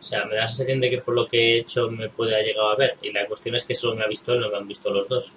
O 0.00 0.04
sea, 0.04 0.26
me 0.26 0.34
da 0.34 0.42
la 0.42 0.48
sensación 0.48 0.80
de 0.80 0.90
que 0.90 0.98
por 0.98 1.14
lo 1.14 1.26
que 1.26 1.38
he 1.54 1.60
hecho 1.60 1.90
me 1.90 2.10
puede 2.10 2.34
haber 2.34 2.48
llegado 2.48 2.68
a 2.68 2.76
ver. 2.76 2.98
Y 3.00 3.10
la 3.10 3.24
cuestión 3.26 3.54
es 3.54 3.64
que 3.64 3.74
solo 3.74 3.96
me 3.96 4.04
ha 4.04 4.08
visto 4.08 4.34
él, 4.34 4.40
no 4.40 4.50
me 4.50 4.58
han 4.58 4.68
visto 4.68 4.90
los 4.90 5.08
dos. 5.08 5.34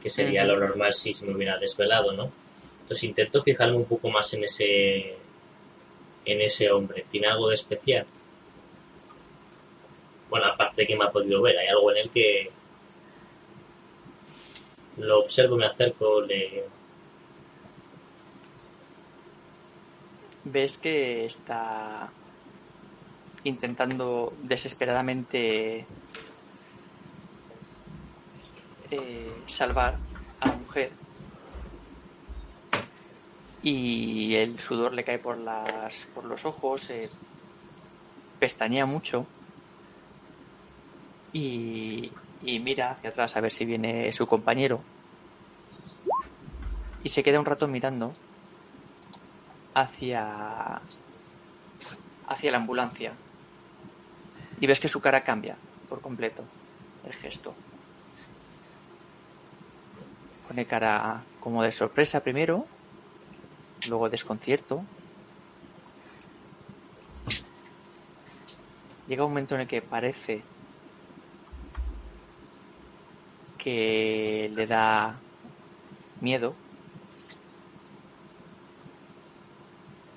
Que 0.00 0.10
sería 0.10 0.44
lo 0.44 0.56
normal 0.60 0.94
si 0.94 1.12
se 1.12 1.26
me 1.26 1.34
hubiera 1.34 1.58
desvelado, 1.58 2.12
¿no? 2.12 2.30
Entonces 2.82 3.02
intento 3.02 3.42
fijarme 3.42 3.78
un 3.78 3.86
poco 3.86 4.10
más 4.10 4.32
en 4.34 4.44
ese. 4.44 5.16
en 6.24 6.40
ese 6.40 6.70
hombre. 6.70 7.04
¿Tiene 7.10 7.26
algo 7.26 7.48
de 7.48 7.56
especial? 7.56 8.06
Bueno, 10.34 10.48
aparte 10.48 10.84
que 10.84 10.96
me 10.96 11.04
ha 11.04 11.12
podido 11.12 11.40
ver, 11.42 11.56
hay 11.56 11.68
algo 11.68 11.92
en 11.92 11.96
él 11.96 12.10
que. 12.10 12.50
Lo 14.96 15.20
observo, 15.20 15.54
me 15.54 15.64
acerco, 15.64 16.22
le, 16.22 16.64
ves 20.42 20.76
que 20.78 21.24
está 21.24 22.10
intentando 23.44 24.32
desesperadamente 24.42 25.86
eh, 28.90 29.32
salvar 29.46 29.98
a 30.40 30.48
la 30.48 30.56
mujer 30.56 30.90
y 33.62 34.34
el 34.34 34.58
sudor 34.58 34.94
le 34.94 35.04
cae 35.04 35.20
por 35.20 35.38
las 35.38 36.06
por 36.06 36.24
los 36.24 36.44
ojos 36.44 36.90
eh, 36.90 37.08
pestañea 38.40 38.84
mucho 38.84 39.26
y, 41.34 42.10
y 42.42 42.58
mira 42.60 42.92
hacia 42.92 43.10
atrás 43.10 43.36
a 43.36 43.40
ver 43.42 43.52
si 43.52 43.66
viene 43.66 44.10
su 44.12 44.26
compañero. 44.26 44.80
Y 47.02 47.10
se 47.10 47.22
queda 47.22 47.38
un 47.38 47.44
rato 47.44 47.68
mirando 47.68 48.14
hacia 49.74 50.80
hacia 52.26 52.50
la 52.50 52.56
ambulancia. 52.56 53.12
Y 54.60 54.66
ves 54.66 54.80
que 54.80 54.88
su 54.88 55.02
cara 55.02 55.24
cambia 55.24 55.56
por 55.88 56.00
completo 56.00 56.44
el 57.04 57.12
gesto. 57.12 57.52
Pone 60.48 60.64
cara 60.64 61.22
como 61.40 61.62
de 61.62 61.72
sorpresa 61.72 62.22
primero 62.22 62.66
luego 63.88 64.08
desconcierto. 64.08 64.84
Llega 69.08 69.24
un 69.24 69.32
momento 69.32 69.54
en 69.54 69.62
el 69.62 69.66
que 69.66 69.82
parece 69.82 70.42
que 73.64 74.52
le 74.54 74.66
da 74.66 75.16
miedo 76.20 76.54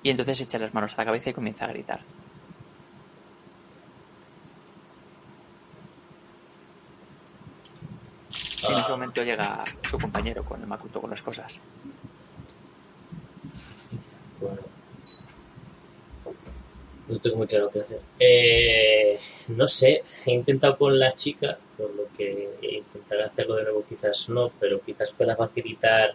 Y 0.02 0.10
entonces 0.10 0.40
echa 0.40 0.58
las 0.58 0.72
manos 0.72 0.94
a 0.94 0.98
la 0.98 1.04
cabeza 1.06 1.30
y 1.30 1.34
comienza 1.34 1.64
a 1.64 1.68
gritar. 1.68 2.00
En 8.68 8.74
ese 8.74 8.90
momento 8.90 9.22
llega 9.22 9.64
su 9.82 9.98
compañero 9.98 10.44
con 10.44 10.60
el 10.60 10.66
Makuto 10.66 11.00
con 11.00 11.10
las 11.10 11.22
cosas. 11.22 11.58
Bueno. 14.40 14.77
No 17.08 17.18
tengo 17.18 17.38
muy 17.38 17.46
claro 17.46 17.70
qué 17.70 17.80
hacer. 17.80 18.00
Eh, 18.18 19.18
no 19.48 19.66
sé, 19.66 20.02
he 20.26 20.32
intentado 20.32 20.76
con 20.76 20.98
la 20.98 21.12
chica, 21.14 21.58
por 21.76 21.94
lo 21.94 22.04
que 22.16 22.50
intentaré 22.60 23.24
hacerlo 23.24 23.54
de 23.54 23.62
nuevo 23.64 23.84
quizás 23.88 24.28
no, 24.28 24.52
pero 24.60 24.80
quizás 24.80 25.10
pueda 25.12 25.34
facilitar 25.34 26.14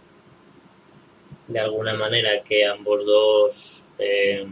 de 1.47 1.59
alguna 1.59 1.93
manera 1.95 2.41
que 2.43 2.65
ambos 2.65 3.05
dos 3.05 3.83
eh, 3.97 4.45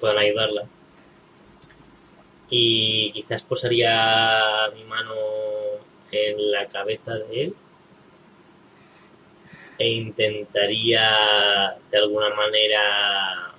puedan 0.00 0.18
ayudarla. 0.18 0.64
Y 2.48 3.12
quizás 3.12 3.42
posaría 3.42 4.68
mi 4.74 4.84
mano 4.84 5.14
en 6.10 6.50
la 6.50 6.66
cabeza 6.68 7.14
de 7.14 7.42
él 7.44 7.54
e 9.78 9.88
intentaría 9.88 11.76
de 11.90 11.98
alguna 11.98 12.34
manera 12.34 13.51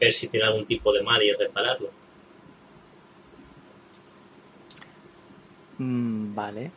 ver 0.00 0.12
si 0.12 0.28
tiene 0.28 0.46
algún 0.46 0.66
tipo 0.66 0.92
de 0.92 1.02
mal 1.02 1.22
y 1.22 1.32
repararlo. 1.32 1.90
Mm, 5.78 6.34
vale. 6.34 6.70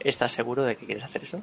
¿Estás 0.00 0.32
seguro 0.32 0.62
de 0.64 0.76
que 0.76 0.86
quieres 0.86 1.04
hacer 1.04 1.24
eso? 1.24 1.40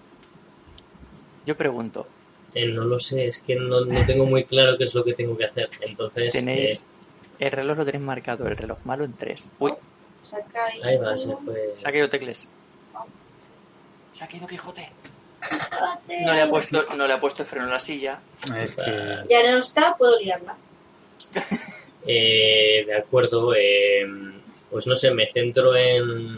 Yo 1.46 1.56
pregunto. 1.58 2.08
Eh, 2.54 2.68
no 2.72 2.84
lo 2.86 3.00
sé, 3.00 3.26
es 3.28 3.42
que 3.42 3.56
no, 3.56 3.82
no 3.86 4.06
tengo 4.06 4.26
muy 4.26 4.44
claro 4.44 4.78
qué 4.78 4.84
es 4.84 4.94
lo 4.94 5.04
que 5.04 5.14
tengo 5.14 5.38
que 5.38 5.46
hacer. 5.46 5.70
Entonces, 5.82 6.34
Tenéis. 6.34 6.80
eh, 6.80 6.84
El 7.46 7.52
reloj 7.52 7.78
lo 7.78 7.86
tenéis 7.86 8.04
marcado, 8.04 8.48
el 8.48 8.58
reloj 8.58 8.80
malo 8.86 9.04
en 9.06 9.14
3. 9.14 9.48
Uy, 9.60 9.74
Saca 10.22 10.66
ahí. 10.66 10.80
ahí 10.84 10.98
va, 10.98 11.18
se 11.18 11.36
fue. 11.38 11.74
se 11.78 11.88
ha 11.88 11.92
caído 11.92 12.10
Tecles. 12.10 12.46
Se 14.14 14.24
ha 14.24 14.28
caído 14.28 14.46
Quijote. 14.48 14.90
No 16.26 16.34
le 16.34 16.42
ha 16.42 16.50
puesto, 16.50 16.86
no 16.96 17.08
le 17.08 17.14
ha 17.14 17.20
puesto 17.20 17.44
el 17.44 17.48
freno 17.48 17.68
a 17.68 17.72
la 17.72 17.80
silla. 17.80 18.20
Es 18.44 18.76
que 18.76 19.24
Ya 19.30 19.52
no 19.52 19.60
está, 19.60 19.96
puedo 19.98 20.20
liarla. 20.20 20.56
Eh, 22.04 22.84
de 22.88 22.96
acuerdo, 22.96 23.54
eh, 23.56 24.08
pues 24.72 24.88
no 24.88 24.96
sé, 24.96 25.12
me 25.12 25.32
centro 25.32 25.76
en, 25.76 26.36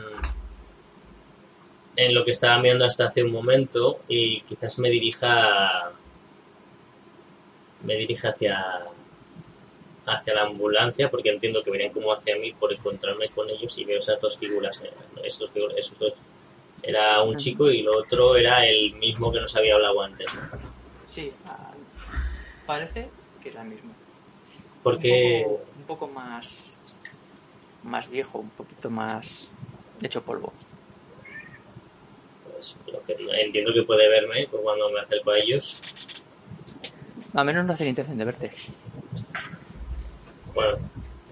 en 1.96 2.14
lo 2.14 2.26
que 2.26 2.32
estaba 2.32 2.60
mirando 2.60 2.84
hasta 2.84 3.06
hace 3.06 3.24
un 3.24 3.32
momento 3.32 4.02
y 4.10 4.42
quizás 4.42 4.78
me 4.80 4.90
dirija 4.90 5.92
me 7.84 7.96
dirija 7.96 8.30
hacia 8.30 8.82
hacia 10.06 10.34
la 10.34 10.42
ambulancia 10.42 11.10
porque 11.10 11.30
entiendo 11.30 11.64
que 11.64 11.72
venían 11.72 11.92
como 11.92 12.12
hacia 12.12 12.36
mí 12.36 12.52
por 12.52 12.74
encontrarme 12.74 13.30
con 13.30 13.50
ellos 13.50 13.78
y 13.78 13.86
veo 13.86 14.00
esas 14.00 14.20
dos 14.20 14.38
figuras, 14.38 14.82
eh, 14.84 14.92
esos, 15.24 15.50
esos 15.78 16.00
dos. 16.00 16.14
Era 16.84 17.24
un 17.24 17.38
chico 17.38 17.72
y 17.72 17.82
lo 17.82 18.00
otro 18.00 18.36
era 18.36 18.66
el 18.66 18.94
mismo 18.96 19.32
que 19.32 19.40
nos 19.40 19.56
había 19.56 19.76
hablado 19.76 20.02
antes. 20.02 20.28
Sí, 21.06 21.32
ah, 21.46 21.72
parece 22.66 23.08
que 23.42 23.50
es 23.50 23.56
la 23.56 23.64
misma. 23.64 23.94
Porque 24.84 25.44
Un 25.46 25.54
poco, 25.54 25.64
un 25.78 25.84
poco 25.84 26.08
más. 26.10 26.82
Más 27.84 28.10
viejo, 28.10 28.40
un 28.40 28.50
poquito 28.50 28.90
más. 28.90 29.50
hecho 30.02 30.22
polvo. 30.22 30.52
pues, 32.52 32.76
lo 32.92 33.02
que 33.06 33.16
digo, 33.16 33.32
entiendo 33.34 33.74
que 33.74 33.84
puede 33.84 34.10
verme 34.10 34.48
cuando 34.48 34.90
me 34.90 35.00
acerco 35.00 35.32
a 35.32 35.40
ellos. 35.40 35.80
Al 37.34 37.46
menos 37.46 37.66
no 37.66 37.74
hacen 37.74 37.88
intención 37.88 38.18
de 38.18 38.26
verte. 38.26 38.52
Bueno, 40.54 40.78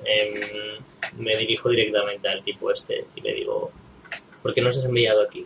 em, 0.05 0.79
me 1.17 1.37
dirijo 1.37 1.69
directamente 1.69 2.27
al 2.27 2.41
tipo 2.43 2.71
este 2.71 3.05
y 3.15 3.21
le 3.21 3.33
digo, 3.33 3.71
¿por 4.41 4.53
qué 4.53 4.61
nos 4.61 4.77
has 4.77 4.85
enviado 4.85 5.21
aquí? 5.21 5.45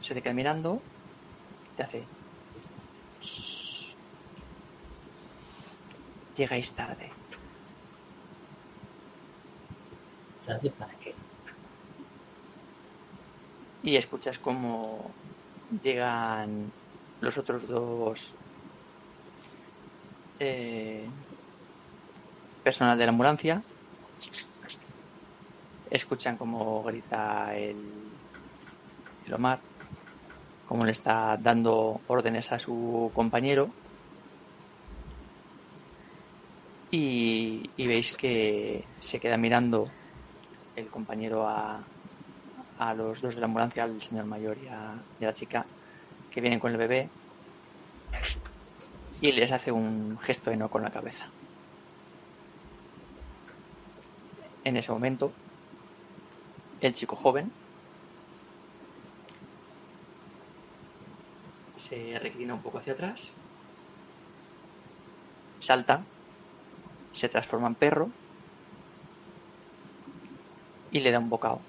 se 0.00 0.12
te 0.12 0.20
queda 0.20 0.34
mirando, 0.34 0.82
te 1.78 1.82
hace... 1.82 2.04
"Shh". 3.22 3.94
Llegáis 6.36 6.72
tarde. 6.72 7.10
¿Tarde 10.44 10.70
para 10.70 10.92
qué? 10.96 11.14
Y 13.82 13.96
escuchas 13.96 14.38
cómo 14.38 15.10
llegan 15.82 16.70
los 17.22 17.38
otros 17.38 17.66
dos 17.66 18.34
eh, 20.38 21.08
personal 22.64 22.98
de 22.98 23.04
la 23.04 23.10
ambulancia. 23.10 23.62
Escuchan 25.90 26.36
cómo 26.36 26.82
grita 26.82 27.54
el, 27.54 27.76
el 29.26 29.34
Omar, 29.34 29.60
cómo 30.66 30.84
le 30.84 30.92
está 30.92 31.36
dando 31.36 32.00
órdenes 32.08 32.50
a 32.50 32.58
su 32.58 33.12
compañero. 33.14 33.68
Y, 36.90 37.70
veis 37.76 38.12
que 38.12 38.84
se 39.00 39.18
queda 39.20 39.36
mirando 39.36 39.88
el 40.74 40.86
compañero 40.86 41.46
a, 41.48 41.80
a 42.78 42.94
los 42.94 43.20
dos 43.20 43.34
de 43.34 43.40
la 43.40 43.46
ambulancia, 43.46 43.84
al 43.84 44.00
señor 44.00 44.24
mayor 44.24 44.56
y 44.58 44.66
y 44.66 44.68
a 44.68 44.96
la 45.20 45.32
chica 45.32 45.66
que 46.30 46.40
vienen 46.40 46.58
con 46.58 46.72
el 46.72 46.78
bebé 46.78 47.08
y 49.20 49.32
les 49.32 49.50
hace 49.52 49.72
un 49.72 50.18
gesto 50.18 50.50
de 50.50 50.56
no 50.56 50.68
con 50.68 50.82
la 50.82 50.90
cabeza. 50.90 51.26
En 54.64 54.76
ese 54.76 54.92
momento, 54.92 55.30
el 56.80 56.94
chico 56.94 57.16
joven 57.16 57.52
se 61.76 62.18
reclina 62.18 62.54
un 62.54 62.60
poco 62.60 62.78
hacia 62.78 62.94
atrás, 62.94 63.36
salta, 65.60 66.02
se 67.12 67.28
transforma 67.28 67.68
en 67.68 67.74
perro 67.74 68.08
y 70.90 71.00
le 71.00 71.12
da 71.12 71.18
un 71.18 71.28
bocado 71.28 71.60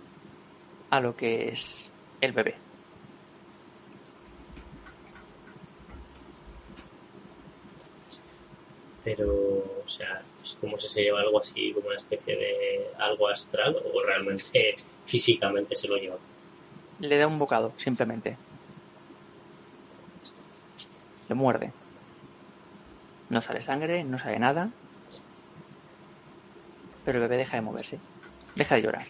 a 0.90 1.00
lo 1.02 1.16
que 1.18 1.50
es 1.50 1.92
el 2.22 2.32
bebé. 2.32 2.56
Pero, 9.04 9.75
o 9.86 9.88
sea, 9.88 10.22
es 10.44 10.58
como 10.60 10.78
si 10.80 10.90
se 10.90 11.04
lleva 11.04 11.22
algo 11.22 11.40
así, 11.40 11.72
como 11.74 11.88
una 11.88 11.98
especie 11.98 12.36
de 12.36 12.88
algo 12.98 13.28
astral, 13.28 13.78
o 13.94 14.02
realmente 14.04 14.76
físicamente 15.06 15.76
se 15.76 15.88
lo 15.88 15.98
lleva. 15.98 16.18
Le 17.00 17.18
da 17.18 17.28
un 17.28 17.38
bocado, 17.38 17.72
simplemente. 17.78 18.36
Le 21.30 21.36
muerde. 21.36 21.72
No 23.30 23.42
sale 23.42 23.62
sangre, 23.62 24.04
no 24.04 24.18
sale 24.18 24.40
nada. 24.40 24.70
Pero 27.04 27.20
el 27.20 27.24
bebé 27.24 27.38
deja 27.38 27.58
de 27.58 27.62
moverse. 27.62 28.00
Deja 28.56 28.76
de 28.76 28.82
llorar. 28.82 29.06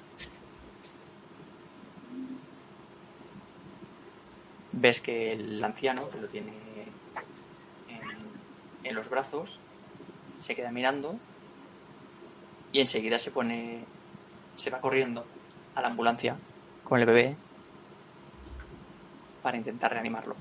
Ves 4.73 4.99
que 4.99 5.31
el 5.31 5.63
anciano, 5.63 6.01
lo 6.19 6.27
tiene 6.27 6.51
en, 7.87 8.85
en 8.85 8.95
los 8.95 9.09
brazos, 9.09 9.59
se 10.45 10.53
queda 10.53 10.71
mirando 10.71 11.15
y 12.71 12.79
enseguida 12.79 13.17
se 13.17 13.31
pone. 13.31 13.83
se 14.55 14.69
va 14.69 14.79
corriendo 14.79 15.25
a 15.73 15.81
la 15.81 15.87
ambulancia 15.87 16.37
con 16.83 16.99
el 16.99 17.07
bebé 17.07 17.35
para 19.41 19.57
intentar 19.57 19.91
reanimarlo. 19.91 20.35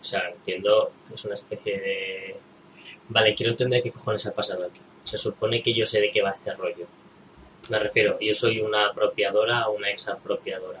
O 0.00 0.04
sea, 0.04 0.28
entiendo 0.28 0.92
que 1.08 1.14
es 1.14 1.24
una 1.24 1.34
especie 1.34 1.80
de... 1.80 2.36
Vale, 3.08 3.34
quiero 3.34 3.50
entender 3.50 3.82
qué 3.82 3.90
cojones 3.90 4.24
ha 4.26 4.32
pasado 4.32 4.64
aquí. 4.64 4.80
Se 5.02 5.18
supone 5.18 5.60
que 5.60 5.74
yo 5.74 5.84
sé 5.86 5.98
de 6.00 6.12
qué 6.12 6.22
va 6.22 6.30
este 6.30 6.54
rollo. 6.54 6.86
Me 7.68 7.78
refiero, 7.78 8.18
yo 8.20 8.34
soy 8.34 8.60
una 8.60 8.86
apropiadora 8.86 9.68
o 9.68 9.76
una 9.76 9.90
exapropiadora. 9.90 10.80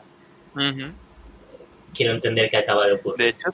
Quiero 1.94 2.12
entender 2.12 2.50
qué 2.50 2.58
acaba 2.58 2.86
de 2.86 2.94
ocurrir. 2.94 3.18
De 3.18 3.28
hecho, 3.30 3.50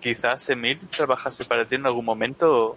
quizás 0.00 0.48
Emil 0.50 0.78
trabajase 0.88 1.44
para 1.44 1.64
ti 1.64 1.74
en 1.74 1.86
algún 1.86 2.04
momento 2.04 2.76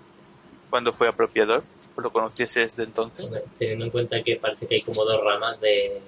cuando 0.69 0.91
fue 0.91 1.07
apropiador, 1.07 1.63
o 1.95 2.01
lo 2.01 2.11
conocieses 2.11 2.75
de 2.75 2.83
entonces. 2.83 3.29
Teniendo 3.57 3.85
en 3.85 3.91
cuenta 3.91 4.21
que 4.23 4.35
parece 4.37 4.67
que 4.67 4.75
hay 4.75 4.81
como 4.81 5.03
dos 5.03 5.23
ramas 5.23 5.59
de... 5.59 5.99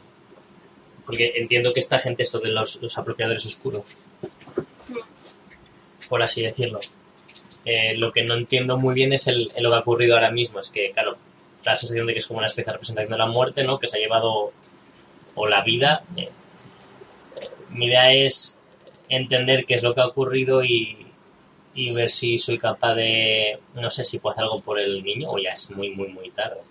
Porque 1.05 1.34
entiendo 1.35 1.73
que 1.73 1.80
esta 1.80 1.99
gente 1.99 2.23
es 2.23 2.31
de 2.31 2.49
los, 2.49 2.81
los 2.81 2.97
apropiadores 2.97 3.45
oscuros, 3.45 3.97
por 6.07 6.22
así 6.22 6.43
decirlo. 6.43 6.80
Eh, 7.65 7.97
lo 7.97 8.11
que 8.11 8.23
no 8.23 8.35
entiendo 8.35 8.77
muy 8.77 8.93
bien 8.93 9.13
es 9.13 9.27
el, 9.27 9.51
el 9.55 9.63
lo 9.63 9.69
que 9.69 9.76
ha 9.76 9.80
ocurrido 9.80 10.15
ahora 10.15 10.31
mismo. 10.31 10.59
Es 10.59 10.69
que, 10.69 10.91
claro, 10.91 11.18
la 11.64 11.76
sensación 11.76 12.08
de 12.08 12.14
que 12.14 12.20
es 12.20 12.28
como 12.28 12.40
una 12.40 12.48
especie 12.48 12.66
de 12.66 12.74
representación 12.74 13.12
de 13.12 13.18
la 13.18 13.28
muerte, 13.28 13.64
¿no? 13.64 13.80
Que 13.80 13.88
se 13.88 13.98
ha 13.98 14.00
llevado 14.00 14.52
o 15.36 15.48
la 15.48 15.62
vida. 15.62 16.04
Eh, 16.18 16.30
eh, 17.40 17.50
mi 17.70 17.86
idea 17.86 18.14
es 18.14 18.58
entender 19.10 19.66
qué 19.66 19.76
es 19.76 19.84
lo 19.84 19.94
que 19.94 20.02
ha 20.02 20.08
ocurrido 20.08 20.64
y, 20.64 21.08
y 21.74 21.92
ver 21.92 22.10
si 22.10 22.38
soy 22.38 22.58
capaz 22.58 22.96
de, 22.96 23.60
no 23.76 23.90
sé, 23.90 24.06
si 24.06 24.20
puedo 24.20 24.34
hacer 24.34 24.44
algo 24.44 24.62
por 24.62 24.80
el 24.80 25.04
niño 25.04 25.30
o 25.32 25.38
ya 25.38 25.52
es 25.52 25.72
muy, 25.72 25.92
muy, 25.92 26.10
muy 26.10 26.30
tarde. 26.32 26.62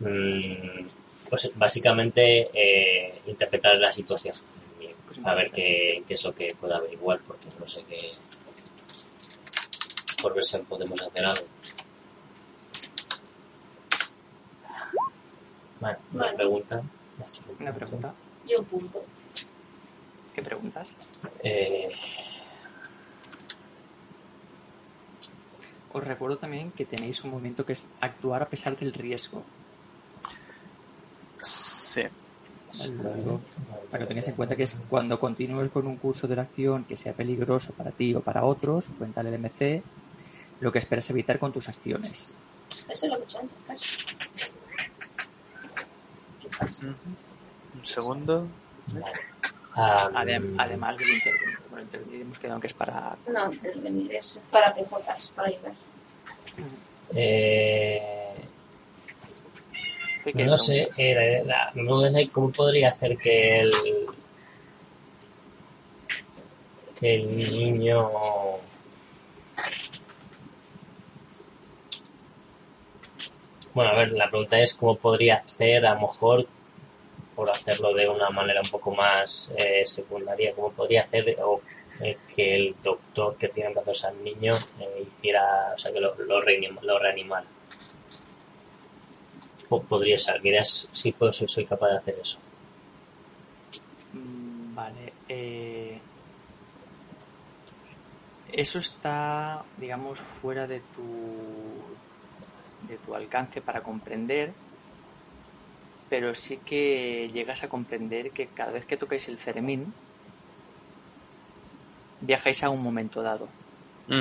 Mm, 0.00 0.86
pues 1.30 1.50
básicamente 1.54 2.48
eh, 2.52 3.12
interpretar 3.26 3.76
la 3.76 3.92
situación 3.92 4.34
a 5.24 5.34
ver 5.34 5.50
qué, 5.50 6.02
qué 6.06 6.14
es 6.14 6.24
lo 6.24 6.34
que 6.34 6.54
puedo 6.58 6.74
averiguar 6.74 7.20
porque 7.26 7.46
no 7.58 7.68
sé 7.68 7.84
qué 7.88 8.10
por 10.20 10.34
ver 10.34 10.44
si 10.44 10.56
podemos 10.58 11.00
hacer 11.02 11.24
algo. 11.24 11.44
Vale, 15.84 15.98
una 16.14 16.24
Vale. 16.24 16.36
pregunta. 16.36 16.82
Una 17.60 17.72
pregunta. 17.74 18.14
Yo 18.48 18.58
un 18.60 18.64
punto. 18.64 19.04
¿Qué 20.34 20.42
preguntas? 20.42 20.86
Eh, 21.42 21.90
Os 25.92 26.02
recuerdo 26.02 26.38
también 26.38 26.72
que 26.72 26.84
tenéis 26.86 27.22
un 27.22 27.30
movimiento 27.30 27.64
que 27.64 27.74
es 27.74 27.86
actuar 28.00 28.42
a 28.42 28.48
pesar 28.48 28.76
del 28.76 28.92
riesgo. 28.94 29.44
Sí. 31.40 32.02
Luego, 33.00 33.40
para 33.92 34.02
que 34.02 34.08
tengáis 34.08 34.26
en 34.26 34.34
cuenta 34.34 34.56
que 34.56 34.64
es 34.64 34.76
cuando 34.88 35.20
continúes 35.20 35.70
con 35.70 35.86
un 35.86 35.96
curso 35.96 36.26
de 36.26 36.34
la 36.34 36.42
acción 36.42 36.84
que 36.84 36.96
sea 36.96 37.12
peligroso 37.12 37.72
para 37.74 37.92
ti 37.92 38.12
o 38.14 38.20
para 38.22 38.44
otros, 38.44 38.86
cuenta 38.98 39.20
el 39.20 39.38
MC, 39.38 39.82
lo 40.60 40.72
que 40.72 40.80
esperas 40.80 41.08
evitar 41.10 41.38
con 41.38 41.52
tus 41.52 41.68
acciones. 41.68 42.34
Eso 42.88 43.06
es 43.06 43.12
lo 43.12 43.16
que 43.18 43.22
he 43.22 43.26
hecho 43.26 43.38
antes, 43.38 43.56
casi. 43.66 43.86
Un 46.60 47.84
segundo. 47.84 48.46
Ah, 49.74 50.08
Adem- 50.14 50.54
además 50.58 50.96
del 50.98 51.10
intervenir. 51.10 51.58
Bueno, 51.70 51.82
intervenir 51.84 52.20
hemos 52.22 52.38
quedado 52.38 52.60
que 52.60 52.66
es 52.68 52.74
para... 52.74 53.16
No, 53.26 53.52
intervenir 53.52 54.14
es 54.14 54.40
para 54.50 54.72
PJs, 54.74 55.30
para 55.34 55.48
ayudar. 55.48 55.72
eh, 57.14 58.00
¿Qué 60.22 60.32
quieres 60.32 60.50
no 60.50 60.56
sé, 60.56 60.88
eh, 60.96 61.42
la- 61.44 61.70
es 61.74 62.28
cómo 62.30 62.50
podría 62.50 62.90
hacer 62.90 63.16
que 63.18 63.60
el 63.60 63.72
que 66.98 67.14
el 67.16 67.36
niño 67.36 68.08
bueno 73.74 73.90
a 73.90 73.94
ver 73.94 74.12
la 74.12 74.28
pregunta 74.30 74.58
es 74.60 74.74
cómo 74.74 74.96
podría 74.96 75.36
hacer 75.36 75.84
a 75.86 75.94
lo 75.94 76.00
mejor 76.02 76.46
por 77.34 77.50
hacerlo 77.50 77.92
de 77.92 78.08
una 78.08 78.30
manera 78.30 78.60
un 78.64 78.70
poco 78.70 78.94
más 78.94 79.50
eh, 79.56 79.84
secundaria 79.84 80.52
cómo 80.54 80.70
podría 80.72 81.02
hacer 81.02 81.36
o, 81.42 81.60
eh, 82.00 82.16
que 82.34 82.54
el 82.56 82.76
doctor 82.82 83.36
que 83.36 83.48
tiene 83.48 83.68
en 83.70 83.74
brazos 83.74 84.04
al 84.04 84.22
niño 84.22 84.52
eh, 84.80 85.04
hiciera 85.08 85.72
o 85.74 85.78
sea 85.78 85.92
que 85.92 86.00
lo, 86.00 86.14
lo, 86.16 86.40
reanim- 86.42 86.80
lo 86.82 86.98
reanimara 86.98 87.46
Po- 89.68 89.82
podría 89.82 90.18
ser 90.18 90.40
mira 90.42 90.60
es- 90.62 90.88
si 90.92 91.12
puedo 91.12 91.32
soy, 91.32 91.48
soy 91.48 91.64
capaz 91.66 91.88
de 91.90 91.96
hacer 91.98 92.18
eso 92.22 92.38
Mm, 94.12 94.74
Vale. 94.76 95.12
eh, 95.28 95.98
Eso 98.52 98.78
está, 98.78 99.64
digamos, 99.78 100.20
fuera 100.20 100.68
de 100.68 100.78
tu, 100.94 101.02
de 102.94 103.04
tu 103.04 103.14
alcance 103.14 103.60
para 103.60 103.82
comprender, 103.82 104.52
pero 106.08 106.34
sí 106.34 106.58
que 106.58 107.30
llegas 107.32 107.62
a 107.62 107.68
comprender 107.68 108.30
que 108.30 108.46
cada 108.46 108.72
vez 108.72 108.84
que 108.86 108.96
tocáis 108.96 109.28
el 109.28 109.38
ceremín, 109.38 109.92
viajáis 112.20 112.62
a 112.62 112.70
un 112.70 112.82
momento 112.82 113.22
dado. 113.22 113.48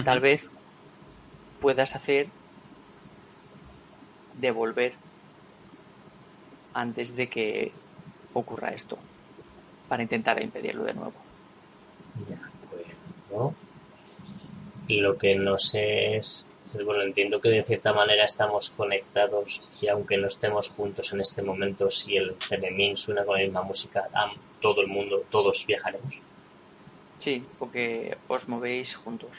Tal 0.03 0.19
vez 0.19 0.49
puedas 1.59 1.95
hacer 1.95 2.27
devolver 4.39 4.93
antes 6.73 7.15
de 7.15 7.27
que 7.29 7.71
ocurra 8.33 8.69
esto 8.69 8.97
para 9.87 10.03
intentar 10.03 10.41
impedirlo 10.41 10.85
de 10.85 10.93
nuevo. 10.93 11.13
De 12.27 12.35
acuerdo. 12.35 13.53
Y 14.87 15.01
lo 15.01 15.17
que 15.17 15.35
no 15.35 15.59
sé 15.59 16.17
es, 16.17 16.45
es, 16.77 16.85
bueno, 16.85 17.01
entiendo 17.03 17.39
que 17.39 17.49
de 17.49 17.63
cierta 17.63 17.93
manera 17.93 18.25
estamos 18.25 18.71
conectados 18.71 19.63
y 19.81 19.87
aunque 19.87 20.17
no 20.17 20.27
estemos 20.27 20.69
juntos 20.69 21.13
en 21.13 21.21
este 21.21 21.41
momento, 21.41 21.89
si 21.89 22.17
el 22.17 22.35
Celemín 22.39 22.97
suena 22.97 23.25
con 23.25 23.37
la 23.37 23.43
misma 23.43 23.61
música, 23.61 24.07
a 24.13 24.31
todo 24.61 24.81
el 24.81 24.87
mundo, 24.87 25.23
todos 25.29 25.65
viajaremos. 25.65 26.21
Sí, 27.17 27.45
porque 27.59 28.17
os 28.27 28.47
movéis 28.47 28.95
juntos. 28.95 29.31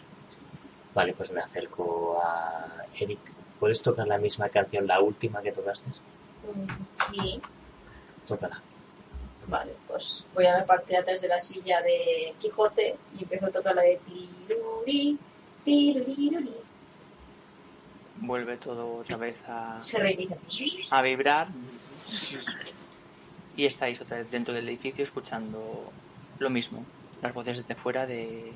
Vale, 0.94 1.12
pues 1.12 1.32
me 1.32 1.40
acerco 1.40 2.20
a 2.22 2.86
Eric. 2.98 3.18
¿Puedes 3.58 3.82
tocar 3.82 4.06
la 4.06 4.18
misma 4.18 4.48
canción, 4.48 4.86
la 4.86 5.00
última 5.00 5.42
que 5.42 5.52
tocaste? 5.52 5.90
Sí. 7.10 7.40
Tócala. 8.26 8.60
Vale, 9.46 9.72
pues 9.86 10.24
voy 10.34 10.46
a 10.46 10.58
la 10.58 10.64
parte 10.64 10.92
de 10.92 10.98
atrás 10.98 11.20
de 11.20 11.28
la 11.28 11.40
silla 11.40 11.82
de 11.82 12.32
Quijote 12.40 12.96
y 13.18 13.22
empiezo 13.24 13.46
a 13.46 13.50
tocar 13.50 13.74
la 13.74 13.82
de 13.82 14.00
tiruri, 14.06 15.18
tiruriruri. 15.64 16.54
Vuelve 18.16 18.56
todo 18.56 18.96
otra 18.98 19.16
vez 19.16 19.44
a, 19.48 19.78
a 20.90 21.02
vibrar. 21.02 21.48
Y 23.56 23.66
estáis 23.66 24.00
otra 24.00 24.18
vez 24.18 24.30
dentro 24.30 24.54
del 24.54 24.68
edificio 24.68 25.04
escuchando 25.04 25.92
lo 26.38 26.50
mismo. 26.50 26.84
Las 27.22 27.32
voces 27.34 27.58
desde 27.58 27.74
fuera 27.74 28.06
de... 28.06 28.52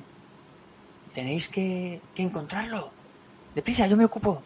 Tenéis 1.14 1.48
que, 1.48 2.00
que 2.14 2.22
encontrarlo. 2.22 2.90
Deprisa, 3.54 3.86
yo 3.86 3.96
me 3.96 4.04
ocupo. 4.04 4.42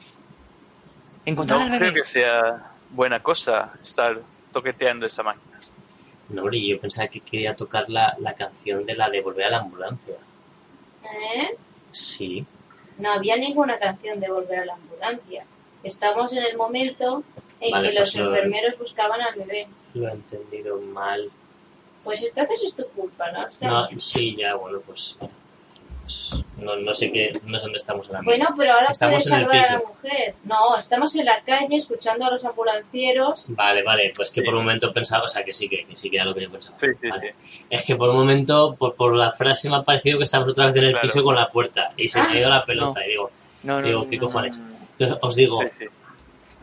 Encontrar 1.25 1.59
No 1.61 1.65
al 1.67 1.79
creo 1.79 1.91
bebé. 1.93 2.03
que 2.03 2.09
sea 2.09 2.71
buena 2.91 3.23
cosa 3.23 3.73
estar 3.83 4.21
toqueteando 4.53 5.07
esa 5.07 5.23
máquina. 5.23 5.59
No, 6.29 6.43
hombre, 6.43 6.67
yo 6.67 6.81
pensaba 6.81 7.09
que 7.09 7.21
quería 7.21 7.55
tocar 7.57 7.89
la, 7.91 8.17
la 8.19 8.35
canción 8.35 8.87
de 8.87 8.95
la 8.95 9.11
de 9.11 9.21
volver 9.21 9.45
a 9.47 9.51
la 9.51 9.59
ambulancia. 9.59 10.15
¿Eh? 11.05 11.57
Sí. 11.91 12.45
No 12.99 13.11
había 13.11 13.37
ninguna 13.37 13.79
canción 13.79 14.21
de 14.21 14.31
volver 14.31 14.61
a 14.61 14.65
la 14.67 14.75
ambulancia. 14.75 15.45
Estamos 15.83 16.33
en 16.33 16.39
el 16.45 16.57
momento 16.57 17.23
en 17.61 17.71
Vale, 17.73 17.89
que 17.89 17.95
los 18.01 18.13
pues 18.13 18.17
lo- 18.25 18.35
enfermeros 18.35 18.79
buscaban 18.79 19.21
al 19.21 19.35
bebé. 19.35 19.67
Lo 19.95 20.09
he 20.09 20.13
entendido 20.13 20.79
mal. 20.79 21.31
Pues 22.05 22.23
entonces 22.23 22.63
es 22.65 22.75
tu 22.75 22.85
culpa, 22.89 23.31
¿no? 23.33 23.47
No, 23.61 23.89
sí, 24.01 24.37
ya, 24.37 24.55
bueno, 24.57 24.81
pues... 24.81 25.17
pues 26.03 26.35
no, 26.59 26.77
no 26.77 26.95
sé 26.95 27.11
qué, 27.11 27.33
no 27.47 27.59
sé 27.59 27.63
dónde 27.65 27.79
estamos 27.79 28.07
ahora 28.09 28.21
mismo. 28.21 28.31
Bueno, 28.33 28.55
pero 28.57 28.73
ahora 28.75 28.89
Estamos 28.91 29.27
en 29.27 29.33
el 29.35 29.41
salvar 29.41 29.57
a 29.57 29.61
la 29.73 29.79
piso. 29.81 29.89
mujer. 29.95 30.35
No, 30.45 30.77
estamos 30.77 31.15
en 31.17 31.25
la 31.27 31.41
calle 31.43 31.77
escuchando 31.77 32.27
a 32.27 32.31
los 32.31 32.45
ambulancieros. 32.45 33.47
Vale, 33.51 33.83
vale, 33.83 34.13
pues 34.15 34.31
que 34.31 34.41
Sí. 34.41 34.45
por 34.45 34.55
un 34.55 34.63
momento 34.65 34.93
pensaba, 34.93 35.25
o 35.25 35.29
sea, 35.29 35.45
que 35.45 35.55
sí, 35.55 35.69
que, 35.69 35.85
que 35.85 35.97
sí 35.97 36.11
que 36.11 36.17
era 36.17 36.25
lo 36.25 36.35
que 36.35 36.43
yo 36.43 36.51
pensaba. 36.51 36.79
Sí, 36.79 36.87
sí, 37.01 37.09
Vale. 37.09 37.35
sí. 37.41 37.65
Es 37.71 37.83
que 37.85 37.97
por 37.97 38.09
un 38.11 38.17
momento, 38.17 38.75
por, 38.79 38.95
por 38.95 39.15
la 39.17 39.33
frase 39.33 39.69
me 39.71 39.77
ha 39.77 39.83
parecido 39.83 40.19
que 40.19 40.25
estamos 40.25 40.49
otra 40.49 40.67
vez 40.67 40.77
en 40.77 40.85
el 40.85 40.93
Claro. 40.93 41.03
piso 41.07 41.23
con 41.25 41.35
la 41.35 41.49
puerta 41.49 41.93
y 41.97 42.09
se 42.09 42.21
me 42.23 42.29
ha 42.29 42.39
ido 42.41 42.51
la 42.51 42.65
pelota 42.65 43.01
No. 43.01 43.07
y 43.07 43.09
digo, 43.11 43.31
No, 43.63 43.81
no, 43.81 43.87
Digo, 43.87 44.01
no, 44.05 44.11
¿qué 44.11 44.17
no, 44.19 44.27
cojones? 44.27 44.59
no, 44.59 44.65
no, 44.67 44.71
no. 44.73 44.87
entonces 44.93 45.19
os 45.23 45.35
digo, 45.37 45.57
Sí, 45.63 45.69
sí. 45.71 45.85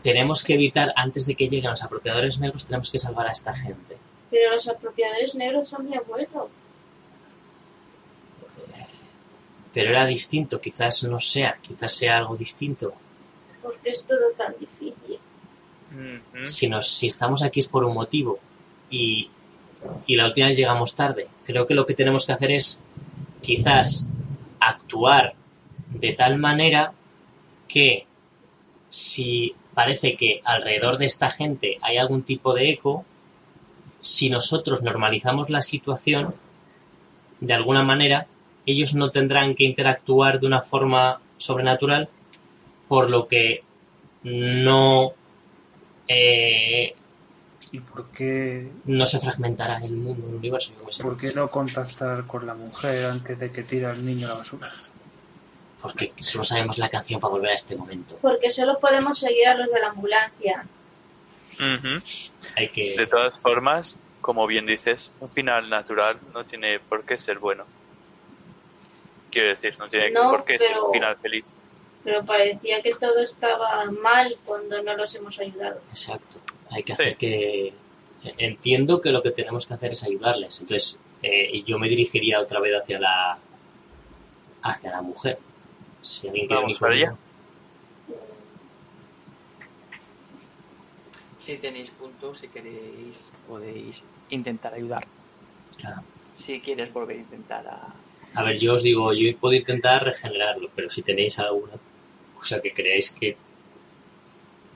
tenemos 0.02 0.42
que 0.44 0.54
evitar, 0.54 0.92
antes 0.96 1.26
de 1.26 1.34
que 1.34 1.48
lleguen 1.48 1.70
los 1.70 1.82
apropiadores 1.82 2.38
negros, 2.38 2.66
tenemos 2.66 2.90
que 2.90 2.98
salvar 2.98 3.26
a 3.26 3.32
esta 3.32 3.54
gente. 3.54 3.96
Pero 4.30 4.52
los 4.54 4.68
apropiadores 4.68 5.34
negros 5.34 5.68
son 5.68 5.88
mi 5.88 5.96
abuelo. 5.96 6.48
Pero 9.72 9.90
era 9.90 10.06
distinto, 10.06 10.60
quizás 10.60 11.04
no 11.04 11.20
sea, 11.20 11.58
quizás 11.62 11.92
sea 11.92 12.18
algo 12.18 12.36
distinto. 12.36 12.92
Porque 13.62 13.90
es 13.90 14.04
todo 14.04 14.30
tan 14.36 14.54
difícil. 14.58 15.18
Si, 16.44 16.68
nos, 16.68 16.88
si 16.88 17.08
estamos 17.08 17.42
aquí 17.42 17.60
es 17.60 17.66
por 17.66 17.84
un 17.84 17.94
motivo 17.94 18.38
y, 18.90 19.28
y 20.06 20.16
la 20.16 20.26
última 20.26 20.48
vez 20.48 20.56
llegamos 20.56 20.94
tarde. 20.94 21.28
Creo 21.44 21.66
que 21.66 21.74
lo 21.74 21.84
que 21.84 21.94
tenemos 21.94 22.26
que 22.26 22.32
hacer 22.32 22.52
es 22.52 22.80
quizás 23.42 24.06
actuar 24.60 25.34
de 25.90 26.12
tal 26.12 26.38
manera 26.38 26.92
que 27.66 28.06
si 28.88 29.54
parece 29.74 30.16
que 30.16 30.40
alrededor 30.44 30.98
de 30.98 31.06
esta 31.06 31.30
gente 31.30 31.78
hay 31.80 31.96
algún 31.96 32.22
tipo 32.22 32.54
de 32.54 32.70
eco, 32.70 33.04
si 34.00 34.30
nosotros 34.30 34.82
normalizamos 34.82 35.50
la 35.50 35.62
situación, 35.62 36.34
de 37.40 37.54
alguna 37.54 37.82
manera, 37.82 38.26
ellos 38.66 38.94
no 38.94 39.10
tendrán 39.10 39.54
que 39.54 39.64
interactuar 39.64 40.40
de 40.40 40.46
una 40.46 40.62
forma 40.62 41.20
sobrenatural, 41.38 42.08
por 42.88 43.10
lo 43.10 43.26
que 43.26 43.62
no, 44.22 45.12
eh, 46.06 46.94
¿Y 47.72 47.78
por 47.78 48.10
qué, 48.10 48.68
no 48.86 49.06
se 49.06 49.20
fragmentará 49.20 49.78
el 49.78 49.92
mundo, 49.92 50.26
el 50.28 50.34
universo. 50.34 50.72
por 51.00 51.16
qué 51.16 51.32
no 51.34 51.48
contactar 51.50 52.26
con 52.26 52.44
la 52.44 52.54
mujer 52.54 53.06
antes 53.06 53.38
de 53.38 53.52
que 53.52 53.62
tire 53.62 53.86
al 53.86 54.04
niño 54.04 54.26
a 54.26 54.30
la 54.30 54.38
basura? 54.38 54.68
Porque 55.80 56.12
solo 56.18 56.42
sabemos 56.42 56.78
la 56.78 56.88
canción 56.88 57.20
para 57.20 57.30
volver 57.30 57.50
a 57.50 57.54
este 57.54 57.76
momento. 57.76 58.18
Porque 58.20 58.50
solo 58.50 58.78
podemos 58.80 59.18
seguir 59.18 59.46
a 59.48 59.54
los 59.54 59.70
de 59.70 59.80
la 59.80 59.88
ambulancia. 59.88 60.64
Hay 62.56 62.68
que... 62.70 62.96
De 62.96 63.06
todas 63.06 63.38
formas, 63.38 63.96
como 64.20 64.46
bien 64.46 64.66
dices, 64.66 65.12
un 65.20 65.30
final 65.30 65.70
natural 65.70 66.18
no 66.34 66.44
tiene 66.44 66.80
por 66.80 67.04
qué 67.04 67.16
ser 67.16 67.38
bueno. 67.38 67.64
Quiero 69.30 69.48
decir, 69.50 69.78
no 69.78 69.88
tiene 69.88 70.10
No, 70.10 70.30
por 70.30 70.44
qué 70.44 70.58
ser 70.58 70.68
pero- 70.68 70.86
un 70.86 70.92
final 70.92 71.16
feliz. 71.18 71.44
Pero 72.02 72.24
parecía 72.24 72.80
que 72.82 72.94
todo 72.94 73.22
estaba 73.22 73.84
mal 73.90 74.36
cuando 74.46 74.82
no 74.82 74.96
los 74.96 75.14
hemos 75.14 75.38
ayudado. 75.38 75.80
Exacto. 75.90 76.38
Hay 76.70 76.82
que 76.82 76.94
Sí. 76.94 77.02
hacer 77.02 77.16
que... 77.16 77.74
Entiendo 78.38 79.00
que 79.00 79.10
lo 79.10 79.22
que 79.22 79.30
tenemos 79.30 79.66
que 79.66 79.74
hacer 79.74 79.92
es 79.92 80.02
ayudarles. 80.04 80.60
Entonces, 80.60 80.98
eh, 81.22 81.62
yo 81.62 81.78
me 81.78 81.88
dirigiría 81.88 82.40
otra 82.40 82.58
vez 82.60 82.74
hacia 82.80 82.98
la... 83.00 83.38
hacia 84.62 84.90
la 84.90 85.02
mujer. 85.02 85.38
Si 86.02 86.26
alguien 86.28 86.46
quiere 86.46 86.62
Vamos 86.62 86.78
para 86.78 86.94
allá. 86.94 87.06
conmigo. 87.08 87.20
Si 91.38 91.56
tenéis 91.56 91.90
puntos, 91.90 92.38
si 92.38 92.48
queréis, 92.48 93.32
podéis 93.48 94.02
intentar 94.30 94.74
ayudar. 94.74 95.06
Claro. 95.78 96.02
Si 96.34 96.60
quieres 96.60 96.92
volver 96.92 97.16
a 97.16 97.20
intentar 97.20 97.66
a... 97.66 97.88
A 98.34 98.42
ver, 98.44 98.58
yo 98.58 98.74
os 98.74 98.82
digo, 98.82 99.12
yo 99.12 99.36
puedo 99.38 99.54
intentar 99.54 100.04
regenerarlo, 100.04 100.70
pero 100.74 100.88
si 100.88 101.02
tenéis 101.02 101.38
alguna 101.38 101.72
cosa 102.36 102.60
que 102.60 102.72
creáis 102.72 103.10
que, 103.10 103.36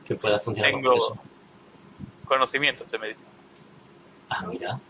que 0.06 0.14
pueda 0.16 0.38
funcionar 0.40 0.72
Tengo- 0.72 0.90
con 0.90 0.98
eso. 0.98 1.18
Conocimientos 2.24 2.90
de 2.90 2.98
medicina. 2.98 3.26
Ah, 4.30 4.46
mira. 4.46 4.80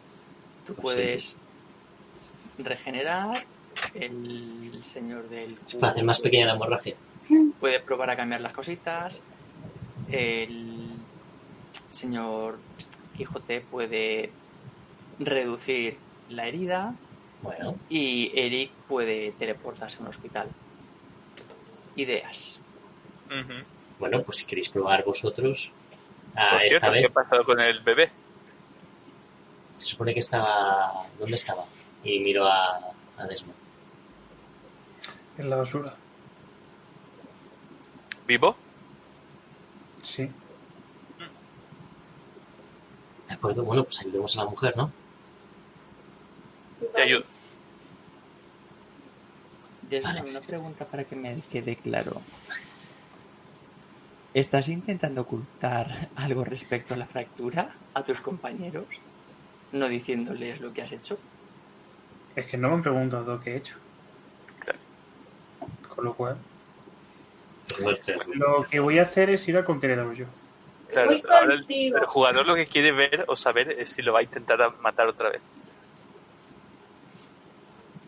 Tú 0.66 0.74
Pues 0.74 0.95
puedes 0.97 1.36
regenerar 2.59 3.45
el 3.95 4.81
señor 4.82 5.28
del 5.28 5.57
Es 5.69 5.74
para 5.74 5.93
hacer 5.93 6.05
más 6.05 6.20
pequeña 6.20 6.47
la 6.47 6.55
hemorragia. 6.55 6.95
puede 7.61 7.81
probar 7.81 8.11
a 8.11 8.16
cambiar 8.16 8.41
las 8.41 8.53
cositas. 8.53 9.20
El 10.11 10.86
señor 11.91 12.59
Quijote 13.16 13.61
puede 13.61 14.31
reducir 15.19 15.97
la 16.31 16.47
herida 16.49 16.95
Bueno, 17.45 17.77
y 17.91 18.33
Eric 18.35 18.71
puede 18.89 19.33
teleportarse 19.33 19.99
a 19.99 20.01
un 20.01 20.07
hospital. 20.09 20.49
Ideas. 21.95 22.59
Bueno, 23.99 24.23
pues 24.23 24.39
si 24.39 24.47
queréis 24.47 24.71
probar 24.71 25.05
vosotros, 25.05 25.73
a 26.35 26.53
Por 26.53 26.62
esta 26.62 26.81
cierto, 26.81 26.93
¿qué 26.93 27.05
ha 27.05 27.09
pasado 27.11 27.45
con 27.45 27.61
el 27.61 27.81
bebé? 27.81 28.11
se 29.77 29.87
supone 29.87 30.15
que 30.15 30.21
estaba. 30.21 31.07
¿Dónde 31.19 31.37
estaba? 31.37 31.65
Y 32.03 32.19
miro 32.21 32.47
a, 32.47 32.79
a 33.19 33.25
Desmond. 33.29 33.59
En 35.37 35.51
la 35.51 35.57
basura. 35.57 35.95
¿Vivo? 38.27 38.57
Sí. 40.03 40.31
De 43.29 43.35
acuerdo, 43.35 43.65
bueno, 43.65 43.85
pues 43.85 44.01
ayudemos 44.01 44.35
a 44.37 44.45
la 44.45 44.51
mujer, 44.51 44.77
¿no? 44.77 44.91
Te 46.95 47.03
ayudo. 47.03 47.25
Vale. 50.03 50.23
una 50.23 50.41
pregunta 50.41 50.85
para 50.85 51.05
que 51.05 51.16
me 51.16 51.41
quede 51.51 51.77
claro. 51.77 52.21
¿Estás 54.33 54.69
intentando 54.69 55.23
ocultar 55.23 56.09
algo 56.16 56.45
respecto 56.45 56.95
a 56.95 56.97
la 56.97 57.07
fractura 57.07 57.75
a 57.95 58.03
tus 58.03 58.21
compañeros? 58.21 58.87
No 59.73 59.89
diciéndoles 59.89 60.61
lo 60.61 60.73
que 60.73 60.83
has 60.83 60.93
hecho. 60.93 61.19
Es 62.35 62.47
que 62.47 62.57
no 62.57 62.69
me 62.69 62.75
han 62.75 62.83
preguntado 62.83 63.25
lo 63.25 63.41
que 63.41 63.53
he 63.53 63.57
hecho. 63.57 63.77
Claro. 64.59 64.81
Con 65.89 66.05
lo 66.05 66.15
cual, 66.15 66.37
lo 68.35 68.65
que 68.65 68.81
voy 68.81 68.99
a 68.99 69.03
hacer 69.03 69.31
es 69.31 69.47
ir 69.49 69.57
al 69.57 69.65
contenedor 69.65 70.15
yo. 70.15 70.27
Claro, 70.91 71.11
ahora 71.29 71.55
el, 71.55 72.07
jugador 72.07 72.47
lo 72.47 72.55
que 72.55 72.66
quiere 72.66 72.93
ver 72.93 73.25
o 73.27 73.37
saber 73.37 73.71
es 73.79 73.91
si 73.91 74.03
lo 74.03 74.12
va 74.12 74.21
a 74.21 74.23
intentar 74.23 74.79
matar 74.81 75.09
otra 75.09 75.31
vez. 75.31 75.41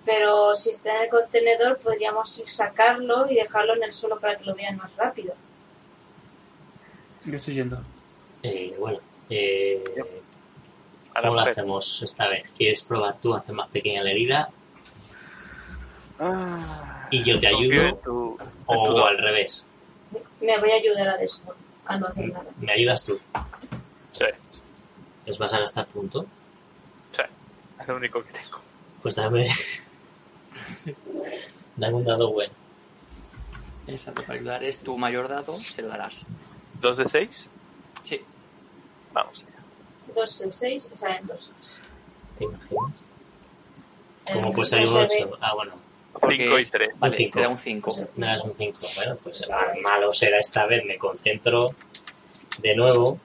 Pero 0.06 0.54
si 0.56 0.70
está 0.70 0.96
en 0.96 1.02
el 1.02 1.08
contenedor, 1.10 1.78
podríamos 1.78 2.38
ir 2.38 2.48
sacarlo 2.48 3.28
y 3.30 3.34
dejarlo 3.34 3.74
en 3.74 3.82
el 3.82 3.92
suelo 3.92 4.18
para 4.20 4.36
que 4.36 4.44
lo 4.44 4.54
vean 4.54 4.76
más 4.76 4.94
rápido. 4.96 5.34
Yo 7.24 7.36
estoy 7.36 7.54
yendo. 7.54 7.82
Eh, 8.44 8.74
bueno, 8.78 9.00
eh, 9.28 9.82
¿cómo 11.20 11.34
lo 11.34 11.40
hacemos 11.40 12.00
esta 12.02 12.28
vez? 12.28 12.48
¿Quieres 12.56 12.82
probar 12.84 13.16
tú, 13.20 13.34
hacer 13.34 13.52
más 13.54 13.68
pequeña 13.70 14.02
la 14.04 14.12
herida 14.12 14.48
Ah, 16.20 17.08
y 17.10 17.22
yo 17.24 17.38
te 17.40 17.48
ayudo? 17.48 17.96
tu- 17.96 18.38
tu 18.38 18.42
¿O 18.66 18.92
don. 18.92 19.08
al 19.08 19.18
revés? 19.18 19.66
Me 20.40 20.56
voy 20.58 20.70
a 20.70 20.74
ayudar 20.76 21.08
a 21.08 21.16
Desmond 21.16 21.58
a 21.86 21.96
no 21.98 22.06
hacer 22.06 22.32
nada. 22.32 22.46
¿Me 22.58 22.72
ayudas 22.72 23.04
tú? 23.04 23.18
Sí, 24.12 24.24
¿Les 25.26 25.36
vas 25.36 25.52
a 25.52 25.58
gastar 25.58 25.86
punto? 25.88 26.24
sí. 27.10 27.22
Es 27.80 27.88
lo 27.88 27.96
único 27.96 28.22
que 28.24 28.32
tengo. 28.32 28.60
Pues 29.02 29.16
dame... 29.16 29.46
dame 31.76 31.94
un 31.94 32.04
dado 32.04 32.32
bueno. 32.32 32.52
Exacto, 33.86 34.22
para 34.22 34.38
ayudar 34.38 34.64
es 34.64 34.80
tu 34.80 34.96
mayor 34.98 35.28
dado, 35.28 35.54
se 35.56 35.82
lo 35.82 35.88
darás. 35.88 36.26
¿Dos 36.80 36.96
de 36.96 37.08
seis? 37.08 37.48
Sí. 38.02 38.20
Vamos 39.12 39.44
allá. 39.44 39.52
2 40.14 40.38
de 40.40 40.52
6 40.52 40.90
salen 40.94 41.26
2 41.26 41.80
¿Te 42.38 42.44
imaginas? 42.44 42.90
¿Cómo 44.32 44.52
puede 44.52 44.66
salir 44.66 44.88
un 44.88 44.96
8? 44.96 45.38
Ah, 45.40 45.54
bueno, 45.54 45.74
Porque 46.12 46.36
Cinco 46.36 46.58
y 46.58 46.60
es- 46.62 46.70
tres. 46.70 46.90
Vale, 46.98 47.16
cinco. 47.16 47.32
te 47.38 47.40
da 47.42 47.48
un 47.48 47.58
5. 47.58 47.92
Sí. 47.92 48.02
me 48.16 48.26
das 48.26 48.42
un 48.42 48.54
5. 48.56 48.78
Bueno, 48.96 49.16
pues 49.22 49.40
el 49.42 49.82
malo 49.82 50.12
será 50.12 50.38
esta 50.38 50.66
vez. 50.66 50.84
Me 50.84 50.96
concentro 50.98 51.74
de 52.58 52.76
nuevo. 52.76 53.18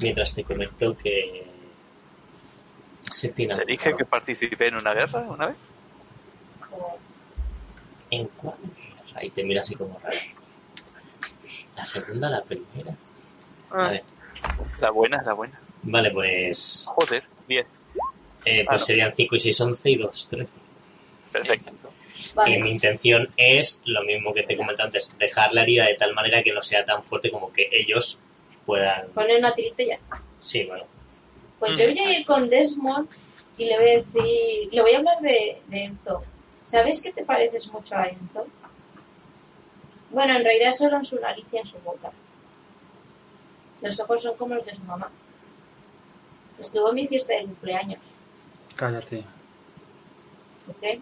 Mientras 0.00 0.34
te 0.34 0.42
comento 0.44 0.96
que... 0.96 1.46
Se 3.12 3.28
tiene 3.28 3.54
Te 3.56 3.64
dije 3.64 3.94
que 3.96 4.04
participé 4.04 4.68
en 4.68 4.76
una 4.76 4.92
guerra 4.94 5.20
una 5.20 5.46
vez. 5.46 5.56
¿En 8.10 8.26
cuál? 8.36 8.56
Ahí 9.14 9.30
te 9.30 9.44
mira 9.44 9.62
así 9.62 9.74
como 9.74 9.98
raro. 10.02 10.16
La 11.76 11.84
segunda, 11.84 12.28
la 12.30 12.42
primera. 12.42 12.94
Ah, 13.70 13.76
Vale, 13.76 14.04
La 14.80 14.90
buena 14.90 15.18
es 15.18 15.24
la 15.26 15.32
buena. 15.34 15.60
vale 15.82 16.10
pues, 16.10 16.84
Joder, 16.88 17.24
diez. 17.48 17.66
eh, 18.44 18.62
Ah, 18.62 18.70
pues 18.70 18.80
no. 18.82 18.86
serían 18.86 19.12
5 19.14 19.36
y 19.36 19.40
6, 19.40 19.60
11 19.60 19.90
y 19.90 19.96
2, 19.96 20.28
13. 20.28 20.52
Perfecto. 21.32 21.70
Y 21.72 22.34
Vale, 22.34 22.58
mi 22.62 22.70
intención 22.70 23.28
es 23.36 23.80
lo 23.86 24.02
mismo 24.04 24.34
que 24.34 24.42
te 24.42 24.56
comenté 24.56 24.82
antes, 24.82 25.16
dejar 25.18 25.52
la 25.54 25.62
herida 25.62 25.86
de 25.86 25.94
tal 25.94 26.12
manera 26.14 26.42
que 26.42 26.52
no 26.52 26.60
sea 26.60 26.84
tan 26.84 27.02
fuerte 27.02 27.30
como 27.30 27.52
que 27.52 27.68
ellos 27.72 28.18
puedan... 28.66 29.08
poner 29.08 29.38
una 29.38 29.54
tirita 29.54 29.82
y 29.82 29.86
ya 29.88 29.94
está. 29.94 30.20
Sí, 30.40 30.64
bueno, 30.64 30.84
Pues 31.62 31.78
yo 31.78 31.84
voy 31.84 31.96
a 31.96 32.18
ir 32.18 32.26
con 32.26 32.50
Desmond 32.50 33.08
y 33.56 33.66
le 33.66 33.78
voy 33.78 33.90
a 33.90 33.96
decir, 33.98 34.68
le 34.72 34.82
voy 34.82 34.94
a 34.94 34.98
hablar 34.98 35.20
de, 35.20 35.62
de 35.68 35.84
Enzo. 35.84 36.24
¿Sabes 36.64 37.00
que 37.00 37.12
te 37.12 37.22
pareces 37.22 37.68
mucho 37.68 37.94
a 37.94 38.08
Enzo? 38.08 38.48
Bueno, 40.10 40.34
en 40.34 40.42
realidad 40.42 40.72
solo 40.72 40.96
en 40.96 41.04
su 41.04 41.20
nariz 41.20 41.44
y 41.52 41.58
en 41.58 41.66
su 41.68 41.78
boca. 41.78 42.10
Los 43.80 44.00
ojos 44.00 44.24
son 44.24 44.36
como 44.36 44.56
los 44.56 44.64
de 44.66 44.74
su 44.74 44.82
mamá. 44.82 45.08
Estuvo 46.58 46.88
en 46.88 46.96
mi 46.96 47.06
fiesta 47.06 47.32
de 47.34 47.44
cumpleaños, 47.44 48.00
Cállate. 48.74 49.18
¿ok? 50.68 51.00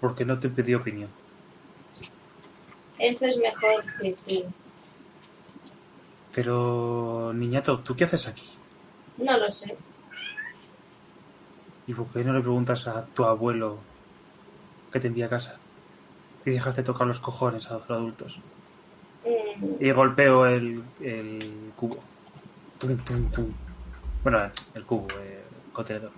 Porque 0.00 0.24
no 0.24 0.38
te 0.38 0.48
pedí 0.48 0.74
opinión. 0.74 1.10
Enzo 3.00 3.26
es 3.26 3.36
mejor 3.38 3.84
que 4.00 4.12
tú. 4.12 4.44
Pero, 6.32 7.32
niñato, 7.34 7.80
¿tú 7.80 7.96
qué 7.96 8.04
haces 8.04 8.28
aquí? 8.28 8.55
No 9.18 9.36
lo 9.38 9.50
sé. 9.52 9.76
¿Y 11.86 11.94
por 11.94 12.06
qué 12.08 12.24
no 12.24 12.32
le 12.32 12.40
preguntas 12.40 12.86
a 12.88 13.06
tu 13.06 13.24
abuelo 13.24 13.78
que 14.92 15.00
te 15.00 15.06
envía 15.08 15.26
a 15.26 15.30
casa? 15.30 15.56
Y 16.44 16.50
dejas 16.50 16.76
de 16.76 16.82
tocar 16.82 17.06
los 17.06 17.20
cojones 17.20 17.66
a 17.70 17.74
los 17.74 17.90
adultos. 17.90 18.38
Mm, 19.24 19.84
Y 19.84 19.90
golpeo 19.92 20.46
el, 20.46 20.82
el 21.00 21.72
cubo. 21.76 21.98
Tum, 22.78 22.96
tum, 22.98 23.30
tum. 23.30 23.52
Bueno, 24.22 24.50
el 24.74 24.84
cubo, 24.84 25.06
el 25.10 25.72
contenedor. 25.72 26.10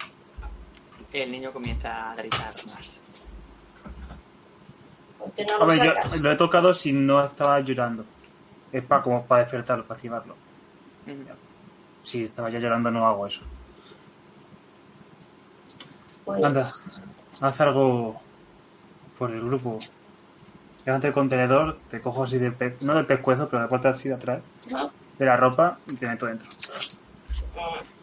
El 1.12 1.30
niño 1.30 1.52
comienza 1.52 2.10
a 2.12 2.14
gritar 2.16 2.52
más. 2.66 2.98
¿Por 5.18 5.32
qué 5.32 5.44
no 5.44 5.58
lo 5.58 5.62
Hombre, 5.64 5.78
yo 5.78 5.94
sacas? 5.94 6.20
lo 6.20 6.30
he 6.32 6.36
tocado 6.36 6.72
si 6.74 6.92
no 6.92 7.24
estaba 7.24 7.60
llorando. 7.60 8.04
Es 8.72 8.82
para 8.84 9.02
como 9.02 9.24
para 9.26 9.42
despertarlo, 9.42 9.84
para 9.84 9.96
activarlo. 9.96 10.34
Mm. 11.06 11.47
Si 12.08 12.24
estaba 12.24 12.48
ya 12.48 12.58
llorando 12.58 12.90
no 12.90 13.06
hago 13.06 13.26
eso. 13.26 13.42
Pues, 16.24 16.42
Anda, 16.42 16.72
haz 17.38 17.60
algo 17.60 18.18
por 19.18 19.30
el 19.30 19.42
grupo. 19.42 19.78
Levanta 20.86 21.08
el 21.08 21.12
contenedor, 21.12 21.78
te 21.90 22.00
cojo 22.00 22.24
así 22.24 22.38
del 22.38 22.54
pe 22.54 22.78
no 22.80 22.94
del 22.94 23.04
pescuezo, 23.04 23.46
pero 23.50 23.58
de 23.58 23.66
la 23.66 23.68
parte 23.68 23.88
así 23.88 24.08
de 24.08 24.14
atrás, 24.14 24.40
¿no? 24.70 24.90
de 25.18 25.26
la 25.26 25.36
ropa 25.36 25.78
y 25.86 25.96
te 25.96 26.06
meto 26.08 26.24
dentro. 26.24 26.48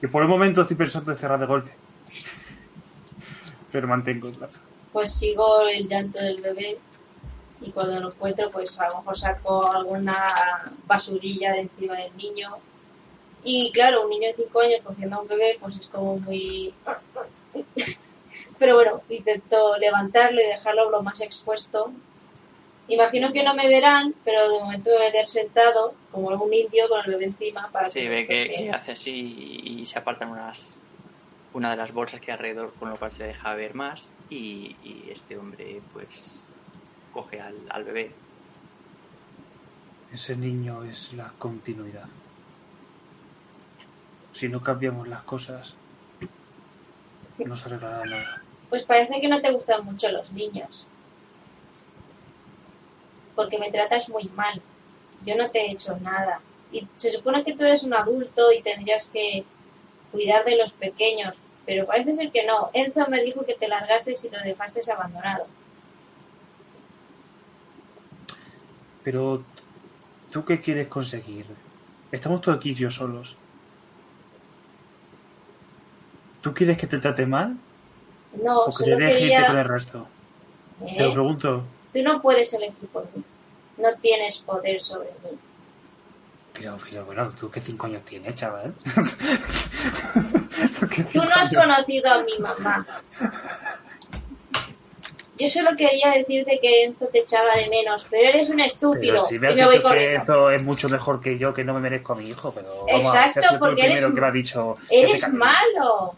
Y 0.03 0.06
por 0.06 0.22
el 0.22 0.27
momento 0.27 0.61
estoy 0.61 0.77
pensando 0.77 1.11
en 1.11 1.18
cerrar 1.18 1.40
de 1.40 1.48
golpe. 1.48 1.72
Pero 3.72 3.88
mantengo 3.88 4.27
el 4.27 4.36
brazo. 4.36 4.60
pues 4.94 5.14
sigo 5.15 5.61
el 5.68 5.88
llanto 5.88 6.19
del 6.19 6.41
bebé 6.44 6.77
y 7.60 7.72
cuando 7.72 7.99
lo 7.99 8.10
encuentro 8.10 8.52
pues 8.52 8.80
a 8.80 8.88
lo 8.90 8.99
mejor 8.99 9.18
saco 9.18 9.68
alguna 9.72 10.26
basurilla 10.86 11.53
de 11.53 11.61
encima 11.61 11.95
del 11.95 12.15
niño 12.15 12.57
y 13.45 13.72
claro 13.72 14.03
un 14.03 14.09
niño 14.09 14.27
de 14.27 14.43
5 14.43 14.59
años 14.59 14.81
cogiendo 14.84 15.15
a 15.15 15.22
un 15.22 15.27
bebé 15.27 15.57
pues 15.61 15.77
es 15.77 15.88
como 15.88 16.17
muy 16.17 16.73
pero 18.59 18.76
bueno 18.76 19.01
intento 19.07 19.77
levantarlo 19.77 20.41
y 20.41 20.45
dejarlo 20.45 20.89
lo 20.89 21.01
más 21.01 21.22
expuesto 21.22 21.93
imagino 22.89 23.31
que 23.31 23.43
no 23.43 23.53
me 23.53 23.69
verán 23.69 24.13
pero 24.26 24.49
de 24.49 24.59
momento 24.59 24.89
me 24.89 24.97
voy 24.97 25.05
a 25.05 25.11
quedar 25.11 25.30
sentado 25.30 25.93
como 26.11 26.27
un 26.27 26.53
indio 26.53 26.89
con 26.89 27.05
el 27.05 27.11
bebé 27.11 27.26
encima 27.26 27.69
para 27.72 27.88
Sí, 27.88 28.01
que 28.01 28.09
ve 28.09 28.26
que, 28.26 28.72
hace 28.73 28.91
así 28.91 29.72
y 29.81 29.85
se 29.85 29.99
apartan 29.99 30.31
unas 30.31 30.80
una 31.55 31.69
de 31.69 31.77
las 31.77 31.93
bolsas 31.93 32.19
que 32.19 32.31
hay 32.31 32.38
alrededor, 32.38 32.73
con 32.73 32.89
lo 32.89 32.97
cual 32.97 33.13
se 33.13 33.23
deja 33.23 33.53
ver 33.55 33.76
más. 33.76 34.11
Y, 34.30 34.76
y 34.84 35.07
este 35.09 35.38
hombre, 35.38 35.81
pues, 35.93 36.49
coge 37.13 37.39
al, 37.39 37.55
al 37.69 37.85
bebé. 37.85 38.11
Ese 40.13 40.35
niño 40.35 40.84
es 40.84 41.13
la 41.13 41.31
continuidad. 41.39 42.09
Si 44.35 44.49
no 44.49 44.61
cambiamos 44.61 45.07
las 45.07 45.23
cosas, 45.23 45.75
no 47.37 47.55
se 47.55 47.69
arreglará 47.69 48.05
nada. 48.05 48.41
Pues 48.69 48.83
parece 48.83 49.21
que 49.21 49.29
no 49.29 49.41
te 49.41 49.49
gustan 49.51 49.85
mucho 49.85 50.11
los 50.11 50.29
niños. 50.33 50.85
Porque 53.33 53.57
me 53.57 53.71
tratas 53.71 54.09
muy 54.09 54.25
mal. 54.35 54.61
Yo 55.25 55.37
no 55.37 55.49
te 55.49 55.61
he 55.61 55.71
hecho 55.71 55.95
nada. 56.01 56.41
Y 56.69 56.85
se 56.97 57.11
supone 57.11 57.45
que 57.45 57.53
tú 57.53 57.63
eres 57.63 57.83
un 57.83 57.93
adulto 57.93 58.51
y 58.51 58.61
tendrías 58.61 59.07
que 59.07 59.45
cuidar 60.11 60.43
de 60.43 60.57
los 60.57 60.73
pequeños. 60.73 61.33
Pero 61.65 61.85
parece 61.85 62.13
ser 62.13 62.31
que 62.31 62.45
no. 62.45 62.71
Enzo 62.73 63.07
me 63.07 63.23
dijo 63.23 63.45
que 63.45 63.55
te 63.55 63.69
largases 63.69 64.21
y 64.25 64.29
lo 64.29 64.39
dejaste 64.39 64.81
abandonado. 64.91 65.47
Pero, 69.01 69.45
¿tú 70.29 70.43
qué 70.43 70.59
quieres 70.59 70.87
conseguir? 70.87 71.45
Estamos 72.11 72.41
todos 72.41 72.57
aquí 72.57 72.75
yo 72.75 72.91
solos. 72.91 73.37
¿Tú 76.45 76.53
quieres 76.53 76.77
que 76.77 76.85
te 76.85 76.99
trate 76.99 77.26
mal 77.26 77.57
No, 78.43 78.65
o 78.65 78.72
que 78.72 78.84
te 78.84 78.95
deje 78.95 79.26
irte 79.26 79.47
con 79.47 79.57
el 79.57 79.63
quería... 79.63 79.63
resto? 79.63 80.07
¿eh? 80.85 80.93
Te 80.95 81.03
lo 81.05 81.13
pregunto. 81.13 81.63
Tú 81.91 82.03
no 82.03 82.22
puedes 82.22 82.53
elegir 82.53 82.88
por 82.89 83.03
mí. 83.15 83.23
No 83.80 83.88
tienes 83.99 84.38
poder 84.38 84.84
sobre 84.84 85.07
mí. 85.07 85.35
Pero, 86.53 86.77
pero 86.88 87.03
bueno, 87.05 87.34
¿tú 87.39 87.49
qué 87.49 87.61
cinco 87.61 87.88
años 87.88 88.03
tienes, 88.03 88.35
chaval? 88.35 88.76
¿Tú 91.13 91.23
no 91.23 91.31
has 91.34 91.51
conocido 91.51 92.13
a 92.13 92.23
mi 92.23 92.38
mamá. 92.38 92.85
Yo 95.38 95.49
solo 95.49 95.72
quería 95.76 96.11
decirte 96.11 96.59
que 96.61 96.84
Enzo 96.85 97.07
te 97.07 97.19
echaba 97.19 97.55
de 97.55 97.69
menos, 97.69 98.05
pero 98.09 98.30
eres 98.30 98.49
un 98.51 98.59
estúpido. 98.61 99.15
Pero 99.15 99.26
si 99.26 99.39
me 99.39 99.47
y 99.47 99.49
has 99.49 99.55
me 99.57 99.65
voy 99.65 99.76
dicho 99.77 99.88
que 99.89 99.95
corriendo. 99.95 100.22
eso 100.23 100.51
es 100.51 100.63
mucho 100.63 100.89
mejor 100.89 101.19
que 101.19 101.38
yo, 101.39 101.53
que 101.55 101.63
no 101.65 101.73
me 101.73 101.81
merezco 101.81 102.13
a 102.13 102.15
mi 102.15 102.26
hijo, 102.30 102.51
pero 102.53 102.85
vamos, 102.85 103.13
Exacto, 103.15 103.59
porque 103.59 103.85
eres- 103.88 104.05
que 104.05 104.11
me 104.22 104.27
ha 104.27 104.31
dicho 104.31 104.77
Eres 104.89 105.27
malo. 105.34 106.15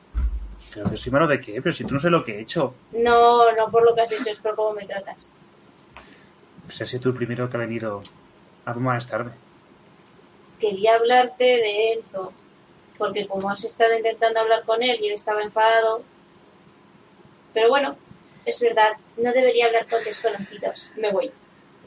Pero 0.74 0.90
que 0.90 0.98
soy 0.98 1.12
malo 1.12 1.28
de 1.28 1.40
qué, 1.40 1.62
pero 1.62 1.74
si 1.74 1.86
tú 1.86 1.94
no 1.94 2.00
sé 2.00 2.10
lo 2.10 2.24
que 2.24 2.38
he 2.38 2.42
hecho. 2.42 2.74
No, 2.92 3.52
no 3.54 3.72
por 3.72 3.86
lo 3.86 3.96
que 3.96 4.02
has 4.02 4.12
hecho, 4.12 4.30
es 4.30 4.38
por 4.38 4.56
cómo 4.56 4.74
me 4.74 4.86
tratas. 4.86 5.30
Pues 6.66 6.82
has 6.82 6.90
sido 6.90 7.04
tú 7.04 7.10
el 7.10 7.16
primero 7.16 7.50
que 7.50 7.58
ha 7.58 7.60
venido 7.62 8.04
a 8.66 8.74
molestarme. 8.74 9.32
Quería 10.60 10.96
hablarte 10.96 11.44
de 11.44 11.94
Enzo, 11.94 12.34
porque 12.98 13.26
como 13.26 13.50
has 13.50 13.64
estado 13.64 13.96
intentando 13.96 14.40
hablar 14.40 14.64
con 14.66 14.84
él 14.84 14.98
y 15.02 15.08
él 15.08 15.14
estaba 15.14 15.42
enfadado. 15.42 16.04
Pero 17.54 17.70
bueno, 17.70 17.96
es 18.46 18.60
verdad, 18.60 18.94
no 19.18 19.32
debería 19.32 19.68
hablar 19.68 19.88
con 19.88 20.04
desconocidos. 20.04 20.92
Me 20.98 21.12
voy, 21.12 21.32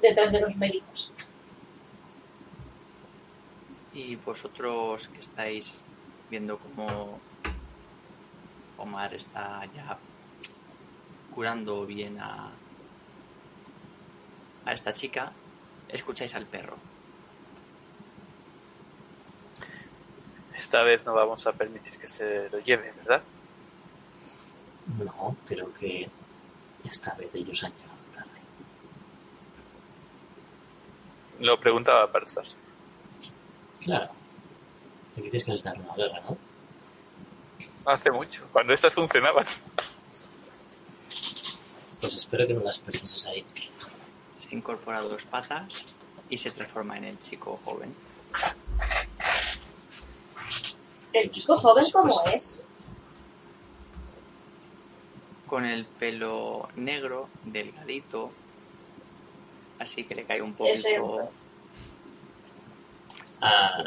detrás 0.00 0.32
de 0.32 0.40
los 0.40 0.56
médicos. 0.56 1.12
Y 3.92 4.16
vosotros 4.16 5.08
que 5.08 5.20
estáis 5.20 5.84
viendo 6.30 6.58
cómo, 6.58 7.20
Omar 8.80 9.14
está 9.14 9.64
ya 9.74 9.98
curando 11.34 11.86
bien 11.86 12.18
a, 12.20 12.50
a 14.64 14.72
esta 14.72 14.92
chica, 14.92 15.32
escucháis 15.88 16.34
al 16.34 16.46
perro. 16.46 16.76
Esta 20.56 20.82
vez 20.82 21.04
no 21.04 21.14
vamos 21.14 21.46
a 21.46 21.52
permitir 21.52 21.98
que 21.98 22.08
se 22.08 22.48
lo 22.50 22.58
lleve, 22.58 22.92
¿verdad? 22.92 23.22
No, 24.98 25.36
creo 25.46 25.72
que 25.72 26.08
esta 26.90 27.14
vez 27.14 27.34
ellos 27.34 27.62
han 27.64 27.72
llegado 27.72 27.96
tarde. 28.12 28.40
Lo 31.40 31.58
preguntaba 31.58 32.10
para 32.10 32.26
Sas. 32.26 32.56
Claro. 33.80 34.10
Te 35.14 35.22
dices 35.22 35.44
que 35.44 35.52
les 35.52 35.62
dan 35.62 35.80
una 35.80 35.94
guerra, 35.94 36.20
¿no? 36.20 36.36
Hace 37.90 38.08
mucho, 38.12 38.46
cuando 38.52 38.72
estas 38.72 38.94
funcionaban. 38.94 39.44
Pues 42.00 42.14
espero 42.14 42.46
que 42.46 42.54
no 42.54 42.60
las 42.60 42.78
perdices 42.78 43.26
ahí. 43.26 43.44
Se 44.32 44.54
incorpora 44.54 45.00
dos 45.00 45.24
patas 45.24 45.64
y 46.28 46.36
se 46.36 46.52
transforma 46.52 46.96
en 46.98 47.04
el 47.04 47.20
chico 47.20 47.56
joven. 47.64 47.92
¿El 51.12 51.30
chico 51.30 51.58
joven 51.58 51.84
cómo 51.92 52.14
es? 52.32 52.60
Con 55.48 55.64
el 55.66 55.84
pelo 55.84 56.68
negro, 56.76 57.28
delgadito. 57.44 58.30
Así 59.80 60.04
que 60.04 60.14
le 60.14 60.24
cae 60.26 60.42
un 60.42 60.54
Ese- 60.60 61.00
poquito. 61.00 61.32
Ah, 63.40 63.82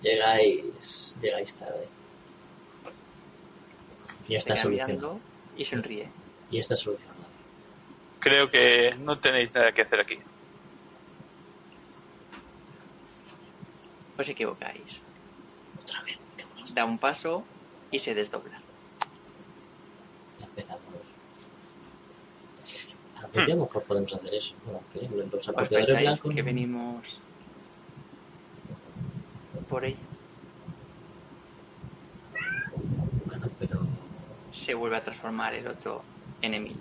llegáis, 0.00 1.16
llegáis 1.20 1.56
tarde. 1.56 1.88
Y 4.28 4.34
está 4.36 4.56
solucionado. 4.56 5.20
y 5.56 5.64
sonríe. 5.64 6.08
Y 6.50 6.58
está 6.58 6.76
solucionado. 6.76 7.20
Creo 8.20 8.50
que 8.50 8.94
no 8.98 9.18
tenéis 9.18 9.54
nada 9.54 9.72
que 9.72 9.82
hacer 9.82 10.00
aquí. 10.00 10.18
Os 14.18 14.28
equivocáis. 14.28 14.82
Otra 15.82 16.02
vez. 16.02 16.18
Da 16.74 16.84
un 16.84 16.98
paso 16.98 17.44
y 17.90 17.98
se 17.98 18.14
desdobla. 18.14 18.58
Ya 20.40 20.46
empezamos. 20.46 20.82
A 23.22 23.26
ver, 23.28 23.48
lo 23.48 23.56
mejor 23.56 23.82
podemos 23.84 24.12
hacer 24.12 24.34
eso. 24.34 24.54
Bueno, 24.64 24.80
que 24.92 25.00
los 25.08 25.48
¿Os 25.48 25.68
pensáis 25.68 26.00
blancos. 26.02 26.34
que 26.34 26.42
venimos 26.42 27.18
por 29.68 29.84
ella? 29.84 29.96
Bueno, 33.26 33.48
pero 33.58 33.80
Se 34.56 34.72
vuelve 34.72 34.96
a 34.96 35.02
transformar 35.02 35.54
el 35.54 35.66
otro 35.68 36.02
en 36.40 36.54
Emil. 36.54 36.80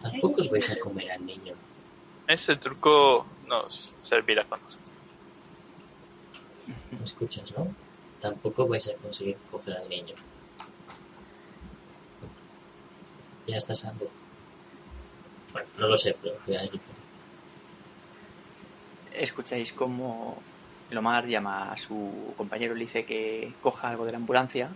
tampoco 0.00 0.40
os 0.40 0.50
vais 0.50 0.70
a 0.70 0.78
comer 0.78 1.10
al 1.10 1.26
niño. 1.26 1.54
Ese 2.26 2.56
truco 2.56 3.26
nos 3.48 3.92
servirá 4.00 4.44
con 4.44 4.62
nosotros. 4.62 4.88
¿Me 6.92 7.04
escuchas, 7.04 7.50
no? 7.58 7.74
Tampoco 8.20 8.68
vais 8.68 8.86
a 8.88 8.94
conseguir 8.94 9.36
coger 9.50 9.76
al 9.76 9.88
niño. 9.88 10.14
Ya 13.48 13.56
está 13.56 13.74
salvo. 13.74 14.08
Bueno, 15.52 15.68
no 15.76 15.88
lo 15.88 15.96
sé, 15.96 16.16
pero 16.22 16.36
digo. 16.46 16.84
Escucháis 19.12 19.72
como 19.72 20.40
Lomar 20.90 21.26
llama 21.26 21.72
a 21.72 21.76
su 21.76 22.32
compañero, 22.36 22.74
le 22.74 22.80
dice 22.82 23.04
que 23.04 23.52
coja 23.60 23.90
algo 23.90 24.04
de 24.04 24.12
la 24.12 24.18
ambulancia. 24.18 24.70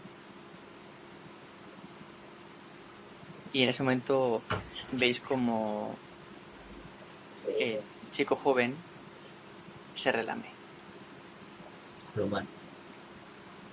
Y 3.55 3.63
en 3.63 3.69
ese 3.69 3.85
momento 3.85 4.43
veis 4.91 5.21
como 5.21 5.97
el 7.57 7.81
chico 8.11 8.35
joven 8.35 8.75
se 9.95 10.11
relame, 10.11 10.51
lo 12.17 12.27
mal. 12.27 12.45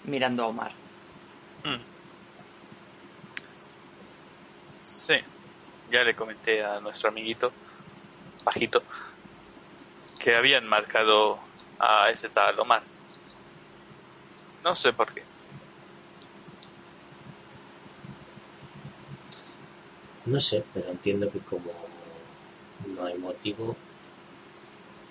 mirando 0.03 0.43
a 0.43 0.47
Omar. 0.47 0.71
Mm. 1.63 1.81
Sí, 4.83 5.15
ya 5.89 6.03
le 6.03 6.15
comenté 6.15 6.63
a 6.63 6.79
nuestro 6.79 7.09
amiguito, 7.09 7.51
bajito, 8.43 8.83
que 10.19 10.35
habían 10.35 10.67
marcado 10.67 11.39
a 11.79 12.11
ese 12.11 12.29
tal 12.29 12.59
Omar. 12.59 12.83
No 14.63 14.75
sé 14.75 14.93
por 14.93 15.11
qué. 15.11 15.30
No 20.25 20.39
sé, 20.39 20.63
pero 20.73 20.89
entiendo 20.89 21.29
que 21.31 21.39
como 21.39 21.71
no 22.95 23.05
hay 23.05 23.17
motivo, 23.17 23.75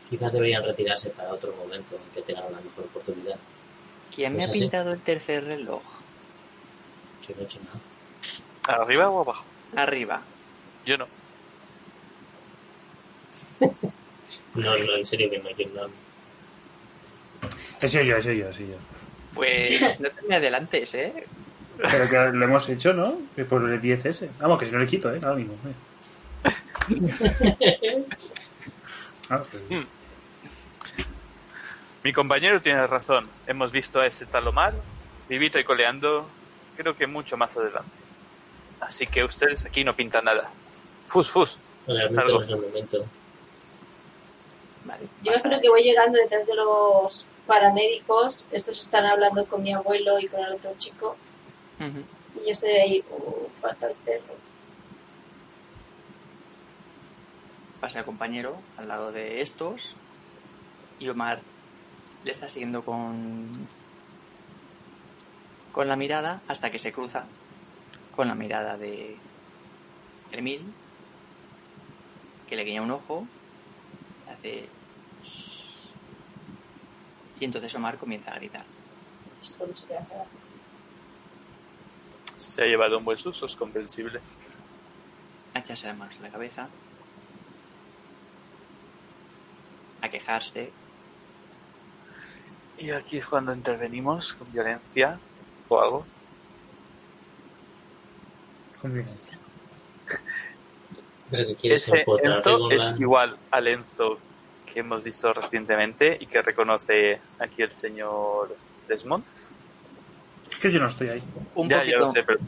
quizás 0.08 0.32
deberían 0.32 0.64
retirarse 0.64 1.10
para 1.10 1.32
otro 1.32 1.52
momento 1.56 1.96
en 1.96 2.02
que 2.14 2.22
tengan 2.22 2.46
una 2.46 2.60
mejor 2.60 2.84
oportunidad. 2.84 3.36
¿Quién 4.14 4.32
me 4.32 4.38
Pues 4.38 4.48
ha 4.48 4.50
así. 4.52 4.60
pintado 4.60 4.92
el 4.92 5.00
tercer 5.00 5.44
reloj? 5.44 5.82
Yo 7.26 7.34
no 7.36 7.42
he 7.42 7.44
hecho 7.44 7.58
nada. 7.64 8.80
¿Arriba 8.82 9.08
o 9.10 9.20
abajo? 9.22 9.44
Arriba. 9.76 10.22
Yo 10.86 10.96
no. 10.98 11.06
No, 14.54 14.76
no, 14.76 14.96
en 14.96 15.06
serio 15.06 15.30
que 15.30 15.38
no, 15.38 15.48
yo 15.50 15.66
no. 15.68 15.88
He 17.80 17.88
sido 17.88 18.02
yo, 18.02 18.16
he 18.16 18.22
sido 18.22 18.34
yo, 18.34 18.48
he 18.48 18.54
sido 18.54 18.68
yo. 18.70 18.76
Pues 19.32 20.00
no 20.00 20.10
te 20.10 20.22
me 20.22 20.34
adelantes, 20.36 20.92
¿eh? 20.94 21.24
Pero 21.82 22.08
que 22.08 22.36
lo 22.36 22.44
hemos 22.44 22.68
hecho, 22.68 22.92
¿no? 22.92 23.18
Por 23.48 23.68
el 23.70 23.80
10S. 23.80 24.28
Vamos, 24.40 24.58
que 24.58 24.66
si 24.66 24.72
no 24.72 24.78
le 24.78 24.86
quito, 24.86 25.12
¿eh? 25.14 25.20
Ahora 25.22 25.36
mismo. 25.36 25.54
eh. 25.64 25.74
Ah, 29.28 29.42
pues- 29.48 29.62
Mm. 29.70 29.84
Mi 32.02 32.12
compañero 32.12 32.60
tiene 32.62 32.86
razón. 32.86 33.28
Hemos 33.46 33.72
visto 33.72 34.00
a 34.00 34.06
ese 34.06 34.24
tal 34.26 34.48
Omar, 34.48 34.72
vivito 35.28 35.58
y 35.58 35.64
coleando, 35.64 36.26
creo 36.76 36.96
que 36.96 37.06
mucho 37.06 37.36
más 37.36 37.56
adelante. 37.56 37.90
Así 38.80 39.06
que 39.06 39.22
ustedes 39.22 39.66
aquí 39.66 39.84
no 39.84 39.94
pintan 39.94 40.24
nada. 40.24 40.50
Fus, 41.06 41.30
fus. 41.30 41.58
Realmente 41.86 42.20
Algo. 42.22 42.42
no 42.44 42.56
momento. 42.58 43.04
Vale. 44.86 45.06
Yo 45.22 45.32
creo 45.42 45.60
que 45.60 45.68
voy 45.68 45.82
llegando 45.82 46.18
detrás 46.18 46.46
de 46.46 46.54
los 46.54 47.26
paramédicos. 47.46 48.46
Estos 48.50 48.80
están 48.80 49.04
hablando 49.04 49.44
con 49.44 49.62
mi 49.62 49.74
abuelo 49.74 50.18
y 50.18 50.26
con 50.28 50.40
el 50.40 50.52
otro 50.54 50.72
chico. 50.78 51.16
Y 51.80 52.46
yo 52.46 52.52
estoy 52.52 52.70
ahí, 52.72 53.04
uh, 53.10 53.48
falta 53.60 53.88
el 53.88 53.94
perro. 54.04 54.34
Pasa 57.80 58.00
el 58.00 58.04
compañero 58.04 58.56
al 58.76 58.88
lado 58.88 59.12
de 59.12 59.40
estos 59.40 59.94
y 60.98 61.08
Omar 61.08 61.40
le 62.24 62.32
está 62.32 62.48
siguiendo 62.50 62.84
con 62.84 63.48
con 65.72 65.88
la 65.88 65.96
mirada 65.96 66.42
hasta 66.48 66.70
que 66.70 66.78
se 66.78 66.92
cruza 66.92 67.24
con 68.14 68.28
la 68.28 68.34
mirada 68.34 68.76
de 68.76 69.16
Emil 70.32 70.60
que 72.48 72.56
le 72.56 72.64
guiña 72.64 72.82
un 72.82 72.90
ojo 72.90 73.26
hace 74.30 74.68
y 77.38 77.44
entonces 77.44 77.74
Omar 77.74 77.96
comienza 77.96 78.32
a 78.32 78.36
gritar 78.36 78.64
Es. 79.40 79.56
Se 82.40 82.62
ha 82.62 82.66
llevado 82.66 82.98
un 82.98 83.04
buen 83.04 83.18
susto, 83.18 83.46
es 83.46 83.56
comprensible. 83.56 84.20
a 85.54 85.58
echarse 85.58 85.86
las 85.86 85.96
manos 85.96 86.16
en 86.16 86.22
la 86.22 86.30
cabeza 86.30 86.68
a 90.02 90.08
quejarse 90.08 90.70
Y 92.78 92.90
aquí 92.90 93.18
es 93.18 93.26
cuando 93.26 93.52
intervenimos 93.52 94.34
con 94.34 94.50
violencia 94.52 95.18
o 95.68 95.80
algo. 95.80 96.06
Con 98.80 98.94
violencia. 98.94 99.38
Ese 101.62 102.04
Enzo 102.22 102.70
es 102.70 102.94
igual 102.98 103.36
al 103.50 103.68
Enzo 103.68 104.18
que 104.66 104.80
hemos 104.80 105.02
visto 105.02 105.32
recientemente 105.32 106.16
y 106.18 106.26
que 106.26 106.40
reconoce 106.42 107.20
aquí 107.38 107.62
el 107.62 107.70
señor 107.70 108.56
Desmond. 108.88 109.24
Es 110.60 110.64
que 110.64 110.72
yo 110.72 110.80
no 110.80 110.88
estoy 110.88 111.08
ahí. 111.08 111.22
un 111.54 111.70
ya, 111.70 111.76
ya 111.76 111.80
poquito, 111.80 111.98
lo 112.00 112.10
sé, 112.12 112.22
pero 112.22 112.38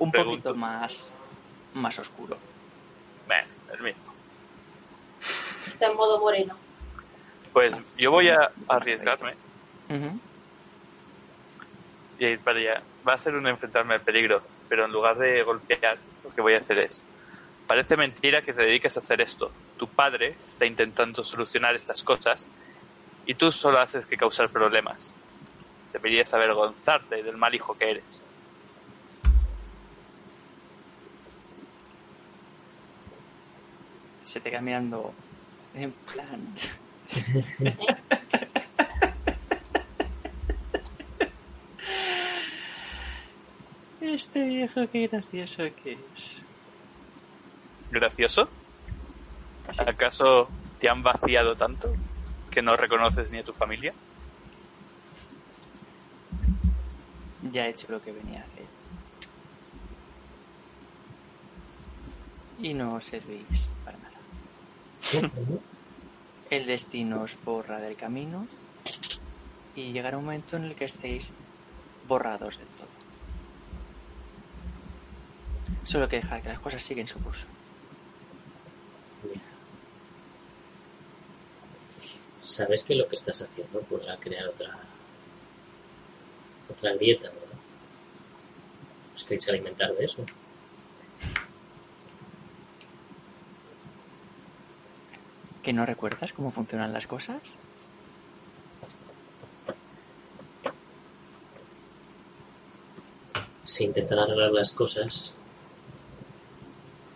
un 0.00 0.10
pregunto. 0.10 0.32
poquito 0.42 0.54
más 0.56 1.12
más 1.74 1.96
oscuro 2.00 2.36
bueno, 3.28 3.46
el 3.72 3.82
mismo. 3.82 4.02
Está 5.68 5.86
en 5.86 5.96
modo 5.96 6.18
moreno. 6.20 6.56
Pues 7.52 7.76
yo 7.96 8.10
voy 8.10 8.28
a 8.30 8.50
arriesgarme 8.68 9.34
Ujú. 9.88 10.18
y 12.18 12.24
a 12.26 12.30
ir 12.30 12.40
para 12.40 12.58
allá. 12.58 12.82
Va 13.06 13.14
a 13.14 13.18
ser 13.18 13.36
un 13.36 13.46
enfrentarme 13.46 13.94
al 13.94 14.00
peligro, 14.00 14.42
pero 14.68 14.86
en 14.86 14.92
lugar 14.92 15.16
de 15.18 15.40
golpear, 15.44 15.98
lo 16.24 16.30
que 16.30 16.40
voy 16.40 16.54
a 16.54 16.58
hacer 16.58 16.78
es... 16.80 17.04
Parece 17.68 17.96
mentira 17.96 18.42
que 18.42 18.52
te 18.52 18.62
dediques 18.62 18.96
a 18.96 19.00
hacer 19.00 19.20
esto. 19.20 19.52
Tu 19.78 19.86
padre 19.86 20.34
está 20.44 20.66
intentando 20.66 21.22
solucionar 21.22 21.76
estas 21.76 22.02
cosas 22.02 22.48
y 23.24 23.34
tú 23.34 23.52
solo 23.52 23.78
haces 23.78 24.06
que 24.08 24.16
causar 24.16 24.48
problemas. 24.50 25.14
Deberías 25.92 26.32
avergonzarte 26.32 27.22
del 27.22 27.36
mal 27.36 27.54
hijo 27.54 27.76
que 27.76 27.90
eres. 27.90 28.22
Se 34.22 34.40
te 34.40 34.50
cambiando 34.50 35.12
en 35.74 35.92
plan. 35.92 36.54
Este 44.00 44.42
viejo, 44.42 44.80
qué 44.90 45.06
gracioso 45.06 45.62
que 45.82 45.92
es. 45.92 45.98
¿Gracioso? 47.90 48.48
¿Acaso 49.78 50.48
te 50.78 50.88
han 50.88 51.02
vaciado 51.02 51.56
tanto 51.56 51.94
que 52.50 52.62
no 52.62 52.76
reconoces 52.76 53.30
ni 53.30 53.38
a 53.38 53.44
tu 53.44 53.52
familia? 53.52 53.94
Ya 57.52 57.66
he 57.66 57.70
hecho 57.70 57.86
lo 57.90 58.02
que 58.02 58.12
venía 58.12 58.40
a 58.40 58.44
hacer. 58.44 58.64
Y 62.60 62.74
no 62.74 62.94
os 62.94 63.04
servís 63.04 63.68
para 63.84 63.98
nada. 63.98 65.30
El 66.50 66.66
destino 66.66 67.22
os 67.22 67.36
borra 67.44 67.80
del 67.80 67.96
camino 67.96 68.46
y 69.74 69.92
llegará 69.92 70.18
un 70.18 70.24
momento 70.24 70.56
en 70.56 70.64
el 70.64 70.74
que 70.74 70.84
estéis 70.84 71.32
borrados 72.06 72.58
del 72.58 72.66
todo. 72.68 72.88
Solo 75.84 76.08
que 76.08 76.16
dejar 76.16 76.42
que 76.42 76.48
las 76.48 76.60
cosas 76.60 76.82
siguen 76.82 77.08
su 77.08 77.18
curso. 77.20 77.46
Sabes 82.44 82.82
que 82.82 82.94
lo 82.94 83.08
que 83.08 83.16
estás 83.16 83.40
haciendo 83.40 83.80
podrá 83.80 84.18
crear 84.18 84.46
otra 84.48 84.78
otra 86.72 86.92
grieta, 86.94 87.28
¿verdad? 87.28 87.58
¿Os 89.14 89.24
queréis 89.24 89.48
alimentar 89.48 89.94
de 89.94 90.04
eso? 90.04 90.24
¿Que 95.62 95.72
no 95.72 95.86
recuerdas 95.86 96.32
cómo 96.32 96.50
funcionan 96.50 96.92
las 96.92 97.06
cosas? 97.06 97.40
Se 103.64 103.84
intentan 103.84 104.18
arreglar 104.18 104.50
las 104.52 104.72
cosas 104.72 105.32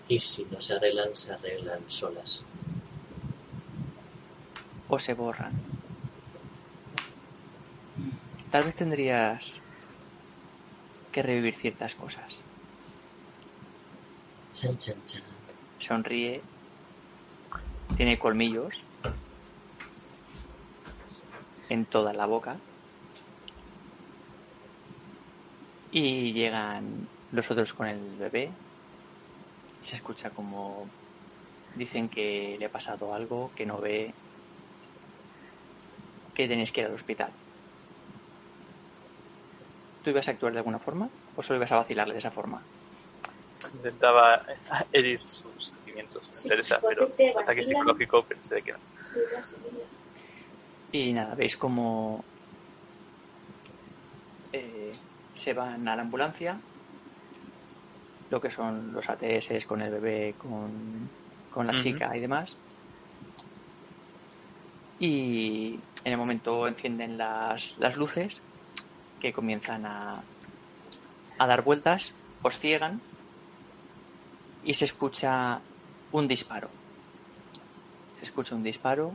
y 0.09 0.21
si 0.21 0.45
no 0.45 0.61
se 0.61 0.75
arreglan, 0.75 1.17
se 1.17 1.33
arreglan 1.33 1.81
solas. 1.89 2.45
o 4.89 4.99
se 4.99 5.15
borran. 5.15 5.53
Tal 8.51 8.65
vez 8.65 8.75
tendrías 8.75 9.61
que 11.13 11.23
revivir 11.23 11.55
ciertas 11.55 11.95
cosas. 11.95 12.41
Chan, 14.53 14.79
chan, 14.79 15.05
chan. 15.05 15.23
Sonríe, 15.79 16.41
tiene 17.97 18.19
colmillos 18.19 18.83
en 21.69 21.85
toda 21.85 22.13
la 22.13 22.27
boca 22.27 22.57
y 25.93 26.33
llegan 26.33 27.09
los 27.33 27.51
otros 27.51 27.73
con 27.73 27.87
el 27.87 28.17
bebé. 28.17 28.51
Se 29.83 29.97
escucha 29.97 30.31
como 30.31 30.87
dicen 31.75 32.09
que 32.09 32.57
le 32.59 32.67
ha 32.67 32.73
pasado 32.73 33.15
algo, 33.15 33.51
que 33.55 33.67
no 33.67 33.79
ve, 33.79 34.13
que 36.35 36.49
tenéis 36.49 36.73
que 36.73 36.81
ir 36.83 36.87
al 36.87 36.95
hospital. 36.95 37.31
¿Tú 40.07 40.11
ibas 40.11 40.29
a 40.29 40.31
actuar 40.31 40.53
de 40.53 40.59
alguna 40.59 40.79
forma 40.79 41.09
o 41.35 41.43
solo 41.43 41.57
ibas 41.57 41.73
a 41.73 41.79
vacilarle 41.79 42.13
de 42.13 42.21
esa 42.21 42.31
forma? 42.31 42.63
Intentaba 43.75 44.41
herir 44.93 45.21
sus 45.29 45.75
sentimientos, 45.75 46.29
Sí, 46.31 46.49
Teresa, 46.49 46.79
¿por 46.79 47.11
pero 47.17 47.41
ataque 47.41 47.65
psicológico 47.65 48.23
pensé 48.23 48.63
que 48.63 48.71
no. 48.71 48.79
Y 50.93 51.13
nada, 51.13 51.35
veis 51.35 51.57
como 51.57 52.25
eh, 54.53 54.93
se 55.35 55.55
van 55.55 55.89
a 55.89 55.97
la 55.97 56.03
ambulancia, 56.03 56.57
lo 58.31 58.41
que 58.41 58.53
son 58.53 58.93
los 58.93 59.11
ATS 59.11 59.67
con 59.67 59.83
el 59.83 59.91
bebé, 59.91 60.37
con, 60.39 61.11
con 61.51 61.67
la 61.67 61.75
chica 61.75 62.17
y 62.17 62.21
demás. 62.21 62.57
Y 65.01 65.81
en 66.05 66.13
el 66.13 66.17
momento 66.17 66.69
encienden 66.69 67.19
las, 67.19 67.77
las 67.79 67.97
luces 67.97 68.41
que 69.27 69.33
comienzan 69.33 69.85
a, 69.87 70.23
a 71.39 71.47
dar 71.49 71.63
vueltas, 71.63 72.13
os 72.43 72.57
ciegan 72.57 73.01
y 74.65 74.75
se 74.75 74.85
escucha 74.85 75.59
un 76.13 76.29
disparo. 76.29 76.69
Se 78.21 78.27
escucha 78.27 78.55
un 78.55 78.63
disparo 78.63 79.15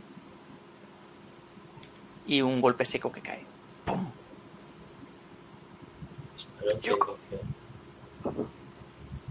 y 2.28 2.42
un 2.42 2.60
golpe 2.60 2.84
seco 2.86 3.10
que 3.12 3.22
cae. 3.22 3.46
¡Pum! 3.86 4.06
Que- 6.82 6.90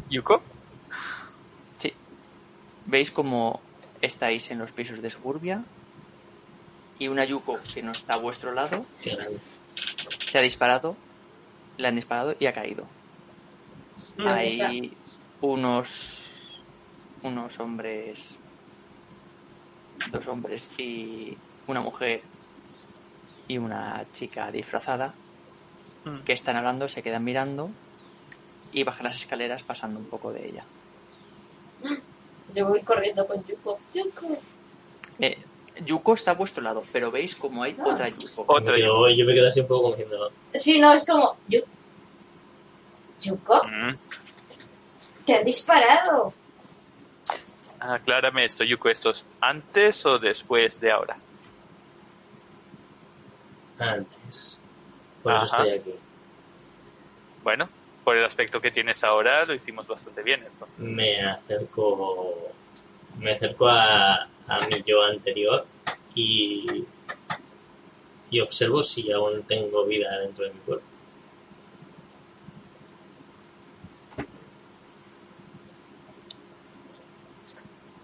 ¿Yuko? 0.09 0.43
Sí. 1.78 1.93
Veis 2.86 3.11
como 3.12 3.61
estáis 4.01 4.51
en 4.51 4.59
los 4.59 4.73
pisos 4.73 5.02
de 5.02 5.11
suburbia 5.11 5.62
y 6.98 7.09
una 7.09 7.24
Yuko 7.27 7.59
que 7.74 7.82
no 7.82 7.93
está 7.93 8.15
a 8.15 8.19
vuestro 8.19 8.52
lado 8.52 8.86
que 9.02 9.16
se 10.31 10.39
ha 10.39 10.43
disparado, 10.43 10.97
le 11.77 11.89
han 11.89 11.97
disparado 11.97 12.35
y 12.39 12.47
ha 12.47 12.52
caído. 12.52 12.85
¿Dónde 14.16 14.47
está? 14.47 14.69
Hay 14.69 14.93
unos 15.40 16.27
unos 17.23 17.59
hombres 17.61 18.39
dos 20.11 20.27
hombres 20.28 20.70
y 20.78 21.36
una 21.66 21.81
mujer 21.81 22.23
y 23.48 23.59
una 23.59 24.05
chica 24.12 24.51
disfrazada 24.51 25.15
Mm. 26.05 26.20
que 26.24 26.32
están 26.32 26.57
hablando, 26.57 26.89
se 26.89 27.02
quedan 27.02 27.24
mirando 27.24 27.69
y 28.73 28.85
bajan 28.85 29.05
las 29.05 29.16
escaleras 29.16 29.62
pasando 29.62 30.01
un 30.01 30.07
poco 30.07 30.32
de 30.32 30.48
ella. 30.48 30.65
Yo 32.55 32.69
voy 32.69 32.81
corriendo 32.81 33.27
con 33.27 33.44
Yuko. 33.44 33.78
Yuko. 33.93 34.39
Yuko 35.85 36.15
está 36.15 36.32
a 36.32 36.35
vuestro 36.35 36.62
lado, 36.62 36.85
pero 36.93 37.11
veis 37.11 37.35
como 37.35 37.62
hay 37.62 37.77
otra 37.85 38.09
Yuko. 38.09 38.44
Otra 38.48 38.78
yo, 38.78 39.09
yo 39.11 39.24
me 39.24 39.35
quedo 39.35 39.48
así 39.48 39.61
un 39.61 39.66
poco 39.66 39.82
como 39.82 39.97
diciendo, 39.97 40.32
Sí, 40.55 40.81
no, 40.81 40.93
es 40.93 41.05
como. 41.07 41.36
Yu- 41.48 41.65
Yuko, 43.23 43.65
Mm. 43.65 43.97
te 45.27 45.35
han 45.36 45.44
disparado. 45.44 46.32
Aclárame 47.78 48.44
esto, 48.44 48.62
Yuko, 48.65 48.90
¿esto 48.90 49.11
es 49.11 49.24
antes 49.40 50.05
o 50.07 50.19
después 50.19 50.78
de 50.81 50.90
ahora? 50.93 51.16
antes. 53.78 54.59
Por 55.23 55.35
eso 55.35 55.44
Ajá. 55.47 55.62
estoy 55.65 55.78
aquí. 55.78 55.94
Bueno, 57.43 57.69
por 58.05 58.16
el 58.16 58.24
aspecto 58.24 58.61
que 58.61 58.70
tienes 58.70 59.02
ahora, 59.05 59.44
lo 59.47 59.55
hicimos 59.55 59.86
bastante 59.86 60.23
bien. 60.23 60.43
entonces. 60.44 60.78
Me 60.78 61.23
acerco. 61.24 62.35
Me 63.19 63.32
acerco 63.32 63.69
a, 63.69 64.28
a 64.51 64.67
mi 64.67 64.83
yo 64.83 65.03
anterior 65.03 65.65
y. 66.15 66.85
Y 68.33 68.39
observo 68.39 68.85
si 68.85 69.11
aún 69.11 69.43
tengo 69.43 69.85
vida 69.87 70.17
dentro 70.21 70.45
de 70.45 70.53
mi 70.53 70.61
cuerpo. 70.61 70.85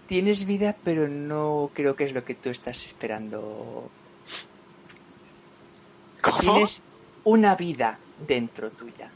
Tienes 0.07 0.45
vida, 0.45 0.75
pero 0.83 1.07
no 1.07 1.69
creo 1.73 1.95
que 1.95 2.05
es 2.05 2.13
lo 2.13 2.25
que 2.25 2.35
tú 2.35 2.49
estás 2.49 2.85
esperando. 2.85 3.89
¿Cómo? 6.21 6.39
Tienes 6.39 6.81
una 7.23 7.55
vida 7.55 7.99
dentro 8.25 8.69
tuya. 8.69 9.09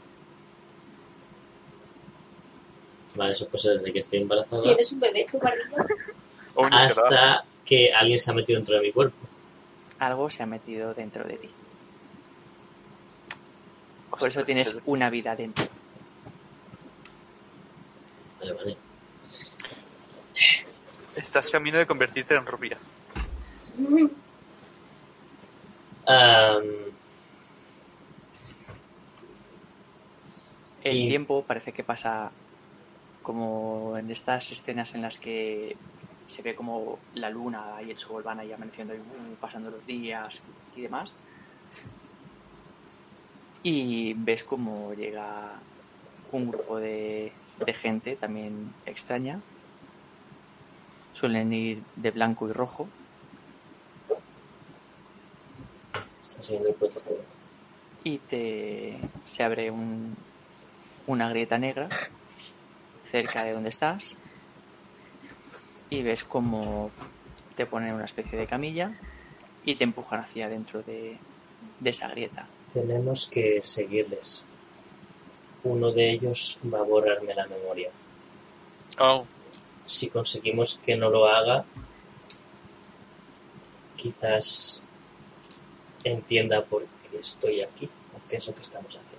Vale, 3.14 3.32
eso 3.32 3.46
pues 3.48 3.64
desde 3.64 3.92
que 3.92 3.98
estoy 3.98 4.20
embarazada 4.20 4.62
¿Tienes 4.62 4.92
un 4.92 5.00
bebé 5.00 5.22
en 5.22 5.30
tu 5.30 5.38
barriga? 5.38 5.86
Hasta 6.70 7.44
que 7.64 7.92
alguien 7.92 8.18
se 8.18 8.30
ha 8.30 8.34
metido 8.34 8.58
dentro 8.58 8.74
de 8.76 8.80
mi 8.82 8.92
cuerpo. 8.92 9.16
Algo 9.98 10.30
se 10.30 10.42
ha 10.42 10.46
metido 10.46 10.92
dentro 10.94 11.24
de 11.24 11.36
ti. 11.36 11.50
Por 14.10 14.28
eso 14.28 14.44
tienes 14.44 14.68
es- 14.74 14.82
una 14.84 15.08
vida 15.10 15.34
dentro. 15.36 15.64
Vale, 18.40 18.52
vale. 18.52 18.76
Estás 21.16 21.50
camino 21.50 21.78
de 21.78 21.86
convertirte 21.86 22.34
en 22.34 22.44
rubia. 22.46 22.76
El 30.84 30.96
Y- 30.96 31.08
tiempo 31.08 31.44
parece 31.46 31.72
que 31.72 31.84
pasa 31.84 32.30
como 33.22 33.96
en 33.96 34.10
estas 34.10 34.50
escenas 34.50 34.94
en 34.94 35.02
las 35.02 35.18
que 35.18 35.76
se 36.26 36.42
ve 36.42 36.54
como 36.54 36.98
la 37.14 37.30
luna 37.30 37.82
y 37.86 37.90
el 37.90 37.98
sol 37.98 38.22
van 38.22 38.40
ahí 38.40 38.52
amaneciendo 38.52 38.94
y 38.94 38.98
uh, 38.98 39.36
pasando 39.40 39.70
los 39.70 39.86
días 39.86 40.40
y 40.76 40.82
demás. 40.82 41.10
Y 43.62 44.14
ves 44.14 44.44
como 44.44 44.92
llega 44.94 45.52
un 46.32 46.48
grupo 46.50 46.78
de, 46.78 47.32
de 47.64 47.74
gente 47.74 48.16
también 48.16 48.72
extraña. 48.86 49.40
Suelen 51.14 51.52
ir 51.52 51.82
de 51.96 52.10
blanco 52.10 52.48
y 52.48 52.52
rojo. 52.52 52.88
Está 56.22 56.42
siguiendo 56.42 56.70
el 56.70 56.74
protocolo. 56.74 57.22
y 58.04 58.18
te 58.18 58.98
se 59.24 59.42
abre 59.44 59.70
un, 59.70 60.16
una 61.06 61.28
grieta 61.28 61.58
negra 61.58 61.88
cerca 63.10 63.44
de 63.44 63.52
donde 63.52 63.68
estás 63.68 64.16
y 65.92 66.02
ves 66.02 66.24
como 66.24 66.90
te 67.54 67.66
ponen 67.66 67.92
una 67.92 68.06
especie 68.06 68.38
de 68.38 68.46
camilla 68.46 68.98
y 69.62 69.74
te 69.74 69.84
empujan 69.84 70.20
hacia 70.20 70.48
dentro 70.48 70.82
de, 70.82 71.18
de 71.80 71.90
esa 71.90 72.08
grieta. 72.08 72.48
Tenemos 72.72 73.28
que 73.30 73.62
seguirles. 73.62 74.46
Uno 75.64 75.92
de 75.92 76.12
ellos 76.12 76.58
va 76.72 76.78
a 76.78 76.82
borrarme 76.82 77.34
la 77.34 77.46
memoria. 77.46 77.90
Oh, 78.98 79.26
Si 79.84 80.08
conseguimos 80.08 80.80
que 80.82 80.96
no 80.96 81.10
lo 81.10 81.26
haga, 81.26 81.66
quizás 83.96 84.80
entienda 86.04 86.64
por 86.64 86.86
qué 87.10 87.18
estoy 87.18 87.60
aquí 87.60 87.84
o 88.16 88.28
qué 88.30 88.36
es 88.36 88.46
lo 88.46 88.54
que 88.54 88.62
estamos 88.62 88.88
haciendo. 88.88 89.12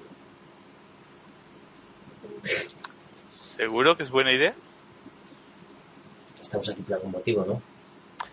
¿seguro 3.30 3.96
que 3.96 4.04
es 4.04 4.10
buena 4.10 4.32
idea? 4.32 4.56
Estamos 6.54 6.70
aquí 6.70 6.84
por 6.84 6.94
algún 6.94 7.12
motivo, 7.12 7.46
¿no? 7.46 7.60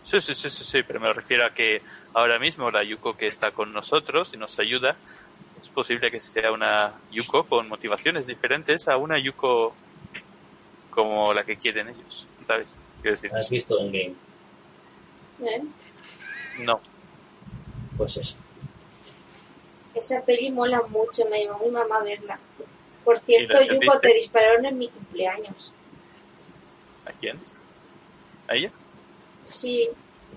Sí, 0.05 0.21
sí, 0.21 0.35
sí, 0.35 0.51
sí, 0.51 0.63
sí, 0.63 0.83
pero 0.83 1.01
me 1.01 1.11
refiero 1.11 1.47
a 1.47 1.55
que 1.55 1.81
ahora 2.13 2.39
mismo 2.39 2.71
la 2.71 2.85
Yuko 2.85 3.17
que 3.17 3.27
está 3.27 3.53
con 3.53 3.73
nosotros 3.73 4.35
y 4.35 4.37
nos 4.37 4.59
ayuda, 4.59 4.95
es 5.63 5.71
posible 5.71 6.11
que 6.11 6.21
sea 6.21 6.53
una 6.53 6.93
Yuko 7.13 7.45
con 7.45 7.67
motivaciones 7.71 8.27
diferentes 8.27 8.89
a 8.89 8.99
una 8.99 9.19
Yuko 9.19 9.75
como 10.91 11.33
la 11.33 11.45
que 11.45 11.57
quieren 11.57 11.89
ellos, 11.89 12.27
¿sabes? 12.47 12.69
Quiero 13.01 13.17
decir, 13.17 13.35
¿Has 13.35 13.49
visto 13.49 13.81
en 13.81 13.87
game? 13.87 14.15
¿Eh? 15.51 15.63
no. 16.59 16.79
Pues 17.97 18.19
eso. 18.19 18.37
Esa 19.95 20.23
peli 20.27 20.51
mola 20.51 20.83
mucho, 20.83 21.25
me 21.31 21.39
llevó 21.39 21.59
mi 21.65 21.71
mamá 21.71 22.01
a 22.01 22.05
verla. 22.05 22.39
Por 23.03 23.17
¿Y 23.17 23.21
cierto, 23.21 23.63
Yuko, 23.63 23.99
te 23.99 24.13
dispararon 24.13 24.67
en 24.67 24.77
mi 24.77 24.89
cumpleaños. 24.91 25.73
¿A 27.07 27.13
quién? 27.13 27.39
¿A 28.51 28.57
ella? 28.57 28.71
Sí, 29.45 29.89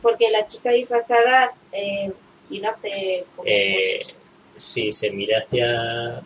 porque 0.02 0.30
la 0.30 0.46
chica 0.48 0.70
disfrazada 0.72 1.54
eh, 1.72 2.12
a 2.64 2.70
hacer 2.70 3.26
como 3.36 3.48
Eh, 3.48 4.00
cosas. 4.04 4.16
se 4.92 5.10
mira 5.10 5.40
hacia. 5.40 6.22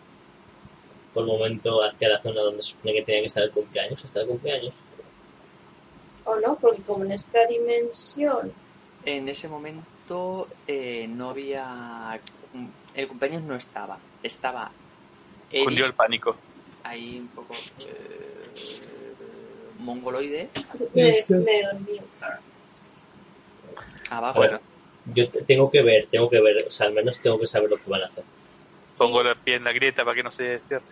Por 1.14 1.22
el 1.24 1.28
momento, 1.30 1.82
hacia 1.82 2.08
la 2.10 2.22
zona 2.22 2.42
donde 2.42 2.62
se 2.62 2.72
supone 2.72 2.92
que 2.92 3.02
tenía 3.02 3.22
que 3.22 3.26
estar 3.26 3.42
el 3.42 3.50
cumpleaños, 3.50 4.04
está 4.04 4.20
el 4.20 4.26
cumpleaños. 4.28 4.74
¿O 6.24 6.36
no? 6.36 6.56
Porque 6.56 6.82
como 6.82 7.04
en 7.04 7.12
esta 7.12 7.46
dimensión... 7.46 8.52
En 9.06 9.28
ese 9.30 9.48
momento 9.48 10.46
eh, 10.66 11.06
no 11.08 11.30
había... 11.30 12.20
El 12.94 13.08
cumpleaños 13.08 13.42
no 13.42 13.56
estaba. 13.56 13.98
Estaba 14.22 14.70
Eric, 15.50 15.64
Cundió 15.64 15.86
el 15.86 15.94
pánico. 15.94 16.36
ahí 16.84 17.18
un 17.20 17.28
poco 17.28 17.54
eh, 17.80 18.87
mongoloide, 19.78 20.50
Me, 20.94 21.24
me 21.28 21.62
dormí. 21.62 22.00
abajo. 24.10 24.38
Bueno, 24.38 24.60
yo 25.06 25.28
te- 25.30 25.42
tengo 25.42 25.70
que 25.70 25.82
ver, 25.82 26.06
tengo 26.06 26.28
que 26.28 26.40
ver, 26.40 26.64
o 26.66 26.70
sea, 26.70 26.86
al 26.88 26.92
menos 26.94 27.20
tengo 27.20 27.38
que 27.38 27.46
saber 27.46 27.70
lo 27.70 27.76
que 27.76 27.90
van 27.90 28.02
a 28.02 28.06
hacer. 28.06 28.24
Pongo 28.96 29.20
el 29.22 29.36
pie 29.36 29.56
en 29.56 29.64
la 29.64 29.72
grieta 29.72 30.04
para 30.04 30.14
que 30.16 30.22
no 30.22 30.30
se 30.30 30.58
cierre 30.60 30.84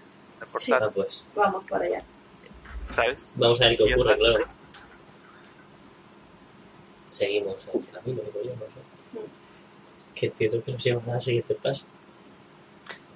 Sí. 0.54 0.72
Ah, 0.72 0.90
pues. 0.94 1.24
Vamos 1.34 1.64
para 1.68 1.84
allá. 1.86 2.02
¿sabes? 2.92 3.32
Vamos 3.34 3.60
a 3.60 3.64
ver 3.66 3.76
qué 3.76 3.94
ocurre, 3.94 4.16
claro. 4.18 4.38
Seguimos 7.08 7.56
el 7.72 7.84
camino, 7.92 8.22
digo 8.22 8.42
yo, 8.44 8.50
no 8.50 8.66
sé. 8.66 9.26
Que 10.14 10.26
entiendo 10.26 10.62
que 10.62 10.72
nos 10.72 10.84
llevan 10.84 11.10
a 11.10 11.14
la 11.14 11.20
siguiente 11.20 11.54
paso. 11.54 11.84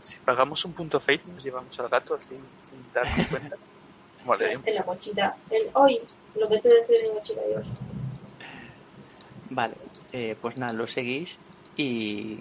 Si 0.03 0.19
pagamos 0.19 0.65
un 0.65 0.73
punto 0.73 0.99
fate, 1.01 1.23
nos 1.33 1.43
llevamos 1.45 1.79
al 1.79 1.89
gato 1.89 2.19
sin, 2.19 2.39
sin 2.69 2.93
darnos 2.93 3.27
cuenta. 3.29 3.57
En 4.65 4.75
la 4.75 4.85
mochila. 4.85 5.37
El, 5.51 5.71
hoy 5.75 6.01
lo 6.37 6.49
meto 6.49 6.69
dentro 6.69 6.95
de 6.95 7.03
mi 7.03 7.15
mochila, 7.15 7.43
Dios. 7.49 7.67
Vale, 9.51 9.75
eh, 10.13 10.37
pues 10.41 10.57
nada, 10.57 10.73
lo 10.73 10.87
seguís 10.87 11.41
y 11.77 12.41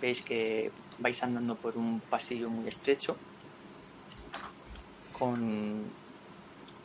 veis 0.00 0.22
que 0.22 0.70
vais 0.98 1.22
andando 1.22 1.56
por 1.56 1.76
un 1.76 2.00
pasillo 2.00 2.48
muy 2.48 2.68
estrecho 2.68 3.16
con, 5.18 5.84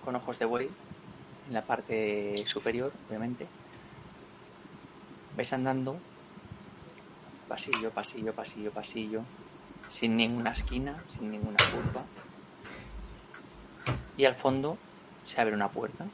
con 0.03 0.15
ojos 0.15 0.39
de 0.39 0.45
buey 0.45 0.69
en 1.47 1.53
la 1.53 1.61
parte 1.61 2.35
superior, 2.45 2.91
obviamente. 3.07 3.47
Vais 5.35 5.53
andando 5.53 5.97
pasillo, 7.47 7.91
pasillo, 7.91 8.33
pasillo, 8.33 8.71
pasillo, 8.71 9.21
sin 9.89 10.17
ninguna 10.17 10.51
esquina, 10.51 11.01
sin 11.09 11.31
ninguna 11.31 11.57
curva. 11.71 12.03
Y 14.17 14.25
al 14.25 14.35
fondo 14.35 14.77
se 15.23 15.39
abre 15.41 15.53
una 15.53 15.69
puerta 15.69 16.05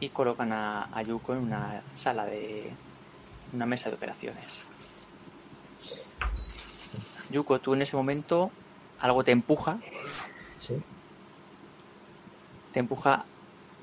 y 0.00 0.10
colocan 0.10 0.52
a, 0.52 0.88
a 0.92 1.02
Yuko 1.02 1.32
en 1.32 1.38
una 1.40 1.82
sala 1.96 2.26
de 2.26 2.70
una 3.52 3.66
mesa 3.66 3.88
de 3.88 3.96
operaciones. 3.96 4.44
Yuko, 7.30 7.58
tú 7.60 7.74
en 7.74 7.82
ese 7.82 7.96
momento 7.96 8.50
algo 9.00 9.24
te 9.24 9.32
empuja, 9.32 9.78
Sí. 10.54 10.74
te 12.72 12.80
empuja 12.80 13.24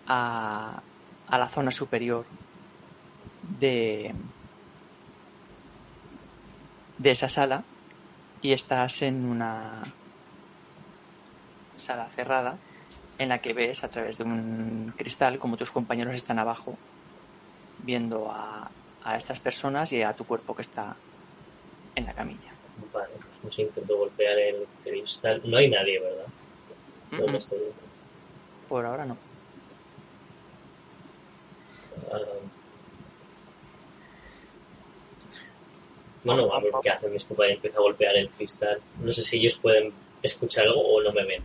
a, 0.08 0.82
a 1.28 1.38
la 1.38 1.48
zona 1.48 1.72
superior 1.72 2.26
de 3.60 4.14
de 6.98 7.12
esa 7.12 7.30
sala 7.30 7.64
y 8.42 8.52
estás 8.54 9.02
en 9.02 9.26
una 9.26 9.84
sala 11.78 12.08
cerrada 12.08 12.58
en 13.18 13.30
la 13.30 13.40
que 13.40 13.54
ves 13.54 13.84
a 13.84 13.90
través 13.90 14.18
de 14.18 14.24
un 14.24 14.94
cristal 14.98 15.40
como 15.40 15.58
tus 15.58 15.72
compañeros 15.72 16.16
están 16.16 16.40
abajo 16.40 16.78
viendo 17.80 18.32
a, 18.32 18.70
a 19.04 19.18
estas 19.18 19.40
personas 19.40 19.92
y 19.94 20.02
a 20.02 20.14
tu 20.14 20.26
cuerpo 20.26 20.56
que 20.56 20.64
está 20.64 20.96
en 21.96 22.06
la 22.06 22.14
camilla. 22.14 22.52
Vale, 22.94 23.14
pues 23.42 23.60
intento 23.60 23.98
golpear 23.98 24.38
el 24.38 24.68
cristal. 24.84 25.42
No 25.46 25.58
hay 25.58 25.70
nadie, 25.70 26.00
¿verdad? 26.00 26.26
Mm, 27.12 27.18
¿Dónde 27.18 27.32
mm, 27.32 27.36
estoy? 27.36 27.60
Por 28.68 28.86
ahora 28.86 29.06
no. 29.06 29.18
Ah. 32.12 32.20
Bueno, 36.24 36.52
a 36.52 36.60
ver 36.60 36.72
qué 36.82 36.90
hacen 36.90 37.14
mis 37.14 37.24
compañeros. 37.24 37.58
Empiezo 37.58 37.80
a 37.80 37.84
golpear 37.84 38.16
el 38.16 38.30
cristal. 38.32 38.82
No 39.00 39.14
sé 39.14 39.22
si 39.22 39.38
ellos 39.38 39.58
pueden 39.58 39.94
escuchar 40.24 40.66
algo 40.66 40.82
o 40.82 41.04
no 41.04 41.14
me 41.14 41.24
ven. 41.24 41.44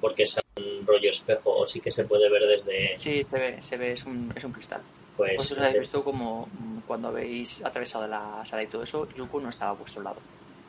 Porque 0.00 0.22
es 0.22 0.40
un 0.56 0.86
rollo 0.86 1.10
espejo 1.10 1.56
o 1.56 1.66
sí 1.66 1.80
que 1.80 1.92
se 1.92 2.04
puede 2.04 2.28
ver 2.30 2.46
desde... 2.46 2.96
Sí, 2.96 3.24
se 3.28 3.38
ve, 3.38 3.62
se 3.62 3.76
ve, 3.76 3.92
es 3.92 4.04
un, 4.04 4.32
es 4.34 4.44
un 4.44 4.52
cristal. 4.52 4.80
Pues, 5.16 5.36
Vosotros 5.36 5.66
habéis 5.66 5.80
visto 5.80 6.02
como 6.02 6.46
mm, 6.46 6.78
cuando 6.86 7.08
habéis 7.08 7.62
atravesado 7.62 8.06
la 8.06 8.42
sala 8.46 8.62
y 8.62 8.66
todo 8.68 8.82
eso, 8.82 9.08
Yuko 9.14 9.40
no 9.40 9.50
estaba 9.50 9.72
a 9.72 9.74
vuestro 9.74 10.02
lado. 10.02 10.16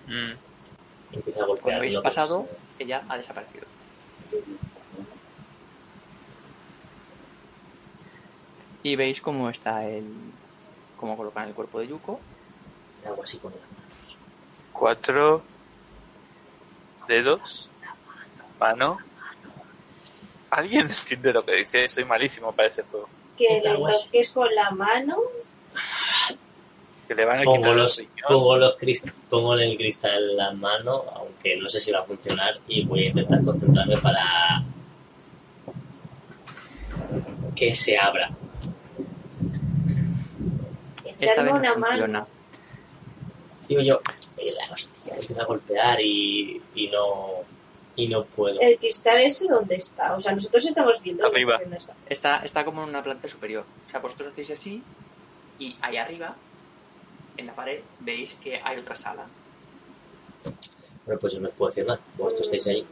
Mm. 0.07 0.33
Empieza 1.13 1.43
a 1.43 1.45
golpear. 1.45 1.61
Cuando 1.61 1.77
habéis 1.77 1.93
¿no? 1.93 2.01
Pues, 2.01 2.15
pasado, 2.15 2.47
ella 2.77 3.03
ha 3.07 3.17
desaparecido. 3.17 3.65
Y 8.83 8.95
veis 8.95 9.21
cómo 9.21 9.49
está 9.49 9.87
el. 9.87 10.05
cómo 10.97 11.15
colocan 11.15 11.47
el 11.47 11.53
cuerpo 11.53 11.79
de 11.79 11.87
Yuko. 11.87 12.19
te 13.01 13.07
hago 13.07 13.23
así 13.23 13.37
con 13.37 13.51
las 13.51 13.61
manos. 13.61 14.17
Cuatro 14.73 15.43
dedos, 17.07 17.69
mano. 18.59 18.97
¿Alguien 20.51 20.87
entiende 20.89 21.33
lo 21.33 21.43
que 21.45 21.55
dice? 21.55 21.87
Soy 21.89 22.05
malísimo 22.05 22.51
para 22.51 22.67
ese 22.69 22.83
juego. 22.83 23.09
Que 23.37 23.61
le 23.63 23.75
toques 23.77 24.31
con 24.31 24.53
la 24.53 24.69
mano. 24.71 25.17
Que 27.07 27.15
le 27.15 27.25
van 27.25 27.39
a 27.39 27.43
Pongo, 27.43 27.57
quitar 27.57 27.75
los, 27.75 28.03
pongo, 28.27 28.57
los 28.57 28.75
pongo 29.29 29.57
en 29.57 29.69
el 29.71 29.77
cristal 29.77 30.37
la 30.37 30.51
mano, 30.51 31.03
aunque 31.15 31.57
no 31.57 31.67
sé 31.67 31.79
si 31.79 31.91
va 31.91 31.99
a 31.99 32.03
funcionar, 32.03 32.59
y 32.67 32.85
voy 32.85 33.05
a 33.05 33.07
intentar 33.07 33.43
concentrarme 33.43 33.97
para 33.97 34.63
que 37.55 37.73
se 37.73 37.97
abra. 37.97 38.29
Esta 41.05 41.25
Echarme 41.33 41.51
una 41.53 41.73
funciona. 41.73 42.07
mano. 42.07 42.27
Digo 43.67 43.81
yo, 43.81 44.01
"Eh, 44.37 44.51
la 44.53 44.73
hostia, 44.73 45.13
empiezo 45.13 45.41
a 45.41 45.45
golpear 45.45 46.01
y, 46.01 46.61
y 46.75 46.87
no 46.87 47.43
y 47.95 48.07
no 48.07 48.23
puedo. 48.23 48.59
El 48.59 48.77
cristal 48.77 49.21
ese, 49.21 49.47
¿dónde 49.47 49.75
está? 49.75 50.15
O 50.15 50.21
sea, 50.21 50.33
nosotros 50.33 50.65
estamos 50.65 51.01
viendo. 51.01 51.25
Arriba. 51.25 51.57
está 51.57 51.93
Está, 52.07 52.37
está 52.37 52.65
como 52.65 52.83
en 52.83 52.89
una 52.89 53.03
planta 53.03 53.27
superior. 53.27 53.65
O 53.87 53.91
sea, 53.91 53.99
vosotros 53.99 54.29
hacéis 54.29 54.51
así 54.51 54.81
y 55.59 55.75
ahí 55.81 55.97
arriba, 55.97 56.35
en 57.37 57.45
la 57.47 57.53
pared, 57.53 57.81
veis 57.99 58.35
que 58.35 58.59
hay 58.63 58.77
otra 58.79 58.95
sala. 58.95 59.25
Bueno, 61.05 61.19
pues 61.19 61.33
yo 61.33 61.39
no 61.39 61.49
os 61.49 61.53
puedo 61.53 61.69
decir 61.69 61.85
nada. 61.85 61.99
Vosotros 62.17 62.47
estáis 62.47 62.67
ahí. 62.67 62.87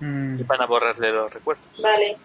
Y 0.00 0.42
van 0.42 0.60
a 0.60 0.66
borrarle 0.66 1.10
los 1.10 1.32
recuerdos. 1.32 1.64
Vale. 1.80 2.16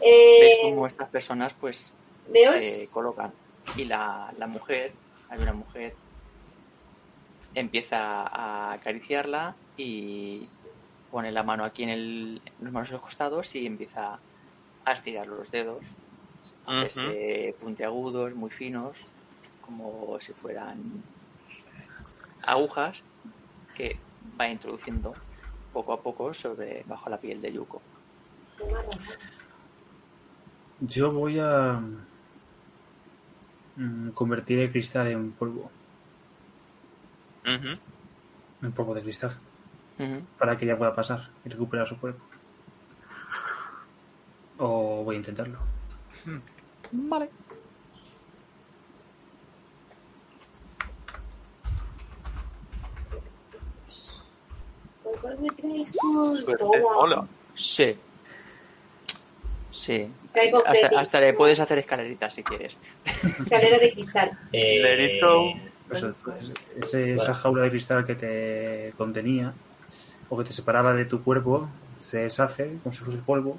Eh, 0.00 0.40
ves 0.40 0.58
como 0.62 0.86
estas 0.86 1.10
personas 1.10 1.52
pues 1.60 1.92
veo 2.28 2.58
se 2.58 2.88
colocan 2.90 3.30
y 3.76 3.84
la, 3.84 4.32
la 4.38 4.46
mujer, 4.46 4.92
hay 5.28 5.38
una 5.40 5.52
mujer, 5.52 5.94
empieza 7.54 8.22
a 8.22 8.72
acariciarla 8.72 9.54
y 9.76 10.48
pone 11.10 11.32
la 11.32 11.42
mano 11.42 11.64
aquí 11.64 11.82
en, 11.82 11.88
el, 11.90 12.42
en 12.44 12.64
las 12.64 12.72
manos 12.72 12.88
en 12.88 12.94
los 12.94 13.02
costados 13.02 13.54
y 13.54 13.66
empieza 13.66 14.18
a 14.84 14.92
estirar 14.92 15.26
los 15.26 15.50
dedos, 15.50 15.84
a 16.66 16.80
hacerse 16.80 17.54
puntiagudos, 17.60 18.34
muy 18.34 18.50
finos, 18.50 19.10
como 19.60 20.18
si 20.20 20.32
fueran 20.32 21.02
agujas 22.42 23.02
que 23.76 23.96
va 24.40 24.48
introduciendo 24.48 25.12
poco 25.72 25.92
a 25.92 26.00
poco 26.00 26.34
sobre 26.34 26.84
bajo 26.86 27.10
la 27.10 27.18
piel 27.18 27.40
de 27.40 27.52
Yuko. 27.52 27.80
Yo 30.80 31.12
voy 31.12 31.38
a 31.38 31.80
mm, 33.76 34.10
convertir 34.10 34.58
el 34.60 34.72
cristal 34.72 35.08
en 35.08 35.32
polvo, 35.32 35.70
Ujú. 37.44 37.78
en 38.62 38.72
polvo 38.72 38.94
de 38.94 39.02
cristal, 39.02 39.36
Para 40.38 40.56
que 40.56 40.64
ella 40.64 40.78
pueda 40.78 40.94
pasar 40.94 41.28
y 41.44 41.48
recuperar 41.50 41.86
su 41.86 41.98
cuerpo. 41.98 42.24
O 44.58 45.04
voy 45.04 45.16
a 45.16 45.18
intentarlo. 45.18 45.58
Vale. 46.92 47.28
Hola. 56.96 57.26
Sí. 57.54 57.96
Sí. 59.70 60.10
Hasta, 60.96 61.20
le 61.20 61.34
puedes 61.34 61.60
hacer 61.60 61.78
escaleritas 61.78 62.34
si 62.34 62.42
quieres. 62.42 62.76
Escalera 63.38 63.78
de 63.78 63.92
cristal. 63.92 64.38
Eh, 64.52 65.20
esa 67.14 67.34
jaula 67.34 67.62
de 67.62 67.70
cristal 67.70 68.04
que 68.06 68.14
te 68.14 68.94
contenía 68.96 69.52
o 70.30 70.38
que 70.38 70.44
te 70.44 70.52
separaba 70.52 70.94
de 70.94 71.04
tu 71.04 71.22
cuerpo 71.22 71.68
se 72.00 72.20
deshace 72.20 72.78
como 72.82 72.92
si 72.94 73.04
fuese 73.04 73.20
polvo. 73.20 73.58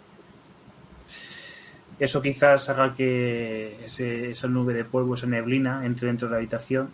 Eso 1.99 2.21
quizás 2.21 2.67
haga 2.69 2.95
que 2.95 3.77
ese- 3.85 4.31
esa 4.31 4.47
nube 4.47 4.73
de 4.73 4.83
polvo, 4.85 5.13
esa 5.13 5.27
neblina, 5.27 5.85
entre 5.85 6.07
dentro 6.07 6.27
de 6.27 6.31
la 6.31 6.37
habitación 6.37 6.89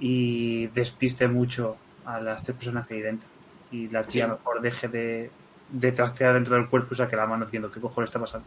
y 0.00 0.66
despiste 0.68 1.28
mucho 1.28 1.76
a 2.04 2.20
las 2.20 2.42
tres 2.42 2.56
personas 2.56 2.86
que 2.86 2.94
hay 2.94 3.02
dentro. 3.02 3.28
Y 3.70 3.88
la 3.88 4.02
tía 4.02 4.24
Sí. 4.26 4.32
mejor 4.32 4.60
deje 4.60 4.88
de, 4.88 5.30
de 5.70 5.92
trastear 5.92 6.34
dentro 6.34 6.56
del 6.56 6.66
cuerpo 6.68 6.94
y 6.94 6.96
saque 6.96 7.14
la 7.14 7.26
mano 7.26 7.44
diciendo 7.44 7.70
qué 7.70 7.80
cojones 7.80 8.08
está 8.08 8.18
pasando. 8.18 8.46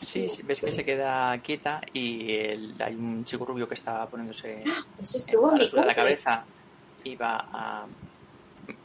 Sí, 0.00 0.26
ves 0.46 0.60
que 0.60 0.72
se 0.72 0.84
queda 0.84 1.38
quieta 1.38 1.80
y 1.92 2.32
el- 2.32 2.74
hay 2.82 2.94
un 2.96 3.24
chico 3.24 3.44
rubio 3.44 3.68
que 3.68 3.74
está 3.74 4.04
poniéndose 4.06 4.64
Eso 5.00 5.18
en 5.18 5.24
estuvo 5.24 5.46
a 5.46 5.50
en 5.50 5.54
la 5.54 5.58
mi 5.58 5.64
altura 5.64 5.82
de 5.82 5.88
la 5.88 5.94
cabeza 5.94 6.44
y 7.04 7.14
va 7.14 7.36
a 7.52 7.86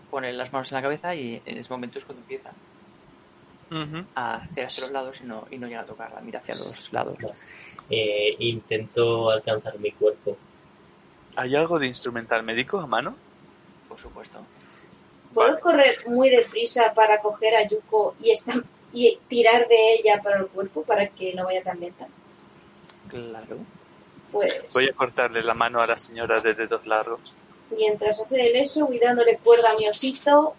poner 0.09 0.33
las 0.35 0.51
manos 0.53 0.71
en 0.71 0.75
la 0.75 0.81
cabeza 0.81 1.13
y 1.15 1.41
en 1.45 1.57
ese 1.57 1.69
momento 1.73 1.97
es 1.99 2.05
cuando 2.05 2.21
empieza 2.21 2.51
Ujú. 3.71 4.05
a 4.15 4.35
hacer 4.35 4.65
hacia 4.65 4.83
los 4.83 4.91
lados 4.91 5.19
y 5.21 5.25
no, 5.25 5.47
y 5.51 5.57
no 5.57 5.67
llega 5.67 5.81
a 5.81 5.85
tocarla, 5.85 6.21
mira 6.21 6.39
hacia 6.39 6.55
los 6.55 6.91
lados. 6.93 7.17
eh, 7.89 8.35
intento 8.39 9.29
alcanzar 9.29 9.77
mi 9.79 9.91
cuerpo. 9.91 10.37
¿Hay 11.35 11.55
algo 11.55 11.77
de 11.79 11.87
instrumental 11.87 12.43
médico 12.43 12.79
a 12.79 12.87
mano? 12.87 13.15
Por 13.87 13.99
supuesto. 13.99 14.39
¿Puedo 15.33 15.49
Vale. 15.49 15.61
correr 15.61 15.97
muy 16.07 16.29
deprisa 16.29 16.93
para 16.93 17.19
coger 17.21 17.55
a 17.55 17.67
Yuko 17.67 18.15
y, 18.19 18.31
esta- 18.31 18.61
y 18.93 19.19
tirar 19.27 19.67
de 19.67 19.93
ella 19.95 20.21
para 20.23 20.39
el 20.39 20.47
cuerpo 20.47 20.83
para 20.83 21.07
que 21.07 21.33
no 21.33 21.43
vaya 21.45 21.61
tan 21.63 21.79
lenta? 21.79 22.07
Claro. 23.09 23.57
Pues 24.31 24.59
Voy 24.73 24.89
a 24.89 24.93
cortarle 24.93 25.41
la 25.43 25.53
mano 25.53 25.79
a 25.81 25.87
la 25.87 25.97
señora 25.97 26.41
de 26.41 26.53
dedos 26.53 26.85
largos. 26.87 27.33
Mientras 27.75 28.21
hace 28.21 28.35
del 28.35 28.55
eso 28.57 28.85
voy 28.85 28.99
dándole 28.99 29.37
cuerda 29.37 29.71
a 29.71 29.77
mi 29.77 29.87
osito 29.87 30.55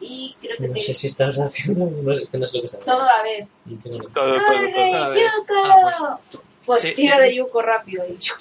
y 0.00 0.36
creo 0.40 0.56
que 0.58 0.68
No 0.68 0.74
te- 0.74 0.80
sé 0.80 0.94
si 0.94 1.06
estás 1.06 1.36
haciendo. 1.38 1.86
No 1.86 2.14
sé, 2.14 2.22
es 2.22 2.28
que 2.28 2.38
no 2.38 2.46
sé 2.46 2.56
lo 2.56 2.62
que 2.62 2.66
estás 2.66 2.84
todo 2.84 3.00
a 3.02 3.16
la 3.18 3.22
vez. 3.22 3.46
No 3.64 3.78
tengo 3.80 3.98
ni- 3.98 4.06
Todo, 4.08 4.34
todo, 4.34 4.34
todo. 4.34 4.44
¡Corre, 4.44 4.94
a 4.94 5.08
ver. 5.08 5.22
Yuko! 5.24 5.54
Ah, 5.64 6.18
pues 6.66 6.82
Sí, 6.82 6.92
tira 6.94 7.18
de. 7.18 7.34
Yuko 7.34 7.62
rápido. 7.62 8.04
Yo, 8.18 8.34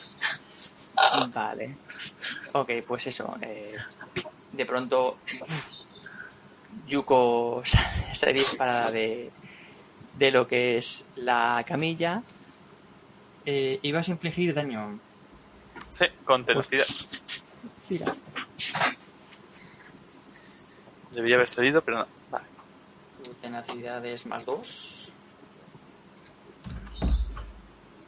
Vale. 1.33 1.75
Ok, 2.53 2.69
pues 2.87 3.07
eso. 3.07 3.35
eh, 3.41 3.75
de 4.51 4.65
pronto 4.65 5.17
Yuko 6.87 7.63
se, 8.13 8.33
dispara 8.33 8.91
de, 8.91 9.31
de 10.17 10.31
lo 10.31 10.47
que 10.47 10.77
es 10.77 11.05
la 11.15 11.63
camilla 11.67 12.21
eh, 13.45 13.79
y 13.81 13.91
vas 13.91 14.07
a 14.09 14.11
infligir 14.11 14.53
daño. 14.53 14.99
Sí, 15.89 16.05
con 16.25 16.45
tenacidad. 16.45 16.85
Tira. 17.87 18.13
Debería 21.11 21.35
haber 21.35 21.47
salido, 21.49 21.81
pero 21.81 21.99
no. 21.99 22.07
Vale. 22.31 22.45
Tu 23.23 23.33
tenacidad 23.35 24.03
es 24.05 24.25
más 24.25 24.45
dos. 24.45 25.11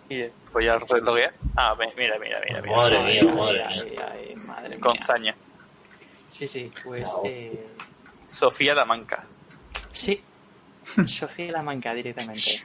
Y 0.09 0.21
eh, 0.21 0.31
voy 0.53 0.67
a 0.67 0.77
reloguear. 0.77 1.33
Ah, 1.55 1.73
ve- 1.75 1.91
mira, 1.97 2.17
mira, 2.19 2.39
mira. 2.47 2.61
mira. 2.61 2.75
Madre 2.75 2.97
Ay, 2.97 3.21
mía, 3.21 3.31
ay, 3.31 3.35
madre 3.37 3.63
ay, 3.63 3.89
mía. 3.89 4.09
ay, 4.11 4.35
madre 4.35 4.79
Con 4.79 4.93
mía. 4.93 5.05
saña. 5.05 5.35
Sí, 6.29 6.47
sí, 6.47 6.71
pues 6.83 7.09
hostia. 7.13 7.31
eh, 7.31 7.67
Sofía 8.27 8.75
la 8.75 8.85
manca. 8.85 9.23
sí. 9.93 10.21
Sofía 11.07 11.51
la 11.51 11.63
manca 11.63 11.93
directamente. 11.95 12.63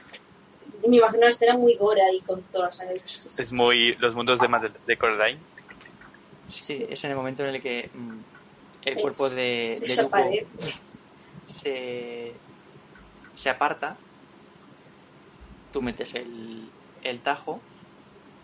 me 0.87 0.97
imagino 0.97 1.17
una 1.19 1.29
escena 1.29 1.57
muy 1.57 1.75
gore 1.75 2.01
ahí 2.03 2.21
con 2.21 2.41
toda 2.43 2.65
la 2.65 2.71
sangre. 2.71 3.01
Es 3.05 3.51
muy. 3.51 3.95
Los 3.95 4.13
mundos 4.13 4.39
de, 4.39 4.71
de 4.85 4.97
Coraline. 4.97 5.39
Sí, 6.51 6.85
es 6.89 7.03
en 7.03 7.11
el 7.11 7.17
momento 7.17 7.43
en 7.45 7.55
el 7.55 7.61
que 7.61 7.89
mm, 7.93 8.17
el 8.85 9.01
cuerpo 9.01 9.29
de, 9.29 9.77
de 9.79 9.87
se, 11.47 12.33
se 13.35 13.49
aparta, 13.49 13.97
tú 15.71 15.81
metes 15.81 16.13
el, 16.15 16.69
el 17.03 17.19
tajo 17.21 17.59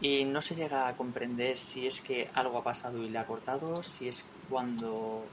y 0.02 0.24
no 0.26 0.42
se 0.42 0.56
llega 0.56 0.88
a 0.88 0.96
comprender 0.96 1.58
si 1.58 1.88
es 1.88 2.02
que 2.02 2.30
algo 2.34 2.60
ha 2.60 2.64
pasado 2.64 3.04
y 3.04 3.10
le 3.10 3.18
ha 3.18 3.26
cortado, 3.26 3.82
si 3.84 4.08
es 4.08 4.26
cuando 4.50 5.24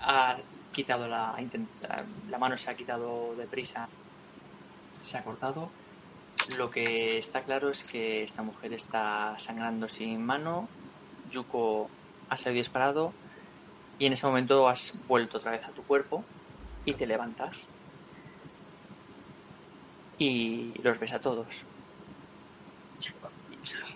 ha 0.00 0.36
quitado 0.72 1.08
la, 1.08 1.34
intenta- 1.38 2.04
la 2.28 2.38
mano 2.38 2.58
se 2.58 2.70
ha 2.70 2.76
quitado 2.76 3.34
deprisa, 3.36 3.88
se 5.02 5.18
ha 5.18 5.24
cortado. 5.24 5.70
Lo 6.58 6.70
que 6.70 7.16
está 7.18 7.42
claro 7.42 7.70
es 7.70 7.84
que 7.84 8.22
esta 8.22 8.42
mujer 8.42 8.74
está 8.74 9.34
sangrando 9.38 9.88
sin 9.88 10.22
mano, 10.24 10.68
Yuko 11.34 11.90
ha 12.28 12.36
salido 12.36 12.62
disparado 12.62 13.12
y 13.98 14.06
en 14.06 14.12
ese 14.12 14.26
momento 14.26 14.68
has 14.68 14.94
vuelto 15.06 15.38
otra 15.38 15.50
vez 15.50 15.64
a 15.64 15.70
tu 15.70 15.82
cuerpo 15.82 16.24
y 16.84 16.94
te 16.94 17.06
levantas. 17.06 17.68
Y 20.18 20.72
los 20.82 20.98
ves 20.98 21.12
a 21.12 21.20
todos. 21.20 21.46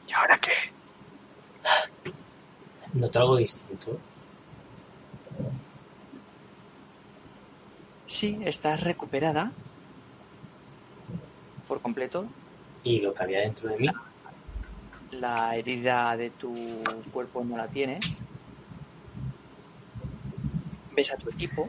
¿Y 0.07 0.13
ahora 0.13 0.39
qué? 0.39 0.53
Noto 2.95 3.21
algo 3.21 3.37
distinto. 3.37 3.99
Sí, 8.07 8.41
estás 8.45 8.81
recuperada 8.81 9.53
por 11.69 11.81
completo. 11.81 12.27
Y 12.83 13.01
lo 13.01 13.13
que 13.13 13.23
había 13.23 13.41
dentro 13.41 13.69
de 13.69 13.77
mí. 13.77 13.89
La 15.13 15.57
herida 15.57 16.17
de 16.17 16.31
tu 16.31 16.55
cuerpo 17.13 17.43
no 17.45 17.57
la 17.57 17.67
tienes. 17.69 18.21
Ves 20.95 21.11
a 21.13 21.17
tu 21.17 21.31
equipo, 21.31 21.69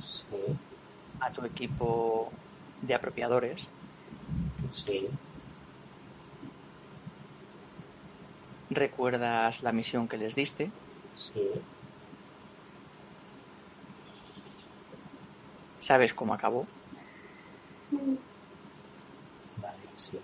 Sí, 0.00 0.36
a 1.20 1.30
tu 1.30 1.44
equipo 1.44 2.30
de 2.82 2.94
apropiadores. 2.94 3.68
sí. 4.74 5.08
Recuerdas 8.70 9.62
la 9.64 9.72
misión 9.72 10.06
que 10.06 10.16
les 10.16 10.36
diste. 10.36 10.70
Sí. 11.16 11.42
Sabes 15.80 16.14
cómo 16.14 16.34
acabó. 16.34 16.66
Vale, 19.60 19.76
sí. 19.96 20.18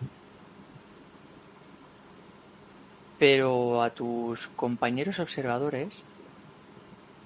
Pero 3.18 3.82
a 3.82 3.90
tus 3.90 4.48
compañeros 4.48 5.18
observadores 5.18 6.02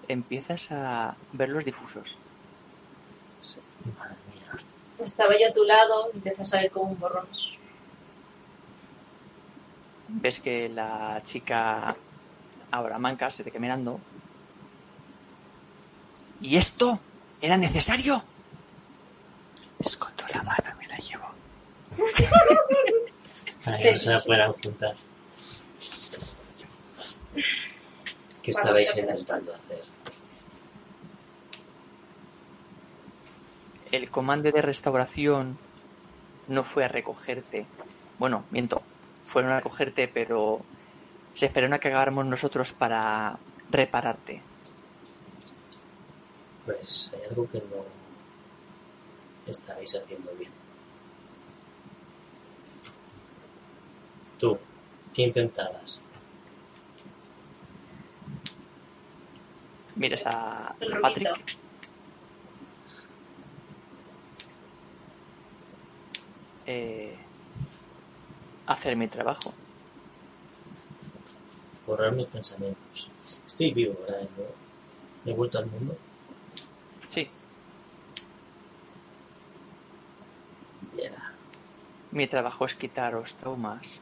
empiezas 0.08 0.70
a 0.70 1.16
verlos 1.32 1.64
difusos. 1.64 2.16
Madre 3.98 4.16
mía. 4.32 5.04
Estaba 5.04 5.34
yo 5.38 5.48
a 5.48 5.52
tu 5.52 5.64
lado 5.64 6.10
y 6.12 6.16
empezó 6.18 6.42
a 6.42 6.46
salir 6.46 6.70
como 6.70 6.90
un 6.90 6.98
borrón. 6.98 7.26
Ves 10.08 10.40
que 10.40 10.68
la 10.68 11.20
chica 11.24 11.96
ahora 12.70 12.98
manca 12.98 13.30
se 13.30 13.44
te 13.44 13.50
queda 13.50 13.60
mirando. 13.60 14.00
¿Y 16.40 16.56
esto 16.56 16.98
era 17.40 17.56
necesario? 17.56 18.22
Escondo 19.78 20.24
la 20.34 20.42
mano, 20.42 20.74
me 20.78 20.86
la 20.88 20.96
llevo. 20.98 21.26
Para 23.64 23.78
que 23.78 23.92
no 23.92 23.98
se 23.98 24.10
la 24.10 24.20
puedan 24.20 24.52
juntar. 24.54 24.94
¿Qué 28.42 28.52
Para 28.52 28.70
estabais 28.70 28.92
que 28.92 29.02
no 29.02 29.10
intentando 29.10 29.54
hacer? 29.54 29.82
El 33.92 34.10
comando 34.10 34.50
de 34.50 34.62
restauración 34.62 35.58
no 36.48 36.62
fue 36.62 36.84
a 36.84 36.88
recogerte. 36.88 37.66
Bueno, 38.18 38.44
miento. 38.50 38.82
Fueron 39.24 39.52
a 39.52 39.56
recogerte, 39.56 40.08
pero 40.08 40.60
se 41.34 41.46
esperaron 41.46 41.74
a 41.74 41.78
que 41.78 41.88
acabáramos 41.88 42.26
nosotros 42.26 42.72
para 42.72 43.38
repararte. 43.70 44.42
Pues 46.64 47.10
hay 47.14 47.28
algo 47.28 47.48
que 47.48 47.58
no 47.58 47.84
estáis 49.46 49.96
haciendo 49.96 50.32
bien. 50.32 50.50
Tú, 54.38 54.58
¿qué 55.14 55.22
intentabas? 55.22 56.00
Mires 59.96 60.26
a 60.26 60.74
El 60.80 61.00
Patrick. 61.00 61.28
rubito. 61.28 61.52
Eh, 66.66 67.16
hacer 68.66 68.96
mi 68.96 69.08
trabajo. 69.08 69.52
Borrar 71.86 72.12
mis 72.12 72.26
pensamientos. 72.26 73.08
Estoy 73.46 73.72
vivo, 73.72 73.96
¿verdad? 74.06 74.28
¿No? 74.36 75.30
He 75.30 75.34
vuelto 75.34 75.58
al 75.58 75.66
mundo. 75.66 75.96
Sí, 77.10 77.28
Ya. 80.96 81.32
mi 82.12 82.26
trabajo 82.28 82.64
es 82.64 82.74
quitaros 82.74 83.34
traumas. 83.34 84.00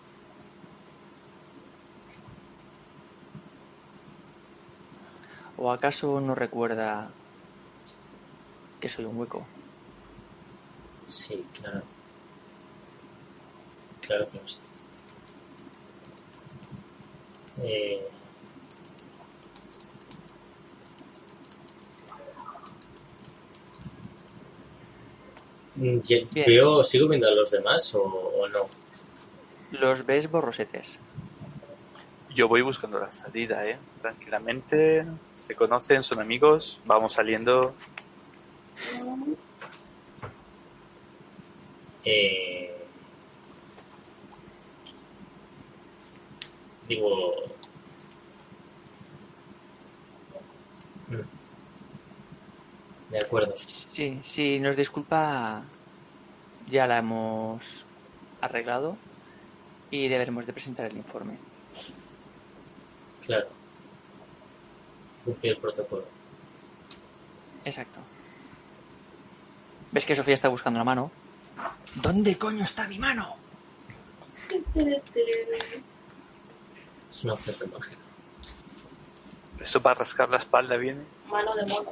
¿O 5.59 5.71
acaso 5.73 6.21
no 6.21 6.35
recuerda 6.35 7.11
que 8.81 8.89
soy 8.89 9.05
un 9.05 9.19
hueco? 9.19 9.45
Sí, 11.09 11.45
claro. 11.61 11.83
Claro 14.01 14.29
que 14.31 14.39
lo 14.39 14.49
sé. 14.49 14.61
Eh... 17.63 18.09
Ye- 25.77 26.27
Bien. 26.33 26.47
Veo, 26.47 26.83
¿Sigo 26.85 27.09
viendo 27.09 27.29
a 27.29 27.31
los 27.33 27.51
demás 27.51 27.95
o, 27.95 28.03
o 28.03 28.49
no? 28.49 28.67
Los 29.73 30.05
ves 30.07 30.31
borrosetes. 30.31 30.99
Yo 32.35 32.47
voy 32.47 32.63
buscando 32.63 32.99
la 32.99 33.11
salida, 33.11 33.67
¿eh? 33.67 33.79
Tranquilamente. 34.01 35.05
Se 35.37 35.55
conocen, 35.55 36.03
son 36.03 36.21
amigos. 36.21 36.81
Vamos 36.87 37.15
saliendo. 37.15 37.75
Eh... 42.05 42.75
Digo... 46.89 47.35
De 53.11 53.19
acuerdo. 53.19 53.55
Sí, 53.57 54.21
sí, 54.23 54.59
nos 54.61 54.77
disculpa, 54.77 55.63
ya 56.71 56.87
la 56.87 56.99
hemos 56.99 57.87
arreglado 58.41 58.97
y 59.91 60.09
deberemos 60.09 60.47
de 60.47 60.53
presentar 60.53 60.87
el 60.87 60.97
informe. 60.97 61.39
Claro. 63.29 63.47
Cumplir 65.27 65.53
el 65.53 65.59
protocolo. 65.59 66.05
Exacto. 67.67 68.01
¿Ves 69.93 70.07
que 70.07 70.17
Sofía 70.17 70.33
está 70.33 70.49
buscando 70.49 70.79
la 70.79 70.85
mano? 70.85 71.11
¿Dónde 71.95 72.39
coño 72.39 72.65
está 72.65 72.89
mi 72.89 72.99
mano? 72.99 73.37
Es 77.11 77.23
un 77.23 77.31
objeto 77.31 77.67
mágico. 77.67 78.01
Eso 79.61 79.83
para 79.83 79.97
rascar 79.97 80.31
la 80.31 80.39
espalda 80.39 80.79
viene. 80.79 81.03
Mano 81.27 81.55
de 81.55 81.67
mono. 81.67 81.91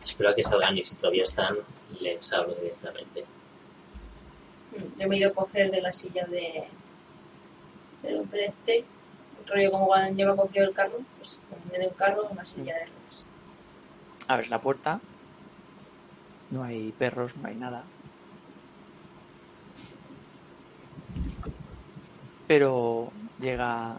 Espero 0.00 0.30
a 0.30 0.34
que 0.36 0.44
salgan 0.44 0.78
y 0.78 0.84
si 0.84 0.94
todavía 0.94 1.24
están, 1.24 1.56
les 1.98 2.32
hablo 2.32 2.54
directamente. 2.54 3.24
Yo 4.96 5.08
me 5.08 5.16
he 5.16 5.18
ido 5.18 5.30
a 5.30 5.34
coger 5.34 5.72
de 5.72 5.80
la 5.80 5.90
silla 5.92 6.24
de 6.26 6.68
del 8.02 8.20
hombre 8.20 8.46
este, 8.46 8.84
rollo 9.46 9.70
como 9.70 9.86
cuando 9.86 10.26
me 10.26 10.36
cogió 10.36 10.64
el 10.64 10.74
carro, 10.74 10.98
pues 11.18 11.40
en 11.72 11.80
de 11.80 11.86
un 11.88 11.94
carro, 11.94 12.26
una 12.30 12.44
silla 12.44 12.74
de 12.74 12.86
ruedas. 12.86 13.26
Abres 14.28 14.50
la 14.50 14.60
puerta. 14.60 15.00
No 16.50 16.62
hay 16.62 16.92
perros, 16.92 17.36
no 17.36 17.48
hay 17.48 17.54
nada. 17.56 17.84
Pero 22.46 23.10
llega 23.40 23.98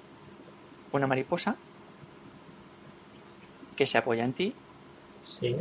una 0.91 1.07
mariposa 1.07 1.55
que 3.75 3.85
se 3.85 3.97
apoya 3.97 4.23
en 4.23 4.33
ti 4.33 4.53
Sí. 5.25 5.55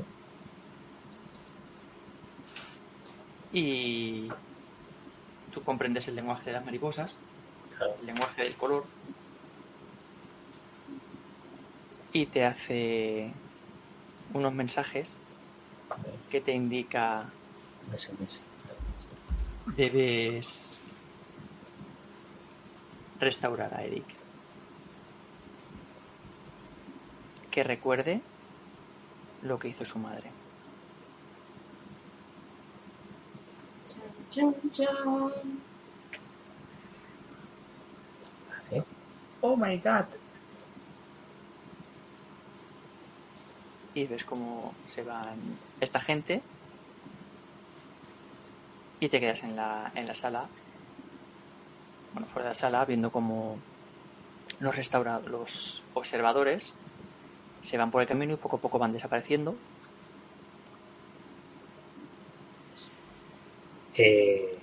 y 3.53 4.29
tú 5.53 5.63
comprendes 5.65 6.07
el 6.09 6.15
lenguaje 6.15 6.47
de 6.47 6.53
las 6.53 6.65
mariposas, 6.65 7.13
Claro. 7.77 7.95
el 8.01 8.07
lenguaje 8.07 8.45
del 8.45 8.55
color 8.55 8.85
y 12.17 12.25
te 12.25 12.47
hace 12.47 13.31
unos 14.33 14.55
mensajes 14.55 15.13
que 16.31 16.41
te 16.41 16.53
indica 16.53 17.27
debes 19.77 20.81
restaurar 23.21 23.75
a 23.75 23.85
Eric. 23.85 24.07
Que 27.51 27.63
recuerde 27.63 28.23
lo 29.43 29.59
que 29.59 29.69
hizo 29.69 29.85
su 29.85 29.99
madre. 29.99 30.31
Oh 39.43 39.55
my 39.55 39.77
god. 39.77 40.07
Y 43.97 44.05
ves 44.07 44.25
cómo 44.25 44.75
se 44.89 45.03
van 45.03 45.39
esta 45.81 46.01
gente 46.01 46.43
y 49.01 49.09
te 49.09 49.19
quedas 49.21 49.43
en 49.43 49.57
la, 49.57 49.91
en 49.95 50.07
la 50.07 50.15
sala, 50.15 50.47
bueno, 52.13 52.29
fuera 52.29 52.45
de 52.49 52.51
la 52.51 52.55
sala, 52.55 52.85
viendo 52.85 53.11
cómo 53.11 53.59
los 54.61 54.77
restaura 54.77 55.19
los 55.21 55.83
observadores 55.95 56.75
se 57.63 57.77
van 57.79 57.91
por 57.91 58.03
el 58.03 58.09
camino 58.09 58.35
y 58.35 58.37
poco 58.37 58.57
a 58.57 58.61
poco 58.61 58.79
van 58.79 58.93
desapareciendo. 58.93 59.57
Eh, 63.97 64.57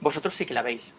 Vosotros 0.00 0.34
sí 0.34 0.44
que 0.46 0.54
la 0.54 0.62
veis. 0.62 0.94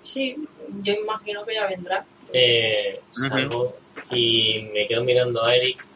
Sí, 0.00 0.36
yo 0.82 0.92
imagino 0.92 1.44
que 1.44 1.54
ya 1.54 1.66
vendrá. 1.66 2.04
eh, 2.32 3.00
salgo 3.12 3.76
y 4.10 4.68
me 4.74 4.86
quedo 4.88 5.04
mirando 5.04 5.42
a 5.44 5.54
Eric. 5.54 5.86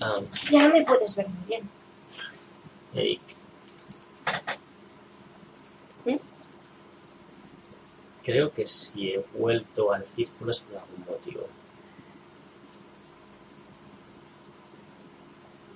Ah, 0.00 0.20
Ya 0.50 0.68
no 0.68 0.74
me 0.74 0.84
puedes 0.84 1.16
ver 1.16 1.28
muy 1.28 1.46
bien. 1.46 1.68
Eric. 2.94 3.20
¿Eh? 6.06 6.18
Creo 8.24 8.52
que 8.52 8.66
si 8.66 9.10
he 9.12 9.24
vuelto 9.34 9.92
al 9.92 10.06
círculo 10.06 10.52
es 10.52 10.60
por 10.60 10.76
algún 10.78 11.04
motivo. 11.06 11.46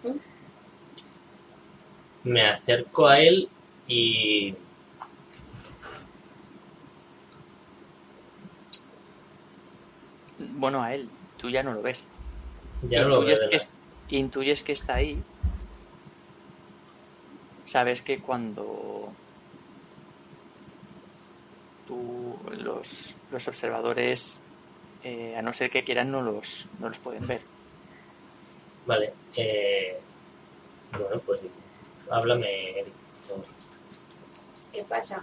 ¿Eh? 0.04 0.14
Me 2.24 2.46
acerco 2.48 3.06
a 3.08 3.18
él 3.20 3.48
y 3.88 4.54
Bueno, 10.38 10.82
a 10.82 10.94
él, 10.94 11.08
tú 11.38 11.50
ya 11.50 11.62
no 11.62 11.72
lo 11.74 11.82
ves. 11.82 12.06
ya 12.82 13.02
no 13.02 13.08
lo 13.08 13.20
veo 13.24 13.36
es- 13.50 13.70
intuyes 14.18 14.62
que 14.62 14.72
está 14.72 14.94
ahí. 14.94 15.22
Sabes 17.66 18.02
que 18.02 18.18
cuando 18.18 19.12
tú, 21.86 22.36
los, 22.58 23.14
los 23.30 23.48
observadores, 23.48 24.40
eh, 25.04 25.36
a 25.36 25.42
no 25.42 25.52
ser 25.52 25.70
que 25.70 25.84
quieran, 25.84 26.10
no 26.10 26.22
los, 26.22 26.68
no 26.78 26.88
los 26.88 26.98
pueden 26.98 27.26
ver. 27.26 27.40
Vale. 28.86 29.12
Eh, 29.36 29.98
bueno, 30.92 31.20
pues 31.24 31.40
háblame, 32.10 32.80
Eric. 32.80 32.92
¿Qué 34.72 34.84
pasa? 34.84 35.22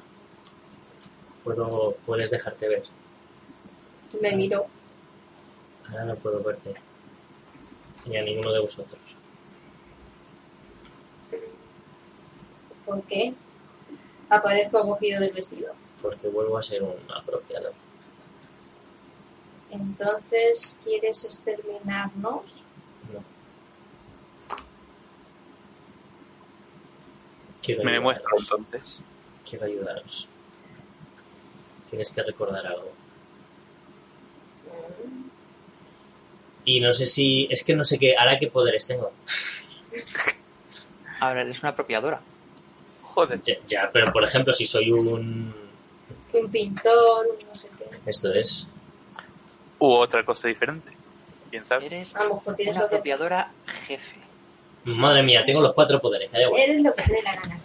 Puedo, 1.43 1.95
puedes 2.05 2.31
dejarte 2.31 2.67
ver. 2.67 2.83
Me 4.21 4.35
miro. 4.35 4.65
Ahora 5.89 6.05
no 6.05 6.15
puedo 6.15 6.43
verte. 6.43 6.73
Ni 8.05 8.17
a 8.17 8.23
ninguno 8.23 8.51
de 8.51 8.59
vosotros. 8.59 9.15
¿Por 12.85 13.03
qué? 13.03 13.33
Aparezco 14.29 14.81
cogido 14.87 15.21
del 15.21 15.31
vestido. 15.31 15.73
Porque 16.01 16.27
vuelvo 16.27 16.57
a 16.57 16.63
ser 16.63 16.81
un 16.81 16.97
apropiado. 17.13 17.71
Entonces, 19.69 20.75
¿quieres 20.83 21.23
exterminarnos? 21.25 22.41
No. 23.13 23.23
Quiero 27.61 27.83
Me 27.83 27.91
demuestro 27.91 28.39
entonces. 28.39 29.01
Quiero 29.47 29.65
ayudaros. 29.65 30.27
Tienes 31.89 32.11
que 32.11 32.23
recordar 32.23 32.65
algo. 32.65 32.91
Y 36.69 36.79
no 36.81 36.93
sé 36.93 37.07
si. 37.07 37.47
Es 37.49 37.63
que 37.63 37.75
no 37.75 37.83
sé 37.83 37.97
qué. 37.97 38.15
Ahora 38.15 38.37
qué 38.37 38.47
poderes 38.47 38.85
tengo. 38.85 39.11
Ahora 41.19 41.41
eres 41.41 41.59
una 41.63 41.69
apropiadora. 41.71 42.21
Joder. 43.01 43.41
Ya, 43.43 43.55
ya, 43.67 43.89
pero 43.91 44.11
por 44.13 44.23
ejemplo, 44.23 44.53
si 44.53 44.65
soy 44.65 44.91
un. 44.91 45.51
Un 46.31 46.51
pintor, 46.51 47.25
un 47.27 47.47
no 47.47 47.55
sé 47.55 47.69
qué. 47.77 47.85
Esto 48.09 48.31
es. 48.33 48.67
U 49.79 49.93
otra 49.93 50.23
cosa 50.23 50.47
diferente. 50.47 50.91
¿Quién 51.49 51.65
sabe? 51.65 51.87
Eres 51.87 52.13
tienes 52.13 52.75
una 52.75 52.83
lo 52.83 52.89
que, 52.89 52.95
apropiadora 52.95 53.51
jefe. 53.87 54.17
Madre 54.83 55.23
mía, 55.23 55.43
tengo 55.43 55.61
los 55.61 55.73
cuatro 55.73 55.99
poderes. 55.99 56.31
da 56.31 56.41
igual. 56.43 56.61
eres 56.61 56.83
lo 56.83 56.93
que 56.93 57.01
te 57.01 57.11
dé 57.13 57.21
la 57.23 57.35
gana. 57.35 57.59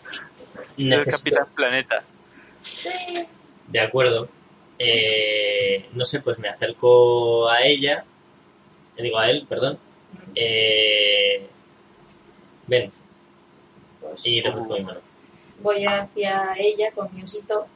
El 0.79 0.89
Necesito- 0.89 1.11
Capitán 1.11 1.47
Planeta. 1.55 2.03
Sí. 2.63 3.27
De 3.69 3.81
acuerdo. 3.81 4.29
Eh, 4.79 5.91
no 5.93 6.07
sé, 6.07 6.21
pues 6.21 6.39
me 6.39 6.49
acerco 6.49 7.49
a 7.51 7.63
ella. 7.63 8.05
Le 8.97 9.03
digo 9.03 9.19
a 9.19 9.29
él, 9.31 9.47
perdón. 9.49 9.79
Eh, 10.35 11.47
ven, 12.67 12.91
Pues 14.01 14.27
y 14.27 14.41
le 14.41 14.49
ofrezco 14.49 14.75
mi 14.75 14.85
mano. 14.85 15.01
voy 15.61 15.85
hacia 15.87 16.55
ella 16.59 16.91
con 16.93 17.13
mi 17.15 17.23
osito 17.23 17.67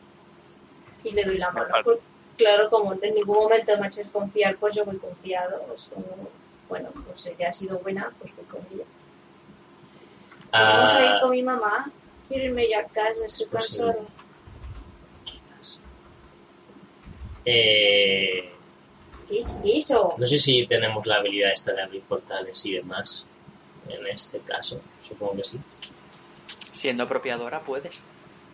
y 1.05 1.13
le 1.13 1.25
doy 1.25 1.39
la 1.39 1.51
mano. 1.51 1.75
Pues, 1.85 1.99
claro, 2.37 2.71
como 2.71 2.93
en 2.95 3.15
ningún 3.15 3.37
momento 3.39 3.77
me 3.79 3.87
ha 3.87 3.89
hecho 3.89 4.01
desconfiar, 4.03 4.57
pues 4.57 4.75
yo 4.75 4.85
voy 4.85 4.97
confiado. 4.99 5.65
Bueno, 6.69 6.91
pues 7.07 7.27
ella 7.27 7.49
ha 7.49 7.53
sido 7.53 7.79
buena, 7.79 8.13
pues 8.21 8.35
voy 8.37 8.45
con 8.47 8.61
ella. 8.73 8.85
Vamos 10.53 10.93
a 10.95 11.05
ir 11.05 11.11
Ah, 11.11 11.19
con 11.21 11.31
mi 11.31 11.43
mamá. 11.43 11.91
Quiero 12.27 12.45
irme 12.45 12.69
yo 12.71 12.79
a 12.79 12.83
casa, 12.85 13.25
estoy 13.27 13.47
quizás. 15.25 15.81
Eh, 17.45 18.51
¿Qué 19.29 19.41
es 19.41 19.59
eso? 19.65 20.15
no 20.17 20.27
sé 20.27 20.39
si 20.39 20.67
tenemos 20.67 21.07
la 21.07 21.17
habilidad 21.17 21.53
esta 21.53 21.73
de 21.73 21.83
abrir 21.83 22.03
portales 22.03 22.65
y 22.65 22.73
demás. 22.73 23.27
En 23.89 24.07
este 24.07 24.39
caso, 24.41 24.81
supongo 25.01 25.37
que 25.37 25.45
sí. 25.45 25.59
Siendo 26.73 27.05
apropiadora 27.05 27.61
puedes. 27.61 28.03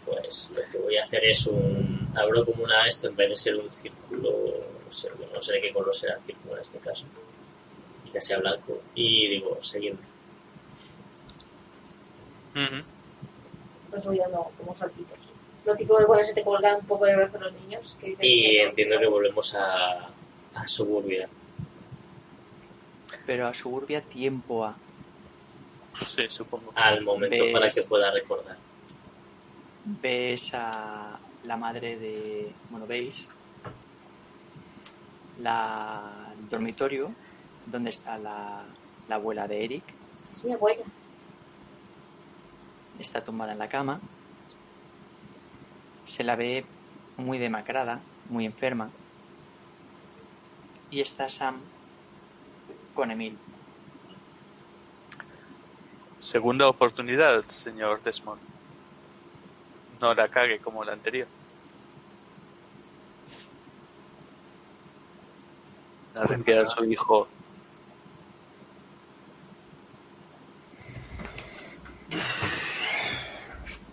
Pues 0.04 0.50
lo 0.54 0.62
que 0.70 0.78
voy 0.78 0.96
a 0.96 1.04
hacer 1.04 1.24
es 1.24 1.46
un. 1.46 2.12
Abro 2.16 2.44
como 2.44 2.64
una 2.64 2.86
esto 2.86 3.08
en 3.08 3.16
vez 3.16 3.30
de 3.30 3.36
ser 3.36 3.56
un 3.56 3.70
círculo. 3.70 4.30
No 4.86 4.92
sé, 4.92 5.08
no 5.32 5.40
sé 5.40 5.54
de 5.54 5.60
qué 5.60 5.72
color 5.72 5.94
será 5.94 6.14
el 6.14 6.22
círculo 6.22 6.56
en 6.56 6.62
este 6.62 6.78
caso. 6.78 7.04
Ya 8.12 8.20
sea 8.20 8.38
blanco. 8.38 8.80
Y 8.94 9.28
digo, 9.28 9.58
seguidme. 9.62 9.98
Ujú. 12.54 12.82
Pues 13.90 14.04
voy 14.04 14.18
dando 14.18 14.50
como 14.58 14.76
saltitos. 14.76 15.18
Lo 15.64 15.74
típico 15.74 15.98
de 15.98 16.06
cuando 16.06 16.24
se 16.24 16.34
te 16.34 16.44
colgan 16.44 16.76
un 16.76 16.86
poco 16.86 17.06
de 17.06 17.16
brazos 17.16 17.40
los 17.40 17.52
niños. 17.54 17.96
Que 18.00 18.10
Y 18.10 18.16
que 18.16 18.62
entiendo 18.62 18.98
que 19.00 19.06
volvemos 19.06 19.54
a, 19.54 20.10
a 20.54 20.66
Suburbia. 20.68 21.28
Pero 23.26 23.46
a 23.46 23.54
Suburbia 23.54 24.00
tiempo 24.00 24.64
a. 24.64 24.76
Sí, 26.06 26.24
supongo. 26.28 26.72
Al 26.74 27.02
momento 27.02 27.36
¿Ves? 27.44 27.52
para 27.52 27.70
que 27.70 27.82
pueda 27.82 28.10
recordar. 28.10 28.56
Ves 29.84 30.52
a 30.54 31.18
la 31.44 31.56
madre 31.56 31.98
de. 31.98 32.52
Bueno, 32.70 32.86
veis. 32.86 33.28
La 35.40 36.32
el 36.38 36.48
dormitorio 36.48 37.10
donde 37.66 37.90
está 37.90 38.18
la, 38.18 38.64
la 39.08 39.14
abuela 39.14 39.48
de 39.48 39.64
Eric. 39.64 39.84
Mi 40.44 40.52
abuela. 40.52 40.84
Está 42.98 43.22
tumbada 43.22 43.52
en 43.52 43.58
la 43.58 43.68
cama. 43.68 44.00
Se 46.04 46.22
la 46.22 46.36
ve 46.36 46.64
muy 47.16 47.38
demacrada, 47.38 48.00
muy 48.28 48.44
enferma. 48.44 48.90
Y 50.94 51.00
está 51.00 51.28
Sam 51.28 51.56
con 52.94 53.10
Emil. 53.10 53.36
Segunda 56.20 56.68
oportunidad, 56.68 57.44
señor 57.48 58.00
Desmond. 58.00 58.40
No 60.00 60.14
la 60.14 60.28
cague 60.28 60.60
como 60.60 60.84
la 60.84 60.92
anterior. 60.92 61.26
La 66.14 66.22
refiere 66.22 66.60
a 66.60 66.66
su 66.68 66.84
hijo. 66.84 67.26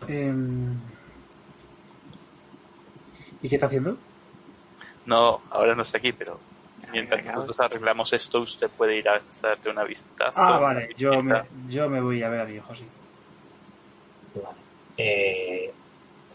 Em, 0.08 0.80
¿Y 3.42 3.50
qué 3.50 3.56
está 3.56 3.66
haciendo? 3.66 3.98
No, 5.08 5.42
ahora 5.50 5.74
no 5.74 5.82
está 5.82 5.98
aquí, 5.98 6.14
pero 6.14 6.51
mientras 6.92 7.22
Venga, 7.22 7.34
nosotros 7.34 7.60
arreglamos 7.60 8.14
esto, 8.14 8.42
usted 8.42 8.70
puede 8.70 8.98
ir 8.98 9.10
a 9.10 9.22
darle 9.42 9.72
una 9.72 9.84
vistazo. 9.84 10.40
Ah, 10.40 10.58
vale, 10.58 10.90
yo 10.98 11.22
me, 11.24 11.42
yo 11.68 11.90
me 11.90 12.02
voy 12.02 12.24
a 12.24 12.30
ver 12.30 12.42
a 12.42 12.46
mi 12.46 12.56
hijo, 12.56 12.76
sí. 12.76 12.86
Vale. 14.36 14.58
Eh, 14.98 15.74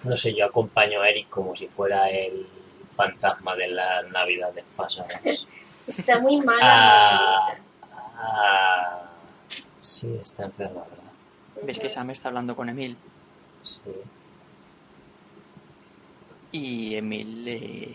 no 0.04 0.16
sé, 0.16 0.34
yo 0.34 0.46
acompaño 0.46 1.00
a 1.00 1.08
Eric 1.08 1.28
como 1.28 1.54
si 1.56 1.66
fuera 1.66 2.08
el 2.10 2.46
fantasma 2.94 3.54
de 3.54 3.68
las 3.68 4.08
navidades 4.10 4.64
pasadas. 4.74 5.20
Está 5.86 6.18
muy 6.20 6.40
mala. 6.40 6.60
Ah. 6.62 7.56
Ah, 8.18 9.02
sí, 9.80 10.18
está 10.22 10.44
enferma, 10.44 10.82
¿verdad? 10.82 11.12
Ves 11.62 11.78
que 11.78 11.88
Sam 11.88 12.10
está 12.10 12.28
hablando 12.28 12.56
con 12.56 12.68
Emil. 12.68 12.96
Sí. 13.62 13.80
Y 16.52 16.96
Emil 16.96 17.44
le, 17.44 17.94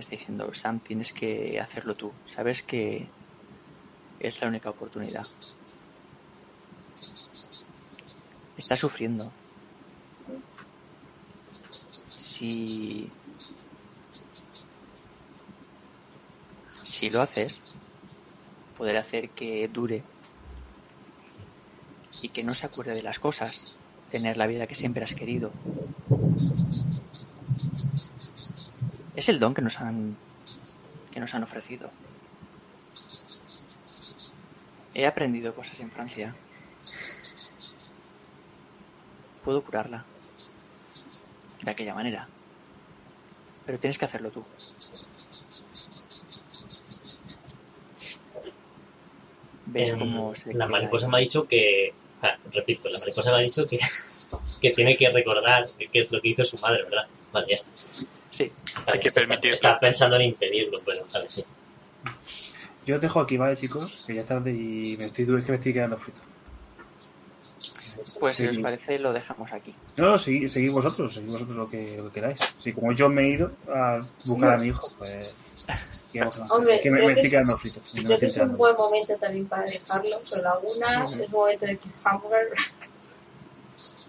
está 0.00 0.12
diciendo, 0.12 0.52
Sam, 0.54 0.80
tienes 0.80 1.12
que 1.12 1.60
hacerlo 1.60 1.94
tú. 1.94 2.12
Sabes 2.26 2.62
que 2.62 3.06
es 4.20 4.40
la 4.40 4.48
única 4.48 4.70
oportunidad. 4.70 5.26
Está 8.56 8.76
sufriendo. 8.76 9.30
Si... 12.08 13.10
Si 16.82 17.10
lo 17.10 17.22
haces, 17.22 17.62
poder 18.76 18.96
hacer 18.96 19.30
que 19.30 19.68
dure 19.68 20.02
y 22.22 22.30
que 22.30 22.42
no 22.42 22.54
se 22.54 22.66
acuerde 22.66 22.94
de 22.94 23.02
las 23.02 23.20
cosas, 23.20 23.78
tener 24.10 24.36
la 24.36 24.48
vida 24.48 24.66
que 24.66 24.74
siempre 24.74 25.04
has 25.04 25.14
querido. 25.14 25.52
Es 29.18 29.28
el 29.28 29.40
don 29.40 29.52
que 29.52 29.62
nos 29.62 29.80
han 29.80 30.16
que 31.12 31.18
nos 31.18 31.34
han 31.34 31.42
ofrecido. 31.42 31.90
He 34.94 35.06
aprendido 35.06 35.52
cosas 35.56 35.80
en 35.80 35.90
Francia. 35.90 36.36
Puedo 39.44 39.62
curarla. 39.62 40.04
De 41.62 41.70
aquella 41.72 41.94
manera. 41.94 42.28
Pero 43.66 43.80
tienes 43.80 43.98
que 43.98 44.04
hacerlo 44.04 44.30
tú. 44.30 44.44
¿Ves 49.66 49.90
Em, 49.90 49.98
cómo 49.98 50.34
se 50.34 50.54
la 50.54 50.66
mariposa 50.66 51.06
ahí? 51.06 51.10
me 51.12 51.16
ha 51.18 51.20
dicho 51.20 51.46
que. 51.46 51.92
ah, 52.22 52.36
repito, 52.52 52.88
la 52.88 52.98
mariposa 52.98 53.30
me 53.32 53.38
ha 53.38 53.40
dicho 53.40 53.66
que, 53.66 53.78
que 54.60 54.70
tiene 54.70 54.96
que 54.96 55.08
recordar 55.10 55.66
qué 55.92 56.00
es 56.00 56.10
lo 56.10 56.20
que 56.20 56.28
hizo 56.28 56.44
su 56.44 56.56
madre, 56.58 56.84
¿verdad? 56.84 57.06
Vale, 57.32 57.46
ya 57.48 57.54
está. 57.56 57.68
Sí, 58.38 58.52
Vale, 58.76 58.92
Hay 58.92 59.00
que 59.00 59.08
está- 59.08 59.20
permitirlo. 59.20 59.54
Estaba 59.54 59.80
pensando 59.80 60.14
en 60.16 60.22
impedirlo, 60.22 60.78
pero 60.86 61.04
vale, 61.12 61.28
sí. 61.28 61.44
Yo 62.86 62.94
os 62.96 63.00
dejo 63.02 63.20
aquí, 63.20 63.36
¿vale, 63.36 63.56
chicos? 63.56 64.04
Que 64.06 64.14
ya 64.14 64.20
es 64.22 64.26
tarde 64.28 64.50
y 64.52 64.96
me 64.96 65.06
estoy, 65.06 65.24
es 65.24 65.44
que 65.44 65.52
me 65.52 65.56
estoy 65.56 65.72
quedando 65.72 65.98
frito. 65.98 66.20
pues 68.20 68.36
si 68.36 68.44
Sí. 68.46 68.56
os 68.56 68.58
parece 68.60 68.98
lo 69.00 69.12
dejamos 69.12 69.52
aquí. 69.52 69.74
No, 69.96 70.16
seguid, 70.16 70.48
seguid 70.48 70.70
vosotros, 70.72 71.12
seguid 71.12 71.32
vosotros 71.32 71.56
lo 71.56 71.68
que, 71.68 71.96
lo 71.96 72.04
que 72.06 72.14
queráis. 72.14 72.38
Si 72.62 72.72
como 72.72 72.92
yo 72.92 73.08
me 73.08 73.22
he 73.24 73.28
ido 73.30 73.50
a 73.74 74.00
buscar 74.24 74.50
a 74.54 74.58
mi 74.58 74.68
hijo, 74.68 74.88
pues... 74.98 75.34
Hombre, 76.50 76.76
Es 76.76 76.80
que 76.82 76.90
me, 76.92 77.00
me 77.00 77.06
estoy 77.08 77.24
es- 77.26 77.30
quedando 77.30 77.58
frito. 77.58 77.80
y 77.94 77.96
no 77.96 78.02
me 78.02 78.06
Creo 78.06 78.18
que 78.20 78.26
es 78.26 78.36
un 78.38 78.56
buen 78.56 78.76
momento 78.76 79.16
también 79.16 79.46
para 79.46 79.64
dejarlo. 79.64 80.20
Son 80.24 80.42
lagunas, 80.42 81.10
Sí. 81.10 81.22
es 81.22 81.30
momento 81.30 81.66
de 81.66 81.76
que 81.76 81.88
hamburger. 82.04 82.48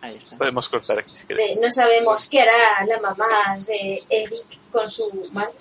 Ahí 0.01 0.15
está. 0.15 0.37
Podemos 0.37 0.69
cortar 0.69 0.99
aquí 0.99 1.15
si 1.15 1.25
queréis. 1.27 1.55
De- 1.59 1.65
no 1.65 1.71
sabemos 1.71 2.29
qué 2.29 2.41
hará 2.41 2.85
la 2.85 2.99
mamá 2.99 3.57
de 3.67 4.01
Eric 4.09 4.45
con 4.71 4.89
su 4.89 5.03
madre. 5.33 5.53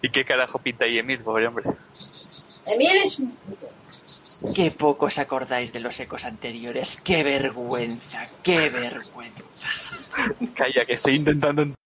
¿Y 0.00 0.10
qué 0.10 0.24
carajo 0.24 0.58
pinta 0.58 0.84
ahí 0.84 0.98
Emil, 0.98 1.20
pobre 1.20 1.46
hombre? 1.46 1.64
Emil 2.66 2.96
es 3.02 3.18
un... 3.18 3.36
Qué 4.54 4.72
poco 4.72 5.06
os 5.06 5.18
acordáis 5.18 5.72
de 5.72 5.78
los 5.78 5.98
ecos 6.00 6.24
anteriores. 6.24 7.00
Qué 7.00 7.22
vergüenza, 7.22 8.26
qué 8.42 8.68
vergüenza. 8.70 9.68
Calla, 10.54 10.84
que 10.84 10.94
estoy 10.94 11.14
intentando 11.16 11.62